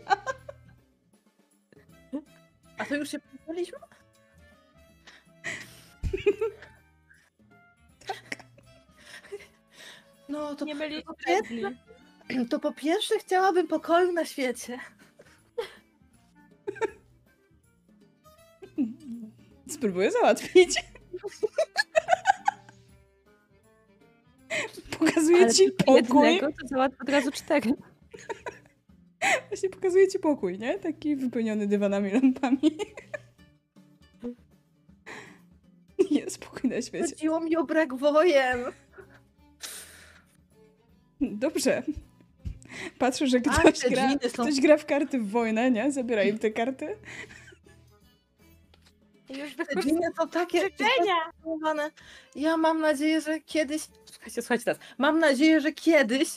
A 2.78 2.86
to 2.86 2.96
już 2.96 3.10
się 3.12 3.20
pytaliśmy? 3.20 3.78
No 10.30 10.56
to, 10.56 10.66
Nie 10.66 10.76
byli 10.76 11.04
pierwsze, 11.26 11.72
to 12.50 12.60
po 12.60 12.72
pierwsze 12.72 13.20
chciałabym 13.20 13.68
pokoju 13.68 14.12
na 14.12 14.26
świecie. 14.26 14.80
Spróbuję 19.70 20.12
załatwić. 20.12 20.76
Pokazuję 25.00 25.44
Ale 25.44 25.54
ci 25.54 25.72
pokój. 25.72 25.96
jednego, 25.96 26.48
to 26.62 26.68
załatw 26.68 27.02
od 27.02 27.10
razu 27.10 27.32
cztery. 27.32 27.74
Właśnie 29.48 29.70
pokazuję 29.70 30.08
ci 30.08 30.20
pokój, 30.20 30.60
nie? 30.60 30.80
Taki 30.80 31.16
wypełniony 31.16 31.68
dywanami, 31.68 32.12
lampami. 32.12 32.78
Jest 36.12 36.46
pokój 36.46 36.70
na 36.70 36.82
świecie. 36.82 37.06
Chodziło 37.06 37.40
mi 37.40 37.58
o 37.58 37.64
brak 37.64 37.96
wojen. 37.96 38.60
Dobrze. 41.22 41.84
Patrzę, 43.00 43.28
że 43.28 43.40
ktoś 43.42 43.80
gra, 43.90 44.10
są- 44.10 44.44
ktoś 44.44 44.60
gra 44.62 44.78
w 44.78 44.86
karty 44.86 45.20
w 45.20 45.30
wojnę, 45.30 45.72
nie? 45.72 45.92
Zabiera 45.92 46.24
im 46.24 46.40
te 46.40 46.52
karty. 46.52 46.98
Już 49.30 49.56
Te 49.56 49.82
dżiny 49.82 50.08
są 50.20 50.28
takie 50.30 50.62
życzenia. 50.62 50.90
zdenerwowane. 51.40 51.92
Ja 52.36 52.58
mam 52.58 52.80
nadzieję, 52.82 53.22
że 53.22 53.40
kiedyś... 53.40 53.82
Słuchajcie, 54.06 54.42
słuchajcie 54.42 54.66
teraz. 54.66 54.80
Mam 54.98 55.20
nadzieję, 55.20 55.62
że 55.62 55.72
kiedyś 55.72 56.30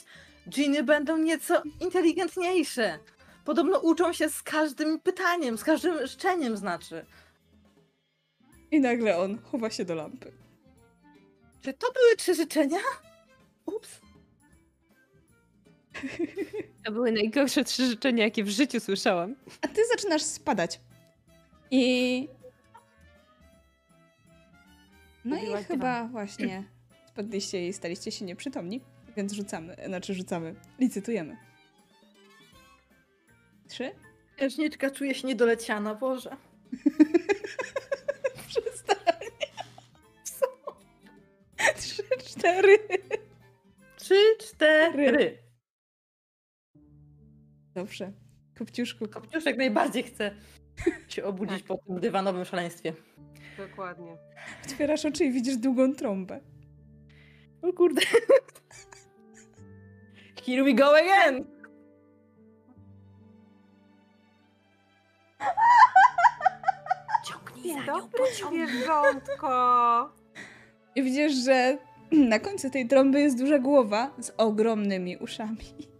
dżiny 0.49 0.83
będą 0.83 1.17
nieco 1.17 1.63
inteligentniejsze. 1.81 2.99
Podobno 3.45 3.79
uczą 3.79 4.13
się 4.13 4.29
z 4.29 4.41
każdym 4.43 4.99
pytaniem, 4.99 5.57
z 5.57 5.63
każdym 5.63 6.07
życzeniem 6.07 6.57
znaczy. 6.57 7.05
I 8.71 8.79
nagle 8.79 9.17
on 9.17 9.37
chowa 9.51 9.69
się 9.69 9.85
do 9.85 9.95
lampy. 9.95 10.31
Czy 11.61 11.73
to 11.73 11.87
były 11.91 12.15
trzy 12.17 12.35
życzenia? 12.35 12.79
Ups. 13.65 13.89
To 16.85 16.91
były 16.91 17.11
najgorsze 17.11 17.63
trzy 17.63 17.85
życzenia, 17.85 18.23
jakie 18.23 18.43
w 18.43 18.49
życiu 18.49 18.79
słyszałam. 18.79 19.35
A 19.61 19.67
ty 19.67 19.81
zaczynasz 19.91 20.21
spadać. 20.21 20.79
I. 21.71 22.27
No 25.25 25.35
i 25.35 25.39
Ubiłaś 25.39 25.65
chyba 25.65 26.07
właśnie 26.07 26.63
spadliście 27.07 27.67
i 27.67 27.73
staliście 27.73 28.11
się 28.11 28.25
nieprzytomni, 28.25 28.81
więc 29.17 29.33
rzucamy, 29.33 29.75
znaczy 29.85 30.13
rzucamy, 30.13 30.55
licytujemy. 30.79 31.37
Trzy? 33.67 33.91
Księżniczka 34.35 34.91
czuje 34.91 35.15
się 35.15 35.27
niedoleciana, 35.27 35.95
Boże. 35.95 36.29
Przestań. 38.47 38.97
Trzy, 41.75 42.03
cztery. 42.25 42.77
Trzy, 43.97 44.15
cztery. 44.39 45.44
Dobrze. 47.75 48.11
Kopciuszku, 48.57 49.07
Kopciuszek 49.07 49.57
najbardziej 49.57 50.03
chce 50.03 50.31
się 51.07 51.23
obudzić 51.23 51.63
po 51.63 51.77
tym 51.77 51.99
dywanowym 51.99 52.45
szaleństwie. 52.45 52.93
Dokładnie. 53.57 54.17
otwierasz 54.65 55.05
oczy 55.05 55.25
i 55.25 55.31
widzisz 55.31 55.57
długą 55.57 55.93
trąbę. 55.93 56.39
O 57.61 57.73
kurde. 57.73 58.01
Here 60.45 60.63
we 60.63 60.73
go 60.73 60.97
again! 60.97 61.45
Ciągnij 67.25 67.63
Dzień 67.63 67.85
za 67.85 67.91
nią, 67.91 67.99
dobry, 68.01 68.19
pociągnij. 68.19 68.67
zwierzątko! 68.67 70.13
I 70.95 71.03
widzisz, 71.03 71.33
że 71.33 71.77
na 72.29 72.39
końcu 72.39 72.69
tej 72.69 72.87
trąby 72.87 73.21
jest 73.21 73.37
duża 73.39 73.59
głowa 73.59 74.11
z 74.19 74.31
ogromnymi 74.37 75.17
uszami. 75.17 75.94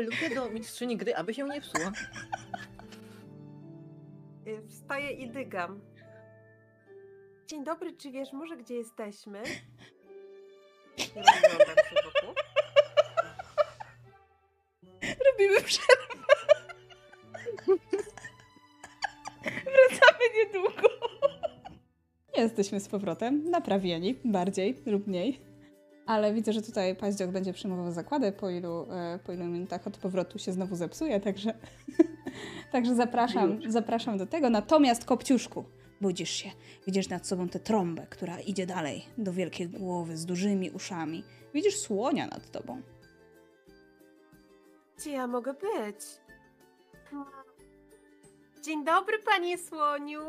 Apeluję 0.00 0.34
do 0.34 0.50
mistrzyni 0.50 0.96
gry, 0.96 1.14
aby 1.14 1.34
się 1.34 1.48
nie 1.48 1.60
psuła. 1.60 1.92
Y, 4.46 4.62
Wstaję 4.68 5.10
i 5.10 5.30
dygam. 5.30 5.80
Dzień 7.46 7.64
dobry, 7.64 7.96
czy 7.96 8.10
wiesz 8.10 8.32
może 8.32 8.56
gdzie 8.56 8.74
jesteśmy? 8.74 9.42
Nie 10.98 11.22
rozglądam 11.22 11.76
się 11.76 11.96
wokół. 12.04 12.34
Robimy 15.30 15.60
przerwę. 15.62 16.24
Wracamy 19.44 20.24
niedługo. 20.36 20.88
Jesteśmy 22.36 22.80
z 22.80 22.88
powrotem, 22.88 23.50
naprawieni, 23.50 24.14
bardziej 24.24 24.82
lub 24.86 25.06
mniej. 25.06 25.40
Ale 26.10 26.34
widzę, 26.34 26.52
że 26.52 26.62
tutaj 26.62 26.96
paździok 26.96 27.30
będzie 27.30 27.52
przyjmował 27.52 27.92
zakłady, 27.92 28.32
po 28.32 28.50
ilu, 28.50 28.86
e, 28.90 29.18
po 29.24 29.32
ilu 29.32 29.44
minutach 29.44 29.86
od 29.86 29.96
powrotu 29.96 30.38
się 30.38 30.52
znowu 30.52 30.76
zepsuje, 30.76 31.20
także, 31.20 31.54
także 32.72 32.94
zapraszam, 32.94 33.58
zapraszam 33.68 34.18
do 34.18 34.26
tego. 34.26 34.50
Natomiast 34.50 35.04
Kopciuszku, 35.04 35.64
budzisz 36.00 36.30
się, 36.30 36.50
widzisz 36.86 37.08
nad 37.08 37.26
sobą 37.26 37.48
tę 37.48 37.60
trąbę, 37.60 38.06
która 38.10 38.40
idzie 38.40 38.66
dalej 38.66 39.04
do 39.18 39.32
wielkiej 39.32 39.68
głowy 39.68 40.16
z 40.16 40.26
dużymi 40.26 40.70
uszami. 40.70 41.24
Widzisz 41.54 41.76
słonia 41.76 42.26
nad 42.26 42.50
tobą. 42.50 42.82
Gdzie 44.98 45.10
ja 45.10 45.26
mogę 45.26 45.54
być? 45.54 46.00
Dzień 48.62 48.84
dobry, 48.84 49.18
panie 49.18 49.58
słoniu. 49.58 50.20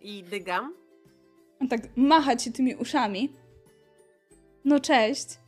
I 0.00 0.22
dygam. 0.22 0.74
On 1.60 1.68
tak 1.68 1.80
macha 1.96 2.36
ci 2.36 2.52
tymi 2.52 2.74
uszami. 2.74 3.32
No 4.64 4.80
cześć. 4.80 5.38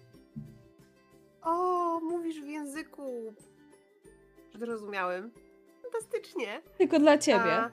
O, 1.43 2.01
mówisz 2.01 2.41
w 2.41 2.49
języku 2.49 3.35
zrozumiałym. 4.55 5.31
Fantastycznie. 5.83 6.63
Tylko 6.79 6.99
dla 6.99 7.19
ciebie. 7.19 7.53
A, 7.53 7.71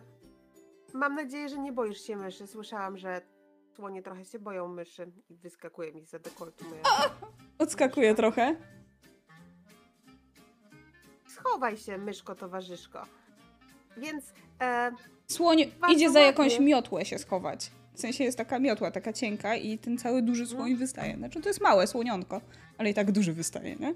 mam 0.93 1.15
nadzieję, 1.15 1.49
że 1.49 1.57
nie 1.57 1.71
boisz 1.73 2.01
się 2.01 2.15
myszy. 2.15 2.47
Słyszałam, 2.47 2.97
że 2.97 3.21
słonie 3.75 4.01
trochę 4.01 4.25
się 4.25 4.39
boją 4.39 4.67
myszy 4.67 5.11
i 5.29 5.35
wyskakuje 5.35 5.91
mi 5.93 6.05
za 6.05 6.19
dekoltu 6.19 6.65
moja. 6.69 6.81
Odskakuje 7.59 8.15
trochę. 8.15 8.55
Schowaj 11.27 11.77
się, 11.77 11.97
myszko 11.97 12.35
towarzyszko. 12.35 13.05
Więc 13.97 14.33
e, 14.61 14.91
Słoń 15.27 15.71
idzie 15.91 16.09
za 16.11 16.19
jakąś 16.19 16.59
miotłę 16.59 17.05
się 17.05 17.17
schować. 17.17 17.71
W 17.99 18.01
sensie 18.01 18.23
jest 18.23 18.37
taka 18.37 18.59
miotła, 18.59 18.91
taka 18.91 19.13
cienka 19.13 19.55
i 19.55 19.77
ten 19.77 19.97
cały 19.97 20.21
duży 20.21 20.47
słoń 20.47 20.75
wystaje. 20.75 21.17
Znaczy 21.17 21.41
to 21.41 21.49
jest 21.49 21.61
małe 21.61 21.87
słonionko, 21.87 22.41
ale 22.77 22.89
i 22.89 22.93
tak 22.93 23.11
duży 23.11 23.33
wystaje, 23.33 23.75
nie? 23.75 23.93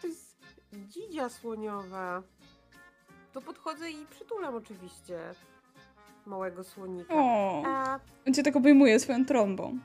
to 0.00 0.06
jest 0.06 0.36
dzidzia 0.72 1.28
słoniowa. 1.28 2.22
To 3.32 3.40
podchodzę 3.40 3.90
i 3.90 4.06
przytulam 4.10 4.54
oczywiście 4.54 5.18
małego 6.26 6.64
słonika. 6.64 7.14
O, 7.14 7.62
A, 7.66 8.00
on 8.26 8.34
cię 8.34 8.42
tak 8.42 8.56
obejmuje 8.56 9.00
swoją 9.00 9.24
trąbą. 9.24 9.78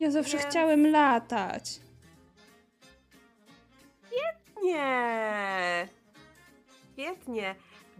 Ja 0.00 0.10
zawsze 0.10 0.36
Więc- 0.36 0.50
chciałem 0.50 0.86
latać. 0.86 1.80
nie! 4.62 5.88
Świetnie, 6.92 7.54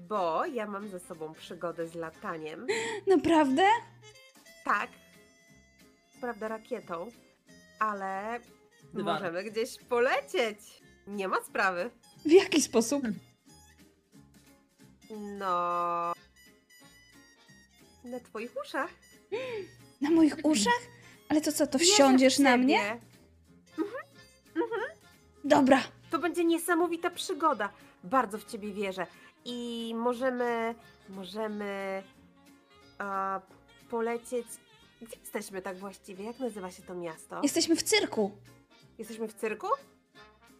bo 0.08 0.46
ja 0.46 0.66
mam 0.66 0.88
ze 0.88 1.00
sobą 1.00 1.34
przygodę 1.34 1.86
z 1.88 1.94
lataniem. 1.94 2.66
Naprawdę? 3.06 3.62
Tak, 4.64 4.90
prawda, 6.20 6.48
rakietą, 6.48 7.08
ale 7.78 8.40
Dywanem. 8.94 9.14
możemy 9.22 9.50
gdzieś 9.50 9.78
polecieć. 9.78 10.58
Nie 11.06 11.28
ma 11.28 11.40
sprawy. 11.44 11.90
W 12.24 12.30
jaki 12.30 12.62
sposób? 12.62 13.02
No. 15.10 16.12
Na 18.04 18.20
twoich 18.24 18.52
uszach. 18.64 18.90
Na 20.00 20.10
moich 20.10 20.36
uszach? 20.44 20.80
Ale 21.28 21.40
to 21.40 21.52
co, 21.52 21.66
to 21.66 21.78
wsiądziesz 21.78 22.38
na 22.38 22.56
mnie? 22.56 22.78
ciebie. 22.78 23.00
Dobra. 25.44 25.82
To 26.10 26.18
będzie 26.18 26.44
niesamowita 26.44 27.10
przygoda. 27.10 27.72
Bardzo 28.04 28.38
w 28.38 28.44
ciebie 28.44 28.72
wierzę. 28.72 29.06
I 29.44 29.92
możemy. 29.96 30.74
Możemy. 31.08 32.02
A, 32.98 33.40
polecieć. 33.90 34.46
Gdzie 35.02 35.16
jesteśmy 35.20 35.62
tak 35.62 35.78
właściwie? 35.78 36.24
Jak 36.24 36.38
nazywa 36.38 36.70
się 36.70 36.82
to 36.82 36.94
miasto? 36.94 37.40
Jesteśmy 37.42 37.76
w 37.76 37.82
cyrku. 37.82 38.30
Jesteśmy 38.98 39.28
w 39.28 39.34
cyrku? 39.34 39.66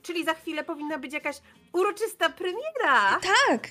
Czyli 0.03 0.25
za 0.25 0.35
chwilę 0.35 0.65
powinna 0.65 0.99
być 0.99 1.13
jakaś 1.13 1.37
uroczysta 1.73 2.29
premiera. 2.29 3.21
Tak. 3.49 3.69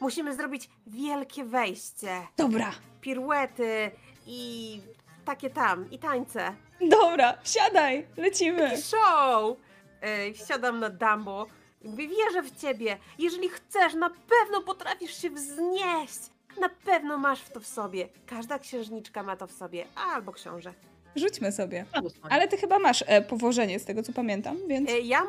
Musimy 0.00 0.34
zrobić 0.34 0.70
wielkie 0.86 1.44
wejście. 1.44 2.20
Dobra. 2.36 2.72
Piruety 3.00 3.90
i 4.26 4.80
takie 5.24 5.50
tam, 5.50 5.90
i 5.90 5.98
tańce. 5.98 6.54
Dobra, 6.80 7.38
wsiadaj. 7.42 8.06
Lecimy. 8.16 8.76
Show! 8.82 9.56
Ej, 10.02 10.34
wsiadam 10.34 10.80
na 10.80 10.90
Dumbo 10.90 11.46
wierzę 11.84 12.42
w 12.42 12.56
ciebie. 12.60 12.98
Jeżeli 13.18 13.48
chcesz, 13.48 13.94
na 13.94 14.10
pewno 14.10 14.60
potrafisz 14.62 15.22
się 15.22 15.30
wznieść. 15.30 16.18
Na 16.60 16.68
pewno 16.68 17.18
masz 17.18 17.40
w 17.40 17.50
to 17.52 17.60
w 17.60 17.66
sobie. 17.66 18.08
Każda 18.26 18.58
księżniczka 18.58 19.22
ma 19.22 19.36
to 19.36 19.46
w 19.46 19.52
sobie, 19.52 19.84
albo 19.94 20.32
książę. 20.32 20.74
Rzućmy 21.16 21.52
sobie. 21.52 21.84
Ale 22.30 22.48
ty 22.48 22.56
chyba 22.56 22.78
masz 22.78 23.04
e, 23.06 23.22
powożenie 23.22 23.78
z 23.78 23.84
tego, 23.84 24.02
co 24.02 24.12
pamiętam, 24.12 24.58
więc... 24.68 24.90
E, 24.90 25.00
Ja 25.00 25.22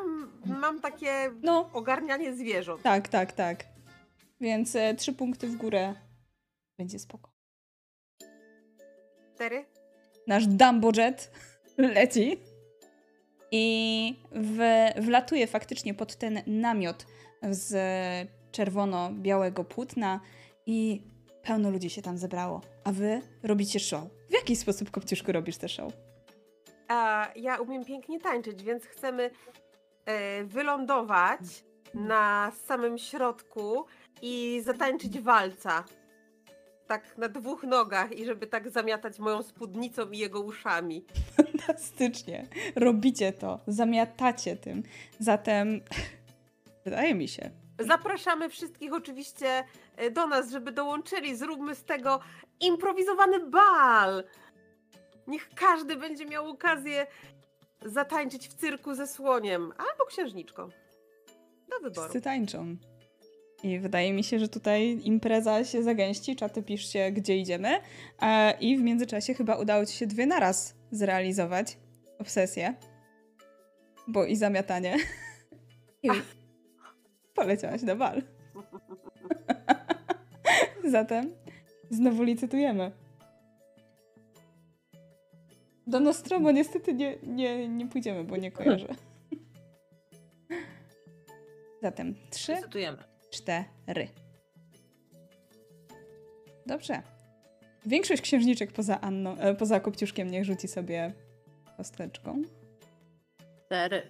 mam 0.45 0.81
takie 0.81 1.31
No, 1.41 1.69
ogarnianie 1.73 2.33
zwierząt. 2.35 2.81
tak, 2.81 3.07
tak, 3.07 3.31
tak. 3.31 3.65
Więc 4.41 4.75
e, 4.75 4.95
trzy 4.95 5.13
punkty 5.13 5.47
w 5.47 5.55
górę. 5.55 5.93
Będzie 6.77 6.99
spoko. 6.99 7.31
Cztery? 9.35 9.65
Nasz 10.27 10.47
Dumbo 10.47 10.91
Jet 10.97 11.31
leci 11.77 12.37
i 13.51 14.15
w, 14.31 14.59
wlatuje 15.01 15.47
faktycznie 15.47 15.93
pod 15.93 16.15
ten 16.15 16.41
namiot 16.47 17.05
z 17.49 17.75
czerwono-białego 18.51 19.63
płótna 19.63 20.19
i 20.65 21.01
pełno 21.43 21.69
ludzi 21.69 21.89
się 21.89 22.01
tam 22.01 22.17
zebrało. 22.17 22.61
A 22.83 22.91
wy 22.91 23.21
robicie 23.43 23.79
show. 23.79 24.03
W 24.29 24.33
jaki 24.33 24.55
sposób, 24.55 24.91
Kopciuszku, 24.91 25.31
robisz 25.31 25.57
te 25.57 25.69
show? 25.69 25.93
A 26.87 27.27
ja 27.35 27.57
umiem 27.57 27.85
pięknie 27.85 28.19
tańczyć, 28.19 28.63
więc 28.63 28.85
chcemy 28.85 29.31
e, 30.05 30.43
wylądować 30.43 31.41
na 31.93 32.51
samym 32.65 32.97
środku 32.97 33.85
i 34.21 34.61
zatańczyć 34.65 35.19
walca. 35.19 35.83
Tak 36.87 37.17
na 37.17 37.29
dwóch 37.29 37.63
nogach 37.63 38.11
i 38.11 38.25
żeby 38.25 38.47
tak 38.47 38.69
zamiatać 38.69 39.19
moją 39.19 39.43
spódnicą 39.43 40.11
i 40.11 40.17
jego 40.17 40.41
uszami. 40.41 41.05
Fantastycznie. 41.37 42.47
Robicie 42.75 43.33
to, 43.33 43.59
zamiatacie 43.67 44.55
tym. 44.55 44.83
Zatem 45.19 45.81
wydaje 46.85 47.15
mi 47.15 47.27
się, 47.27 47.49
Zapraszamy 47.79 48.49
wszystkich 48.49 48.93
oczywiście 48.93 49.63
e, 49.97 50.11
do 50.11 50.27
nas, 50.27 50.51
żeby 50.51 50.71
dołączyli. 50.71 51.35
Zróbmy 51.35 51.75
z 51.75 51.83
tego 51.83 52.19
improwizowany 52.59 53.39
bal. 53.39 54.23
Niech 55.27 55.49
każdy 55.55 55.95
będzie 55.95 56.25
miał 56.25 56.49
okazję 56.49 57.07
zatańczyć 57.85 58.47
w 58.47 58.53
cyrku 58.53 58.95
ze 58.95 59.07
słoniem 59.07 59.73
albo 59.77 60.05
księżniczką. 60.05 60.69
Do 61.69 61.75
wyboru. 61.75 62.01
wszyscy 62.01 62.21
tańczą. 62.21 62.75
I 63.65 63.79
wydaje 63.79 64.13
mi 64.13 64.23
się, 64.23 64.39
że 64.39 64.47
tutaj 64.47 64.99
impreza 65.03 65.63
się 65.63 65.83
zagęści, 65.83 66.35
czaty 66.35 66.63
piszcie, 66.63 67.11
gdzie 67.11 67.37
idziemy. 67.37 67.69
E, 68.21 68.57
I 68.59 68.77
w 68.77 68.81
międzyczasie 68.81 69.33
chyba 69.33 69.55
udało 69.55 69.85
ci 69.85 69.97
się 69.97 70.07
dwie 70.07 70.25
naraz 70.25 70.75
zrealizować 70.91 71.77
obsesję. 72.19 72.73
Bo 74.07 74.25
i 74.25 74.35
zamiatanie. 74.35 74.95
I 76.03 76.09
poleciałaś 77.35 77.81
na 77.81 77.95
bal. 77.95 78.21
Zatem 80.95 81.33
znowu 81.89 82.23
licytujemy. 82.23 82.91
Do 85.87 85.99
Nostromo 85.99 86.51
niestety 86.51 86.93
nie, 86.93 87.17
nie, 87.23 87.69
nie 87.69 87.87
pójdziemy, 87.87 88.23
bo 88.23 88.37
nie 88.37 88.51
kojarzę. 88.51 88.87
Zatem 91.81 92.15
trzy, 92.29 92.55
Decydujemy. 92.55 93.14
Cztery. 93.35 94.07
Dobrze. 96.65 97.01
Większość 97.85 98.21
księżniczek 98.21 98.71
poza 98.71 99.01
Anną, 99.01 99.37
e, 99.37 99.55
poza 99.55 99.79
Kopciuszkiem 99.79 100.31
niech 100.31 100.45
rzuci 100.45 100.67
sobie 100.67 101.13
kosteczką. 101.77 102.41
Cztery. 103.65 104.01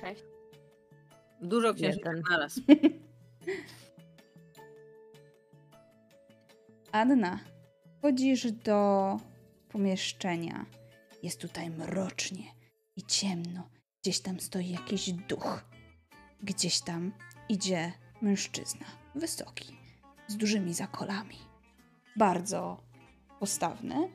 Sześć. 0.00 0.22
Dużo 1.42 1.74
księżniczek 1.74 2.30
naraz. 2.30 2.60
Anna, 6.92 7.40
wchodzisz 7.98 8.52
do 8.52 9.16
pomieszczenia. 9.68 10.66
Jest 11.22 11.40
tutaj 11.40 11.70
mrocznie 11.70 12.44
i 12.96 13.02
ciemno. 13.02 13.68
Gdzieś 14.02 14.20
tam 14.20 14.40
stoi 14.40 14.70
jakiś 14.70 15.12
duch. 15.12 15.64
Gdzieś 16.42 16.80
tam 16.80 17.12
idzie 17.48 17.92
mężczyzna, 18.22 18.86
wysoki, 19.14 19.76
z 20.26 20.36
dużymi 20.36 20.74
zakolami. 20.74 21.38
Bardzo 22.16 22.80
postawny 23.40 24.08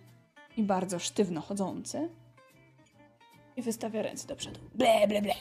i 0.57 0.63
bardzo 0.63 0.99
sztywno 0.99 1.41
chodzący. 1.41 2.09
I 3.55 3.61
wystawia 3.61 4.01
ręce 4.01 4.27
do 4.27 4.35
przodu. 4.35 4.59
Ble, 4.75 5.07
ble, 5.07 5.21
ble. 5.21 5.33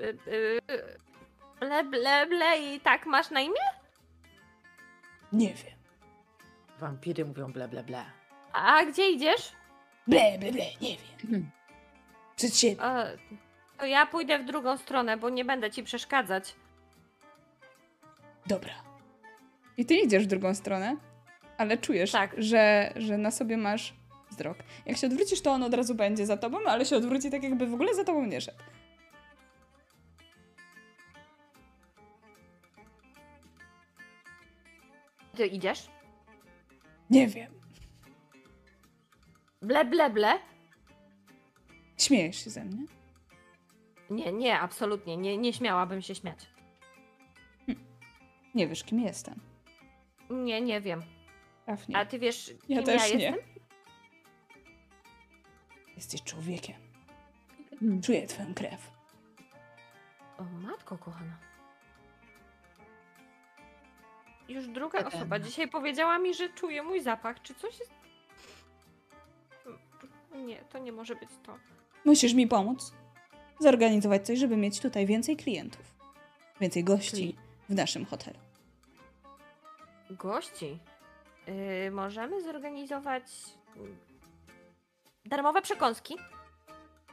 Y, 0.00 0.18
y, 0.26 0.60
Ble, 1.60 1.84
ble, 1.84 2.26
ble 2.26 2.74
i 2.74 2.80
tak 2.80 3.06
masz 3.06 3.30
na 3.30 3.40
imię? 3.40 3.64
Nie 5.32 5.54
wiem. 5.54 5.74
Wampiry 6.78 7.24
mówią 7.24 7.52
ble, 7.52 7.68
ble, 7.68 7.84
ble. 7.84 8.04
A 8.52 8.84
gdzie 8.84 9.10
idziesz? 9.10 9.52
Ble, 10.06 10.38
ble, 10.38 10.52
ble, 10.52 10.64
nie 10.80 10.96
wiem. 10.96 11.50
Przed 12.36 12.56
siebie. 12.56 12.82
E, 12.82 13.18
to 13.78 13.86
ja 13.86 14.06
pójdę 14.06 14.38
w 14.38 14.44
drugą 14.44 14.76
stronę, 14.76 15.16
bo 15.16 15.30
nie 15.30 15.44
będę 15.44 15.70
ci 15.70 15.82
przeszkadzać. 15.82 16.54
Dobra. 18.46 18.72
I 19.76 19.86
ty 19.86 19.94
idziesz 19.94 20.24
w 20.24 20.26
drugą 20.26 20.54
stronę, 20.54 20.96
ale 21.58 21.78
czujesz, 21.78 22.12
tak. 22.12 22.34
że, 22.38 22.92
że 22.96 23.18
na 23.18 23.30
sobie 23.30 23.56
masz 23.56 23.94
wzrok. 24.30 24.58
Jak 24.86 24.96
się 24.96 25.06
odwrócisz, 25.06 25.40
to 25.40 25.52
on 25.52 25.62
od 25.62 25.74
razu 25.74 25.94
będzie 25.94 26.26
za 26.26 26.36
tobą, 26.36 26.58
ale 26.66 26.84
się 26.84 26.96
odwróci 26.96 27.30
tak, 27.30 27.42
jakby 27.42 27.66
w 27.66 27.74
ogóle 27.74 27.94
za 27.94 28.04
tobą 28.04 28.26
nie 28.26 28.40
szedł. 28.40 28.58
Ty 35.36 35.46
idziesz? 35.46 35.90
Nie 37.10 37.28
wiem. 37.28 37.52
Ble, 39.62 39.84
ble, 39.84 40.10
ble. 40.10 40.38
Śmiejesz 42.04 42.44
się 42.44 42.50
ze 42.50 42.64
mnie? 42.64 42.86
Nie, 44.10 44.32
nie, 44.32 44.60
absolutnie. 44.60 45.16
Nie, 45.16 45.38
nie 45.38 45.52
śmiałabym 45.52 46.02
się 46.02 46.14
śmiać. 46.14 46.46
Nie 48.54 48.68
wiesz, 48.68 48.84
kim 48.84 49.00
jestem. 49.00 49.40
Nie, 50.30 50.60
nie 50.60 50.80
wiem. 50.80 51.02
Trafnie. 51.66 51.96
A 51.96 52.04
ty 52.06 52.18
wiesz, 52.18 52.46
kim 52.46 52.56
Ja 52.68 52.76
ja, 52.76 52.82
też 52.82 53.12
nie. 53.14 53.18
jestem? 53.18 53.44
Jesteś 55.96 56.22
człowiekiem. 56.22 56.76
Czuję 58.02 58.26
twoją 58.26 58.54
krew. 58.54 58.90
O, 60.38 60.44
matko 60.44 60.98
kochana. 60.98 61.38
Już 64.48 64.68
druga 64.68 65.04
osoba 65.06 65.38
dzisiaj 65.38 65.68
powiedziała 65.68 66.18
mi, 66.18 66.34
że 66.34 66.48
czuje 66.48 66.82
mój 66.82 67.00
zapach. 67.00 67.42
Czy 67.42 67.54
coś 67.54 67.78
jest... 67.78 67.92
Nie, 70.34 70.56
to 70.56 70.78
nie 70.78 70.92
może 70.92 71.14
być 71.16 71.28
to. 71.42 71.58
Musisz 72.04 72.34
mi 72.34 72.46
pomóc. 72.46 72.92
Zorganizować 73.60 74.26
coś, 74.26 74.38
żeby 74.38 74.56
mieć 74.56 74.80
tutaj 74.80 75.06
więcej 75.06 75.36
klientów. 75.36 75.94
Więcej 76.60 76.84
gości 76.84 77.36
w 77.68 77.74
naszym 77.74 78.04
hotelu. 78.04 78.38
Gości. 80.10 80.78
Yy, 81.46 81.90
możemy 81.90 82.42
zorganizować 82.42 83.24
mm, 83.76 83.96
darmowe 85.24 85.62
przekąski. 85.62 86.16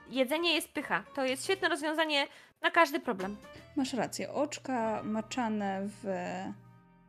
Jedzenie 0.10 0.54
jest 0.54 0.70
pycha. 0.70 1.04
To 1.16 1.26
jest 1.26 1.44
świetne 1.44 1.70
rozwiązanie 1.70 2.28
na 2.62 2.72
każdy 2.72 3.00
problem. 3.00 3.38
Masz 3.76 3.94
rację. 3.94 4.32
Oczka 4.32 5.04
maczane 5.04 5.88
w 6.04 6.06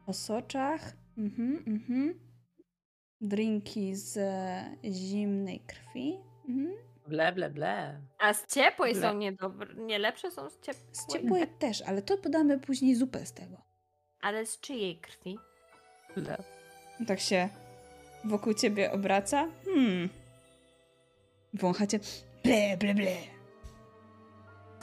osoczach. 0.06 0.92
Mhm, 1.18 1.64
mhm. 1.66 2.20
Drinki 3.20 3.94
z 3.94 4.18
zimnej 4.84 5.60
krwi. 5.60 6.18
Mhm. 6.48 6.91
Ble, 7.12 7.32
ble, 7.32 7.50
ble. 7.50 8.00
A 8.18 8.34
z 8.34 8.46
ciepłej 8.46 8.92
Ble. 8.94 9.02
są 9.02 9.14
niedobre, 9.14 9.74
nie 9.74 9.98
lepsze 9.98 10.30
są 10.30 10.50
z 10.50 10.60
ciepłej. 10.60 10.86
Z 10.92 11.06
ciepłej 11.06 11.46
też, 11.58 11.82
ale 11.82 12.02
to 12.02 12.18
podamy 12.18 12.58
później 12.58 12.94
zupę 12.94 13.26
z 13.26 13.32
tego. 13.32 13.56
Ale 14.20 14.46
z 14.46 14.60
czyjej 14.60 14.96
krwi? 14.96 15.38
ble. 16.16 16.36
Tak 17.06 17.20
się 17.20 17.48
wokół 18.24 18.54
ciebie 18.54 18.92
obraca. 18.92 19.48
Hmm. 19.64 20.08
Wąchacie. 21.54 21.98
Ble, 22.44 22.76
ble, 22.76 22.94
ble. 22.94 23.16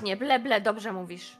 Nie, 0.04 0.18
ble, 0.18 0.40
ble, 0.40 0.62
dobrze 0.62 0.94
mówisz. 0.94 1.38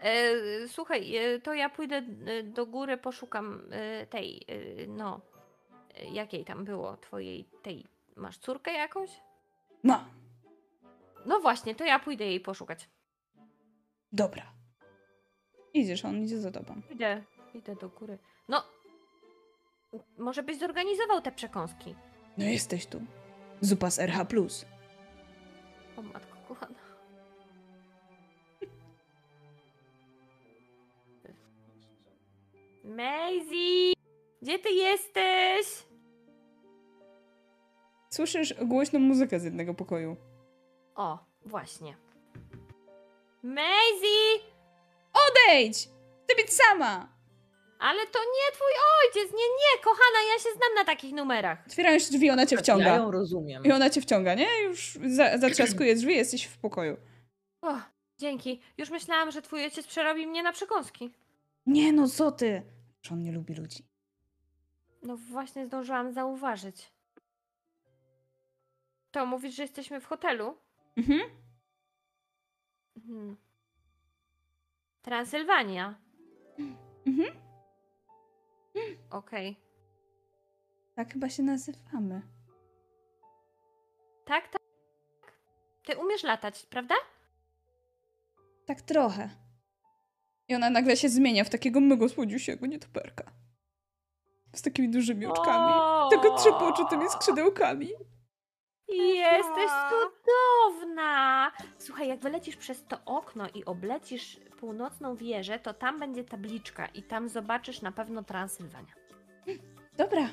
E, 0.00 0.68
słuchaj, 0.68 1.16
e, 1.16 1.40
to 1.40 1.54
ja 1.54 1.70
pójdę 1.70 1.96
e, 1.96 2.42
do 2.42 2.66
góry, 2.66 2.96
poszukam 2.96 3.62
e, 3.70 4.06
tej, 4.06 4.46
no, 4.88 5.20
jakiej 6.12 6.44
tam 6.44 6.64
było, 6.64 6.96
twojej, 6.96 7.44
tej, 7.62 7.84
masz 8.16 8.38
córkę 8.38 8.72
jakąś? 8.72 9.10
No, 9.84 10.04
No 11.26 11.40
właśnie, 11.40 11.74
to 11.74 11.84
ja 11.84 11.98
pójdę 11.98 12.24
jej 12.24 12.40
poszukać. 12.40 12.88
dobra. 14.12 14.42
Idziesz, 15.74 16.04
on 16.04 16.22
idzie 16.24 16.38
za 16.40 16.50
tobą. 16.50 16.82
Idę, 16.90 17.22
idę 17.54 17.76
do 17.76 17.88
góry. 17.88 18.18
No, 18.48 18.62
może 20.18 20.42
byś 20.42 20.58
zorganizował 20.58 21.20
te 21.20 21.32
przekąski. 21.32 21.94
No 22.38 22.44
jesteś 22.44 22.86
tu. 22.86 23.02
Zupa 23.60 23.90
z 23.90 23.98
RH+. 23.98 24.26
O 25.96 26.02
matko 26.02 26.36
kochana. 26.48 26.78
Maisie! 32.84 33.92
Gdzie 34.42 34.58
ty 34.58 34.70
jesteś? 34.70 35.66
Słyszysz 38.14 38.54
głośną 38.62 38.98
muzykę 38.98 39.40
z 39.40 39.44
jednego 39.44 39.74
pokoju. 39.74 40.16
O, 40.94 41.18
właśnie. 41.46 41.96
Maisie! 43.42 44.40
Odejdź! 45.12 45.76
Chcę 46.24 46.36
być 46.36 46.52
sama! 46.52 47.08
Ale 47.78 48.06
to 48.06 48.18
nie 48.18 48.52
twój 48.52 48.72
ojciec! 49.04 49.32
Nie, 49.32 49.46
nie, 49.48 49.82
kochana, 49.84 50.18
ja 50.32 50.38
się 50.38 50.48
znam 50.56 50.74
na 50.74 50.84
takich 50.84 51.12
numerach. 51.14 51.58
Otwierasz 51.66 52.04
drzwi, 52.10 52.30
ona 52.30 52.46
cię 52.46 52.56
Ja 52.56 52.62
wciąga. 52.62 52.96
ją 52.96 53.10
rozumiem. 53.10 53.64
I 53.64 53.72
ona 53.72 53.90
cię 53.90 54.00
wciąga, 54.00 54.34
nie? 54.34 54.62
Już 54.62 54.98
za, 55.06 55.38
zatrzaskuje 55.38 55.94
drzwi, 55.94 56.14
jesteś 56.16 56.44
w 56.44 56.58
pokoju. 56.58 56.96
O, 57.62 57.74
dzięki. 58.18 58.60
Już 58.78 58.90
myślałam, 58.90 59.30
że 59.30 59.42
twój 59.42 59.64
ojciec 59.64 59.86
przerobi 59.86 60.26
mnie 60.26 60.42
na 60.42 60.52
przekąski. 60.52 61.12
Nie 61.66 61.92
no, 61.92 62.08
co 62.08 62.32
ty? 62.32 62.62
Że 63.02 63.14
on 63.14 63.22
nie 63.22 63.32
lubi 63.32 63.54
ludzi. 63.54 63.84
No 65.02 65.16
właśnie 65.16 65.66
zdążyłam 65.66 66.12
zauważyć. 66.12 66.93
To 69.14 69.26
mówisz, 69.26 69.54
że 69.54 69.62
jesteśmy 69.62 70.00
w 70.00 70.06
hotelu? 70.06 70.56
Mhm. 70.96 71.20
Mhm. 72.96 73.36
Transylwania. 75.02 75.94
Mhm. 77.06 77.36
Okej. 79.10 79.56
Tak 80.94 81.12
chyba 81.12 81.28
się 81.28 81.42
nazywamy. 81.42 82.22
Tak, 84.24 84.48
tak. 84.48 84.62
Ty 85.84 85.98
umiesz 85.98 86.22
latać, 86.22 86.66
prawda? 86.66 86.94
Tak 88.66 88.82
trochę. 88.82 89.30
I 90.48 90.54
ona 90.54 90.70
nagle 90.70 90.96
się 90.96 91.08
zmienia 91.08 91.44
w 91.44 91.50
takiego 91.50 91.80
mego 91.80 92.08
słodziusiego 92.08 92.66
nietoperka. 92.66 93.32
Z 94.54 94.62
takimi 94.62 94.88
dużymi 94.90 95.26
oczkami. 95.26 95.74
O! 95.74 96.08
Tylko 96.10 96.36
trzepoczutymi 96.38 97.08
skrzydełkami. 97.08 97.88
Jesteś 98.88 99.70
cudowna! 99.90 101.52
Słuchaj, 101.78 102.08
jak 102.08 102.20
wylecisz 102.20 102.56
przez 102.56 102.84
to 102.84 102.98
okno 103.04 103.46
i 103.54 103.64
oblecisz 103.64 104.40
północną 104.60 105.16
wieżę, 105.16 105.58
to 105.58 105.74
tam 105.74 106.00
będzie 106.00 106.24
tabliczka 106.24 106.86
i 106.86 107.02
tam 107.02 107.28
zobaczysz 107.28 107.82
na 107.82 107.92
pewno 107.92 108.22
Transylwania. 108.22 108.94
Dobra. 109.96 110.28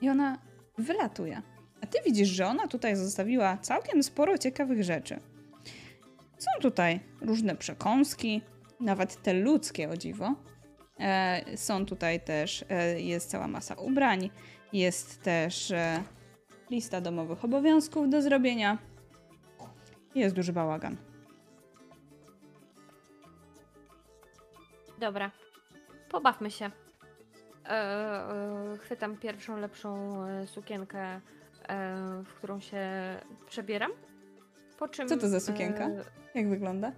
I 0.00 0.08
ona 0.08 0.38
wylatuje. 0.78 1.42
A 1.82 1.86
ty 1.86 1.98
widzisz, 2.04 2.28
że 2.28 2.46
ona 2.46 2.68
tutaj 2.68 2.96
zostawiła 2.96 3.56
całkiem 3.56 4.02
sporo 4.02 4.38
ciekawych 4.38 4.84
rzeczy. 4.84 5.20
Są 6.38 6.50
tutaj 6.60 7.00
różne 7.20 7.56
przekąski, 7.56 8.42
nawet 8.80 9.22
te 9.22 9.34
ludzkie 9.34 9.90
o 9.90 9.96
dziwo. 9.96 10.34
E, 11.00 11.56
są 11.56 11.86
tutaj 11.86 12.20
też, 12.20 12.64
e, 12.68 13.00
jest 13.00 13.30
cała 13.30 13.48
masa 13.48 13.74
ubrań, 13.74 14.30
jest 14.72 15.22
też 15.22 15.70
e, 15.70 16.02
lista 16.70 17.00
domowych 17.00 17.44
obowiązków 17.44 18.10
do 18.10 18.22
zrobienia. 18.22 18.78
Jest 20.14 20.34
duży 20.36 20.52
bałagan. 20.52 20.96
Dobra, 24.98 25.30
pobawmy 26.08 26.50
się. 26.50 26.70
E, 27.64 27.70
e, 27.70 28.76
chwytam 28.78 29.16
pierwszą 29.16 29.56
lepszą 29.56 30.22
e, 30.24 30.46
sukienkę, 30.46 31.00
e, 31.04 31.20
w 32.24 32.34
którą 32.34 32.60
się 32.60 32.80
przebieram. 33.46 33.90
Po 34.78 34.88
czym. 34.88 35.08
Co 35.08 35.16
to 35.16 35.28
za 35.28 35.40
sukienka? 35.40 35.84
e, 35.86 36.04
Jak 36.34 36.48
wygląda? 36.48 36.92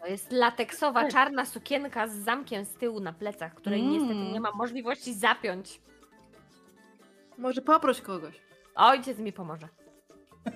To 0.00 0.06
jest 0.06 0.32
lateksowa, 0.32 1.08
czarna 1.08 1.44
sukienka 1.46 2.08
z 2.08 2.12
zamkiem 2.12 2.64
z 2.64 2.74
tyłu 2.74 3.00
na 3.00 3.12
plecach, 3.12 3.54
której 3.54 3.80
Mm. 3.80 3.92
niestety 3.92 4.32
nie 4.32 4.40
mam 4.40 4.54
możliwości 4.56 5.14
zapiąć. 5.14 5.80
Może 7.38 7.62
poproś 7.62 8.00
kogoś. 8.00 8.40
Ojciec 8.74 9.18
mi 9.18 9.32
pomoże. 9.32 9.68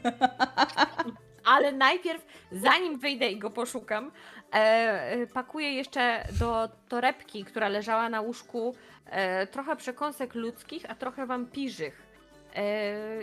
Ale 1.45 1.73
najpierw, 1.73 2.27
zanim 2.53 2.99
wyjdę 2.99 3.31
i 3.31 3.39
go 3.39 3.51
poszukam, 3.51 4.13
e, 4.53 5.27
pakuję 5.27 5.73
jeszcze 5.73 6.25
do 6.39 6.69
torebki, 6.89 7.45
która 7.45 7.69
leżała 7.69 8.09
na 8.09 8.21
łóżku, 8.21 8.75
e, 9.07 9.47
trochę 9.47 9.77
przekąsek 9.77 10.35
ludzkich, 10.35 10.91
a 10.91 10.95
trochę 10.95 11.27
wampirzych. 11.27 12.07
E, 12.55 12.65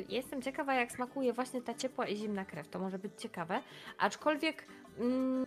jestem 0.09 0.41
ciekawa, 0.41 0.73
jak 0.73 0.91
smakuje 0.91 1.33
właśnie 1.33 1.61
ta 1.61 1.73
ciepła 1.73 2.07
i 2.07 2.17
zimna 2.17 2.45
krew. 2.45 2.67
To 2.67 2.79
może 2.79 2.99
być 2.99 3.11
ciekawe. 3.21 3.61
Aczkolwiek 3.97 4.65
mm, 4.99 5.45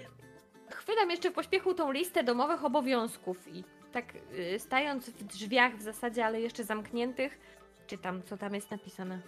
chwytam 0.70 1.10
jeszcze 1.10 1.30
w 1.30 1.34
pośpiechu 1.34 1.74
tą 1.74 1.92
listę 1.92 2.24
domowych 2.24 2.64
obowiązków 2.64 3.48
i 3.48 3.64
tak 3.92 4.14
y, 4.54 4.58
stając 4.58 5.10
w 5.10 5.24
drzwiach 5.24 5.76
w 5.76 5.82
zasadzie, 5.82 6.26
ale 6.26 6.40
jeszcze 6.40 6.64
zamkniętych, 6.64 7.38
czytam, 7.86 8.22
co 8.22 8.36
tam 8.36 8.54
jest 8.54 8.70
napisane. 8.70 9.20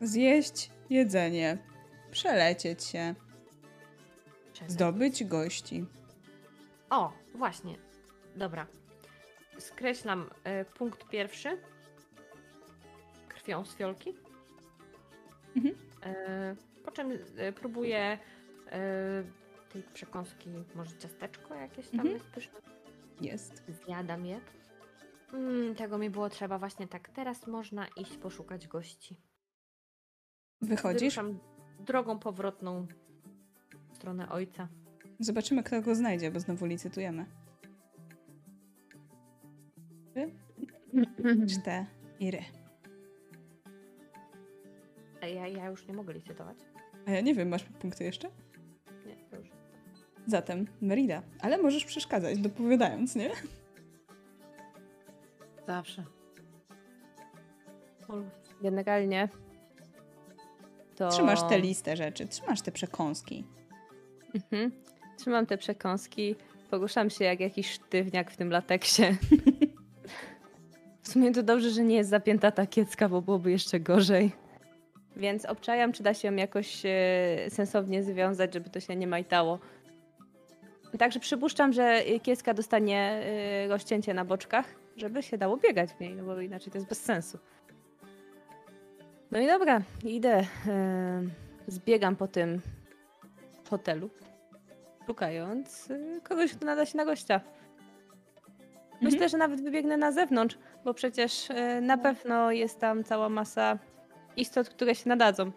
Zjeść 0.00 0.70
jedzenie, 0.90 1.58
przelecieć 2.10 2.84
się, 2.84 3.14
zdobyć 4.66 5.24
gości. 5.24 5.84
O, 6.90 7.12
właśnie. 7.34 7.76
Dobra. 8.36 8.66
Skreślam 9.58 10.30
e, 10.44 10.64
punkt 10.64 11.08
pierwszy. 11.08 11.58
Krwią 13.28 13.64
z 13.64 13.74
fiolki. 13.74 14.14
Mhm. 15.56 15.74
E, 16.02 16.56
po 16.84 16.90
czym 16.90 17.18
e, 17.36 17.52
próbuję 17.52 18.18
e, 18.72 19.22
tej 19.72 19.82
przekąski 19.82 20.50
może 20.74 20.96
ciasteczko 20.98 21.54
jakieś 21.54 21.88
tam 21.88 22.00
Mhm. 22.00 22.14
jest 22.14 22.24
pyszne? 22.26 22.60
Jest. 23.20 23.62
Zjadam 23.84 24.26
je. 24.26 24.40
Mm, 25.32 25.74
tego 25.74 25.98
mi 25.98 26.10
było 26.10 26.28
trzeba 26.28 26.58
właśnie 26.58 26.88
tak. 26.88 27.08
Teraz 27.08 27.46
można 27.46 27.86
iść 27.96 28.16
poszukać 28.16 28.68
gości. 28.68 29.20
Wychodzisz? 30.60 31.16
Wyruszam 31.16 31.38
drogą 31.80 32.18
powrotną 32.18 32.86
w 33.92 33.96
stronę 33.96 34.28
ojca. 34.28 34.68
Zobaczymy, 35.20 35.62
kto 35.62 35.82
go 35.82 35.94
znajdzie, 35.94 36.30
bo 36.30 36.40
znowu 36.40 36.66
licytujemy. 36.66 37.26
Trzy, 40.14 40.32
cztery. 41.60 42.44
A 45.22 45.26
ja, 45.26 45.46
ja 45.46 45.70
już 45.70 45.86
nie 45.86 45.94
mogę 45.94 46.12
licytować. 46.12 46.56
A 47.06 47.10
ja 47.10 47.20
nie 47.20 47.34
wiem, 47.34 47.48
masz 47.48 47.64
punkty 47.64 48.04
jeszcze? 48.04 48.30
Zatem 50.28 50.66
Merida. 50.80 51.22
Ale 51.40 51.58
możesz 51.58 51.84
przeszkadzać, 51.84 52.38
dopowiadając, 52.38 53.16
nie? 53.16 53.30
Zawsze. 55.66 56.04
Generalnie 58.62 59.28
to... 60.96 61.08
Trzymasz 61.08 61.42
tę 61.48 61.58
listę 61.58 61.96
rzeczy, 61.96 62.26
trzymasz 62.26 62.62
te 62.62 62.72
przekąski. 62.72 63.44
Mhm. 64.34 64.72
Trzymam 65.18 65.46
te 65.46 65.58
przekąski, 65.58 66.36
poruszam 66.70 67.10
się 67.10 67.24
jak 67.24 67.40
jakiś 67.40 67.70
sztywniak 67.70 68.30
w 68.30 68.36
tym 68.36 68.50
lateksie. 68.50 69.02
W 71.02 71.10
sumie 71.10 71.32
to 71.32 71.42
dobrze, 71.42 71.70
że 71.70 71.84
nie 71.84 71.96
jest 71.96 72.10
zapięta 72.10 72.50
ta 72.50 72.66
kiecka, 72.66 73.08
bo 73.08 73.22
byłoby 73.22 73.50
jeszcze 73.50 73.80
gorzej. 73.80 74.32
Więc 75.16 75.44
obczajam, 75.44 75.92
czy 75.92 76.02
da 76.02 76.14
się 76.14 76.28
ją 76.28 76.34
jakoś 76.34 76.82
e, 76.84 76.90
sensownie 77.48 78.02
związać, 78.02 78.54
żeby 78.54 78.70
to 78.70 78.80
się 78.80 78.96
nie 78.96 79.06
majtało. 79.06 79.58
Także 80.98 81.20
przypuszczam, 81.20 81.72
że 81.72 82.02
kiecka 82.22 82.54
dostanie 82.54 83.00
e, 83.00 83.68
rozcięcie 83.68 84.14
na 84.14 84.24
boczkach, 84.24 84.66
żeby 84.96 85.22
się 85.22 85.38
dało 85.38 85.56
biegać 85.56 85.90
w 85.90 86.00
niej, 86.00 86.14
no 86.14 86.24
bo 86.24 86.40
inaczej 86.40 86.72
to 86.72 86.78
jest 86.78 86.88
bez 86.88 87.02
sensu. 87.04 87.38
No 89.30 89.38
i 89.38 89.46
dobra, 89.46 89.82
idę. 90.04 90.44
E, 90.66 91.22
zbiegam 91.68 92.16
po 92.16 92.28
tym 92.28 92.60
hotelu, 93.70 94.10
szukając 95.06 95.90
y, 95.90 96.20
kogoś, 96.22 96.52
kto 96.52 96.66
nada 96.66 96.86
się 96.86 96.96
na 96.96 97.04
gościa. 97.04 97.40
Myślę, 99.00 99.28
że 99.28 99.38
nawet 99.38 99.62
wybiegnę 99.62 99.96
na 99.96 100.12
zewnątrz, 100.12 100.58
bo 100.84 100.94
przecież 100.94 101.50
y, 101.50 101.80
na 101.80 101.98
pewno 101.98 102.52
jest 102.52 102.80
tam 102.80 103.04
cała 103.04 103.28
masa 103.28 103.78
istot, 104.36 104.68
które 104.68 104.94
się 104.94 105.08
nadadzą. 105.08 105.52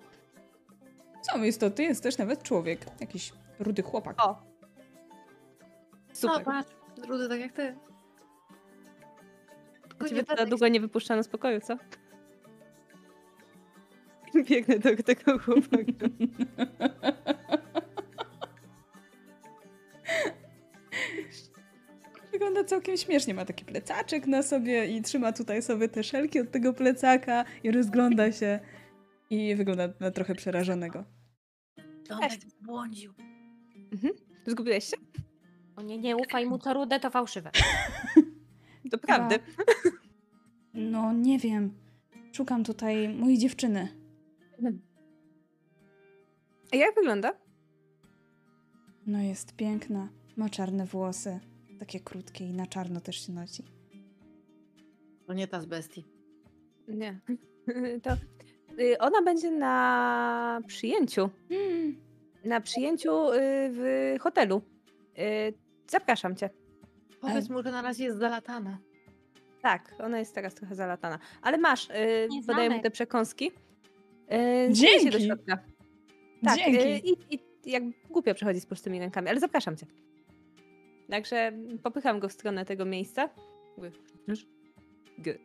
Są 1.31 1.43
istoty, 1.43 1.83
jest 1.83 2.03
też 2.03 2.17
nawet 2.17 2.43
człowiek. 2.43 2.85
Jakiś 2.99 3.33
rudy 3.59 3.81
chłopak. 3.81 4.25
O! 4.25 4.50
Super. 6.21 6.41
O, 6.41 6.45
patrz, 6.45 6.71
rudy 7.07 7.29
tak 7.29 7.39
jak 7.39 7.51
ty. 7.51 7.75
Tylko 9.89 10.09
Ciebie 10.09 10.23
będę 10.23 10.45
długo 10.45 10.67
nie 10.67 10.79
wypuszczano 10.79 11.23
z 11.23 11.27
pokoju, 11.27 11.59
co? 11.61 11.77
Biegnę 14.49 14.79
do 14.79 15.03
tego 15.03 15.39
chłopaka. 15.39 16.07
Wygląda 22.31 22.63
całkiem 22.63 22.97
śmiesznie. 22.97 23.33
Ma 23.33 23.45
taki 23.45 23.65
plecaczek 23.65 24.27
na 24.27 24.43
sobie 24.43 24.85
i 24.85 25.01
trzyma 25.01 25.33
tutaj 25.33 25.61
sobie 25.61 25.89
te 25.89 26.03
szelki 26.03 26.39
od 26.39 26.51
tego 26.51 26.73
plecaka 26.73 27.45
i 27.63 27.71
rozgląda 27.71 28.31
się. 28.31 28.59
I 29.29 29.55
wygląda 29.55 29.89
na 29.99 30.11
trochę 30.11 30.35
przerażonego. 30.35 31.03
Ząbek 32.07 32.31
błądził. 32.61 33.13
Zgubiłeś 34.45 34.85
się? 34.85 34.97
O 35.81 35.83
nie, 35.83 35.97
nie 35.97 36.17
ufaj 36.17 36.45
mu, 36.45 36.57
co 36.57 36.73
rude 36.73 36.99
to 36.99 37.09
fałszywe. 37.09 37.51
Doprawdy. 38.91 39.39
No, 40.73 41.13
nie 41.13 41.39
wiem. 41.39 41.73
Szukam 42.31 42.63
tutaj 42.63 43.09
mojej 43.09 43.37
dziewczyny. 43.37 43.87
A 46.73 46.75
jak 46.75 46.95
wygląda? 46.95 47.33
No, 49.07 49.19
jest 49.21 49.55
piękna. 49.55 50.09
Ma 50.37 50.49
czarne 50.49 50.85
włosy. 50.85 51.39
Takie 51.79 51.99
krótkie 51.99 52.45
i 52.45 52.53
na 52.53 52.67
czarno 52.67 53.01
też 53.01 53.25
się 53.25 53.33
nosi. 53.33 53.63
To 55.27 55.33
nie 55.33 55.47
ta 55.47 55.61
z 55.61 55.65
bestii. 55.65 56.05
Nie. 56.87 57.19
To 58.03 58.11
y, 58.79 58.97
ona 58.99 59.21
będzie 59.21 59.51
na 59.51 60.61
przyjęciu. 60.67 61.29
Mm. 61.49 61.95
Na 62.45 62.61
przyjęciu 62.61 63.29
y, 63.29 63.37
w 63.71 64.15
hotelu. 64.19 64.61
Y, 65.91 65.99
Zapraszam 65.99 66.35
cię. 66.35 66.49
Powiedz 67.21 67.49
mu, 67.49 67.63
że 67.63 67.71
na 67.71 67.81
razie 67.81 68.03
jest 68.03 68.17
zalatana. 68.19 68.77
Tak, 69.61 69.93
ona 70.03 70.19
jest 70.19 70.35
teraz 70.35 70.53
trochę 70.55 70.75
zalatana. 70.75 71.19
Ale 71.41 71.57
masz, 71.57 71.89
y, 71.89 72.27
Nie 72.29 72.43
podaję 72.43 72.69
mu 72.69 72.81
te 72.81 72.91
przekąski. 72.91 73.51
Y, 74.67 74.73
Dzięki. 74.73 75.05
się 75.05 75.11
do 75.11 75.19
środka. 75.19 75.57
Tak, 76.43 76.57
Dzięki. 76.57 76.77
y, 76.87 76.99
i, 76.99 77.35
i 77.35 77.39
jak 77.71 77.83
głupio 78.09 78.33
przechodzi 78.35 78.59
z 78.59 78.65
pustymi 78.65 78.99
rękami, 78.99 79.29
ale 79.29 79.39
zapraszam 79.39 79.77
cię. 79.77 79.85
Także 81.09 81.51
popycham 81.83 82.19
go 82.19 82.29
w 82.29 82.31
stronę 82.33 82.65
tego 82.65 82.85
miejsca. 82.85 83.29
Mówię, 83.77 83.91
"Już? 84.27 84.45
Good. 85.17 85.37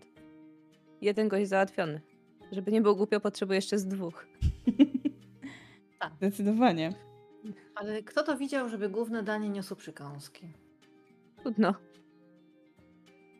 Jeden 1.00 1.28
gość 1.28 1.48
załatwiony. 1.48 2.00
Żeby 2.52 2.72
nie 2.72 2.80
było 2.82 2.94
głupio, 2.94 3.20
potrzebuję 3.20 3.56
jeszcze 3.56 3.78
z 3.78 3.86
dwóch. 3.86 4.26
Zdecydowanie. 6.18 6.92
Ale 7.74 8.02
kto 8.02 8.22
to 8.22 8.36
widział, 8.36 8.68
żeby 8.68 8.88
główne 8.88 9.22
danie 9.22 9.48
niosło 9.48 9.76
przekąski? 9.76 10.46
Trudno. 11.36 11.74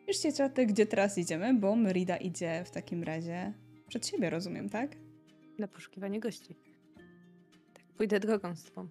Już 0.07 0.17
się 0.17 0.31
czaty, 0.31 0.65
gdzie 0.65 0.85
teraz 0.85 1.17
idziemy, 1.17 1.53
bo 1.53 1.75
Merida 1.75 2.17
idzie 2.17 2.63
w 2.65 2.71
takim 2.71 3.03
razie 3.03 3.53
przed 3.87 4.07
siebie, 4.07 4.29
rozumiem, 4.29 4.69
tak? 4.69 4.97
Na 5.59 5.67
poszukiwanie 5.67 6.19
gości. 6.19 6.55
Tak, 7.73 7.83
pójdę 7.97 8.19
drogą 8.19 8.55
z 8.55 8.63
tobą. 8.63 8.87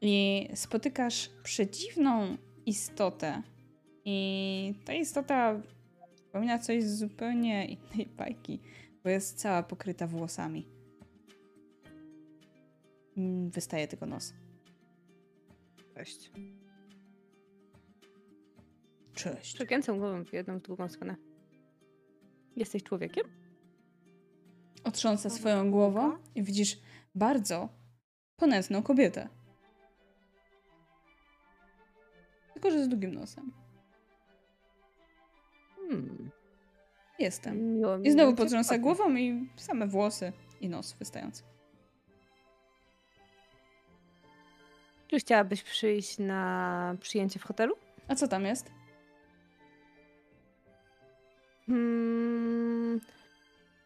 I 0.00 0.48
spotykasz 0.54 1.30
przedziwną 1.42 2.36
istotę. 2.66 3.42
I 4.04 4.74
ta 4.84 4.94
istota 4.94 5.60
przypomina 6.14 6.58
coś 6.58 6.84
z 6.84 6.98
zupełnie 6.98 7.64
innej 7.64 8.06
bajki, 8.06 8.60
bo 9.04 9.10
jest 9.10 9.38
cała 9.38 9.62
pokryta 9.62 10.06
włosami. 10.06 10.75
Mm, 13.16 13.50
Wystaje 13.50 13.88
tylko 13.88 14.06
nos. 14.06 14.34
Cześć. 15.94 16.32
Cześć. 19.14 19.54
Przekręcam 19.54 19.98
głową 19.98 20.24
w 20.24 20.32
jedną, 20.32 20.58
w 20.58 20.62
drugą 20.62 20.88
stronę. 20.88 21.16
Jesteś 22.56 22.82
człowiekiem? 22.82 23.24
Otrząsa 24.84 25.30
swoją 25.30 25.70
głową 25.70 26.18
i 26.34 26.42
widzisz 26.42 26.78
bardzo 27.14 27.68
ponętną 28.36 28.82
kobietę. 28.82 29.28
Tylko, 32.52 32.70
że 32.70 32.84
z 32.84 32.88
długim 32.88 33.14
nosem. 33.14 33.52
Hmm. 35.76 36.30
Jestem. 37.18 37.74
Miło 37.74 37.98
mi 37.98 38.08
I 38.08 38.12
znowu 38.12 38.34
potrząsa 38.34 38.78
głową 38.78 39.16
i 39.16 39.48
same 39.56 39.86
włosy 39.86 40.32
i 40.60 40.68
nos 40.68 40.92
wystający. 40.92 41.42
Czy 45.08 45.18
chciałabyś 45.18 45.62
przyjść 45.62 46.18
na 46.18 46.94
przyjęcie 47.00 47.38
w 47.38 47.44
hotelu? 47.44 47.76
A 48.08 48.14
co 48.14 48.28
tam 48.28 48.44
jest? 48.44 48.70
Hmm, 51.66 53.00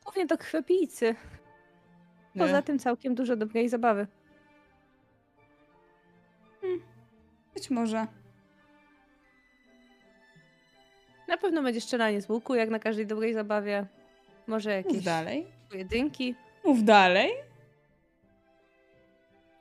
głównie 0.04 0.26
do 0.26 0.38
krwiopijcy. 0.38 1.14
Poza 2.38 2.58
E, 2.58 2.62
tym 2.62 2.78
całkiem 2.78 3.14
dużo 3.14 3.36
dobrej 3.36 3.68
zabawy. 3.68 4.06
Być 7.54 7.70
może. 7.70 8.06
Na 11.28 11.36
pewno 11.36 11.62
będzie 11.62 11.80
strzelanie 11.80 12.22
z 12.22 12.28
łuku, 12.28 12.54
jak 12.54 12.70
na 12.70 12.78
każdej 12.78 13.06
dobrej 13.06 13.34
zabawie. 13.34 13.86
Może 14.46 14.76
Mów 14.76 14.86
jakieś 14.86 15.04
dalej. 15.04 15.46
pojedynki. 15.70 16.34
Mów 16.64 16.84
dalej. 16.84 17.30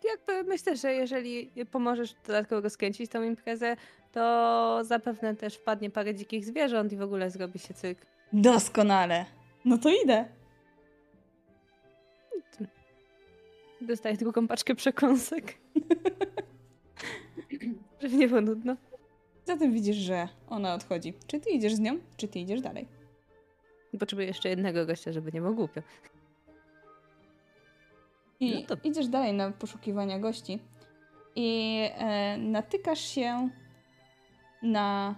Jakby 0.04 0.50
myślę, 0.50 0.76
że 0.78 0.94
jeżeli 0.94 1.52
pomożesz 1.72 2.16
dodatkowo 2.28 2.62
rozkręcić 2.62 3.12
tą 3.12 3.24
imprezę, 3.24 3.76
to 4.12 4.80
zapewne 4.84 5.36
też 5.36 5.56
wpadnie 5.56 5.90
parę 5.90 6.16
dzikich 6.16 6.46
zwierząt 6.46 6.94
i 6.94 6.98
w 6.98 7.02
ogóle 7.02 7.30
zrobi 7.30 7.60
się 7.60 7.74
cyrk. 7.74 8.06
Doskonale. 8.34 9.26
No 9.66 9.78
to 9.78 9.90
idę. 10.04 10.26
Dostaję 13.82 14.18
drugą 14.18 14.48
paczkę 14.48 14.76
przekąsek. 14.76 15.58
Żeby 18.02 18.16
nie 18.16 18.28
było 18.28 18.42
nudno. 18.42 18.76
Zatem 19.46 19.74
widzisz, 19.74 19.96
że 19.98 20.28
ona 20.50 20.74
odchodzi. 20.74 21.14
Czy 21.28 21.40
ty 21.40 21.50
idziesz 21.50 21.74
z 21.74 21.80
nią, 21.80 22.00
czy 22.18 22.28
ty 22.28 22.40
idziesz 22.40 22.62
dalej? 22.62 22.88
Potrzebuję 24.00 24.28
jeszcze 24.28 24.50
jednego 24.50 24.86
gościa, 24.86 25.12
żeby 25.12 25.32
nie 25.32 25.42
było 25.42 25.54
głupio. 25.54 25.82
I 28.40 28.54
No 28.70 28.76
to- 28.76 28.82
idziesz 28.84 29.08
dalej 29.08 29.34
na 29.34 29.52
poszukiwania 29.52 30.20
gości. 30.20 30.60
i 31.36 31.80
e, 31.94 32.38
natykasz 32.38 33.00
się 33.00 33.50
na, 34.62 35.16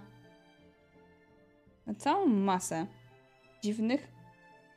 na 1.86 1.94
całą 1.94 2.26
masę 2.26 2.86
dziwnych, 3.62 4.08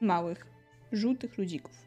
małych, 0.02 0.46
żółtych 0.92 1.38
ludzików. 1.38 1.86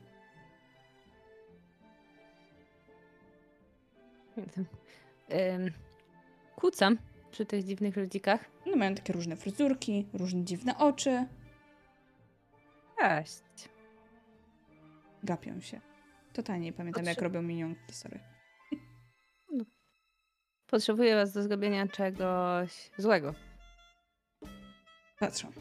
Kucam 6.56 6.98
przy 7.30 7.46
tych 7.46 7.64
dziwnych 7.64 7.96
ludzikach. 7.96 8.44
One 8.66 8.76
mają 8.76 8.94
takie 8.94 9.12
różne 9.12 9.36
fryzurki, 9.36 10.06
różne 10.12 10.44
dziwne 10.44 10.78
oczy, 10.78 11.26
Cześć. 12.98 13.68
gapią 15.24 15.60
się. 15.60 15.80
Totalnie 16.38 16.64
nie 16.64 16.72
pamiętam, 16.72 17.04
jak 17.04 17.16
Potrze- 17.16 17.22
robią 17.22 17.42
minionki, 17.42 17.92
sorry. 17.92 18.20
Potrzebuję 20.66 21.14
was 21.14 21.32
do 21.32 21.42
zrobienia 21.42 21.88
czegoś 21.88 22.90
złego. 22.98 23.34
Patrzą. 25.18 25.52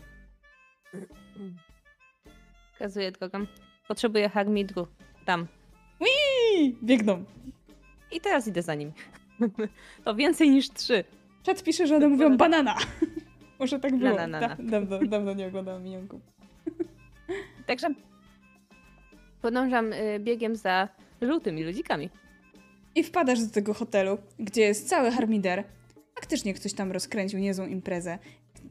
Wskazuję 2.71 3.11
drogą. 3.11 3.45
Potrzebuję 3.87 4.29
harmidru. 4.29 4.87
Tam. 5.25 5.47
I 5.99 6.75
biegną. 6.83 7.25
I 8.11 8.21
teraz 8.21 8.47
idę 8.47 8.61
za 8.61 8.75
nim. 8.75 8.91
to 10.05 10.15
więcej 10.15 10.49
niż 10.49 10.69
trzy. 10.69 11.03
Czat 11.43 11.63
pisze, 11.63 11.87
że 11.87 11.95
one 11.95 12.07
mówią 12.07 12.37
banana. 12.37 12.75
Może 13.59 13.79
tak 13.79 13.95
było. 13.95 14.15
Banana. 14.15 14.39
Da, 14.39 14.55
dawno, 14.59 14.99
dawno 14.99 15.33
nie 15.33 15.47
oglądałam 15.47 15.83
minionków. 15.83 16.21
Także 17.65 17.87
podążam 19.41 19.93
y, 19.93 20.19
biegiem 20.19 20.55
za 20.55 20.89
żółtymi 21.21 21.63
ludzikami. 21.63 22.09
I 22.95 23.03
wpadasz 23.03 23.39
do 23.39 23.53
tego 23.53 23.73
hotelu, 23.73 24.17
gdzie 24.39 24.61
jest 24.61 24.89
cały 24.89 25.11
harmider. 25.11 25.63
Faktycznie 26.15 26.53
ktoś 26.53 26.73
tam 26.73 26.91
rozkręcił 26.91 27.39
niezłą 27.39 27.67
imprezę. 27.67 28.19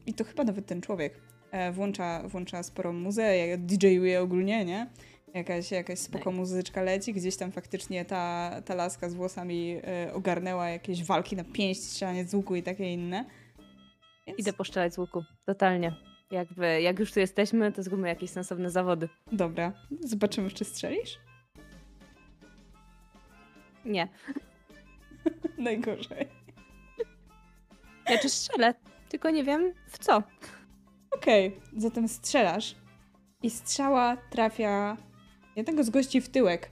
I 0.07 0.15
to 0.15 0.25
chyba 0.25 0.45
nawet 0.45 0.67
ten 0.67 0.81
człowiek. 0.81 1.21
E, 1.51 1.73
włącza, 1.73 2.23
włącza 2.29 2.63
sporą 2.63 2.93
muzę, 2.93 3.37
jak 3.37 3.61
DJ-uje 3.61 4.23
ogólnie, 4.23 4.65
nie? 4.65 4.87
Jakaś, 5.35 5.71
jakaś 5.71 5.99
spoko 5.99 6.33
muzyczka 6.33 6.83
leci, 6.83 7.13
gdzieś 7.13 7.37
tam 7.37 7.53
faktycznie 7.53 8.05
ta, 8.05 8.53
ta 8.65 8.75
laska 8.75 9.11
z 9.11 9.15
włosami 9.15 9.77
e, 9.85 10.13
ogarnęła 10.13 10.69
jakieś 10.69 11.05
walki 11.05 11.37
na 11.37 11.45
pięść, 11.45 11.83
strzelanie 11.83 12.25
z 12.25 12.35
łuku 12.35 12.57
i 12.57 12.63
takie 12.63 12.93
inne. 12.93 13.25
Więc... 14.27 14.39
Idę 14.39 14.53
poszczelać 14.53 14.95
z 14.95 14.99
łuku. 14.99 15.23
Totalnie. 15.47 16.16
Jakby, 16.31 16.83
jak 16.83 16.99
już 16.99 17.13
tu 17.13 17.21
jesteśmy, 17.21 17.73
to 17.73 17.83
zróbmy 17.83 18.09
jakieś 18.09 18.31
sensowne 18.31 18.71
zawody. 18.71 19.09
Dobra, 19.33 19.73
zobaczymy, 20.01 20.51
czy 20.51 20.65
strzelisz? 20.65 21.19
Nie. 23.85 24.09
Najgorzej. 25.59 26.29
Ja 28.11 28.19
czy 28.19 28.29
strzelę, 28.29 28.75
tylko 29.09 29.31
nie 29.31 29.45
wiem 29.45 29.73
w 29.89 29.99
co. 29.99 30.23
Okej, 31.11 31.61
zatem 31.77 32.09
strzelasz 32.09 32.75
i 33.43 33.51
strzała 33.51 34.17
trafia 34.17 34.97
jednego 35.57 35.85
z 35.85 35.91
gości 35.91 36.21
w 36.21 36.29
tyłek. 36.29 36.71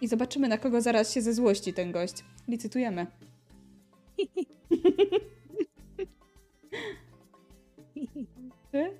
I 0.00 0.08
zobaczymy, 0.08 0.48
na 0.48 0.58
kogo 0.58 0.80
zaraz 0.80 1.14
się 1.14 1.22
ze 1.22 1.34
złości 1.34 1.72
ten 1.72 1.92
gość. 1.92 2.24
Licytujemy. 2.48 3.06
Trzy, 8.68 8.90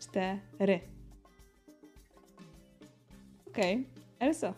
cztery. 0.00 0.80
Okej, 3.48 3.86
Elso. 4.18 4.54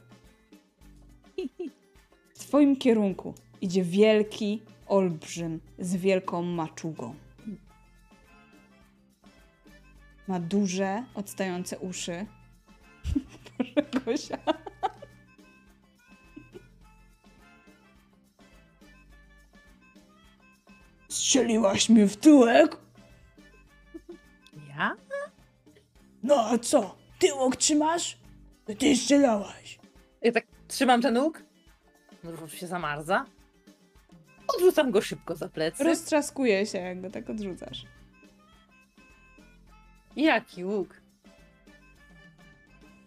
W 2.35 2.39
twoim 2.39 2.77
kierunku 2.77 3.35
idzie 3.61 3.83
wielki 3.83 4.63
olbrzym 4.87 5.61
z 5.79 5.97
wielką 5.97 6.43
maczugą. 6.43 7.15
Ma 10.29 10.41
duże, 10.41 11.05
odstające 11.15 11.79
uszy. 11.79 12.27
Boże, 13.59 14.05
Gosia. 14.05 14.39
Strzeliłaś 21.09 21.89
mnie 21.89 22.07
w 22.07 22.17
tyłek? 22.17 22.86
Ja? 24.77 24.97
No 26.23 26.35
a 26.35 26.59
co? 26.59 26.97
Tyłek 27.19 27.57
trzymasz? 27.57 28.19
To 28.65 28.75
ty 28.75 28.97
strzelałaś. 28.97 29.79
Ja 30.23 30.33
tak 30.33 30.47
trzymam 30.69 31.03
ten 31.03 31.19
łuk. 31.19 31.43
Róż 32.25 32.53
się 32.53 32.67
zamarza. 32.67 33.27
Odrzucam 34.49 34.91
go 34.91 35.01
szybko 35.01 35.37
za 35.37 35.49
plecy. 35.49 35.85
Roztrzaskuje 35.85 36.67
się, 36.67 36.79
jak 36.79 37.01
go 37.01 37.11
tak 37.11 37.31
odrzucasz. 37.31 37.87
Jaki 40.17 40.65
łuk? 40.65 41.01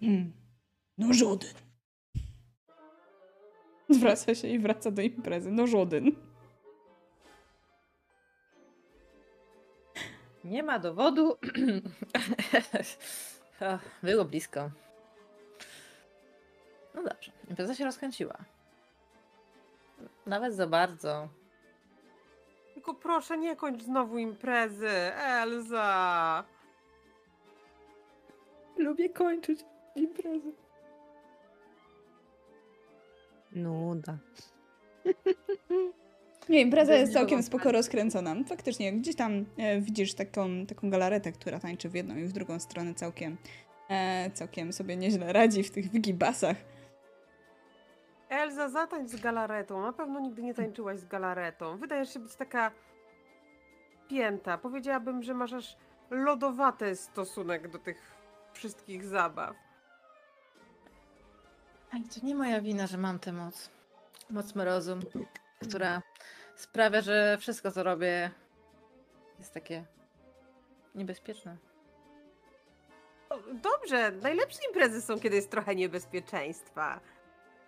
Hmm. 0.02 0.32
No 0.98 1.14
żaden. 1.14 1.54
Zwraca 3.90 4.36
się 4.36 4.48
i 4.48 4.60
wraca 4.60 4.92
do 4.92 5.02
imprezy. 5.02 5.52
No 5.52 5.68
żaden. 5.68 6.12
Nie 10.50 10.64
ma 10.64 10.80
dowodu. 10.80 11.38
Było 14.04 14.26
blisko. 14.26 14.70
No 16.96 17.04
dobrze, 17.04 17.32
impreza 17.50 17.76
się 17.76 17.86
rozkręciła. 17.86 18.38
Nawet 20.26 20.56
za 20.56 20.68
bardzo. 20.68 21.28
Tylko 22.74 22.94
proszę, 22.94 23.38
nie 23.38 23.56
kończ 23.56 23.84
znowu 23.84 24.18
imprezy, 24.18 24.90
Elza! 25.16 26.44
Lubię 28.78 29.10
kończyć 29.10 29.66
imprezę. 29.96 30.52
Nuda. 33.52 34.18
Nie, 36.50 36.62
impreza 36.62 36.94
jest 36.94 37.14
całkiem 37.14 37.44
spoko 37.44 37.72
rozkręcona. 37.72 38.36
Faktycznie, 38.48 38.94
gdzieś 38.94 39.16
tam 39.16 39.46
e, 39.58 39.82
widzisz 39.82 40.14
taką, 40.14 40.66
taką 40.66 40.90
galaretę, 40.90 41.32
która 41.32 41.60
tańczy 41.60 41.90
w 41.90 41.96
jedną 41.96 42.16
i 42.16 42.24
w 42.24 42.32
drugą 42.32 42.60
stronę 42.60 42.94
całkiem, 42.94 43.38
e, 43.90 44.32
całkiem 44.34 44.74
sobie 44.74 44.98
nieźle 44.98 45.34
radzi 45.34 45.64
w 45.64 45.72
tych 45.72 45.92
wigibasach. 45.92 46.58
Elza, 48.30 48.70
zatańcz 48.70 49.10
z 49.10 49.22
galaretą. 49.22 49.82
Na 49.82 49.94
pewno 49.94 50.20
nigdy 50.20 50.44
nie 50.44 50.54
tańczyłaś 50.54 51.00
z 51.00 51.06
galaretą. 51.06 51.78
Wydajesz 51.78 52.14
się 52.14 52.20
być 52.20 52.36
taka 52.36 52.72
pięta. 54.08 54.58
Powiedziałabym, 54.58 55.24
że 55.24 55.34
masz 55.34 55.54
aż 55.54 55.78
lodowaty 56.10 56.96
stosunek 56.96 57.68
do 57.68 57.80
tych 57.80 58.12
wszystkich 58.54 59.06
zabaw. 59.06 59.56
Aj, 61.92 62.02
to 62.04 62.26
nie 62.26 62.36
moja 62.36 62.62
wina, 62.62 62.88
że 62.88 62.98
mam 62.98 63.20
tę 63.20 63.34
moc. 63.34 63.70
Moc 64.30 64.56
mrozu, 64.56 64.96
która 65.62 66.02
sprawia, 66.62 67.02
że 67.02 67.38
wszystko, 67.40 67.72
co 67.72 67.84
robię, 67.84 68.32
jest 69.40 69.54
takie 69.54 69.86
niebezpieczne. 70.96 71.58
Dobrze, 73.54 74.12
najlepsze 74.12 74.60
imprezy 74.68 75.02
są, 75.02 75.20
kiedy 75.20 75.36
jest 75.36 75.50
trochę 75.50 75.76
niebezpieczeństwa. 75.76 77.00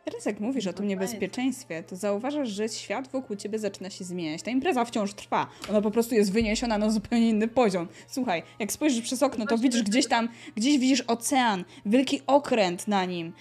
Teraz 0.06 0.26
jak 0.26 0.40
mówisz 0.40 0.68
o 0.68 0.74
tym 0.74 0.88
niebezpieczeństwie, 0.88 1.84
to 1.84 1.96
zauważasz, 1.96 2.50
że 2.50 2.70
świat 2.70 3.08
wokół 3.08 3.36
ciebie 3.36 3.60
zaczyna 3.60 3.90
się 3.90 4.04
zmieniać. 4.04 4.42
Ta 4.42 4.52
impreza 4.52 4.86
wciąż 4.86 5.14
trwa. 5.14 5.48
Ona 5.70 5.82
po 5.82 5.92
prostu 5.92 6.16
jest 6.16 6.34
wyniesiona 6.34 6.78
na 6.78 6.90
zupełnie 6.90 7.30
inny 7.30 7.48
poziom. 7.48 7.88
Słuchaj, 8.08 8.44
jak 8.60 8.72
spojrzysz 8.72 9.02
przez 9.02 9.24
okno, 9.24 9.46
to 9.46 9.58
widzisz 9.58 9.84
gdzieś 9.84 10.08
tam, 10.08 10.30
gdzieś 10.56 10.80
widzisz 10.80 11.04
ocean, 11.08 11.66
wielki 11.86 12.22
okręt 12.28 12.88
na 12.88 13.06
nim. 13.06 13.34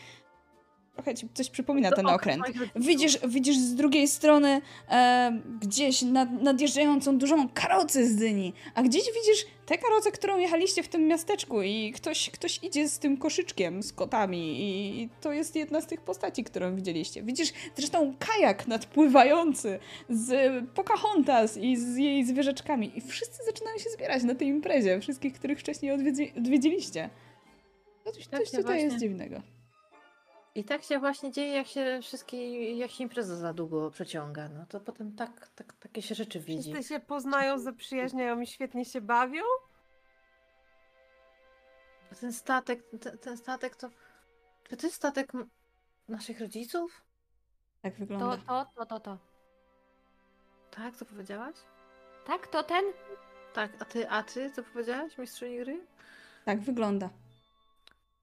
Trochę 1.03 1.15
ci 1.15 1.29
coś 1.35 1.51
przypomina 1.51 1.91
ten 1.93 2.07
okręt. 2.07 2.45
Widzisz, 2.77 3.19
widzisz 3.29 3.57
z 3.57 3.75
drugiej 3.75 4.09
strony 4.09 4.61
e, 4.91 5.41
gdzieś 5.61 6.03
nad, 6.03 6.43
nadjeżdżającą 6.43 7.19
dużą 7.19 7.49
karocę 7.49 8.07
z 8.07 8.17
dyni, 8.17 8.53
a 8.75 8.83
gdzieś 8.83 9.05
widzisz 9.05 9.47
tę 9.67 9.79
karocę, 9.79 10.13
którą 10.13 10.39
jechaliście 10.39 10.83
w 10.83 10.89
tym 10.89 11.07
miasteczku 11.07 11.63
i 11.63 11.93
ktoś, 11.93 12.31
ktoś 12.31 12.65
idzie 12.65 12.89
z 12.89 12.99
tym 12.99 13.17
koszyczkiem 13.17 13.83
z 13.83 13.93
kotami 13.93 14.57
i 14.61 15.09
to 15.21 15.33
jest 15.33 15.57
jedna 15.57 15.81
z 15.81 15.87
tych 15.87 16.01
postaci, 16.01 16.45
którą 16.45 16.77
widzieliście. 16.77 17.23
Widzisz 17.23 17.53
zresztą 17.77 18.15
kajak 18.19 18.69
nadpływający 18.69 19.79
z 20.09 20.53
Pocahontas 20.75 21.57
i 21.57 21.77
z 21.77 21.97
jej 21.97 22.25
zwierzaczkami 22.25 22.93
i 22.99 23.01
wszyscy 23.01 23.45
zaczynają 23.45 23.79
się 23.79 23.91
zbierać 23.91 24.23
na 24.23 24.35
tej 24.35 24.49
imprezie, 24.49 25.01
wszystkich, 25.01 25.33
których 25.33 25.61
wcześniej 25.61 25.93
odwiedzi, 25.93 26.33
odwiedziliście. 26.39 27.11
To 28.05 28.13
coś, 28.13 28.27
Tak 28.27 28.41
coś 28.41 28.51
tutaj 28.51 28.83
jest 28.83 28.97
dziwnego. 28.97 29.43
I 30.55 30.65
tak 30.65 30.83
się 30.83 30.99
właśnie 30.99 31.33
dzieje, 31.33 31.53
jak 31.55 31.67
się 31.67 31.99
wszystkie, 32.03 32.73
jak 32.77 32.91
się 32.91 33.05
impreza 33.05 33.37
za 33.37 33.53
długo 33.55 33.91
przeciąga. 33.91 34.49
No 34.49 34.67
to 34.67 34.81
potem 34.81 35.17
tak, 35.17 35.49
tak 35.49 35.73
takie 35.73 36.03
się 36.03 36.15
rzeczy 36.15 36.41
widzi. 36.41 36.73
Wszyscy 36.73 36.95
się 36.95 37.01
poznają, 37.01 37.59
zaprzyjaźniają 37.59 38.41
i 38.41 38.47
świetnie 38.47 38.85
się 38.85 39.01
bawią? 39.01 39.43
Ten 42.21 42.33
statek, 42.33 42.83
ten, 43.01 43.19
ten 43.19 43.37
statek 43.37 43.77
to... 43.77 43.91
Czy 44.69 44.77
to 44.77 44.87
jest 44.87 44.97
statek 44.97 45.33
naszych 46.09 46.41
rodziców? 46.41 47.03
Tak 47.83 47.95
To, 47.95 47.99
wygląda. 47.99 48.37
to, 48.37 48.67
to, 48.77 48.87
to, 48.87 49.01
to. 49.01 49.19
Tak, 50.71 50.97
co 50.97 51.05
powiedziałaś? 51.05 51.57
Tak, 52.27 52.47
to 52.47 52.63
ten? 52.63 52.85
Tak, 53.55 53.83
a 53.83 53.85
ty, 53.85 54.11
a 54.11 54.23
ty, 54.23 54.51
co 54.51 54.63
powiedziałaś, 54.63 55.19
mistrzyni 55.19 55.59
gry? 55.59 55.87
Tak 56.45 56.61
wygląda. 56.61 57.11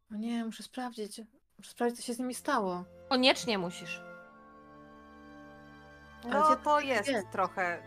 No 0.10 0.18
nie, 0.18 0.46
muszę 0.46 0.64
sprawdzić. 0.64 1.22
Muszę 1.58 1.72
sprawdzić, 1.72 2.00
co 2.00 2.06
się 2.06 2.14
z 2.14 2.20
nimi 2.20 2.34
stało. 2.34 2.84
Koniecznie 3.10 3.58
musisz. 3.58 4.02
Ale 6.24 6.34
No 6.34 6.46
gdzie- 6.56 6.64
to 6.64 6.80
jest 6.80 7.04
gdzie? 7.10 7.24
trochę 7.32 7.84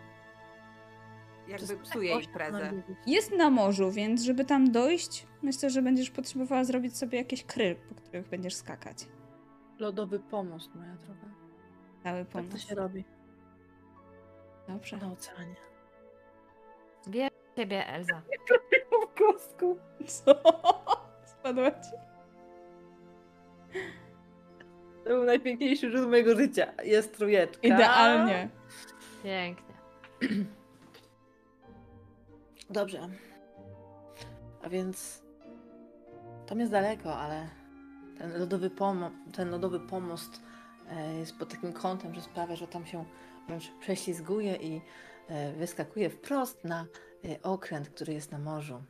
jakby 1.49 1.67
Przez- 1.67 1.79
psuje 1.91 2.17
Oś- 2.17 2.25
imprezę. 2.27 2.73
Jest 3.07 3.33
na 3.33 3.51
morzu, 3.51 3.91
więc 3.91 4.23
żeby 4.23 4.45
tam 4.45 4.73
dojść, 4.73 5.27
myślę, 5.43 5.71
że 5.71 5.83
będziesz 5.83 6.11
potrzebowała 6.11 6.65
zrobić 6.65 6.97
sobie 6.99 7.19
jakieś 7.19 7.45
kry, 7.45 7.77
po 7.89 7.95
których 7.95 8.29
będziesz 8.29 8.55
skakać. 8.55 9.07
Lodowy 9.79 10.19
pomost, 10.21 10.75
moja 10.75 10.95
droga. 10.95 11.27
Cały 12.05 12.25
Tak 12.25 12.33
to 12.33 12.39
pomysł. 12.49 12.69
się 12.69 12.75
robi 12.75 13.05
Dobrze. 14.69 14.97
na 14.97 15.13
oceanie. 15.13 15.57
Wierzę 17.07 17.31
w 17.53 17.57
ciebie, 17.57 17.87
Elza. 17.87 18.23
W 19.03 19.19
kostku. 19.19 19.77
Co? 20.07 20.35
Spadła 21.33 21.71
ci? 21.71 21.91
To 25.05 25.11
był 25.11 25.25
najpiękniejszy 25.25 25.91
rzut 25.91 26.09
mojego 26.11 26.37
życia. 26.37 26.73
Jest 26.85 27.17
trójeczka. 27.17 27.67
Idealnie. 27.67 28.49
Pięknie. 29.23 29.75
Dobrze. 32.71 33.09
A 34.63 34.69
więc 34.69 35.23
tam 36.47 36.61
jest 36.61 36.73
daleko, 36.73 37.17
ale 37.17 37.49
ten 38.19 38.39
lodowy, 38.39 38.71
pomo- 38.71 39.11
ten 39.33 39.51
lodowy 39.51 39.81
pomost 39.81 40.43
e, 40.91 41.15
jest 41.19 41.39
pod 41.39 41.49
takim 41.49 41.73
kątem, 41.73 42.15
że 42.15 42.21
sprawia, 42.21 42.57
że 42.57 42.67
tam 42.69 42.87
się 42.87 43.05
wręcz 43.49 43.71
prześlizguje 43.81 44.57
i 44.57 44.81
e, 45.29 45.53
wyskakuje 45.53 46.11
wprost 46.11 46.65
na 46.65 46.87
e, 47.25 47.43
okręt, 47.43 47.89
który 47.89 48.13
jest 48.13 48.33
na 48.33 48.39
morzu. 48.39 48.83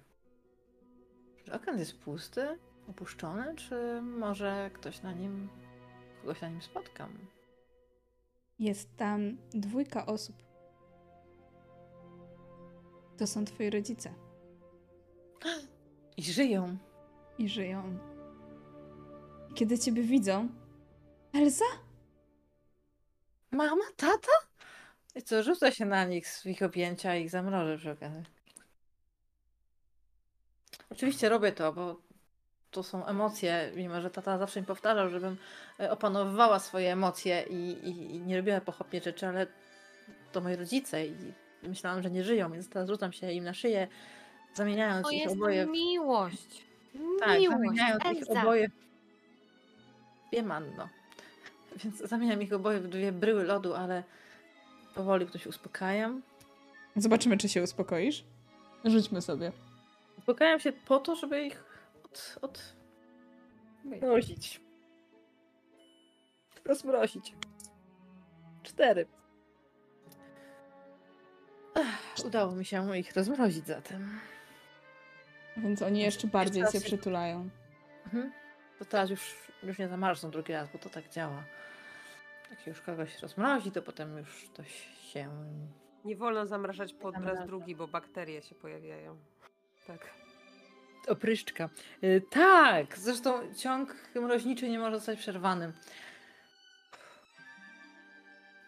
Okręt 1.52 1.78
jest 1.78 1.98
pusty, 1.98 2.58
opuszczony, 2.90 3.54
czy 3.56 4.02
może 4.02 4.70
ktoś 4.74 5.02
na 5.02 5.12
nim, 5.12 5.48
kogoś 6.20 6.40
na 6.40 6.48
nim 6.48 6.62
spotkam? 6.62 7.18
Jest 8.58 8.96
tam 8.96 9.36
dwójka 9.50 10.06
osób. 10.06 10.36
To 13.18 13.26
są 13.26 13.44
twoi 13.44 13.70
rodzice 13.70 14.14
I 16.16 16.22
żyją. 16.22 16.76
i 17.38 17.48
żyją. 17.48 17.98
Kiedy 19.54 19.78
ciebie 19.78 20.02
widzą, 20.02 20.48
Elza? 21.32 21.64
Mama, 23.50 23.84
tata? 23.96 24.32
I 25.14 25.22
co, 25.22 25.42
rzuca 25.42 25.70
się 25.70 25.84
na 25.84 26.04
nich 26.04 26.28
z 26.28 26.46
ich 26.46 26.62
objęcia 26.62 27.16
i 27.16 27.22
ich 27.22 27.30
zamrożę 27.30 27.78
przy 27.78 27.90
okazji. 27.90 28.22
Oczywiście 30.90 31.28
robię 31.28 31.52
to, 31.52 31.72
bo 31.72 31.96
to 32.70 32.82
są 32.82 33.06
emocje, 33.06 33.72
mimo 33.76 34.00
że 34.00 34.10
tata 34.10 34.38
zawsze 34.38 34.60
mi 34.60 34.66
powtarzał, 34.66 35.10
żebym 35.10 35.36
e, 35.80 35.90
opanowywała 35.90 36.58
swoje 36.58 36.92
emocje 36.92 37.44
i, 37.50 37.54
i, 37.70 38.14
i 38.16 38.20
nie 38.20 38.36
robiła 38.36 38.60
pochopnie 38.60 39.00
rzeczy, 39.00 39.26
ale 39.26 39.46
to 40.32 40.40
moi 40.40 40.56
rodzice 40.56 41.06
i 41.06 41.14
myślałam, 41.62 42.02
że 42.02 42.10
nie 42.10 42.24
żyją, 42.24 42.52
więc 42.52 42.68
teraz 42.68 42.88
rzucam 42.88 43.12
się 43.12 43.32
im 43.32 43.44
na 43.44 43.54
szyję, 43.54 43.88
zamieniając 44.54 45.06
To 45.06 45.12
ich 45.12 45.22
jest 45.22 45.34
oboje 45.34 45.66
w 45.66 45.70
miłość. 45.70 46.64
tak, 47.20 47.38
miłość. 47.40 47.58
zamieniając 47.60 48.04
ich 48.04 48.28
Elza. 48.28 48.42
oboje. 48.42 48.70
Wiem, 50.32 50.52
Anno. 50.52 50.88
Więc 51.84 51.98
zamieniam 51.98 52.42
ich 52.42 52.52
oboje 52.52 52.80
w 52.80 52.88
dwie 52.88 53.12
bryły 53.12 53.44
lodu, 53.44 53.74
ale 53.74 54.02
powoli 54.94 55.26
ktoś 55.26 55.46
uspokajam. 55.46 56.22
Zobaczymy, 56.96 57.36
czy 57.38 57.48
się 57.48 57.62
uspokoisz. 57.62 58.24
Rzućmy 58.84 59.22
sobie. 59.22 59.52
Uspokajam 60.18 60.60
się 60.60 60.72
po 60.72 60.98
to, 60.98 61.16
żeby 61.16 61.42
ich 61.44 61.64
od... 62.10 62.38
od... 62.42 62.76
Mrozić. 63.84 64.60
Rozmrozić. 66.64 67.34
Cztery. 68.62 69.06
Ech, 71.74 72.24
udało 72.24 72.52
mi 72.52 72.64
się 72.64 72.98
ich 72.98 73.12
rozmrozić 73.16 73.66
zatem. 73.66 74.20
Więc 75.56 75.82
oni 75.82 76.00
jeszcze 76.00 76.26
bardziej 76.26 76.66
się 76.66 76.80
przytulają. 76.80 77.48
Mhm. 78.04 78.32
To 78.78 78.84
teraz 78.84 79.10
już, 79.10 79.34
już 79.62 79.78
nie 79.78 79.88
zamarzną 79.88 80.30
drugi 80.30 80.52
raz, 80.52 80.68
bo 80.72 80.78
to 80.78 80.88
tak 80.88 81.08
działa. 81.08 81.44
Jak 82.50 82.66
już 82.66 82.80
kogoś 82.80 83.22
rozmrozi, 83.22 83.70
to 83.70 83.82
potem 83.82 84.18
już 84.18 84.48
to 84.54 84.64
się... 84.64 85.28
Nie 86.04 86.16
wolno 86.16 86.46
zamrażać 86.46 86.94
po 86.94 87.10
raz 87.10 87.46
drugi, 87.46 87.76
bo 87.76 87.88
bakterie 87.88 88.42
się 88.42 88.54
pojawiają. 88.54 89.18
Tak. 89.86 90.19
Opryszczka. 91.10 91.68
Y, 92.04 92.22
tak! 92.30 92.98
Zresztą 92.98 93.54
ciąg 93.54 93.96
mroźniczy 94.14 94.68
nie 94.68 94.78
może 94.78 94.96
zostać 94.96 95.18
przerwany. 95.18 95.72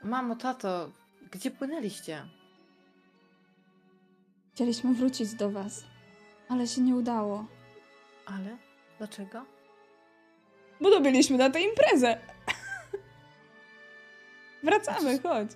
Mamo, 0.05 0.37
tato, 0.37 0.91
gdzie 1.31 1.51
płynęliście? 1.51 2.23
Chcieliśmy 4.55 4.95
wrócić 4.95 5.35
do 5.35 5.51
was, 5.51 5.85
ale 6.49 6.67
się 6.67 6.81
nie 6.81 6.95
udało. 6.95 7.47
Ale? 8.27 8.57
Dlaczego? 8.99 9.45
Bo 10.81 10.91
dobyliśmy 10.91 11.39
na 11.39 11.51
tę 11.51 11.61
imprezę. 11.61 12.19
Wracamy, 14.65 15.19
chodź. 15.19 15.51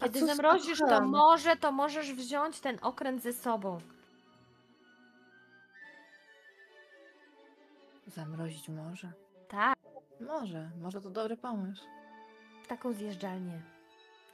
A 0.00 0.04
Kiedy 0.04 0.26
zamrozisz 0.26 0.78
to 0.78 1.00
może, 1.00 1.56
to 1.56 1.72
możesz 1.72 2.12
wziąć 2.12 2.60
ten 2.60 2.78
okręt 2.82 3.22
ze 3.22 3.32
sobą. 3.32 3.80
Zamrozić 8.14 8.68
może? 8.68 9.12
Tak, 9.48 9.78
Może, 10.20 10.70
może 10.80 11.00
to 11.00 11.10
dobry 11.10 11.36
pomysł. 11.36 11.84
w 12.64 12.66
taką 12.66 12.92
zjeżdżalnię. 12.92 13.60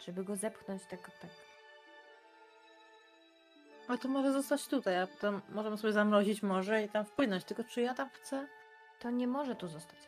Żeby 0.06 0.24
go 0.24 0.36
zepchnąć 0.36 0.82
tak, 0.90 1.10
tak. 1.20 1.30
Ale 3.88 3.98
to 3.98 4.08
może 4.08 4.32
zostać 4.32 4.68
tutaj, 4.68 5.02
a 5.02 5.06
potem 5.06 5.40
możemy 5.48 5.76
sobie 5.78 5.92
zamrozić 5.92 6.42
morze 6.42 6.84
i 6.84 6.88
tam 6.88 7.04
wpłynąć. 7.04 7.44
Tylko 7.44 7.64
czy 7.64 7.80
ja 7.80 7.94
tam 7.94 8.10
chcę? 8.10 8.46
To 9.00 9.10
nie 9.10 9.26
może 9.26 9.56
tu 9.56 9.68
zostać. 9.68 9.98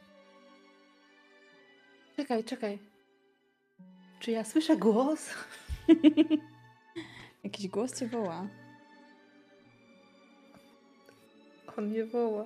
Czekaj, 2.16 2.45
czekaj. 2.45 2.78
Czy 4.20 4.31
ja 4.31 4.45
słyszę 4.45 4.77
głos? 4.77 5.35
Jakiś 7.45 7.69
głos 7.69 7.99
cię 7.99 8.07
woła. 8.07 8.47
On 11.77 11.93
nie 11.93 12.05
woła. 12.05 12.45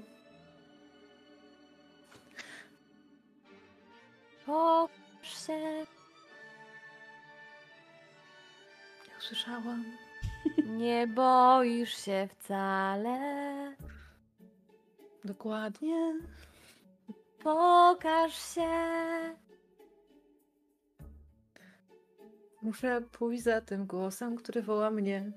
Połóż 4.52 5.46
się, 5.46 5.86
Ja 9.42 9.62
nie 10.66 11.06
boisz 11.06 12.04
się 12.04 12.28
wcale. 12.30 13.76
Dokładnie. 15.24 16.20
Pokaż 17.42 18.54
się. 18.54 18.70
Muszę 22.62 23.00
pójść 23.00 23.42
za 23.42 23.60
tym 23.60 23.86
głosem, 23.86 24.36
który 24.36 24.62
woła 24.62 24.90
mnie. 24.90 25.32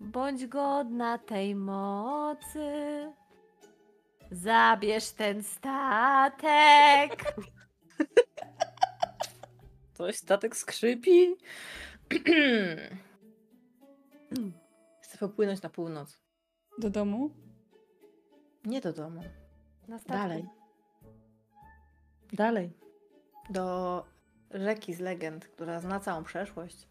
Bądź 0.00 0.46
godna 0.46 1.18
tej 1.18 1.54
mocy. 1.54 2.66
Zabierz 4.34 5.10
ten 5.10 5.42
statek. 5.42 7.34
Coś 9.94 10.16
statek 10.16 10.56
skrzypi. 10.56 11.36
Chcę 15.02 15.18
popłynąć 15.18 15.62
na 15.62 15.70
północ. 15.70 16.18
Do 16.78 16.90
domu? 16.90 17.30
Nie 18.64 18.80
do 18.80 18.92
domu. 18.92 19.22
Na. 19.88 19.98
Dalej. 19.98 20.46
Dalej. 22.32 22.72
Do 23.50 24.04
rzeki 24.50 24.94
z 24.94 25.00
legend, 25.00 25.46
która 25.46 25.80
zna 25.80 26.00
całą 26.00 26.24
przeszłość. 26.24 26.88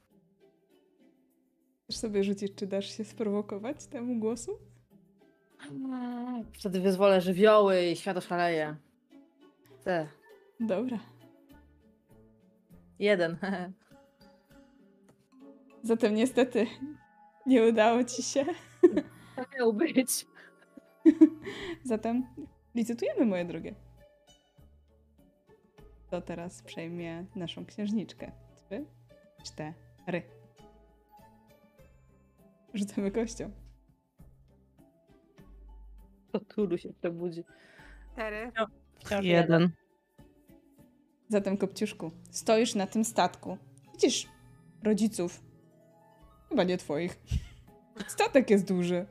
Chcesz 1.84 1.98
sobie 1.98 2.24
rzucić, 2.24 2.56
czy 2.56 2.68
dasz 2.68 2.98
się 2.98 3.04
sprowokować 3.06 3.86
temu 3.86 4.20
głosu? 4.20 4.73
Wtedy 6.54 6.80
wyzwolę 6.80 7.22
żywioły 7.22 7.86
i 7.86 7.96
świat 7.96 8.18
oszaleje. 8.18 8.76
Chcę. 9.80 10.08
Dobra. 10.60 11.00
Jeden. 13.00 13.38
Zatem 15.84 16.16
niestety 16.16 16.68
nie 17.46 17.64
udało 17.64 18.04
ci 18.04 18.24
się. 18.24 18.46
Tak 19.36 19.58
miał 19.60 19.74
być. 19.74 20.26
Zatem 21.84 22.28
licytujemy, 22.76 23.26
moje 23.26 23.46
drogie. 23.46 23.76
To 26.10 26.22
teraz 26.22 26.62
przejmie 26.64 27.26
naszą 27.36 27.66
księżniczkę. 27.66 28.32
Trzy, 28.56 28.86
cztery. 29.44 30.22
Rzucamy 32.74 33.12
kością. 33.12 33.63
To 36.40 36.40
Tulu 36.40 36.78
się 36.78 36.94
przebudzi. 36.94 37.44
Cztery. 38.14 38.52
Wciąż 39.00 39.26
Jeden. 39.26 39.70
Zatem, 41.30 41.58
Kopciuszku, 41.58 42.12
stoisz 42.32 42.76
na 42.76 42.88
tym 42.88 43.06
statku. 43.06 43.58
Widzisz 43.94 44.28
rodziców. 44.84 45.42
Chyba 46.50 46.64
nie 46.64 46.78
twoich. 46.78 47.20
Statek 48.08 48.50
jest 48.50 48.68
duży. 48.68 49.06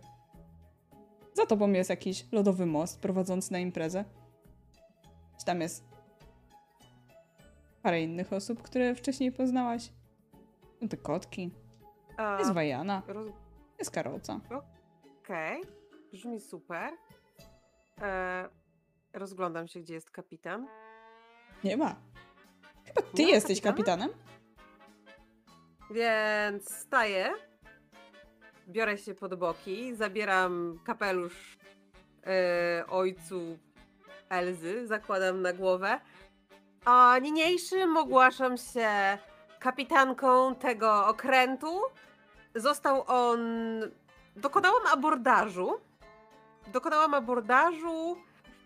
Za 1.34 1.46
tobą 1.46 1.72
jest 1.72 1.90
jakiś 1.90 2.26
lodowy 2.32 2.66
most 2.66 3.00
prowadzący 3.00 3.52
na 3.52 3.58
imprezę. 3.58 4.04
Czy 5.38 5.44
tam 5.46 5.60
jest 5.60 5.84
parę 7.82 8.02
innych 8.02 8.32
osób, 8.32 8.62
które 8.62 8.94
wcześniej 8.94 9.32
poznałaś? 9.32 9.92
Są 10.80 10.88
te 10.88 10.96
kotki. 10.96 11.50
A, 12.16 12.38
Jest 12.38 12.52
Wajana. 12.52 13.02
roz... 13.06 13.28
Jest 13.78 13.90
Karoca. 13.90 14.40
Okej, 15.20 15.62
brzmi 16.12 16.40
super. 16.40 16.92
E, 18.00 18.48
rozglądam 19.12 19.68
się, 19.68 19.80
gdzie 19.80 19.94
jest 19.94 20.10
kapitan. 20.10 20.66
Nie 21.64 21.76
ma. 21.76 21.94
Chyba 22.86 23.02
ty 23.02 23.24
Nie 23.24 23.30
jesteś 23.32 23.60
kapitana? 23.60 24.04
kapitanem? 24.04 24.32
Więc 25.90 26.74
staję, 26.74 27.32
biorę 28.68 28.98
się 28.98 29.14
pod 29.14 29.34
boki, 29.34 29.94
zabieram 29.94 30.78
kapelusz 30.84 31.58
e, 32.26 32.84
ojcu 32.88 33.58
Elzy, 34.28 34.86
zakładam 34.86 35.42
na 35.42 35.52
głowę. 35.52 36.00
A 36.84 37.18
niniejszym 37.22 37.96
ogłaszam 37.96 38.56
się 38.56 39.18
kapitanką 39.58 40.54
tego 40.54 41.06
okrętu. 41.06 41.80
Został 42.54 43.04
on. 43.06 43.40
Dokonałam 44.36 44.82
abordażu. 44.92 45.80
Dokonałam 46.66 47.14
abordażu, 47.14 48.16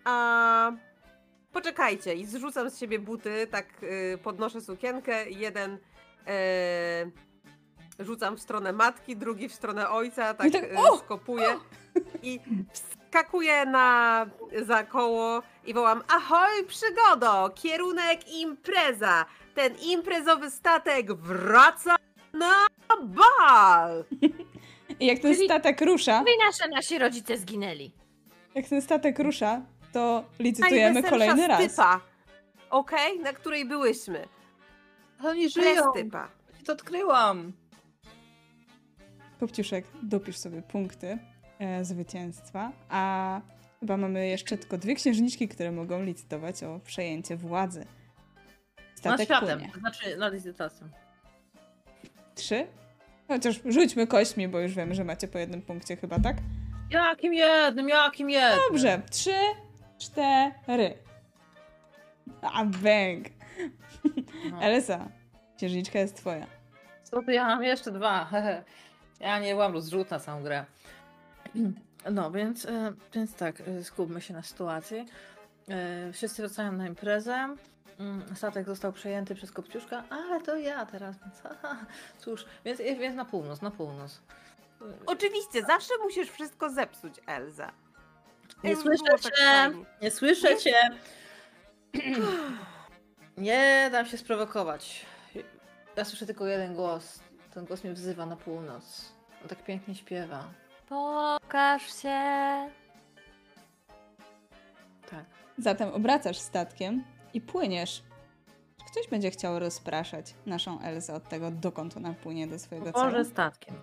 a. 0.04 0.72
Poczekajcie, 1.52 2.14
i 2.14 2.26
zrzucam 2.26 2.70
z 2.70 2.78
siebie 2.78 2.98
buty, 2.98 3.46
tak 3.50 3.66
y, 3.82 4.18
podnoszę 4.22 4.60
sukienkę. 4.60 5.30
Jeden 5.30 5.78
e, 6.26 7.10
rzucam 7.98 8.36
w 8.36 8.40
stronę 8.40 8.72
matki, 8.72 9.16
drugi 9.16 9.48
w 9.48 9.54
stronę 9.54 9.90
ojca, 9.90 10.34
tak, 10.34 10.46
I 10.46 10.50
tak, 10.50 10.64
o! 10.76 10.98
skopuję 10.98 11.46
i 12.22 12.40
wskakuję 12.72 13.66
na 13.66 14.26
za 14.62 14.84
koło 14.84 15.42
i 15.66 15.74
wołam 15.74 16.02
ahoj 16.08 16.64
przygodo, 16.66 17.50
kierunek 17.54 18.28
impreza, 18.28 19.24
ten 19.54 19.74
imprezowy 19.82 20.50
statek 20.50 21.12
wraca 21.12 21.96
na 22.32 22.66
bal! 23.02 24.04
I 25.00 25.06
jak 25.06 25.18
ten 25.18 25.34
Czyli- 25.34 25.46
statek 25.46 25.80
rusza, 25.80 26.22
No 26.22 26.32
i 26.32 26.46
nasze, 26.46 26.68
nasi 26.68 26.98
rodzice 26.98 27.38
zginęli. 27.38 27.92
jak 28.54 28.68
ten 28.68 28.82
statek 28.82 29.18
rusza, 29.18 29.62
to 29.92 30.24
licytujemy 30.38 30.82
Najweselsza 30.94 31.10
kolejny 31.10 31.46
raz. 31.48 31.62
stypa, 31.64 32.00
okej, 32.70 33.20
na 33.20 33.32
której 33.32 33.64
byłyśmy. 33.68 34.28
Oni 35.24 35.50
żyją! 35.50 35.82
Prestypa. 35.92 36.28
To 36.66 36.72
odkryłam! 36.72 37.52
Kopciuszek, 39.40 39.84
dopisz 40.02 40.36
sobie 40.38 40.62
punkty 40.62 41.18
e, 41.58 41.84
zwycięstwa, 41.84 42.72
a 42.88 43.40
chyba 43.80 43.96
mamy 43.96 44.28
jeszcze 44.28 44.58
tylko 44.58 44.78
dwie 44.78 44.94
księżniczki, 44.94 45.48
które 45.48 45.72
mogą 45.72 46.02
licytować 46.02 46.62
o 46.62 46.80
przejęcie 46.84 47.36
władzy. 47.36 47.80
Nad 47.80 48.98
Statek 48.98 49.24
światem, 49.26 49.58
płynie. 49.58 49.72
to 49.74 49.78
znaczy 49.80 50.16
nad 50.16 50.32
licytacją. 50.34 50.88
Trzy? 52.34 52.66
Chociaż 53.28 53.60
rzućmy 53.64 54.06
kośćmi, 54.06 54.48
bo 54.48 54.60
już 54.60 54.74
wiemy, 54.74 54.94
że 54.94 55.04
macie 55.04 55.28
po 55.28 55.38
jednym 55.38 55.62
punkcie 55.62 55.96
chyba, 55.96 56.20
tak? 56.20 56.36
Jakim 56.90 57.34
jednym, 57.34 57.88
jakim 57.88 58.30
jednym? 58.30 58.60
Dobrze, 58.68 59.00
trzy, 59.10 59.34
cztery. 59.98 60.94
A 62.42 62.64
bęk. 62.64 63.26
No. 64.50 64.62
Elsa, 64.62 65.08
księżniczka 65.56 65.98
jest 65.98 66.16
twoja. 66.16 66.46
Co 67.02 67.22
to 67.22 67.30
ja 67.30 67.46
mam 67.46 67.62
jeszcze 67.62 67.92
dwa? 67.92 68.30
ja 69.20 69.38
nie 69.38 69.52
byłam 69.52 69.72
rozrzut 69.72 70.10
na 70.10 70.20
całą 70.20 70.42
grę. 70.42 70.64
No, 72.10 72.30
więc, 72.30 72.66
e, 72.66 72.92
więc 73.14 73.34
tak, 73.34 73.60
e, 73.60 73.84
skupmy 73.84 74.20
się 74.20 74.34
na 74.34 74.42
sytuacji. 74.42 75.06
E, 75.68 76.12
Wszyscy 76.12 76.42
wracają 76.42 76.72
na 76.72 76.86
imprezę. 76.86 77.56
Mm, 77.98 78.36
Statek 78.36 78.66
został 78.66 78.92
przejęty 78.92 79.34
przez 79.34 79.52
Kopciuszka, 79.52 80.04
ale 80.10 80.40
to 80.40 80.56
ja 80.56 80.86
teraz, 80.86 81.16
więc 81.20 81.40
haha. 81.62 81.76
Cóż, 82.18 82.44
więc, 82.64 82.78
więc 82.80 83.16
na 83.16 83.24
północ, 83.24 83.62
na 83.62 83.70
północ. 83.70 84.20
Oczywiście, 85.06 85.62
zawsze 85.62 85.94
musisz 86.02 86.30
wszystko 86.30 86.70
zepsuć, 86.70 87.14
Elza. 87.26 87.72
Nie 88.64 88.70
Już 88.70 88.80
słyszę 88.82 89.04
tak 89.10 89.20
cię! 89.20 89.30
fajnie. 89.36 89.84
Nie 90.02 90.10
słyszę 90.10 90.56
cię! 90.56 90.74
Nie 93.36 93.88
dam 93.92 94.06
się 94.06 94.18
sprowokować. 94.18 95.06
Ja 95.96 96.04
słyszę 96.04 96.26
tylko 96.26 96.46
jeden 96.46 96.74
głos. 96.74 97.20
Ten 97.54 97.64
głos 97.64 97.84
mnie 97.84 97.92
wzywa 97.92 98.26
na 98.26 98.36
północ. 98.36 99.12
On 99.42 99.48
tak 99.48 99.64
pięknie 99.64 99.94
śpiewa. 99.94 100.44
Pokaż 100.88 102.02
się. 102.02 102.18
Tak. 105.10 105.24
Zatem 105.58 105.88
obracasz 105.88 106.38
statkiem 106.38 107.04
i 107.36 107.40
płyniesz. 107.40 108.02
Ktoś 108.90 109.08
będzie 109.08 109.30
chciał 109.30 109.58
rozpraszać 109.58 110.34
naszą 110.46 110.80
Elsę 110.80 111.14
od 111.14 111.28
tego, 111.28 111.50
dokąd 111.50 111.96
ona 111.96 112.12
płynie 112.12 112.46
do 112.46 112.58
swojego 112.58 112.92
celu? 112.92 113.04
Może 113.04 113.24
statkiem. 113.24 113.74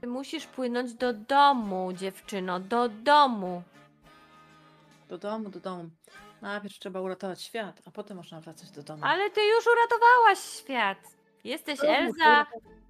Ty 0.00 0.06
musisz 0.06 0.46
płynąć 0.46 0.94
do 0.94 1.12
domu, 1.12 1.92
dziewczyno, 1.92 2.60
do 2.60 2.88
domu. 2.88 3.62
Do 5.08 5.18
domu, 5.18 5.48
do 5.48 5.60
domu. 5.60 5.90
Najpierw 6.42 6.78
trzeba 6.78 7.00
uratować 7.00 7.42
świat, 7.42 7.82
a 7.86 7.90
potem 7.90 8.16
można 8.16 8.40
wracać 8.40 8.70
do 8.70 8.82
domu. 8.82 9.02
Ale 9.04 9.30
ty 9.30 9.40
już 9.40 9.64
uratowałaś 9.66 10.38
świat. 10.38 10.98
Jesteś 11.44 11.78
Domu, 11.80 11.92
Elza, 11.92 12.46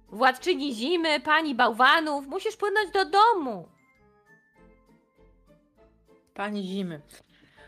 władczyni 0.07 0.73
zimy, 0.73 1.19
pani 1.19 1.55
bałwanów. 1.55 2.27
Musisz 2.27 2.57
płynąć 2.57 2.91
do 2.91 3.05
domu. 3.05 3.67
Pani 6.33 6.63
zimy. 6.63 7.01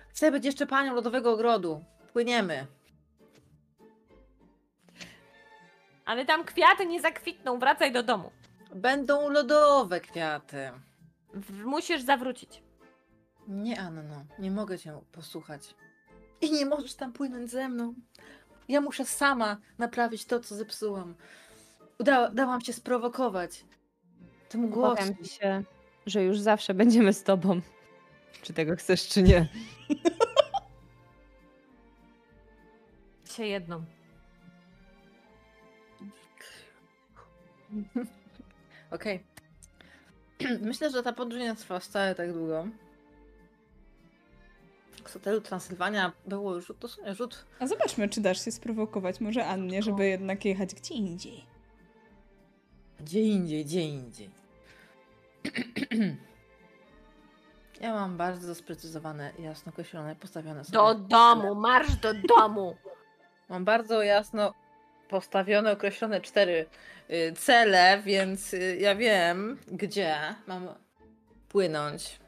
Chcę 0.09 0.31
być 0.31 0.45
jeszcze 0.45 0.67
panią 0.67 0.95
lodowego 0.95 1.31
ogrodu. 1.31 1.83
Płyniemy. 2.13 2.67
Ale 6.05 6.25
tam 6.25 6.43
kwiaty 6.45 6.85
nie 6.85 7.01
zakwitną, 7.01 7.59
wracaj 7.59 7.91
do 7.91 8.03
domu. 8.03 8.31
Będą 8.75 9.29
lodowe 9.29 10.01
kwiaty. 10.01 10.71
W- 11.33 11.63
Musisz 11.65 12.01
zawrócić. 12.01 12.63
Nie, 13.47 13.79
Anno, 13.81 14.25
nie 14.39 14.51
mogę 14.51 14.79
cię 14.79 14.99
posłuchać. 15.11 15.75
I 16.41 16.51
nie 16.51 16.65
możesz 16.65 16.93
tam 16.95 17.13
płynąć 17.13 17.51
ze 17.51 17.69
mną. 17.69 17.93
Ja 18.67 18.81
muszę 18.81 19.05
sama 19.05 19.57
naprawić 19.77 20.25
to, 20.25 20.39
co 20.39 20.55
zepsułam. 20.55 21.15
Uda, 21.99 22.29
dałam 22.29 22.61
się 22.61 22.73
sprowokować. 22.73 23.65
Tym 24.49 24.69
głosem. 24.69 24.97
Powiem 25.07 25.23
ci 25.23 25.29
się, 25.35 25.63
że 26.05 26.23
już 26.23 26.39
zawsze 26.39 26.73
będziemy 26.73 27.13
z 27.13 27.23
tobą. 27.23 27.61
Czy 28.41 28.53
tego 28.53 28.75
chcesz, 28.75 29.07
czy 29.07 29.23
nie. 29.23 29.47
Się 33.37 33.45
jedną. 33.45 33.83
Okej. 38.91 39.23
Myślę, 40.61 40.91
że 40.91 41.03
ta 41.03 41.13
podróż 41.13 41.39
nie 41.39 41.55
trwa 41.55 41.79
wcale 41.79 42.15
tak 42.15 42.33
długo. 42.33 42.67
Z 45.05 45.13
hotelu 45.13 45.41
Transylwania 45.41 46.11
było 46.27 46.55
już 46.55 46.73
dosłownie 46.79 47.15
rzut. 47.15 47.45
A 47.59 47.67
zobaczmy, 47.67 48.09
czy 48.09 48.21
dasz 48.21 48.45
się 48.45 48.51
sprowokować 48.51 49.21
może 49.21 49.45
Annie, 49.45 49.83
żeby 49.83 50.07
jednak 50.07 50.45
jechać 50.45 50.75
gdzie 50.75 50.93
indziej. 50.93 51.45
Gdzie 52.99 53.21
indziej, 53.21 53.65
gdzie 53.65 53.81
indziej. 53.81 54.29
Ja 57.81 57.93
mam 57.93 58.17
bardzo 58.17 58.55
sprecyzowane, 58.55 59.33
jasno 59.39 59.69
określone, 59.69 60.15
postawione 60.15 60.65
sobie. 60.65 60.77
Do 60.77 60.95
domu, 60.95 61.55
marsz 61.55 61.95
do 61.95 62.13
domu. 62.13 62.75
Mam 63.49 63.65
bardzo 63.65 64.03
jasno 64.03 64.53
postawione, 65.09 65.71
określone 65.71 66.21
cztery 66.21 66.65
y, 67.09 67.33
cele, 67.37 68.01
więc 68.05 68.53
y, 68.53 68.77
ja 68.79 68.95
wiem, 68.95 69.57
gdzie 69.67 70.15
mam 70.47 70.67
płynąć. 71.49 72.19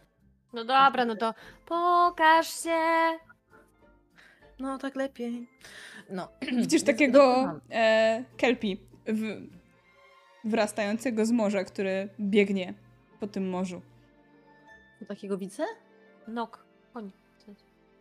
No 0.53 0.65
dobra, 0.65 1.05
no 1.05 1.15
to 1.15 1.33
pokaż 1.65 2.63
się. 2.63 2.79
No, 4.59 4.77
tak 4.77 4.95
lepiej. 4.95 5.47
No. 6.09 6.27
Widzisz 6.57 6.83
takiego 6.83 7.51
e, 7.71 8.23
kelpi 8.37 8.79
w, 9.07 9.47
wyrastającego 10.43 11.25
z 11.25 11.31
morza, 11.31 11.63
który 11.63 12.09
biegnie 12.19 12.73
po 13.19 13.27
tym 13.27 13.49
morzu. 13.49 13.81
Takiego 15.07 15.37
widzę? 15.37 15.63
Nok, 16.27 16.65
koń. 16.93 17.11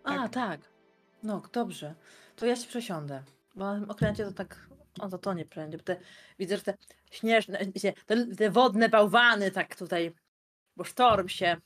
A, 0.05 0.29
tak. 0.29 0.61
No, 1.23 1.43
dobrze. 1.53 1.95
To 2.37 2.47
ja 2.47 2.57
się 2.57 2.69
przesiądę. 2.69 3.23
Bo 3.55 3.65
na 3.65 3.81
tym 3.81 3.91
okręcie 3.91 4.25
to 4.25 4.33
tak 4.33 4.69
O, 5.01 5.09
to 5.09 5.19
to 5.19 5.35
nie 5.35 5.45
prędzej. 5.45 5.79
Bo 5.79 5.85
te, 5.85 5.97
widzę, 6.39 6.57
że 6.57 6.63
te 6.63 6.75
śnieżne, 7.11 7.59
te, 8.07 8.27
te 8.27 8.51
wodne 8.51 8.89
bałwany 8.89 9.51
tak 9.51 9.77
tutaj, 9.77 10.13
bo 10.77 10.85
sztorm 10.85 11.29
się, 11.29 11.57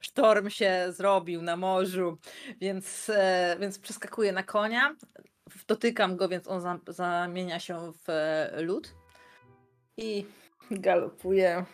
sztorm 0.00 0.50
się 0.50 0.86
zrobił 0.88 1.42
na 1.42 1.56
morzu, 1.56 2.18
więc, 2.60 3.10
e, 3.14 3.56
więc 3.60 3.78
przeskakuję 3.78 4.32
na 4.32 4.42
konia, 4.42 4.96
dotykam 5.66 6.16
go, 6.16 6.28
więc 6.28 6.48
on 6.48 6.60
za, 6.60 6.78
zamienia 6.88 7.60
się 7.60 7.92
w 7.92 8.10
e, 8.10 8.62
lód 8.62 8.94
i 9.96 10.26
galopuję. 10.70 11.64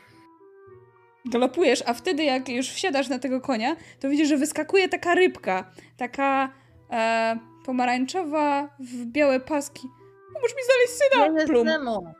Galopujesz, 1.24 1.82
a 1.87 1.95
wtedy 1.95 2.24
jak 2.24 2.49
już 2.49 2.70
wsiadasz 2.70 3.09
na 3.09 3.19
tego 3.19 3.41
konia, 3.41 3.77
to 4.01 4.09
widzisz, 4.09 4.28
że 4.28 4.37
wyskakuje 4.37 4.89
taka 4.89 5.15
rybka. 5.15 5.70
Taka 5.97 6.53
e, 6.91 7.39
pomarańczowa 7.70 8.68
w 8.78 9.06
białe 9.06 9.40
paski. 9.40 9.88
Pomóż 10.34 10.51
mi 10.56 10.62
znaleźć 10.64 10.92
syna! 10.92 11.26
Ja 11.26 11.32
jest. 11.32 11.64
Nemo. 11.64 12.14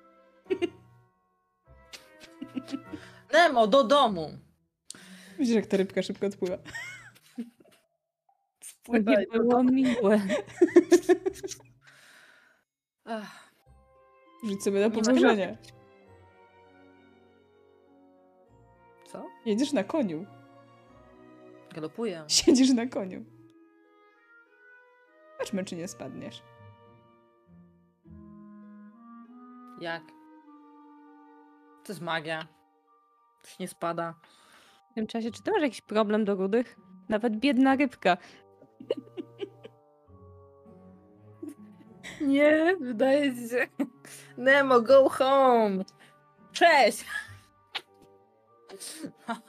Nemo, 3.33 3.67
do 3.67 3.85
domu. 3.85 4.31
Widzisz, 5.39 5.55
jak 5.55 5.67
ta 5.67 5.77
rybka 5.77 6.03
szybko 6.03 6.27
odpływa. 6.27 6.57
To 8.83 8.93
nie 8.99 9.27
było 9.33 9.63
miłe. 9.63 10.21
Ach, 13.05 13.51
Rzuć 14.45 14.63
sobie 14.63 14.81
na 14.81 14.91
położenie. 14.91 15.59
Co? 19.13 19.27
Jedziesz 19.47 19.73
na 19.73 19.85
koniu. 19.85 20.27
Galopuję. 21.75 22.25
Siedzisz 22.29 22.71
na 22.71 22.87
koniu. 22.87 23.40
Zobaczmy, 25.41 25.65
czy 25.65 25.77
nie 25.77 25.89
spadniesz. 25.89 26.43
Jak? 29.81 30.03
To 31.85 31.93
jest 31.93 32.01
magia. 32.01 32.47
To 33.43 33.49
się 33.49 33.57
nie 33.61 33.69
spada. 33.69 34.15
W 34.91 34.95
tym 34.95 35.07
czasie, 35.07 35.31
czy 35.31 35.43
ty 35.43 35.51
masz 35.51 35.63
jakiś 35.63 35.81
problem 35.81 36.25
do 36.25 36.35
rudych? 36.35 36.77
Nawet 37.09 37.37
biedna 37.37 37.77
rybka. 37.77 38.17
Nie, 42.21 42.77
wydaje 42.81 43.49
się. 43.49 43.67
Nemo, 44.37 44.81
go 44.81 45.09
home. 45.09 45.85
Cześć! 46.53 47.05
Mówiłam, 49.29 49.43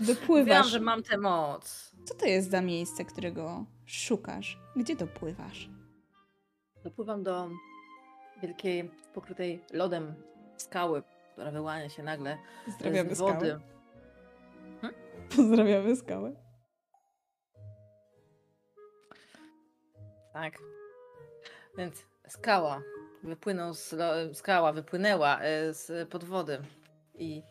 Dopływasz. 0.00 0.66
że 0.66 0.80
mam 0.80 1.02
tę 1.02 1.18
moc. 1.18 1.92
Co 2.04 2.14
to 2.14 2.26
jest 2.26 2.50
za 2.50 2.60
miejsce, 2.60 3.04
którego 3.04 3.64
szukasz? 3.88 4.58
Gdzie 4.76 4.96
dopływasz? 4.96 5.68
Dopływam 6.84 7.22
do 7.22 7.50
wielkiej, 8.42 8.90
pokrytej 9.14 9.64
lodem 9.72 10.14
skały, 10.56 11.02
która 11.32 11.50
wyłania 11.50 11.88
się 11.88 12.02
nagle 12.02 12.38
Pozdrawiamy 12.66 13.14
z 13.14 13.18
wody. 13.18 13.58
skałę. 14.80 14.92
Pozdrawiamy 15.36 15.96
skałę. 15.96 16.32
Tak. 20.32 20.58
Więc 21.78 22.06
skała 22.28 22.82
wypłynął 23.22 23.74
z 23.74 23.94
skała 24.32 24.72
wypłynęła 24.72 25.40
e, 25.40 25.74
z 25.74 26.08
pod 26.08 26.24
wody 26.24 26.58
i 27.14 27.42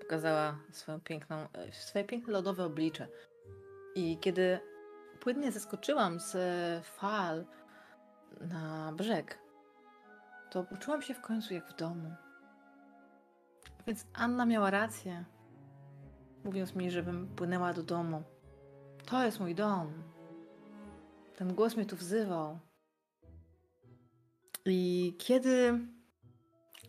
pokazała 0.00 0.58
swoją 0.72 1.00
piękną, 1.00 1.36
e, 1.36 1.72
swoje 1.72 2.04
piękne 2.04 2.32
lodowe 2.32 2.64
oblicze. 2.64 3.08
I 3.94 4.18
kiedy 4.18 4.58
płynnie 5.26 5.52
zeskoczyłam 5.52 6.20
z 6.20 6.34
e, 6.34 6.80
fal 6.82 7.44
na 8.40 8.92
brzeg, 8.92 9.38
to 10.50 10.64
poczułam 10.64 11.02
się 11.02 11.14
w 11.14 11.20
końcu 11.20 11.54
jak 11.54 11.68
w 11.68 11.76
domu. 11.76 12.14
Więc 13.86 14.06
Anna 14.14 14.46
miała 14.46 14.70
rację, 14.70 15.24
mówiąc 16.44 16.74
mi, 16.74 16.90
żebym 16.90 17.28
płynęła 17.28 17.72
do 17.72 17.82
domu. 17.82 18.22
To 19.06 19.24
jest 19.24 19.40
mój 19.40 19.54
dom. 19.54 20.02
Ten 21.36 21.54
głos 21.54 21.76
mnie 21.76 21.86
tu 21.86 21.96
wzywał. 21.96 22.58
I 24.64 25.14
kiedy 25.18 25.78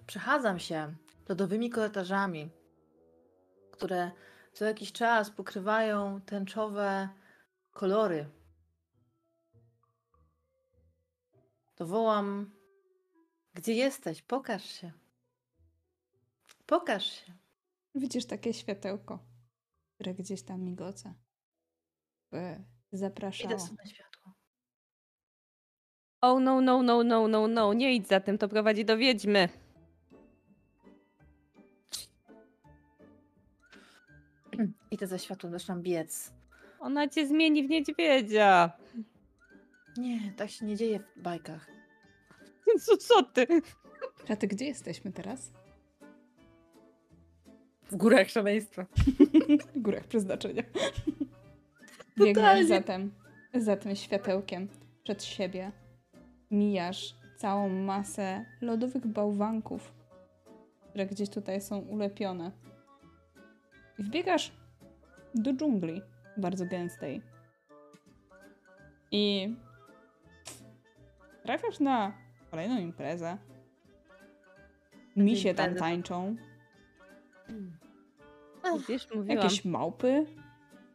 przechadzam 0.07 0.59
się 0.59 0.93
lodowymi 1.29 1.69
korytarzami, 1.69 2.49
które 3.71 4.11
co 4.53 4.65
jakiś 4.65 4.91
czas 4.91 5.31
pokrywają 5.31 6.21
tęczowe 6.21 7.09
kolory, 7.77 8.25
to 11.75 11.85
wołam: 11.85 12.51
Gdzie 13.53 13.73
jesteś? 13.73 14.21
Pokaż 14.21 14.65
się. 14.65 14.91
Pokaż 16.65 17.05
się. 17.05 17.33
Widzisz 17.95 18.25
takie 18.25 18.53
światełko, 18.53 19.19
które 19.95 20.13
gdzieś 20.13 20.43
tam 20.43 20.61
migoce. 20.61 21.13
By 22.31 22.63
zapraszało. 22.91 23.53
Idę 23.53 23.59
sobie 23.59 23.77
na 23.83 23.85
światło. 23.85 24.33
Oh 26.21 26.39
no, 26.39 26.61
no, 26.61 26.83
no, 26.83 27.03
no, 27.03 27.27
no, 27.27 27.47
no. 27.47 27.73
Nie 27.73 27.95
idź 27.95 28.07
za 28.07 28.19
tym, 28.19 28.37
to 28.37 28.49
prowadzi 28.49 28.85
do 28.85 28.97
wiedźmy. 28.97 29.49
Idę 34.91 35.07
za 35.07 35.17
światłem, 35.17 35.53
zaczynam 35.53 35.81
biec. 35.81 36.36
Ona 36.79 37.07
cię 37.07 37.27
zmieni 37.27 37.67
w 37.67 37.69
niedźwiedzia. 37.69 38.71
Nie, 39.97 40.33
tak 40.37 40.49
się 40.49 40.65
nie 40.65 40.75
dzieje 40.75 40.99
w 40.99 41.21
bajkach. 41.21 41.67
Co, 42.85 42.97
co 42.97 43.23
ty? 43.23 43.47
Gdzie 44.47 44.65
jesteśmy 44.65 45.11
teraz? 45.11 45.51
W 47.91 47.95
górach 47.95 48.29
szaleństwa. 48.29 48.85
W 49.75 49.81
górach 49.81 50.07
przeznaczenia. 50.07 50.63
Biegniesz 52.17 52.67
zatem 52.67 53.11
za 53.53 53.77
tym 53.77 53.95
światełkiem 53.95 54.67
przed 55.03 55.23
siebie. 55.23 55.71
Mijasz 56.51 57.15
całą 57.37 57.69
masę 57.69 58.45
lodowych 58.61 59.07
bałwanków, 59.07 59.93
które 60.89 61.05
gdzieś 61.05 61.29
tutaj 61.29 61.61
są 61.61 61.79
ulepione. 61.79 62.51
I 63.99 64.03
wbiegasz 64.03 64.51
do 65.35 65.53
dżungli, 65.53 66.01
bardzo 66.37 66.65
gęstej. 66.65 67.21
I 69.11 69.55
trafiasz 71.43 71.79
na 71.79 72.13
kolejną 72.51 72.77
imprezę. 72.77 73.37
Misie 75.15 75.53
tam 75.53 75.75
tańczą. 75.75 76.35
Wiesz, 78.89 79.07
mówiłam. 79.15 79.37
Jakieś 79.37 79.65
małpy? 79.65 80.25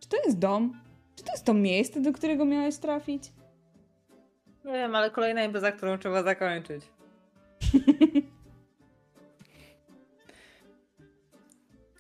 Czy 0.01 0.09
to 0.09 0.17
jest 0.25 0.39
dom? 0.39 0.81
Czy 1.17 1.25
to 1.25 1.33
jest 1.33 1.45
to 1.45 1.55
miejsce, 1.55 2.01
do 2.01 2.13
którego 2.13 2.45
miałeś 2.45 2.77
trafić? 2.77 3.33
Nie 4.65 4.73
wiem, 4.73 4.95
ale 4.95 5.11
kolejna 5.11 5.45
impreza, 5.45 5.73
którą 5.73 5.99
trzeba 5.99 6.23
zakończyć. 6.23 6.85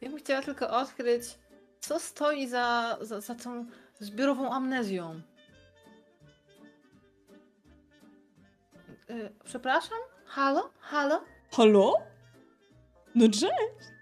Ja 0.03 0.09
bym 0.09 0.19
chciała 0.19 0.43
tylko 0.43 0.71
odkryć, 0.71 1.23
co 1.83 1.99
stoi 1.99 2.49
za, 2.49 2.99
za, 3.01 3.21
za 3.21 3.35
tą 3.35 3.67
zbiorową 4.01 4.53
amnezją. 4.53 5.21
Y, 9.11 9.33
przepraszam? 9.45 9.99
Halo? 10.25 10.71
Halo? 10.81 11.25
Halo? 11.53 11.95
No 13.15 13.29
cześć! 13.29 13.93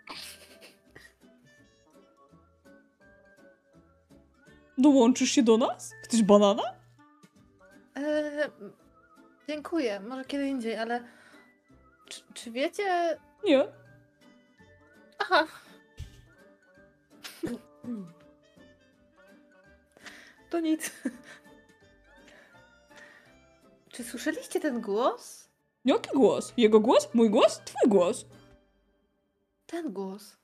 Dołączysz 4.79 5.31
się 5.31 5.43
do 5.43 5.57
nas? 5.57 5.93
Chcesz 6.03 6.23
banana? 6.23 6.63
E, 7.97 8.51
dziękuję, 9.49 10.01
może 10.01 10.25
kiedy 10.25 10.47
indziej, 10.49 10.77
ale 10.77 11.05
czy, 12.09 12.23
czy 12.35 12.51
wiecie... 12.51 13.19
Nie. 13.45 13.65
Aha. 15.19 15.47
To 20.51 20.61
nic. 20.61 20.91
Czy 23.93 24.05
słyszeliście 24.05 24.61
ten 24.61 24.81
głos? 24.81 25.49
Jaki 25.85 26.11
głos? 26.15 26.53
Jego 26.57 26.81
głos? 26.81 27.09
Mój 27.15 27.31
głos? 27.31 27.61
Twój 27.65 27.91
głos. 27.91 28.25
Ten 29.67 29.93
głos. 29.93 30.37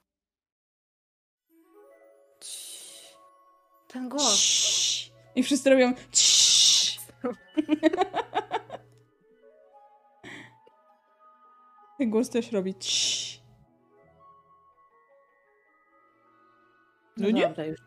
Ten 3.88 4.08
głos. 4.08 4.36
Ciii. 4.36 5.12
I 5.34 5.42
wszyscy 5.42 5.70
robią 5.70 5.94
ciii. 6.12 6.98
Ten 11.98 12.10
głos 12.10 12.30
też 12.30 12.52
robi 12.52 12.74
ciii. 12.74 13.25
No 17.16 17.30
nie? 17.30 17.48
dobra, 17.48 17.64
już. 17.64 17.80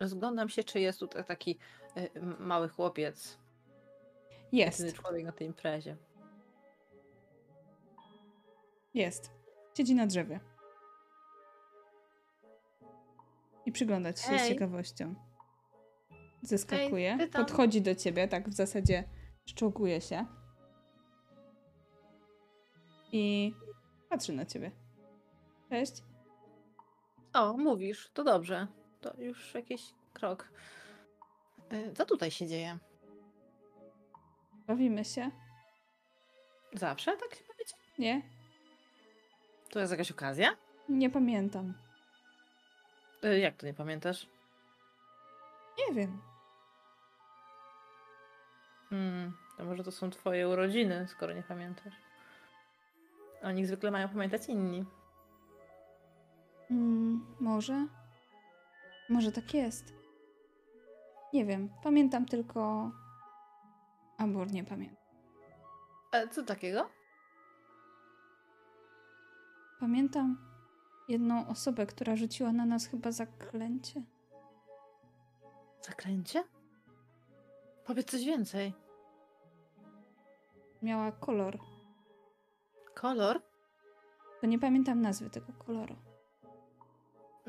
Rozglądam 0.00 0.48
się, 0.48 0.64
czy 0.64 0.80
jest 0.80 1.00
tutaj 1.00 1.24
taki 1.24 1.58
m- 2.14 2.36
mały 2.38 2.68
chłopiec. 2.68 3.38
Jest, 4.52 4.80
Jedyny 4.80 4.98
człowiek 4.98 5.24
na 5.24 5.32
tej 5.32 5.46
imprezie. 5.46 5.96
jest. 8.94 9.30
Siedzi 9.76 9.94
na 9.94 10.06
drzewie. 10.06 10.40
I 13.66 13.72
przygląda 13.72 14.12
ci 14.12 14.24
się 14.24 14.38
z 14.38 14.48
ciekawością. 14.48 15.14
Zeskakuje, 16.42 17.18
podchodzi 17.32 17.82
do 17.82 17.94
ciebie, 17.94 18.28
tak 18.28 18.48
w 18.48 18.52
zasadzie 18.54 19.04
szczołkuje 19.46 20.00
się. 20.00 20.26
I 23.12 23.54
patrzy 24.08 24.32
na 24.32 24.46
ciebie. 24.46 24.70
Cześć. 25.70 25.92
O, 27.32 27.52
mówisz, 27.56 28.10
to 28.14 28.24
dobrze. 28.24 28.66
To 29.00 29.14
już 29.18 29.54
jakiś 29.54 29.82
krok. 30.12 30.48
Y, 31.72 31.92
Co 31.96 32.06
tutaj 32.06 32.30
się 32.30 32.46
dzieje? 32.46 32.78
Bawimy 34.66 35.04
się? 35.04 35.30
Zawsze 36.72 37.16
tak 37.16 37.34
się 37.34 37.44
powiecie? 37.44 37.74
Nie? 37.98 38.22
To 39.70 39.80
jest 39.80 39.92
jakaś 39.92 40.10
okazja? 40.10 40.56
Nie 40.88 41.10
pamiętam. 41.10 41.74
Y, 43.24 43.38
Jak 43.38 43.56
to 43.56 43.66
nie 43.66 43.74
pamiętasz? 43.74 44.26
Nie 45.78 45.94
wiem. 45.94 46.20
Hmm, 48.90 49.36
to 49.56 49.64
może 49.64 49.84
to 49.84 49.92
są 49.92 50.10
twoje 50.10 50.48
urodziny, 50.48 51.06
skoro 51.08 51.32
nie 51.32 51.42
pamiętasz. 51.42 51.94
O 53.42 53.50
nich 53.50 53.66
zwykle 53.66 53.90
mają 53.90 54.08
pamiętać 54.08 54.48
inni. 54.48 54.84
Mm, 56.70 57.26
może? 57.40 57.86
Może 59.08 59.32
tak 59.32 59.54
jest. 59.54 59.94
Nie 61.32 61.44
wiem. 61.44 61.68
Pamiętam 61.82 62.26
tylko. 62.26 62.90
Albo 64.18 64.44
nie 64.44 64.64
pamiętam. 64.64 65.04
E, 66.12 66.28
co 66.28 66.42
takiego? 66.42 66.88
Pamiętam 69.80 70.38
jedną 71.08 71.48
osobę, 71.48 71.86
która 71.86 72.16
rzuciła 72.16 72.52
na 72.52 72.64
nas 72.66 72.86
chyba 72.86 73.12
zaklęcie. 73.12 74.02
Zaklęcie? 75.82 76.44
Powiedz 77.84 78.10
coś 78.10 78.24
więcej. 78.24 78.74
Miała 80.82 81.12
kolor. 81.12 81.58
Kolor? 82.94 83.42
To 84.40 84.46
nie 84.46 84.58
pamiętam 84.58 85.00
nazwy 85.00 85.30
tego 85.30 85.52
koloru. 85.52 85.96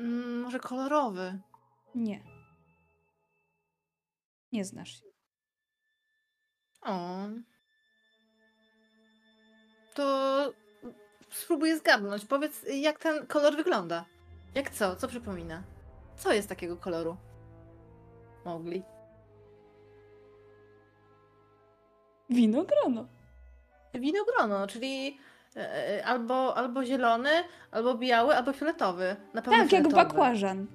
Mm, 0.00 0.40
może 0.40 0.60
kolorowy. 0.60 1.40
Nie. 1.94 2.24
Nie 4.52 4.64
znasz 4.64 5.00
się. 5.00 5.06
O. 6.82 7.26
To 9.94 10.52
spróbuję 11.30 11.78
zgadnąć. 11.78 12.24
Powiedz, 12.24 12.66
jak 12.74 12.98
ten 12.98 13.26
kolor 13.26 13.56
wygląda. 13.56 14.04
Jak 14.54 14.70
co? 14.70 14.96
Co 14.96 15.08
przypomina? 15.08 15.62
Co 16.16 16.32
jest 16.32 16.48
takiego 16.48 16.76
koloru? 16.76 17.16
Mogli. 18.44 18.82
Winogrono. 22.30 23.08
Winogrono, 23.94 24.66
czyli 24.66 25.18
albo, 26.04 26.56
albo 26.56 26.84
zielony, 26.84 27.30
albo 27.70 27.94
biały, 27.94 28.36
albo 28.36 28.52
fioletowy. 28.52 29.16
Na 29.34 29.42
pewno 29.42 29.58
Tak, 29.58 29.72
jak 29.72 29.82
fioletowy. 29.82 29.94
bakłażan. 30.08 30.66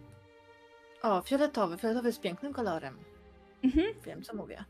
O, 1.01 1.21
fioletowy. 1.21 1.77
Fioletowy 1.77 2.07
jest 2.09 2.21
pięknym 2.21 2.53
kolorem. 2.53 2.97
Mhm. 3.63 3.85
Wiem, 4.05 4.23
co 4.23 4.35
mówię. 4.35 4.63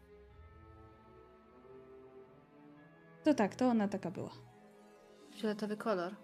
To 3.24 3.34
tak, 3.34 3.56
to 3.56 3.68
ona 3.68 3.88
taka 3.88 4.12
była. 4.12 4.32
Fioletowy 5.36 5.78
kolor. 5.78 6.16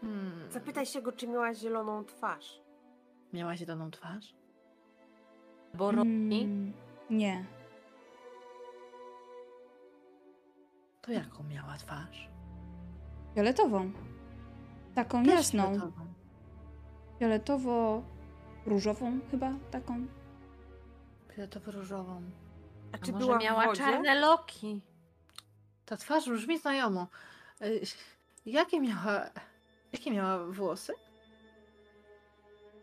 Hmm. 0.00 0.50
Zapytaj 0.50 0.86
się 0.86 1.02
go, 1.02 1.12
czy 1.12 1.28
miała 1.28 1.54
zieloną 1.54 2.04
twarz. 2.04 2.60
Miała 3.32 3.56
zieloną 3.56 3.90
twarz? 3.90 4.34
Bo 5.74 5.90
robi. 5.92 6.42
Mm, 6.42 6.72
nie. 7.10 7.44
To 11.02 11.12
jaką 11.12 11.42
miała 11.44 11.76
twarz? 11.76 12.29
Fioletową. 13.34 13.92
Taką 14.94 15.24
Też 15.24 15.34
jasną. 15.34 15.62
fioletową. 15.64 16.06
Fioletowo-różową 17.20 19.20
chyba 19.30 19.52
taką. 19.70 20.06
Fioletowo-różową. 21.36 22.22
A 22.92 22.96
A 22.96 22.98
czy 22.98 23.12
może 23.12 23.24
była 23.26 23.38
miała 23.38 23.66
wodzie? 23.66 23.82
czarne 23.82 24.20
loki? 24.20 24.80
Ta 25.86 25.96
twarz 25.96 26.28
brzmi 26.30 26.58
znajomo. 26.58 27.06
Y, 27.62 27.80
Jakie 28.46 28.80
miała... 28.80 29.26
Jakie 29.92 30.10
miała 30.10 30.46
włosy? 30.46 30.92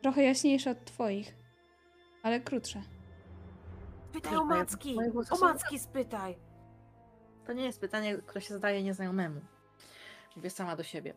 Trochę 0.02 0.24
jaśniejsze 0.24 0.72
od 0.72 0.86
twoich. 0.86 1.36
Ale 2.24 2.40
krótsze. 2.40 2.82
Pytaj 4.14 4.36
o 4.36 4.46
macki! 4.46 4.98
O 5.32 5.38
macki 5.38 5.80
spytaj! 5.80 6.38
To 7.46 7.54
nie 7.54 7.64
jest 7.66 7.82
pytanie, 7.82 8.18
które 8.18 8.42
się 8.42 8.54
zadaje 8.54 8.84
nieznajomemu. 8.84 9.42
Mówię 10.38 10.50
sama 10.50 10.76
do 10.76 10.84
siebie. 10.84 11.14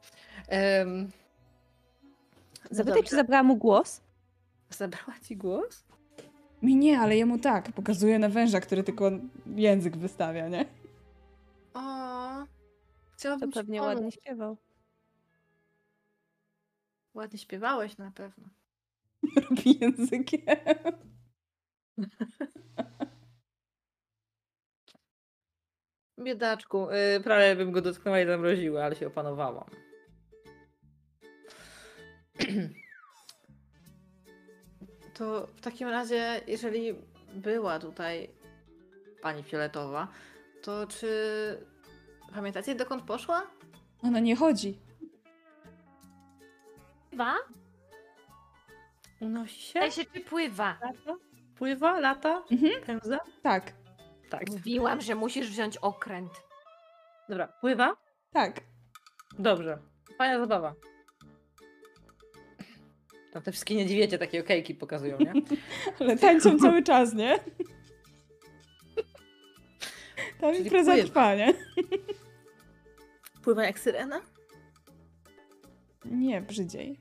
Um, 0.80 1.10
Zapytaj, 2.70 3.02
czy 3.04 3.16
zabrała 3.16 3.42
mu 3.42 3.56
głos? 3.56 4.00
Zabrała 4.70 5.18
ci 5.20 5.36
głos? 5.36 5.84
Mi 6.62 6.76
nie, 6.76 6.98
ale 7.00 7.16
jemu 7.16 7.38
tak. 7.38 7.72
Pokazuje 7.72 8.18
na 8.18 8.28
węża, 8.28 8.60
który 8.60 8.82
tylko 8.82 9.10
język 9.46 9.96
wystawia, 9.96 10.48
nie? 10.48 10.64
O, 11.74 11.80
To 11.80 12.46
chciałabym 13.16 13.52
ci 13.52 13.58
pewnie 13.58 13.78
pomóc. 13.80 13.94
ładnie 13.94 14.12
śpiewał. 14.12 14.56
Ładnie 17.14 17.38
śpiewałeś 17.38 17.98
na 17.98 18.10
pewno. 18.10 18.48
Robi 19.50 19.78
językiem. 19.80 20.40
Biedaczku, 26.20 26.88
yy, 27.14 27.20
prawie 27.20 27.56
bym 27.56 27.72
go 27.72 27.82
dotknęła 27.82 28.20
i 28.20 28.26
zamroziła, 28.26 28.84
ale 28.84 28.96
się 28.96 29.06
opanowałam. 29.06 29.70
To 35.14 35.46
w 35.46 35.60
takim 35.60 35.88
razie, 35.88 36.40
jeżeli 36.46 36.94
była 37.34 37.78
tutaj 37.78 38.30
pani 39.22 39.42
Fioletowa, 39.42 40.08
to 40.62 40.86
czy 40.86 41.08
pamiętacie 42.34 42.74
dokąd 42.74 43.02
poszła? 43.02 43.46
Ona 44.02 44.20
nie 44.20 44.36
chodzi. 44.36 44.78
Pływa? 47.10 47.36
Unosi 49.20 49.60
się? 49.60 49.72
Pytaj 49.72 49.92
się, 49.92 50.04
czy 50.04 50.20
pływa. 50.20 50.78
Lata? 50.82 51.20
Pływa? 51.54 52.00
Lata? 52.00 52.42
Mhm. 52.50 52.82
Pędza? 52.86 53.18
Tak, 53.42 53.72
Tak. 54.30 54.50
Mówiłam, 54.50 55.00
że 55.00 55.14
musisz 55.14 55.48
wziąć 55.50 55.76
okręt. 55.76 56.32
Dobra, 57.28 57.48
pływa? 57.60 57.96
tak. 58.32 58.60
Dobrze. 59.38 59.78
Fajna 60.18 60.38
zabawa. 60.38 60.74
Tam 63.32 63.42
te 63.42 63.52
wszystkie 63.52 63.74
niedźwiedzie 63.74 64.18
takie 64.18 64.40
okejki 64.40 64.74
pokazują, 64.74 65.18
nie? 65.18 65.32
Ale 66.00 66.16
tańczą 66.16 66.58
cały 66.58 66.82
czas, 66.82 67.14
nie? 67.14 67.38
Ta 70.40 70.52
Czyli 70.52 70.64
impreza 70.64 70.92
pływa. 70.92 71.06
trwa, 71.08 71.34
nie? 71.34 71.54
Pływa 73.42 73.64
jak 73.64 73.78
syrena? 73.78 74.20
Nie, 76.04 76.40
brzydziej. 76.40 77.00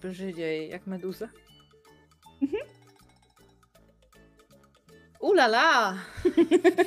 Brzydziej 0.00 0.70
jak 0.70 0.86
meduza? 0.86 1.28
Ulala! 5.20 5.94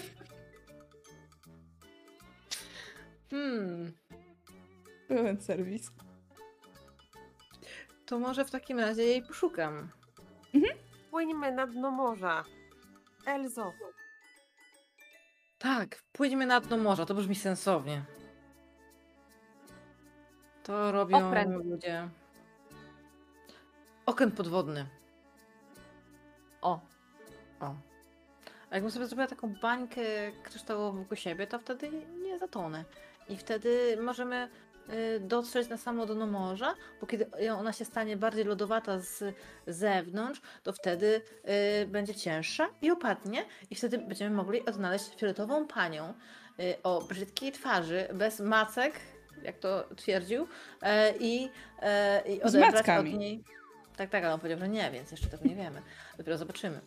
hmm, 3.30 3.94
Pełen 5.08 5.42
serwis. 5.42 5.92
to 8.06 8.20
może 8.20 8.46
w 8.46 8.52
takim 8.52 8.80
razie 8.80 9.04
jej 9.04 9.24
poszukam. 9.24 9.90
Płyńmy 11.10 11.52
na 11.52 11.68
dno 11.68 11.92
morza. 11.92 12.44
Elzo, 13.26 13.74
Tak, 15.60 16.04
pójdźmy 16.12 16.46
na 16.46 16.62
dno 16.62 16.78
morza, 16.78 17.06
to 17.06 17.14
brzmi 17.14 17.36
sensownie. 17.36 18.06
To 20.64 20.92
robią 20.92 21.28
Okręt. 21.28 21.66
ludzie. 21.66 22.10
Okręt 24.06 24.36
podwodny. 24.38 24.86
O, 26.62 26.80
O. 27.60 27.76
Jakbym 28.72 28.92
sobie 28.92 29.06
zrobiła 29.06 29.28
taką 29.28 29.54
bańkę 29.62 30.02
kryształową 30.44 30.98
wokół 30.98 31.18
siebie, 31.18 31.48
to 31.48 31.60
wtedy 31.60 31.90
nie 32.24 32.40
zatonę. 32.40 32.86
I 33.30 33.38
wtedy 33.38 33.98
możemy 34.02 34.50
y, 34.90 35.20
dotrzeć 35.20 35.70
na 35.70 35.78
samo 35.78 36.06
dno 36.06 36.28
morza, 36.28 36.76
bo 37.02 37.08
kiedy 37.08 37.54
ona 37.54 37.74
się 37.74 37.86
stanie 37.86 38.18
bardziej 38.18 38.44
lodowata 38.44 39.00
z 39.00 39.36
zewnątrz, 39.68 40.42
to 40.64 40.74
wtedy 40.74 41.22
y, 41.84 41.88
będzie 41.88 42.16
cięższa 42.16 42.70
i 42.82 42.92
upadnie 42.92 43.46
i 43.70 43.76
wtedy 43.76 43.98
będziemy 43.98 44.36
mogli 44.36 44.66
odnaleźć 44.66 45.16
fioletową 45.16 45.68
panią 45.68 46.14
y, 46.60 46.76
o 46.84 47.02
brzydkiej 47.02 47.52
twarzy, 47.52 48.08
bez 48.14 48.40
macek, 48.40 48.94
jak 49.44 49.58
to 49.58 49.84
twierdził, 49.96 50.48
e, 50.82 51.14
i, 51.20 51.50
e, 51.82 52.24
i 52.28 52.42
odebrać 52.42 52.90
od 52.90 53.06
niej... 53.06 53.44
Tak, 53.96 54.10
tak, 54.10 54.24
ale 54.24 54.34
on 54.34 54.40
powiedział, 54.40 54.60
że 54.60 54.70
nie, 54.70 54.92
więc 54.92 55.12
jeszcze 55.12 55.28
tego 55.28 55.46
nie 55.46 55.56
wiemy. 55.56 55.82
Dopiero 56.18 56.38
zobaczymy. 56.38 56.82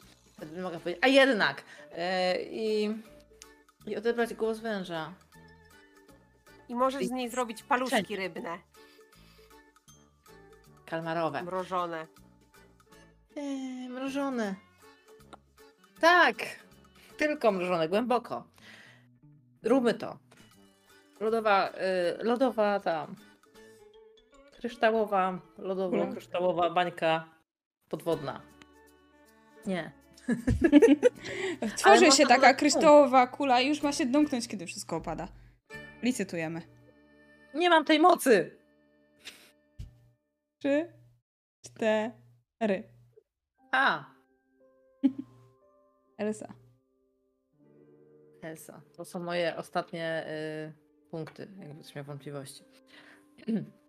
Mogę 0.62 0.80
powiedzieć, 0.80 1.04
a 1.04 1.08
jednak! 1.08 1.62
E, 1.92 2.36
I, 2.42 2.90
I 3.86 3.96
odebrać 3.96 4.34
głos 4.34 4.58
węża. 4.58 5.12
I 6.68 6.74
możesz 6.74 7.04
z 7.06 7.10
niej 7.10 7.30
zrobić 7.30 7.62
paluszki 7.62 8.16
rybne, 8.16 8.58
Kalmarowe. 10.86 11.42
mrożone. 11.42 12.06
Eee, 13.36 13.88
mrożone. 13.88 14.54
Tak. 16.00 16.36
Tylko 17.16 17.52
mrożone, 17.52 17.88
głęboko. 17.88 18.44
Róbmy 19.62 19.94
to. 19.94 20.18
Lodowa, 21.20 21.68
y, 22.20 22.24
lodowa 22.24 22.80
ta. 22.80 23.06
Kryształowa, 24.58 25.38
lodowa, 25.58 25.98
Kula. 25.98 26.12
kryształowa 26.12 26.70
bańka 26.70 27.24
podwodna. 27.88 28.40
Nie. 29.66 29.92
Tworzy 31.76 32.12
się 32.12 32.26
taka 32.26 32.54
kryształowa 32.54 33.26
kula 33.26 33.60
i 33.60 33.68
już 33.68 33.82
ma 33.82 33.92
się 33.92 34.06
domknąć, 34.06 34.48
kiedy 34.48 34.66
wszystko 34.66 34.96
opada. 34.96 35.28
Licytujemy. 36.02 36.62
Nie 37.54 37.70
mam 37.70 37.84
tej 37.84 38.00
mocy. 38.00 38.58
Trzy, 40.58 40.92
cztery. 41.62 42.82
A, 43.72 44.04
Elsa. 46.18 46.54
Elsa. 48.42 48.80
To 48.96 49.04
są 49.04 49.18
moje 49.18 49.56
ostatnie 49.56 50.26
y, 50.28 50.72
punkty, 51.10 51.48
jakby 51.58 51.82
ktoś 51.82 51.94
miał 51.94 52.04
wątpliwości. 52.04 52.64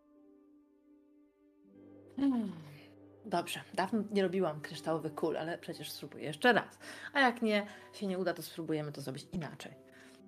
Dobrze, 3.26 3.61
dawno 3.73 4.03
nie 4.11 4.23
robiłam 4.23 4.61
kryształowych 4.61 5.15
kul, 5.15 5.38
ale 5.38 5.57
przecież 5.57 5.91
spróbuję 5.91 6.23
jeszcze 6.23 6.53
raz. 6.53 6.80
A 7.14 7.19
jak 7.19 7.41
nie 7.41 7.68
się 7.93 8.07
nie 8.07 8.19
uda, 8.19 8.34
to 8.34 8.41
spróbujemy 8.41 8.91
to 8.91 9.02
zrobić 9.02 9.27
inaczej. 9.31 9.73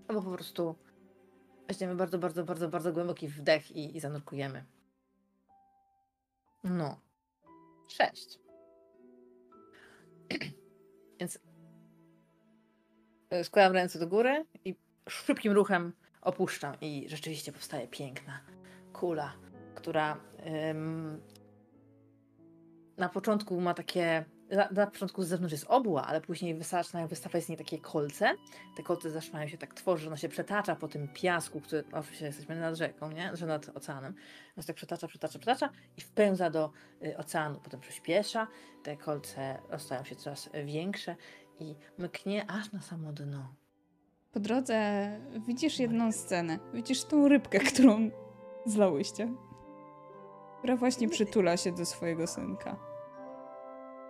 Albo 0.08 0.22
po 0.22 0.32
prostu 0.32 0.76
weźmiemy 1.68 1.96
bardzo, 1.96 2.18
bardzo, 2.18 2.44
bardzo, 2.44 2.70
bardzo 2.70 2.94
głęboki 2.94 3.28
wdech 3.28 3.72
i, 3.72 3.98
i 3.98 4.00
zanurkujemy. 4.00 4.64
No. 6.64 7.00
Sześć. 7.88 8.40
Więc 11.20 11.40
y, 13.34 13.44
składam 13.44 13.74
ręce 13.74 14.00
do 14.00 14.08
góry 14.08 14.46
i 14.66 14.76
szybkim 15.10 15.54
ruchem 15.54 15.94
opuszczam 16.22 16.76
i 16.82 17.06
rzeczywiście 17.10 17.52
powstaje 17.52 17.88
piękna 17.88 18.40
kula, 18.94 19.34
która 19.76 20.18
ym, 20.70 21.22
na 22.98 23.10
początku 23.10 23.62
ma 23.62 23.74
takie, 23.74 24.26
na, 24.72 24.88
początku 24.88 25.24
z 25.24 25.28
zewnątrz 25.28 25.52
jest 25.52 25.66
obła, 25.68 26.06
ale 26.06 26.22
później 26.22 26.64
zaczynają 26.64 27.08
wystawać 27.08 27.44
z 27.44 27.50
niej 27.50 27.58
takie 27.58 27.80
kolce. 27.80 28.36
Te 28.76 28.84
kolce 28.84 29.12
zaczynają 29.12 29.48
się 29.48 29.58
tak 29.58 29.74
tworzyć, 29.74 30.04
że 30.04 30.10
ona 30.10 30.18
się 30.18 30.30
przetacza 30.30 30.76
po 30.76 30.88
tym 30.88 31.08
piasku, 31.08 31.62
który 31.62 31.84
oczywiście 31.92 32.26
jesteśmy 32.26 32.60
nad 32.60 32.76
rzeką, 32.76 33.12
nie? 33.12 33.36
że 33.36 33.46
nad 33.46 33.70
oceanem. 33.78 34.14
Ona 34.56 34.64
się 34.64 34.68
tak 34.68 34.76
przetacza, 34.76 35.08
przetacza, 35.08 35.40
przetacza 35.40 35.70
i 35.98 36.02
wpełza 36.02 36.50
do 36.50 36.72
y, 37.06 37.18
oceanu. 37.18 37.60
Potem 37.64 37.80
przyspiesza, 37.80 38.48
te 38.84 38.98
kolce 38.98 39.60
stają 39.78 40.04
się 40.04 40.16
coraz 40.16 40.50
większe 40.66 41.16
i 41.60 41.76
mknie 41.98 42.52
aż 42.52 42.72
na 42.72 42.82
samo 42.82 43.14
dno. 43.14 43.54
Po 44.32 44.40
drodze 44.40 45.10
widzisz 45.48 45.80
jedną 45.80 46.12
scenę. 46.12 46.60
Widzisz 46.74 47.04
tą 47.04 47.28
rybkę, 47.28 47.60
którą 47.60 48.10
zlałyście. 48.66 49.47
Która 50.68 50.78
właśnie 50.78 51.10
przytula 51.10 51.58
się 51.58 51.72
do 51.72 51.86
swojego 51.86 52.28
synka. 52.28 52.80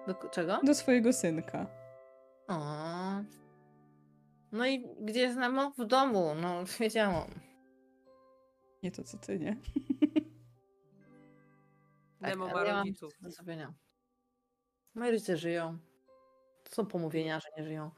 Do 0.07 0.29
czego? 0.29 0.59
Do 0.63 0.75
swojego 0.75 1.13
synka. 1.13 1.67
O. 2.47 2.59
No 4.51 4.67
i 4.67 4.95
gdzie 5.01 5.19
jest 5.19 5.37
Nemo? 5.37 5.71
W 5.77 5.85
domu, 5.85 6.35
no 6.41 6.63
wiedziałam. 6.79 7.27
Nie 8.83 8.91
to 8.91 9.03
co 9.03 9.17
ty, 9.17 9.39
nie? 9.39 9.57
Nemo 12.21 12.45
ale 12.45 12.53
ma 12.53 12.65
ja 12.65 12.73
mam 12.73 12.87
rodziców. 12.87 13.13
do 13.21 13.31
zrobienia. 13.31 13.73
Moi 14.95 15.11
rodzice 15.11 15.37
żyją. 15.37 15.77
To 16.63 16.75
są 16.75 16.85
pomówienia, 16.85 17.39
że 17.39 17.47
nie 17.57 17.63
żyją. 17.63 17.91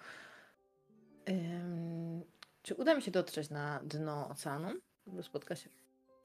Ym, 1.29 2.23
czy 2.61 2.75
uda 2.75 2.95
mi 2.95 3.01
się 3.01 3.11
dotrzeć 3.11 3.49
na 3.49 3.79
dno 3.83 4.29
oceanu? 4.29 4.69
Żeby 5.07 5.23
spotkać 5.23 5.59
się. 5.59 5.69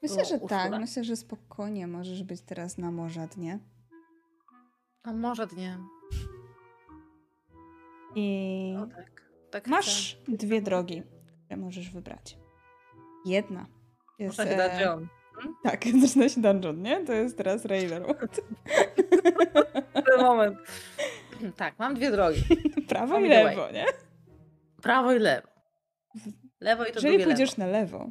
Myślę, 0.04 0.24
że 0.24 0.38
tak. 0.38 0.42
Urszula? 0.42 0.78
Myślę, 0.78 1.04
że 1.04 1.16
spokojnie 1.16 1.86
możesz 1.86 2.22
być 2.22 2.40
teraz 2.40 2.78
na 2.78 2.90
morza 2.90 3.26
dnie. 3.26 3.58
A 5.02 5.12
może 5.12 5.46
nie. 5.56 5.78
I 8.14 8.74
tak. 8.96 9.22
tak 9.50 9.66
masz 9.66 10.18
dwie 10.28 10.62
drogi, 10.62 11.02
które 11.44 11.56
możesz 11.56 11.90
wybrać. 11.90 12.38
Jedna 13.26 13.66
jest... 14.18 14.38
Można 14.38 14.52
się 14.52 14.56
dać 14.56 14.72
e, 14.72 14.84
John. 14.84 15.08
Tak, 15.62 15.84
zaczyna 16.06 16.28
się 16.28 16.40
dungeon, 16.40 16.82
nie? 16.82 17.04
To 17.04 17.12
jest 17.12 17.36
teraz 17.36 17.64
Railroad. 17.64 18.16
Ten 20.06 20.20
moment. 20.20 20.58
Tak, 21.56 21.78
mam 21.78 21.94
dwie 21.94 22.10
drogi. 22.10 22.42
Prawo 22.88 23.18
i 23.20 23.28
lewo, 23.28 23.70
nie? 23.70 23.84
Prawo 24.82 25.12
i 25.12 25.18
lewo. 25.18 25.48
Lewo 26.60 26.84
i 26.84 26.88
to 26.88 26.94
Jeżeli 26.94 27.12
drugie 27.12 27.24
pójdziesz 27.24 27.58
lewo. 27.58 27.72
na 27.72 27.78
lewo, 27.78 28.10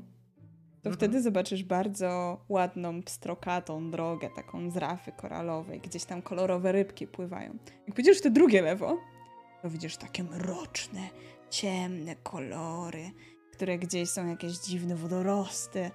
to 0.83 0.89
Mhm. 0.89 0.95
wtedy 0.95 1.21
zobaczysz 1.21 1.63
bardzo 1.63 2.37
ładną, 2.49 3.03
pstrokatą 3.03 3.91
drogę, 3.91 4.29
taką 4.35 4.71
z 4.71 4.77
rafy 4.77 5.11
koralowej, 5.11 5.79
gdzieś 5.79 6.05
tam 6.05 6.21
kolorowe 6.21 6.71
rybki 6.71 7.07
pływają. 7.07 7.57
Jak 7.87 7.95
pójdziesz 7.95 8.17
w 8.17 8.21
te 8.21 8.31
drugie 8.31 8.61
lewo, 8.61 8.97
to 9.61 9.69
widzisz 9.69 9.97
takie 9.97 10.23
mroczne, 10.23 11.09
ciemne 11.49 12.15
kolory, 12.15 13.11
które 13.53 13.77
gdzieś 13.77 14.09
są 14.09 14.27
jakieś 14.27 14.57
dziwne 14.57 14.95
wodorosty. 14.95 15.91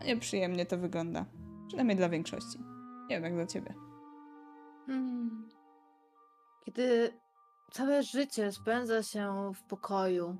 No 0.00 0.06
Nieprzyjemnie 0.06 0.66
to 0.66 0.78
wygląda. 0.78 1.24
Przynajmniej 1.68 1.96
dla 1.96 2.08
większości. 2.08 2.58
Nie 3.08 3.16
wiem 3.16 3.24
jak 3.24 3.34
dla 3.34 3.46
ciebie. 3.46 3.74
Hmm. 4.86 5.48
Kiedy 6.64 7.12
całe 7.72 8.02
życie 8.02 8.52
spędza 8.52 9.02
się 9.02 9.52
w 9.54 9.62
pokoju, 9.62 10.36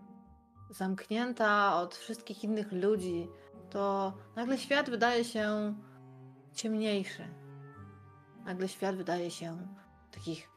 zamknięta 0.70 1.76
od 1.76 1.94
wszystkich 1.96 2.44
innych 2.44 2.72
ludzi, 2.72 3.28
to 3.70 4.12
nagle 4.36 4.58
świat 4.58 4.90
wydaje 4.90 5.24
się 5.24 5.74
ciemniejszy. 6.54 7.28
Nagle 8.44 8.68
świat 8.68 8.96
wydaje 8.96 9.30
się 9.30 9.66
w 10.10 10.14
takich 10.14 10.50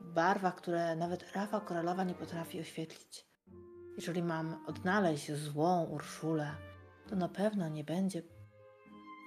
barwach, 0.00 0.54
które 0.54 0.96
nawet 0.96 1.32
rafa 1.32 1.60
koralowa 1.60 2.04
nie 2.04 2.14
potrafi 2.14 2.60
oświetlić. 2.60 3.26
Jeżeli 3.96 4.22
mam 4.22 4.66
odnaleźć 4.66 5.32
złą 5.32 5.84
Urszulę, 5.84 6.50
to 7.08 7.16
na 7.16 7.28
pewno 7.28 7.68
nie 7.68 7.84
będzie 7.84 8.22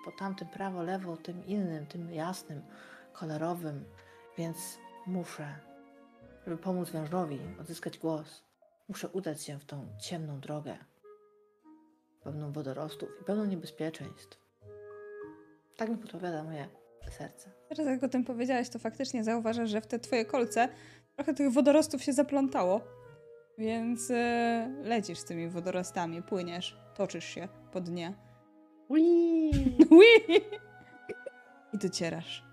po 0.05 0.11
tamtym 0.11 0.47
prawo, 0.47 0.83
lewo, 0.83 1.17
tym 1.17 1.45
innym, 1.45 1.85
tym 1.85 2.11
jasnym, 2.11 2.61
kolorowym, 3.13 3.85
więc 4.37 4.77
muszę, 5.07 5.59
żeby 6.45 6.57
pomóc 6.57 6.89
wężowi 6.89 7.39
odzyskać 7.59 7.97
głos, 7.97 8.43
muszę 8.89 9.09
udać 9.09 9.43
się 9.43 9.59
w 9.59 9.65
tą 9.65 9.87
ciemną 9.99 10.39
drogę, 10.39 10.77
pełną 12.31 12.51
wodorostów 12.51 13.09
i 13.21 13.23
pełną 13.23 13.45
niebezpieczeństw. 13.45 14.39
Tak 15.77 15.89
mi 15.89 15.97
podpowiada 15.97 16.43
moje 16.43 16.67
serce. 17.11 17.51
Teraz 17.69 17.87
jak 17.87 18.03
o 18.03 18.07
tym 18.07 18.23
powiedziałaś, 18.23 18.69
to 18.69 18.79
faktycznie 18.79 19.23
zauważasz, 19.23 19.69
że 19.69 19.81
w 19.81 19.87
te 19.87 19.99
twoje 19.99 20.25
kolce 20.25 20.69
trochę 21.15 21.33
tych 21.33 21.51
wodorostów 21.51 22.03
się 22.03 22.13
zaplątało. 22.13 22.81
Więc 23.57 24.11
e, 24.11 24.75
lecisz 24.83 25.19
z 25.19 25.25
tymi 25.25 25.49
wodorostami, 25.49 26.23
płyniesz, 26.23 26.77
toczysz 26.95 27.25
się 27.25 27.47
po 27.71 27.81
dnie. 27.81 28.13
Ui! 28.89 29.51
Ui! 29.91 30.35
I 31.73 31.77
docierasz 31.77 32.43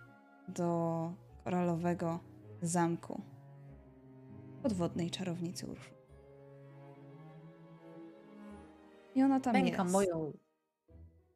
do 0.48 1.12
koralowego 1.44 2.20
zamku 2.62 3.22
podwodnej 4.62 5.10
czarownicy 5.10 5.66
Urszu. 5.66 5.93
I 9.15 9.23
ona 9.23 9.41
tam 9.41 9.53
Pękam 9.53 9.86
jest. 9.86 9.93
moją, 9.93 10.32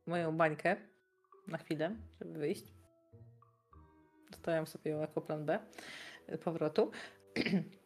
moją 0.06 0.36
bańkę 0.36 0.76
na 1.46 1.58
chwilę, 1.58 1.96
żeby 2.20 2.38
wyjść. 2.38 2.64
Zostawiam 4.30 4.66
sobie 4.66 4.90
ją 4.90 5.00
jako 5.00 5.20
plan 5.20 5.44
B 5.44 5.58
powrotu. 6.44 6.90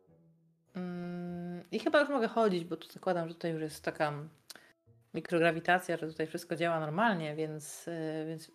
Mm, 0.77 1.65
I 1.71 1.79
chyba 1.79 2.01
już 2.01 2.09
mogę 2.09 2.29
chodzić, 2.29 2.65
bo 2.65 2.77
tu 2.77 2.93
zakładam, 2.93 3.29
że 3.29 3.35
tutaj 3.35 3.53
już 3.53 3.63
jest 3.63 3.85
taka 3.85 4.13
mikrograwitacja, 5.15 5.97
że 5.97 6.07
tutaj 6.07 6.27
wszystko 6.27 6.57
działa 6.57 6.81
normalnie, 6.81 7.35
więc, 7.37 7.89
y, 7.89 8.25
więc 8.29 8.49
y, 8.49 8.53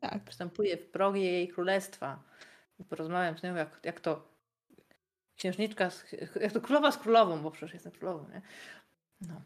Tak. 0.00 0.24
przystępuję 0.24 0.76
w 0.76 0.86
progi 0.90 1.22
jej 1.22 1.48
królestwa 1.48 2.22
porozmawiam 2.88 3.38
z 3.38 3.42
nią, 3.42 3.54
jak, 3.54 3.80
jak 3.84 4.00
to 4.00 4.28
księżniczka, 5.36 5.90
z, 5.90 6.04
jak 6.40 6.52
to 6.52 6.60
królowa 6.60 6.92
z 6.92 6.98
królową, 6.98 7.42
bo 7.42 7.50
przecież 7.50 7.74
jestem 7.74 7.92
królową, 7.92 8.28
nie? 8.28 8.42
No. 9.20 9.42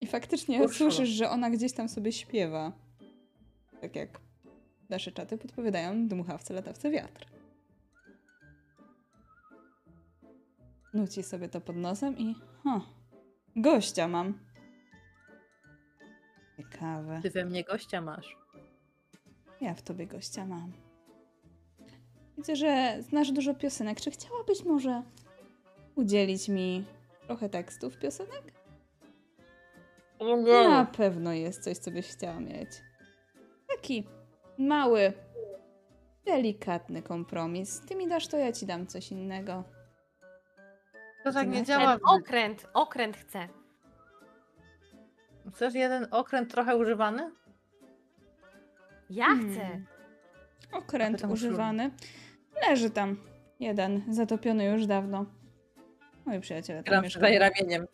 I 0.00 0.06
faktycznie 0.06 0.62
Urszula. 0.62 0.90
słyszysz, 0.90 1.08
że 1.08 1.30
ona 1.30 1.50
gdzieś 1.50 1.72
tam 1.72 1.88
sobie 1.88 2.12
śpiewa. 2.12 2.72
Tak 3.80 3.96
jak 3.96 4.20
nasze 4.88 5.12
czaty 5.12 5.38
podpowiadają 5.38 6.08
dmuchawce, 6.08 6.54
latawce, 6.54 6.90
wiatr. 6.90 7.26
Nuci 10.94 11.22
sobie 11.22 11.48
to 11.48 11.60
pod 11.60 11.76
nosem 11.76 12.18
i... 12.18 12.34
Ha, 12.64 12.80
gościa 13.56 14.08
mam. 14.08 14.38
Ciekawe. 16.56 17.20
Ty 17.22 17.30
we 17.30 17.44
mnie 17.44 17.64
gościa 17.64 18.00
masz. 18.00 18.36
Ja 19.60 19.74
w 19.74 19.82
tobie 19.82 20.06
gościa 20.06 20.46
mam. 20.46 20.72
Widzę, 22.36 22.56
że 22.56 22.96
znasz 23.02 23.32
dużo 23.32 23.54
piosenek. 23.54 24.00
Czy 24.00 24.10
chciałabyś 24.10 24.64
może 24.64 25.02
udzielić 25.94 26.48
mi 26.48 26.84
trochę 27.26 27.48
tekstów 27.48 27.98
piosenek? 27.98 28.42
Na 30.68 30.84
pewno 30.84 31.32
jest 31.32 31.64
coś, 31.64 31.78
co 31.78 31.90
byś 31.90 32.08
chciała 32.08 32.40
mieć. 32.40 32.68
Taki 33.68 34.06
mały, 34.58 35.12
delikatny 36.26 37.02
kompromis. 37.02 37.80
Ty 37.88 37.96
mi 37.96 38.08
dasz, 38.08 38.28
to 38.28 38.36
ja 38.36 38.52
ci 38.52 38.66
dam 38.66 38.86
coś 38.86 39.12
innego. 39.12 39.64
To 41.24 41.32
tak 41.32 41.48
nie 41.48 41.62
działa. 41.62 41.98
Okręt, 42.04 42.66
okręt 42.74 43.16
chcę. 43.16 43.48
Chcesz 45.54 45.74
jeden 45.74 46.06
okręt 46.10 46.50
trochę 46.50 46.76
używany? 46.76 47.30
Ja 49.10 49.26
Hmm. 49.26 49.52
chcę. 49.54 49.80
Okręt 50.72 51.24
używany. 51.24 51.90
Leży 52.68 52.90
tam. 52.90 53.16
Jeden, 53.60 54.02
zatopiony 54.14 54.64
już 54.64 54.86
dawno. 54.86 55.26
Moi 56.26 56.40
przyjaciele 56.40 56.82
tam 56.82 56.90
Gram 56.90 57.04
mieszkają. 57.04 57.38
ramieniem. 57.40 57.86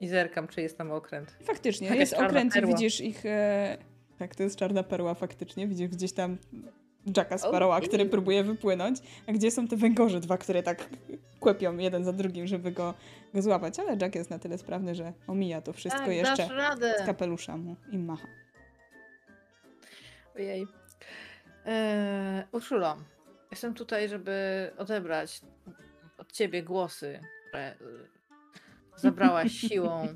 I 0.00 0.08
zerkam, 0.08 0.48
czy 0.48 0.62
jest 0.62 0.78
tam 0.78 0.92
okręt. 0.92 1.36
Faktycznie, 1.44 1.86
Jakaś 1.86 2.00
jest 2.00 2.12
czarna 2.12 2.28
okręt 2.28 2.52
i 2.52 2.54
perła. 2.54 2.68
widzisz 2.68 3.00
ich... 3.00 3.26
E... 3.26 3.78
Tak, 4.18 4.34
to 4.34 4.42
jest 4.42 4.56
czarna 4.56 4.82
perła 4.82 5.14
faktycznie. 5.14 5.68
Widzisz 5.68 5.88
gdzieś 5.88 6.12
tam 6.12 6.38
Jacka 7.16 7.38
Sparrowa, 7.38 7.80
który 7.80 8.06
próbuje 8.06 8.44
wypłynąć, 8.44 8.98
a 9.26 9.32
gdzie 9.32 9.50
są 9.50 9.68
te 9.68 9.76
węgorze 9.76 10.20
dwa, 10.20 10.38
które 10.38 10.62
tak 10.62 10.88
kłepią 11.40 11.76
jeden 11.76 12.04
za 12.04 12.12
drugim, 12.12 12.46
żeby 12.46 12.72
go, 12.72 12.94
go 13.34 13.42
złapać. 13.42 13.78
Ale 13.78 13.96
Jack 14.00 14.14
jest 14.14 14.30
na 14.30 14.38
tyle 14.38 14.58
sprawny, 14.58 14.94
że 14.94 15.12
omija 15.26 15.60
to 15.60 15.72
wszystko 15.72 16.00
tak, 16.00 16.12
jeszcze 16.12 16.48
z 17.02 17.06
kapelusza 17.06 17.56
mu 17.56 17.76
i 17.92 17.98
macha. 17.98 18.28
Ojej. 20.36 20.66
Eee, 21.66 22.44
Urszulo, 22.52 22.96
jestem 23.50 23.74
tutaj, 23.74 24.08
żeby 24.08 24.70
odebrać 24.78 25.40
od 26.24 26.32
ciebie 26.32 26.62
głosy, 26.62 27.20
które 27.48 27.74
y, 27.80 28.08
zabrałaś 28.96 29.52
siłą 29.68 30.08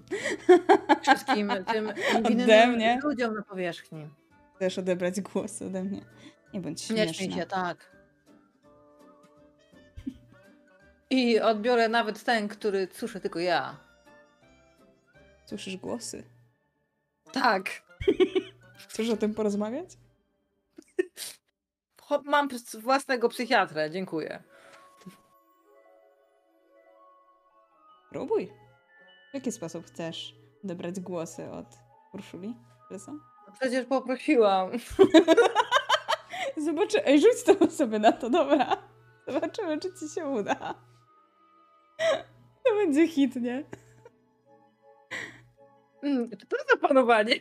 wszystkim 1.03 1.53
tym 1.73 1.93
niewinnym 2.15 3.01
ludziom 3.03 3.35
na 3.35 3.43
powierzchni. 3.43 4.09
Chcesz 4.57 4.79
odebrać 4.79 5.21
głos 5.21 5.63
ode 5.63 5.85
mnie? 5.85 6.01
Nie 6.55 6.61
bądź 6.61 6.91
Nie 6.91 6.97
śmieszna. 6.97 7.13
śmiej 7.15 7.33
się, 7.33 7.47
tak. 7.47 7.99
I 11.11 11.41
odbiorę 11.41 11.89
nawet 11.89 12.25
ten, 12.25 12.49
który 12.49 12.89
słyszę 12.93 13.21
tylko 13.21 13.39
ja. 13.39 13.77
Słyszysz 15.47 15.77
głosy? 15.77 16.25
Tak. 17.33 17.71
Chcesz 18.89 19.11
o 19.11 19.17
tym 19.17 19.35
porozmawiać? 19.35 19.89
Mam 22.25 22.49
własnego 22.75 23.29
psychiatrę, 23.29 23.91
dziękuję. 23.91 24.43
Próbuj. 28.11 28.53
W 29.31 29.35
jaki 29.35 29.53
sposób 29.53 29.87
chcesz 29.87 30.35
odebrać 30.65 31.01
głosy 31.01 31.51
od 31.51 31.67
Urszuli? 32.15 32.57
Ryso? 32.91 33.13
Przecież 33.61 33.87
poprosiłam. 33.87 34.71
Zobaczy, 36.57 37.07
ej, 37.07 37.21
rzuć 37.21 37.43
to 37.47 37.71
sobie 37.71 37.99
na 37.99 38.13
to, 38.13 38.31
dobra. 38.31 38.77
Zobaczymy, 39.27 39.81
czy 39.81 39.89
ci 40.01 40.15
się 40.15 40.27
uda. 40.27 40.75
To 42.65 42.75
będzie 42.77 43.09
hit, 43.09 43.37
nie? 43.37 43.65
Mm, 46.03 46.31
To 46.31 46.57
jest 46.57 46.71
zapanowanie. 46.71 47.35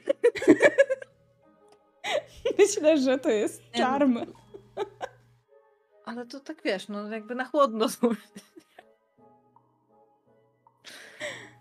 Myślę, 2.59 2.97
że 2.97 3.17
to 3.19 3.29
jest 3.29 3.61
no. 3.73 3.77
czarm. 3.77 4.17
Ale 6.05 6.25
to 6.25 6.39
tak 6.39 6.61
wiesz, 6.63 6.87
no 6.87 7.07
jakby 7.09 7.35
na 7.35 7.45
chłodno. 7.45 7.89
są. 7.95 8.07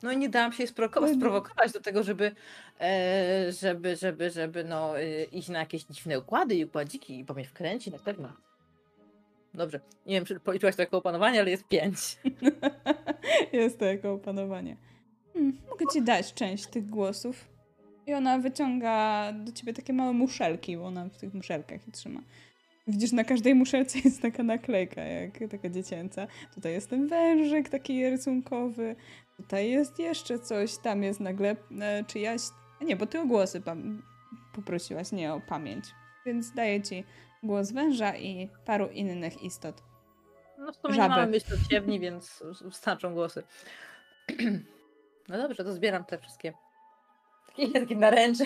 No 0.06 0.12
i 0.12 0.16
nie 0.16 0.28
dałam 0.28 0.52
się 0.52 0.66
sprowokować 0.66 1.72
do 1.72 1.80
tego, 1.80 2.02
żeby, 2.02 2.32
e, 2.80 3.52
żeby, 3.52 3.96
żeby, 3.96 4.30
żeby 4.30 4.64
no, 4.64 5.00
e, 5.00 5.24
iść 5.24 5.48
na 5.48 5.58
jakieś 5.58 5.84
dziwne 5.84 6.18
układy 6.18 6.54
i 6.54 6.64
układziki, 6.64 7.24
bo 7.24 7.34
mnie 7.34 7.44
wkręci 7.44 7.90
na 7.90 7.98
pewno. 7.98 8.32
Dobrze, 9.54 9.80
nie 10.06 10.14
wiem, 10.14 10.24
czy 10.24 10.40
policzyłaś 10.40 10.76
to 10.76 10.82
jako 10.82 10.96
opanowanie, 10.96 11.40
ale 11.40 11.50
jest 11.50 11.68
pięć. 11.68 11.98
Jest 13.52 13.78
to 13.78 13.84
jako 13.84 14.12
opanowanie. 14.12 14.76
Hmm, 15.32 15.58
mogę 15.70 15.86
ci 15.92 16.02
dać 16.02 16.34
część 16.34 16.66
tych 16.66 16.86
głosów. 16.86 17.48
I 18.06 18.14
ona 18.14 18.38
wyciąga 18.38 19.32
do 19.32 19.52
ciebie 19.52 19.72
takie 19.72 19.92
małe 19.92 20.12
muszelki, 20.12 20.76
bo 20.76 20.86
ona 20.86 21.04
w 21.04 21.16
tych 21.16 21.34
muszelkach 21.34 21.86
je 21.86 21.92
trzyma. 21.92 22.20
Widzisz, 22.88 23.12
na 23.12 23.24
każdej 23.24 23.54
muszelce 23.54 23.98
jest 24.04 24.22
taka 24.22 24.42
naklejka, 24.42 25.02
jak 25.02 25.38
taka 25.50 25.68
dziecięca. 25.68 26.26
Tutaj 26.54 26.72
jest 26.72 26.90
ten 26.90 27.06
wężyk 27.06 27.68
taki 27.68 28.10
rysunkowy. 28.10 28.96
Tutaj 29.36 29.70
jest 29.70 29.98
jeszcze 29.98 30.38
coś. 30.38 30.78
Tam 30.78 31.02
jest 31.02 31.20
nagle 31.20 31.56
e, 31.80 32.04
czyjaś... 32.04 32.40
a 32.80 32.84
Nie, 32.84 32.96
bo 32.96 33.06
ty 33.06 33.20
o 33.20 33.26
głosy 33.26 33.62
poprosiłaś, 34.52 35.12
nie 35.12 35.34
o 35.34 35.40
pamięć. 35.40 35.84
Więc 36.26 36.52
daję 36.52 36.82
ci 36.82 37.04
głos 37.42 37.72
węża 37.72 38.16
i 38.16 38.48
paru 38.64 38.86
innych 38.86 39.42
istot. 39.42 39.82
No 40.58 40.72
w 40.72 40.76
sumie 40.76 40.94
Żaby. 40.94 41.14
nie 41.14 41.20
mamy 41.20 41.40
ciewni, 41.70 42.00
więc 42.00 42.42
starczą 42.72 43.14
głosy. 43.14 43.42
No 45.28 45.38
dobrze, 45.38 45.64
to 45.64 45.72
zbieram 45.72 46.04
te 46.04 46.18
wszystkie. 46.18 46.52
Takie, 47.46 47.80
takie 47.80 47.96
naręcze. 47.96 48.44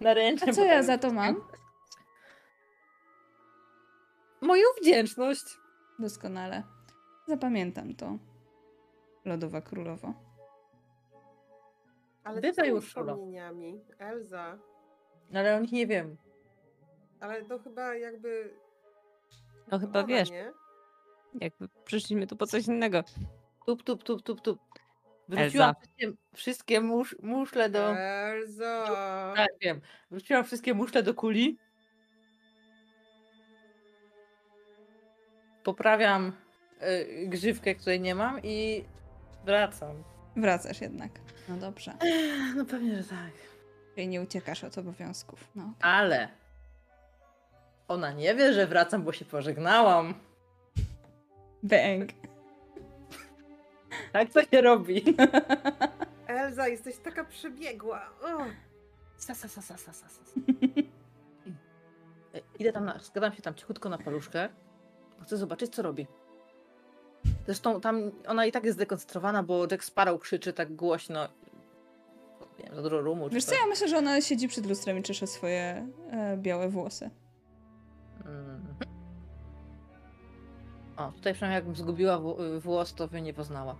naręcze 0.00 0.46
A 0.48 0.52
co 0.52 0.64
ja 0.64 0.82
za 0.82 0.98
to 0.98 1.12
mam? 1.12 1.44
Moją 4.40 4.62
wdzięczność. 4.80 5.44
Doskonale. 5.98 6.62
Zapamiętam 7.28 7.94
to. 7.94 8.18
Lodowa 9.24 9.60
królowo. 9.60 10.14
Ale 12.24 12.40
tymi 12.40 12.72
Urszulo. 12.72 12.80
wspomnieniami? 13.06 13.80
Elza. 13.98 14.58
No, 15.30 15.40
Ale 15.40 15.56
o 15.56 15.60
nich 15.60 15.72
nie 15.72 15.86
wiem. 15.86 16.16
Ale 17.20 17.44
to 17.44 17.58
chyba 17.58 17.94
jakby... 17.94 18.54
No 19.70 19.78
chyba 19.78 19.98
ona, 19.98 20.08
wiesz, 20.08 20.30
Nie? 20.30 20.52
jakby 21.40 21.68
przyszliśmy 21.84 22.26
tu 22.26 22.36
po 22.36 22.46
coś 22.46 22.66
innego. 22.66 23.04
Tup, 23.66 23.82
tup, 23.82 24.02
tup, 24.02 24.22
tup, 24.22 24.40
tup. 24.40 24.60
Wrzuciłam 25.28 25.68
Elza. 25.68 25.80
wszystkie, 25.80 26.12
wszystkie 26.34 26.80
musz, 26.80 27.16
muszle 27.22 27.68
do... 27.70 27.96
Elza! 27.98 29.32
Tak, 29.36 29.48
wiem. 29.60 29.80
Wrzuciłam 30.10 30.44
wszystkie 30.44 30.74
muszle 30.74 31.02
do 31.02 31.14
kuli. 31.14 31.58
Poprawiam 35.64 36.32
y, 36.82 37.26
grzywkę, 37.28 37.74
której 37.74 38.00
nie 38.00 38.14
mam 38.14 38.40
i 38.42 38.84
wracam. 39.44 40.02
Wracasz 40.36 40.80
jednak. 40.80 41.10
No 41.48 41.56
dobrze. 41.56 41.94
No 42.56 42.64
pewnie, 42.64 42.96
że 42.96 43.04
tak. 43.04 43.32
Czyli 43.94 44.08
nie 44.08 44.22
uciekasz 44.22 44.64
od 44.64 44.78
obowiązków. 44.78 45.48
No. 45.54 45.74
Ale 45.80 46.28
ona 47.88 48.12
nie 48.12 48.34
wie, 48.34 48.52
że 48.52 48.66
wracam, 48.66 49.02
bo 49.02 49.12
się 49.12 49.24
pożegnałam. 49.24 50.14
Bang. 51.62 52.10
Tak 54.12 54.30
to 54.32 54.42
się 54.44 54.60
robi. 54.60 55.04
Elza, 56.26 56.68
jesteś 56.68 56.96
taka 56.96 57.24
przebiegła. 57.24 58.00
Sa, 59.18 59.34
sa, 59.34 59.48
sa, 59.48 59.60
sa, 59.60 59.76
sa, 59.76 59.92
sa, 59.92 60.08
sa. 60.08 60.22
Idę 62.58 62.72
tam, 62.72 62.84
na, 62.84 62.98
zgadam 62.98 63.32
się 63.32 63.42
tam 63.42 63.54
cichutko 63.54 63.88
na 63.88 63.98
paluszkę. 63.98 64.48
bo 65.18 65.24
Chcę 65.24 65.36
zobaczyć, 65.36 65.74
co 65.74 65.82
robi. 65.82 66.06
Zresztą 67.46 67.80
tam 67.80 68.10
ona 68.26 68.46
i 68.46 68.52
tak 68.52 68.64
jest 68.64 68.76
zdekoncentrowana, 68.78 69.42
bo 69.42 69.66
Jack 69.70 69.84
Sparrow 69.84 70.20
krzyczy 70.20 70.52
tak 70.52 70.74
głośno. 70.76 71.28
Nie 72.58 72.64
wiem, 72.64 72.74
za 72.74 72.82
dużo 72.82 73.00
rumu. 73.00 73.28
Wiesz 73.28 73.44
co, 73.44 73.54
ja 73.54 73.66
myślę, 73.68 73.88
że 73.88 73.98
ona 73.98 74.20
siedzi 74.20 74.48
przed 74.48 74.66
lustrem 74.66 74.98
i 74.98 75.02
czesze 75.02 75.26
swoje 75.26 75.88
e, 76.10 76.36
białe 76.36 76.68
włosy. 76.68 77.10
Mhm. 78.18 78.60
O, 80.96 81.12
tutaj 81.12 81.32
przynajmniej 81.32 81.54
jakbym 81.56 81.76
zgubiła 81.76 82.18
wł- 82.18 82.60
włos, 82.60 82.94
to 82.94 83.08
by 83.08 83.22
nie 83.22 83.34
poznała. 83.34 83.76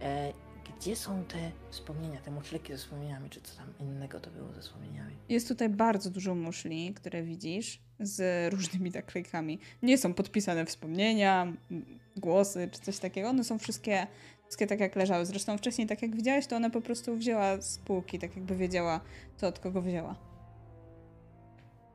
E, 0.00 0.32
Gdzie 0.78 0.96
są 0.96 1.24
te 1.24 1.50
wspomnienia, 1.70 2.20
te 2.20 2.30
moczleki 2.30 2.72
ze 2.72 2.78
wspomnieniami, 2.78 3.30
czy 3.30 3.40
co 3.40 3.56
tam 3.56 3.66
innego 3.80 4.20
to 4.20 4.30
było 4.30 4.52
ze 4.52 4.60
wspomnieniami? 4.60 5.16
Jest 5.28 5.48
tutaj 5.48 5.68
bardzo 5.68 6.10
dużo 6.10 6.34
muszli, 6.34 6.94
które 6.94 7.22
widzisz, 7.22 7.80
z 8.00 8.52
różnymi 8.54 8.90
naklejkami. 8.90 9.58
Nie 9.82 9.98
są 9.98 10.14
podpisane 10.14 10.66
wspomnienia, 10.66 11.42
m, 11.70 11.84
głosy 12.16 12.68
czy 12.72 12.80
coś 12.80 12.98
takiego. 12.98 13.28
One 13.28 13.44
są 13.44 13.58
wszystkie, 13.58 14.06
wszystkie 14.44 14.66
tak 14.66 14.80
jak 14.80 14.96
leżały. 14.96 15.26
Zresztą 15.26 15.58
wcześniej, 15.58 15.86
tak 15.86 16.02
jak 16.02 16.16
widziałeś, 16.16 16.46
to 16.46 16.56
ona 16.56 16.70
po 16.70 16.80
prostu 16.80 17.16
wzięła 17.16 17.60
z 17.60 17.78
półki, 17.78 18.18
tak 18.18 18.36
jakby 18.36 18.56
wiedziała, 18.56 19.00
co 19.36 19.48
od 19.48 19.58
kogo 19.58 19.82
wzięła. 19.82 20.16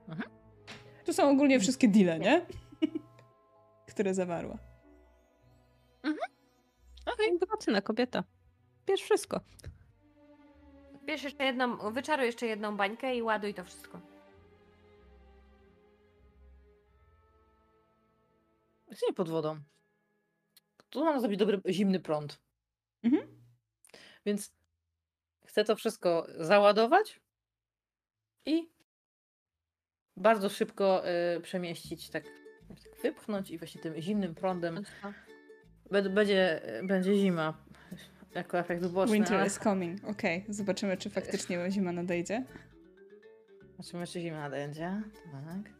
Mhm. 0.09 0.29
Tu 1.05 1.13
są 1.13 1.29
ogólnie 1.29 1.59
wszystkie 1.59 1.87
deale, 1.87 2.19
nie? 2.19 2.45
które 3.93 4.13
zawarła. 4.13 4.57
Okej, 7.13 7.39
okay. 7.67 7.81
kobieta. 7.81 8.23
Bierz 8.87 9.01
wszystko. 9.01 9.39
Bierz 11.05 11.23
jeszcze 11.23 11.45
jedną, 11.45 11.91
wyczaruj 11.91 12.25
jeszcze 12.25 12.45
jedną 12.45 12.77
bańkę 12.77 13.15
i 13.15 13.21
ładuj 13.21 13.53
to 13.53 13.63
wszystko. 13.63 13.99
Jest 18.89 19.03
nie 19.07 19.13
pod 19.13 19.29
wodą. 19.29 19.59
Tu 20.97 21.05
mam 21.05 21.19
zrobić 21.19 21.39
dobry, 21.39 21.61
zimny 21.69 21.99
prąd. 21.99 22.39
Mhm. 23.03 23.27
Więc 24.25 24.55
chcę 25.45 25.63
to 25.63 25.75
wszystko 25.75 26.27
załadować 26.39 27.21
i 28.45 28.71
bardzo 30.15 30.49
szybko 30.49 31.03
y, 31.35 31.41
przemieścić, 31.41 32.09
tak, 32.09 32.23
tak 32.67 33.01
wypchnąć 33.01 33.51
i 33.51 33.57
właśnie 33.57 33.81
tym 33.81 34.01
zimnym 34.01 34.35
prądem 34.35 34.83
Bę- 35.91 36.09
będzie, 36.09 36.61
będzie 36.83 37.15
zima 37.15 37.65
jako 38.35 38.59
efekt 38.59 38.83
uboczny. 38.85 39.13
Winter 39.15 39.37
ale 39.37 39.47
is 39.47 39.59
coming. 39.59 40.03
Okej, 40.05 40.45
zobaczymy, 40.49 40.97
czy 40.97 41.09
faktycznie 41.09 41.71
zima 41.71 41.91
nadejdzie. 41.91 42.45
Zobaczymy, 43.71 44.07
czy 44.07 44.21
zima 44.21 44.39
nadejdzie. 44.39 45.01
Tak. 45.31 45.73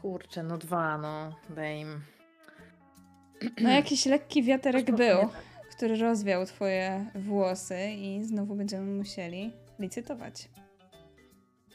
Kurczę, 0.00 0.42
no 0.42 0.58
dwa, 0.58 0.98
no. 0.98 1.36
Im. 1.76 2.15
No 3.60 3.70
jakiś 3.70 4.06
lekki 4.06 4.42
wiaterek 4.42 4.86
był, 4.96 5.18
tak. 5.20 5.30
który 5.76 5.96
rozwiał 5.96 6.46
twoje 6.46 7.10
włosy 7.14 7.90
i 7.90 8.24
znowu 8.24 8.54
będziemy 8.54 8.92
musieli 8.92 9.52
licytować. 9.78 10.48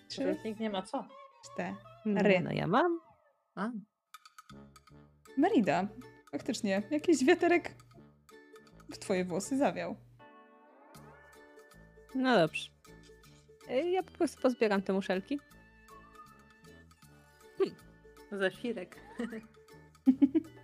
Trzy, 0.08 0.38
Nikt 0.46 0.60
nie 0.60 0.70
ma 0.70 0.82
co. 0.82 1.08
cztery. 1.46 2.42
No 2.42 2.52
ja 2.52 2.68
mam. 2.68 3.00
A, 3.56 3.70
Merida, 5.38 5.88
faktycznie, 6.32 6.84
jakiś 6.92 7.26
wiaterek 7.26 7.76
w 8.92 8.98
twoje 8.98 9.26
włosy 9.26 9.58
zawiał. 9.58 9.96
No 12.16 12.36
dobrze. 12.38 12.70
Y, 13.70 13.90
Ja 13.92 14.04
po 14.04 14.12
prostu 14.12 14.42
pozbieram 14.42 14.82
te 14.82 14.94
muszelki. 14.94 15.40
zefirek. 18.32 18.96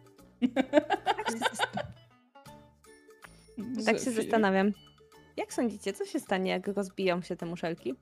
Tak 3.86 3.96
się 3.98 4.00
Zofir. 4.04 4.14
zastanawiam. 4.24 4.72
Jak 5.38 5.54
sądzicie, 5.54 5.94
co 5.94 6.06
się 6.06 6.20
stanie, 6.20 6.52
jak 6.52 6.68
rozbiją 6.68 7.22
się 7.22 7.36
te 7.36 7.46
muszelki? 7.46 7.94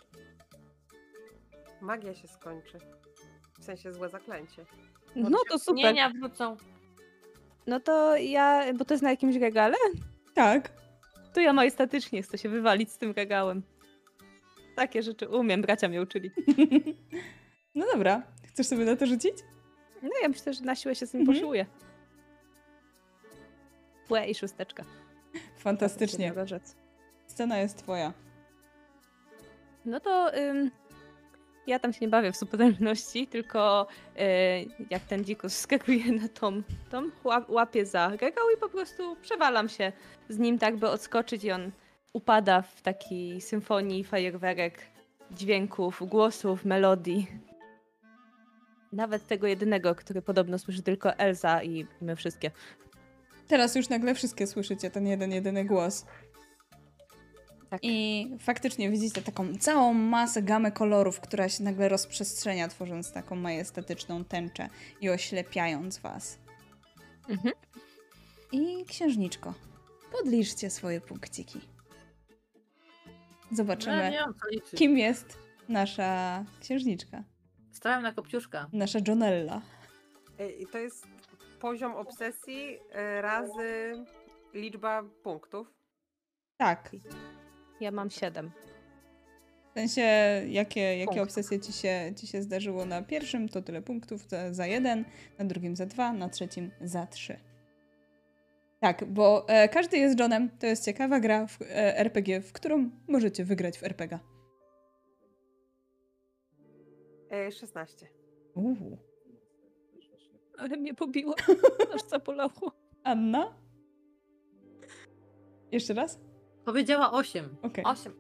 Magia 1.82 2.14
się 2.14 2.28
skończy. 2.28 2.78
W 3.60 3.64
sensie 3.64 3.94
złe 3.94 4.10
zaklęcie. 4.10 4.66
No 5.16 5.30
to 5.30 5.38
super. 5.44 5.60
Wspomnienia 5.60 6.10
wrócą. 6.10 6.58
No 7.68 7.80
to 7.80 8.18
ja, 8.18 8.74
bo 8.74 8.86
to 8.86 8.94
jest 8.94 9.04
na 9.04 9.10
jakimś 9.10 9.36
regale, 9.36 9.76
Tak. 10.34 10.72
to 11.34 11.40
ja 11.42 11.54
majestatycznie 11.54 12.22
chcę 12.22 12.38
się 12.38 12.50
wywalić 12.50 12.92
z 12.92 12.98
tym 12.98 13.12
regałem. 13.12 13.64
Takie 14.76 15.04
rzeczy 15.04 15.30
umiem, 15.30 15.62
bracia 15.62 15.88
mnie 15.88 16.02
uczyli. 16.02 16.32
No 17.76 17.86
dobra, 17.94 18.22
chcesz 18.48 18.68
sobie 18.68 18.86
na 18.86 18.96
to 18.96 19.06
rzucić? 19.06 19.34
No 20.02 20.10
ja 20.22 20.28
myślę, 20.30 20.54
że 20.54 20.62
na 20.64 20.76
siłę 20.76 20.96
się 20.96 21.08
z 21.08 21.12
tym 21.12 21.22
Mhm. 21.22 21.38
poszuję. 21.40 21.66
Płe 24.08 24.28
i 24.28 24.36
szósteczka. 24.36 24.84
Fantastycznie. 25.58 26.34
Scena 27.28 27.58
jest 27.58 27.78
twoja. 27.78 28.14
No 29.86 30.00
to 30.00 30.38
ym, 30.38 30.72
ja 31.68 31.80
tam 31.80 31.94
się 31.94 32.00
nie 32.02 32.08
bawię 32.10 32.32
w 32.32 32.38
superności, 32.38 33.28
tylko 33.28 33.88
y, 34.18 34.22
jak 34.90 35.04
ten 35.04 35.24
dzikus 35.26 35.54
skakuje 35.58 36.12
na 36.12 36.28
tą, 36.28 36.62
tą 36.92 37.10
łap- 37.24 37.50
łapię 37.50 37.86
za 37.86 38.10
regał 38.10 38.46
i 38.56 38.58
po 38.60 38.70
prostu 38.70 39.16
przewalam 39.22 39.70
się 39.70 39.92
z 40.30 40.38
nim 40.38 40.60
tak, 40.60 40.78
by 40.78 40.90
odskoczyć 40.90 41.44
i 41.44 41.52
on 41.52 41.72
upada 42.14 42.62
w 42.62 42.82
takiej 42.82 43.42
symfonii 43.42 44.04
fajerwerek, 44.04 44.80
dźwięków, 45.32 46.04
głosów, 46.10 46.66
melodii. 46.66 47.28
Nawet 48.92 49.28
tego 49.28 49.48
jedynego, 49.48 49.96
który 49.96 50.22
podobno 50.22 50.60
słyszy 50.60 50.82
tylko 50.84 51.14
Elza 51.14 51.64
i 51.64 51.88
my 52.02 52.16
wszystkie. 52.16 52.52
Teraz 53.48 53.76
już 53.76 53.90
nagle 53.90 54.16
wszystkie 54.16 54.48
słyszycie 54.48 54.92
ten 54.92 55.08
jeden, 55.08 55.32
jedyny 55.32 55.66
głos. 55.66 56.06
Tak. 57.70 57.80
I 57.84 58.28
faktycznie 58.40 58.90
widzicie 58.90 59.22
taką 59.22 59.58
całą 59.58 59.94
masę 59.94 60.42
gamę 60.42 60.72
kolorów, 60.72 61.20
która 61.20 61.50
się 61.50 61.64
nagle 61.64 61.90
rozprzestrzenia, 61.90 62.68
tworząc 62.68 63.12
taką 63.12 63.36
majestatyczną 63.36 64.24
tęczę 64.26 64.70
i 65.02 65.10
oślepiając 65.10 65.98
was. 66.00 66.40
Mhm. 67.30 67.54
I 68.52 68.86
księżniczko, 68.86 69.54
podliczcie 70.12 70.70
swoje 70.70 71.02
punkciki. 71.02 71.60
No, 73.52 73.58
Zobaczymy, 73.58 74.12
liczyć. 74.52 74.80
kim 74.80 74.98
jest 74.98 75.38
nasza 75.70 76.44
księżniczka, 76.62 77.24
Stałem 77.72 78.04
na 78.04 78.14
kopciuszka. 78.14 78.70
nasza 78.74 79.00
Jonella. 79.08 79.62
I 80.60 80.68
to 80.68 80.78
jest 80.78 81.08
poziom 81.60 81.94
obsesji 81.96 82.80
e, 82.92 83.22
razy 83.22 83.94
liczba 84.54 85.04
punktów. 85.24 85.68
Tak, 86.58 86.92
Ja 87.82 87.92
mam 87.92 88.10
siedem. 88.10 88.52
W 89.72 89.74
sensie, 89.74 90.02
jakie, 90.48 90.98
jakie 90.98 91.06
Punkt. 91.06 91.24
obsesje 91.24 91.60
ci 91.60 91.74
się, 91.74 92.14
ci 92.16 92.28
się 92.28 92.42
zdarzyło 92.42 92.86
na 92.86 93.02
pierwszym, 93.02 93.50
to 93.50 93.62
tyle 93.62 93.82
punktów 93.82 94.22
za, 94.30 94.54
za 94.54 94.68
jeden, 94.68 95.06
na 95.40 95.46
drugim 95.46 95.76
za 95.76 95.86
dwa, 95.86 96.14
na 96.14 96.30
trzecim 96.30 96.72
za 96.82 97.08
trzy. 97.08 97.40
Tak, 98.80 99.06
bo 99.06 99.46
e, 99.50 99.70
każdy 99.70 99.98
jest 99.98 100.20
Johnem. 100.20 100.50
To 100.60 100.68
jest 100.68 100.86
ciekawa 100.86 101.20
gra 101.20 101.48
w 101.48 101.62
e, 101.62 101.98
RPG, 101.98 102.42
w 102.42 102.54
którą 102.54 102.90
możecie 103.08 103.46
wygrać 103.46 103.78
w 103.80 103.84
RPG. 103.84 104.20
E, 107.32 107.52
16. 107.52 108.08
Uuu. 108.56 108.98
Ale 110.58 110.78
mnie 110.78 110.94
pobiło, 110.94 111.36
aż 111.96 112.02
zapolało. 112.02 112.72
Anna? 113.04 113.54
Jeszcze 115.72 115.94
raz? 115.94 116.20
Powiedziała 116.66 117.12
8. 117.12 117.56
Okej. 117.62 117.84
Osiem. 117.84 118.14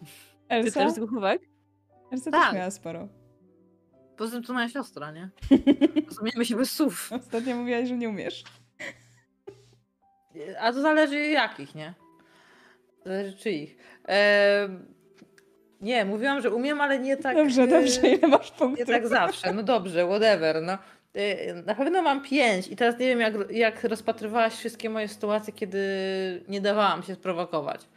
Ty 0.00 0.06
Elsa? 0.48 0.80
też 0.80 0.92
z 0.92 0.98
główek? 0.98 1.42
Elsa 2.12 2.30
Tak. 2.30 2.44
też 2.44 2.54
miała 2.54 2.70
sporo. 2.70 3.08
Poza 4.16 4.32
tym 4.32 4.42
to 4.42 4.52
moja 4.52 4.68
siostra, 4.68 5.10
nie? 5.10 5.30
Rozumiemy 6.08 6.44
się 6.44 6.56
bez 6.56 6.70
słów. 6.72 7.12
Ostatnio 7.12 7.56
mówiłaś, 7.56 7.88
że 7.88 7.96
nie 7.96 8.08
umiesz. 8.08 8.44
A 10.60 10.72
to 10.72 10.82
zależy 10.82 11.18
jakich, 11.18 11.74
nie? 11.74 11.94
Zależy 13.04 13.36
czyich. 13.36 13.76
Em, 14.04 14.94
nie, 15.80 16.04
mówiłam, 16.04 16.40
że 16.40 16.50
umiem, 16.50 16.80
ale 16.80 16.98
nie 16.98 17.16
tak. 17.16 17.36
dobrze, 17.36 17.62
e, 17.62 17.66
dobrze. 17.68 18.08
Ile 18.08 18.28
masz 18.28 18.50
Nie 18.50 18.56
punktów? 18.58 18.86
tak 18.86 19.08
zawsze, 19.08 19.52
no 19.52 19.62
dobrze, 19.62 20.06
whatever. 20.06 20.62
No. 20.62 20.78
Y, 21.16 21.62
Na 21.66 21.74
pewno 21.74 22.02
mam 22.02 22.22
pięć 22.22 22.68
i 22.68 22.76
teraz 22.76 22.98
nie 22.98 23.06
wiem, 23.06 23.20
jak, 23.20 23.34
jak 23.50 23.84
rozpatrywałaś 23.84 24.54
wszystkie 24.54 24.90
moje 24.90 25.08
sytuacje, 25.08 25.52
kiedy 25.52 25.78
nie 26.48 26.60
dawałam 26.60 27.02
się 27.02 27.14
sprowokować. 27.14 27.88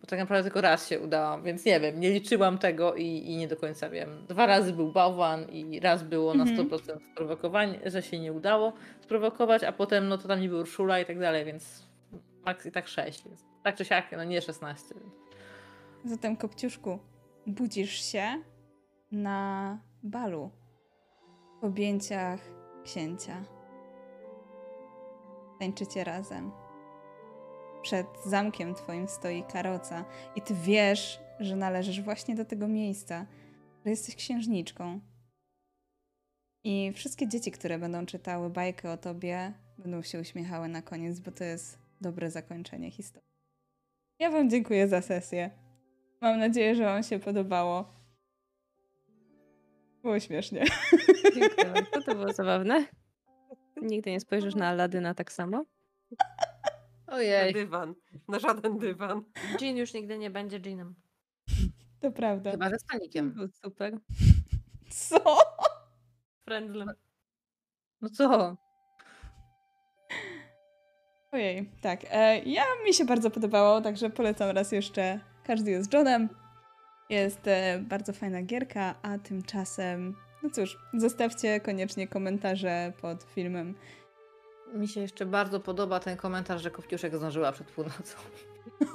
Bo 0.00 0.06
tak 0.06 0.18
naprawdę 0.18 0.44
tylko 0.44 0.60
raz 0.60 0.88
się 0.88 1.00
udałam, 1.00 1.42
więc 1.42 1.64
nie 1.64 1.80
wiem, 1.80 2.00
nie 2.00 2.10
liczyłam 2.10 2.58
tego 2.58 2.94
i, 2.94 3.04
i 3.04 3.36
nie 3.36 3.48
do 3.48 3.56
końca 3.56 3.90
wiem. 3.90 4.26
Dwa 4.28 4.46
razy 4.46 4.72
był 4.72 4.92
bałwan 4.92 5.48
i 5.48 5.80
raz 5.80 6.02
było 6.02 6.34
na 6.34 6.44
Mhm. 6.44 6.68
100% 6.68 6.98
sprowokowanie, 7.12 7.78
że 7.86 8.02
się 8.02 8.18
nie 8.18 8.32
udało 8.32 8.72
sprowokować, 9.00 9.64
a 9.64 9.72
potem 9.72 10.08
no 10.08 10.18
to 10.18 10.28
tam 10.28 10.40
nie 10.40 10.48
był 10.48 10.58
Urszula 10.60 11.00
i 11.00 11.04
tak 11.06 11.18
dalej, 11.18 11.44
więc 11.44 11.86
maks 12.46 12.66
i 12.66 12.72
tak 12.72 12.88
sześć. 12.88 13.24
Więc 13.24 13.44
tak 13.62 13.76
czy 13.76 13.84
siak, 13.84 14.06
no 14.12 14.24
nie 14.24 14.42
16. 14.42 14.94
Więc. 14.94 15.14
Zatem, 16.04 16.36
Kopciuszku, 16.36 16.98
budzisz 17.46 18.12
się 18.12 18.24
na 19.12 19.78
balu 20.02 20.50
w 21.60 21.64
objęciach 21.64 22.40
księcia. 22.84 23.44
Tańczycie 25.58 26.04
razem. 26.04 26.52
Przed 27.82 28.06
zamkiem 28.26 28.74
twoim 28.74 29.08
stoi 29.08 29.42
karoca 29.42 30.04
i 30.36 30.42
ty 30.42 30.54
wiesz, 30.54 31.20
że 31.40 31.56
należysz 31.56 32.00
właśnie 32.00 32.34
do 32.34 32.44
tego 32.44 32.68
miejsca, 32.68 33.26
że 33.84 33.90
jesteś 33.90 34.16
księżniczką. 34.16 35.00
I 36.64 36.92
wszystkie 36.92 37.28
dzieci, 37.28 37.50
które 37.50 37.78
będą 37.78 38.06
czytały 38.06 38.50
bajkę 38.50 38.92
o 38.92 38.96
tobie, 38.96 39.52
będą 39.78 40.02
się 40.02 40.20
uśmiechały 40.20 40.68
na 40.68 40.82
koniec, 40.82 41.20
bo 41.20 41.30
to 41.30 41.44
jest 41.44 41.78
dobre 42.00 42.30
zakończenie 42.30 42.90
historii. 42.90 43.30
Ja 44.18 44.30
Wam 44.30 44.50
dziękuję 44.50 44.88
za 44.88 45.02
sesję. 45.02 45.50
Mam 46.20 46.38
nadzieję, 46.38 46.74
że 46.74 46.84
Wam 46.84 47.02
się 47.02 47.18
podobało. 47.18 47.84
Było 50.02 50.20
śmiesznie. 50.20 50.64
Dziękuję 51.34 51.66
bardzo, 51.66 52.02
to 52.06 52.14
było 52.14 52.32
zabawne. 52.32 52.86
Nigdy 53.82 54.10
nie 54.10 54.20
spojrzysz 54.20 54.54
na 54.54 54.68
Aladyna 54.68 55.14
tak 55.14 55.32
samo. 55.32 55.64
Na 57.06 57.14
Ojej. 57.16 57.52
dywan. 57.54 57.94
Na 58.28 58.38
żaden 58.38 58.78
dywan. 58.78 59.24
Jean 59.60 59.76
już 59.76 59.94
nigdy 59.94 60.18
nie 60.18 60.30
będzie 60.30 60.60
Jeanem. 60.64 60.94
To 62.00 62.10
prawda. 62.12 62.50
Chyba 62.50 62.70
ze 62.70 62.78
stanikiem. 62.78 63.32
Był 63.32 63.48
super. 63.48 63.98
Co? 64.90 65.38
Friendlem. 66.44 66.88
No 68.00 68.08
co? 68.08 68.56
Ojej, 71.32 71.70
tak. 71.80 72.00
E, 72.10 72.38
ja 72.38 72.62
mi 72.86 72.94
się 72.94 73.04
bardzo 73.04 73.30
podobało, 73.30 73.80
także 73.80 74.10
polecam 74.10 74.50
raz 74.50 74.72
jeszcze. 74.72 75.20
Każdy 75.44 75.70
jest 75.70 75.92
Johnem. 75.92 76.28
Jest 77.10 77.46
e, 77.46 77.78
bardzo 77.78 78.12
fajna 78.12 78.42
gierka, 78.42 78.94
a 79.02 79.18
tymczasem, 79.18 80.16
no 80.42 80.50
cóż, 80.50 80.78
zostawcie 80.94 81.60
koniecznie 81.60 82.08
komentarze 82.08 82.92
pod 83.00 83.22
filmem. 83.22 83.74
Mi 84.74 84.88
się 84.88 85.00
jeszcze 85.00 85.26
bardzo 85.26 85.60
podoba 85.60 86.00
ten 86.00 86.16
komentarz, 86.16 86.62
że 86.62 86.70
Kopciuszek 86.70 87.16
zdążyła 87.16 87.52
przed 87.52 87.70
północą. 87.70 88.16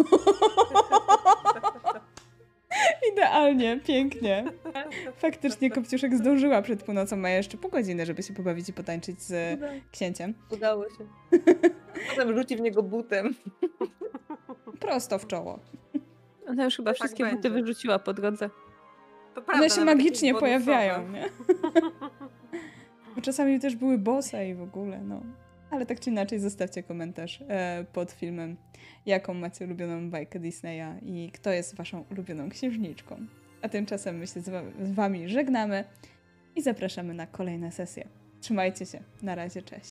Idealnie, 3.14 3.80
pięknie. 3.80 4.46
Faktycznie 5.18 5.72
Kopciuszek 5.72 6.18
zdążyła 6.18 6.62
przed 6.62 6.84
północą, 6.84 7.18
ma 7.18 7.30
jeszcze 7.30 7.58
pół 7.58 7.72
godziny, 7.72 8.06
żeby 8.06 8.24
się 8.24 8.34
pobawić 8.34 8.70
i 8.70 8.74
potańczyć 8.74 9.22
z 9.22 9.60
księciem. 9.92 10.34
Udało 10.52 10.84
się. 10.90 11.08
Potem 12.10 12.38
rzuci 12.38 12.58
w 12.58 12.62
niego 12.62 12.84
butem. 12.84 13.36
Prosto 14.80 15.20
w 15.20 15.28
czoło. 15.28 15.60
Ona 16.48 16.64
już 16.64 16.76
chyba 16.76 16.94
wszystkie 16.94 17.26
buty 17.26 17.50
wyrzuciła 17.50 18.00
po 18.00 18.14
drodze. 18.14 18.50
To 19.36 19.42
prawda, 19.42 19.54
One 19.64 19.70
się 19.70 19.86
magicznie 19.86 20.34
pojawiają, 20.36 21.08
nie? 21.14 21.26
Bo 23.16 23.22
czasami 23.22 23.60
też 23.60 23.76
były 23.76 23.98
bose 23.98 24.50
i 24.50 24.54
w 24.56 24.62
ogóle, 24.62 25.02
no. 25.02 25.22
Ale 25.72 25.86
tak 25.86 26.00
czy 26.00 26.10
inaczej 26.10 26.40
zostawcie 26.40 26.84
komentarz 26.84 27.44
e, 27.48 27.86
pod 27.94 28.12
filmem, 28.12 28.56
jaką 29.06 29.34
macie 29.34 29.66
ulubioną 29.66 30.10
bajkę 30.10 30.40
Disneya 30.40 31.00
i 31.02 31.32
kto 31.34 31.52
jest 31.52 31.76
waszą 31.76 32.06
ulubioną 32.12 32.50
księżniczką. 32.50 33.18
A 33.62 33.70
tymczasem 33.70 34.18
my 34.18 34.28
się 34.28 34.42
z, 34.42 34.50
wa- 34.50 34.64
z 34.84 34.92
wami 34.92 35.30
żegnamy 35.30 35.84
i 36.56 36.62
zapraszamy 36.62 37.14
na 37.14 37.28
kolejne 37.28 37.72
sesje. 37.72 38.08
Trzymajcie 38.42 38.86
się. 38.86 39.00
Na 39.22 39.36
razie, 39.36 39.62
cześć. 39.62 39.84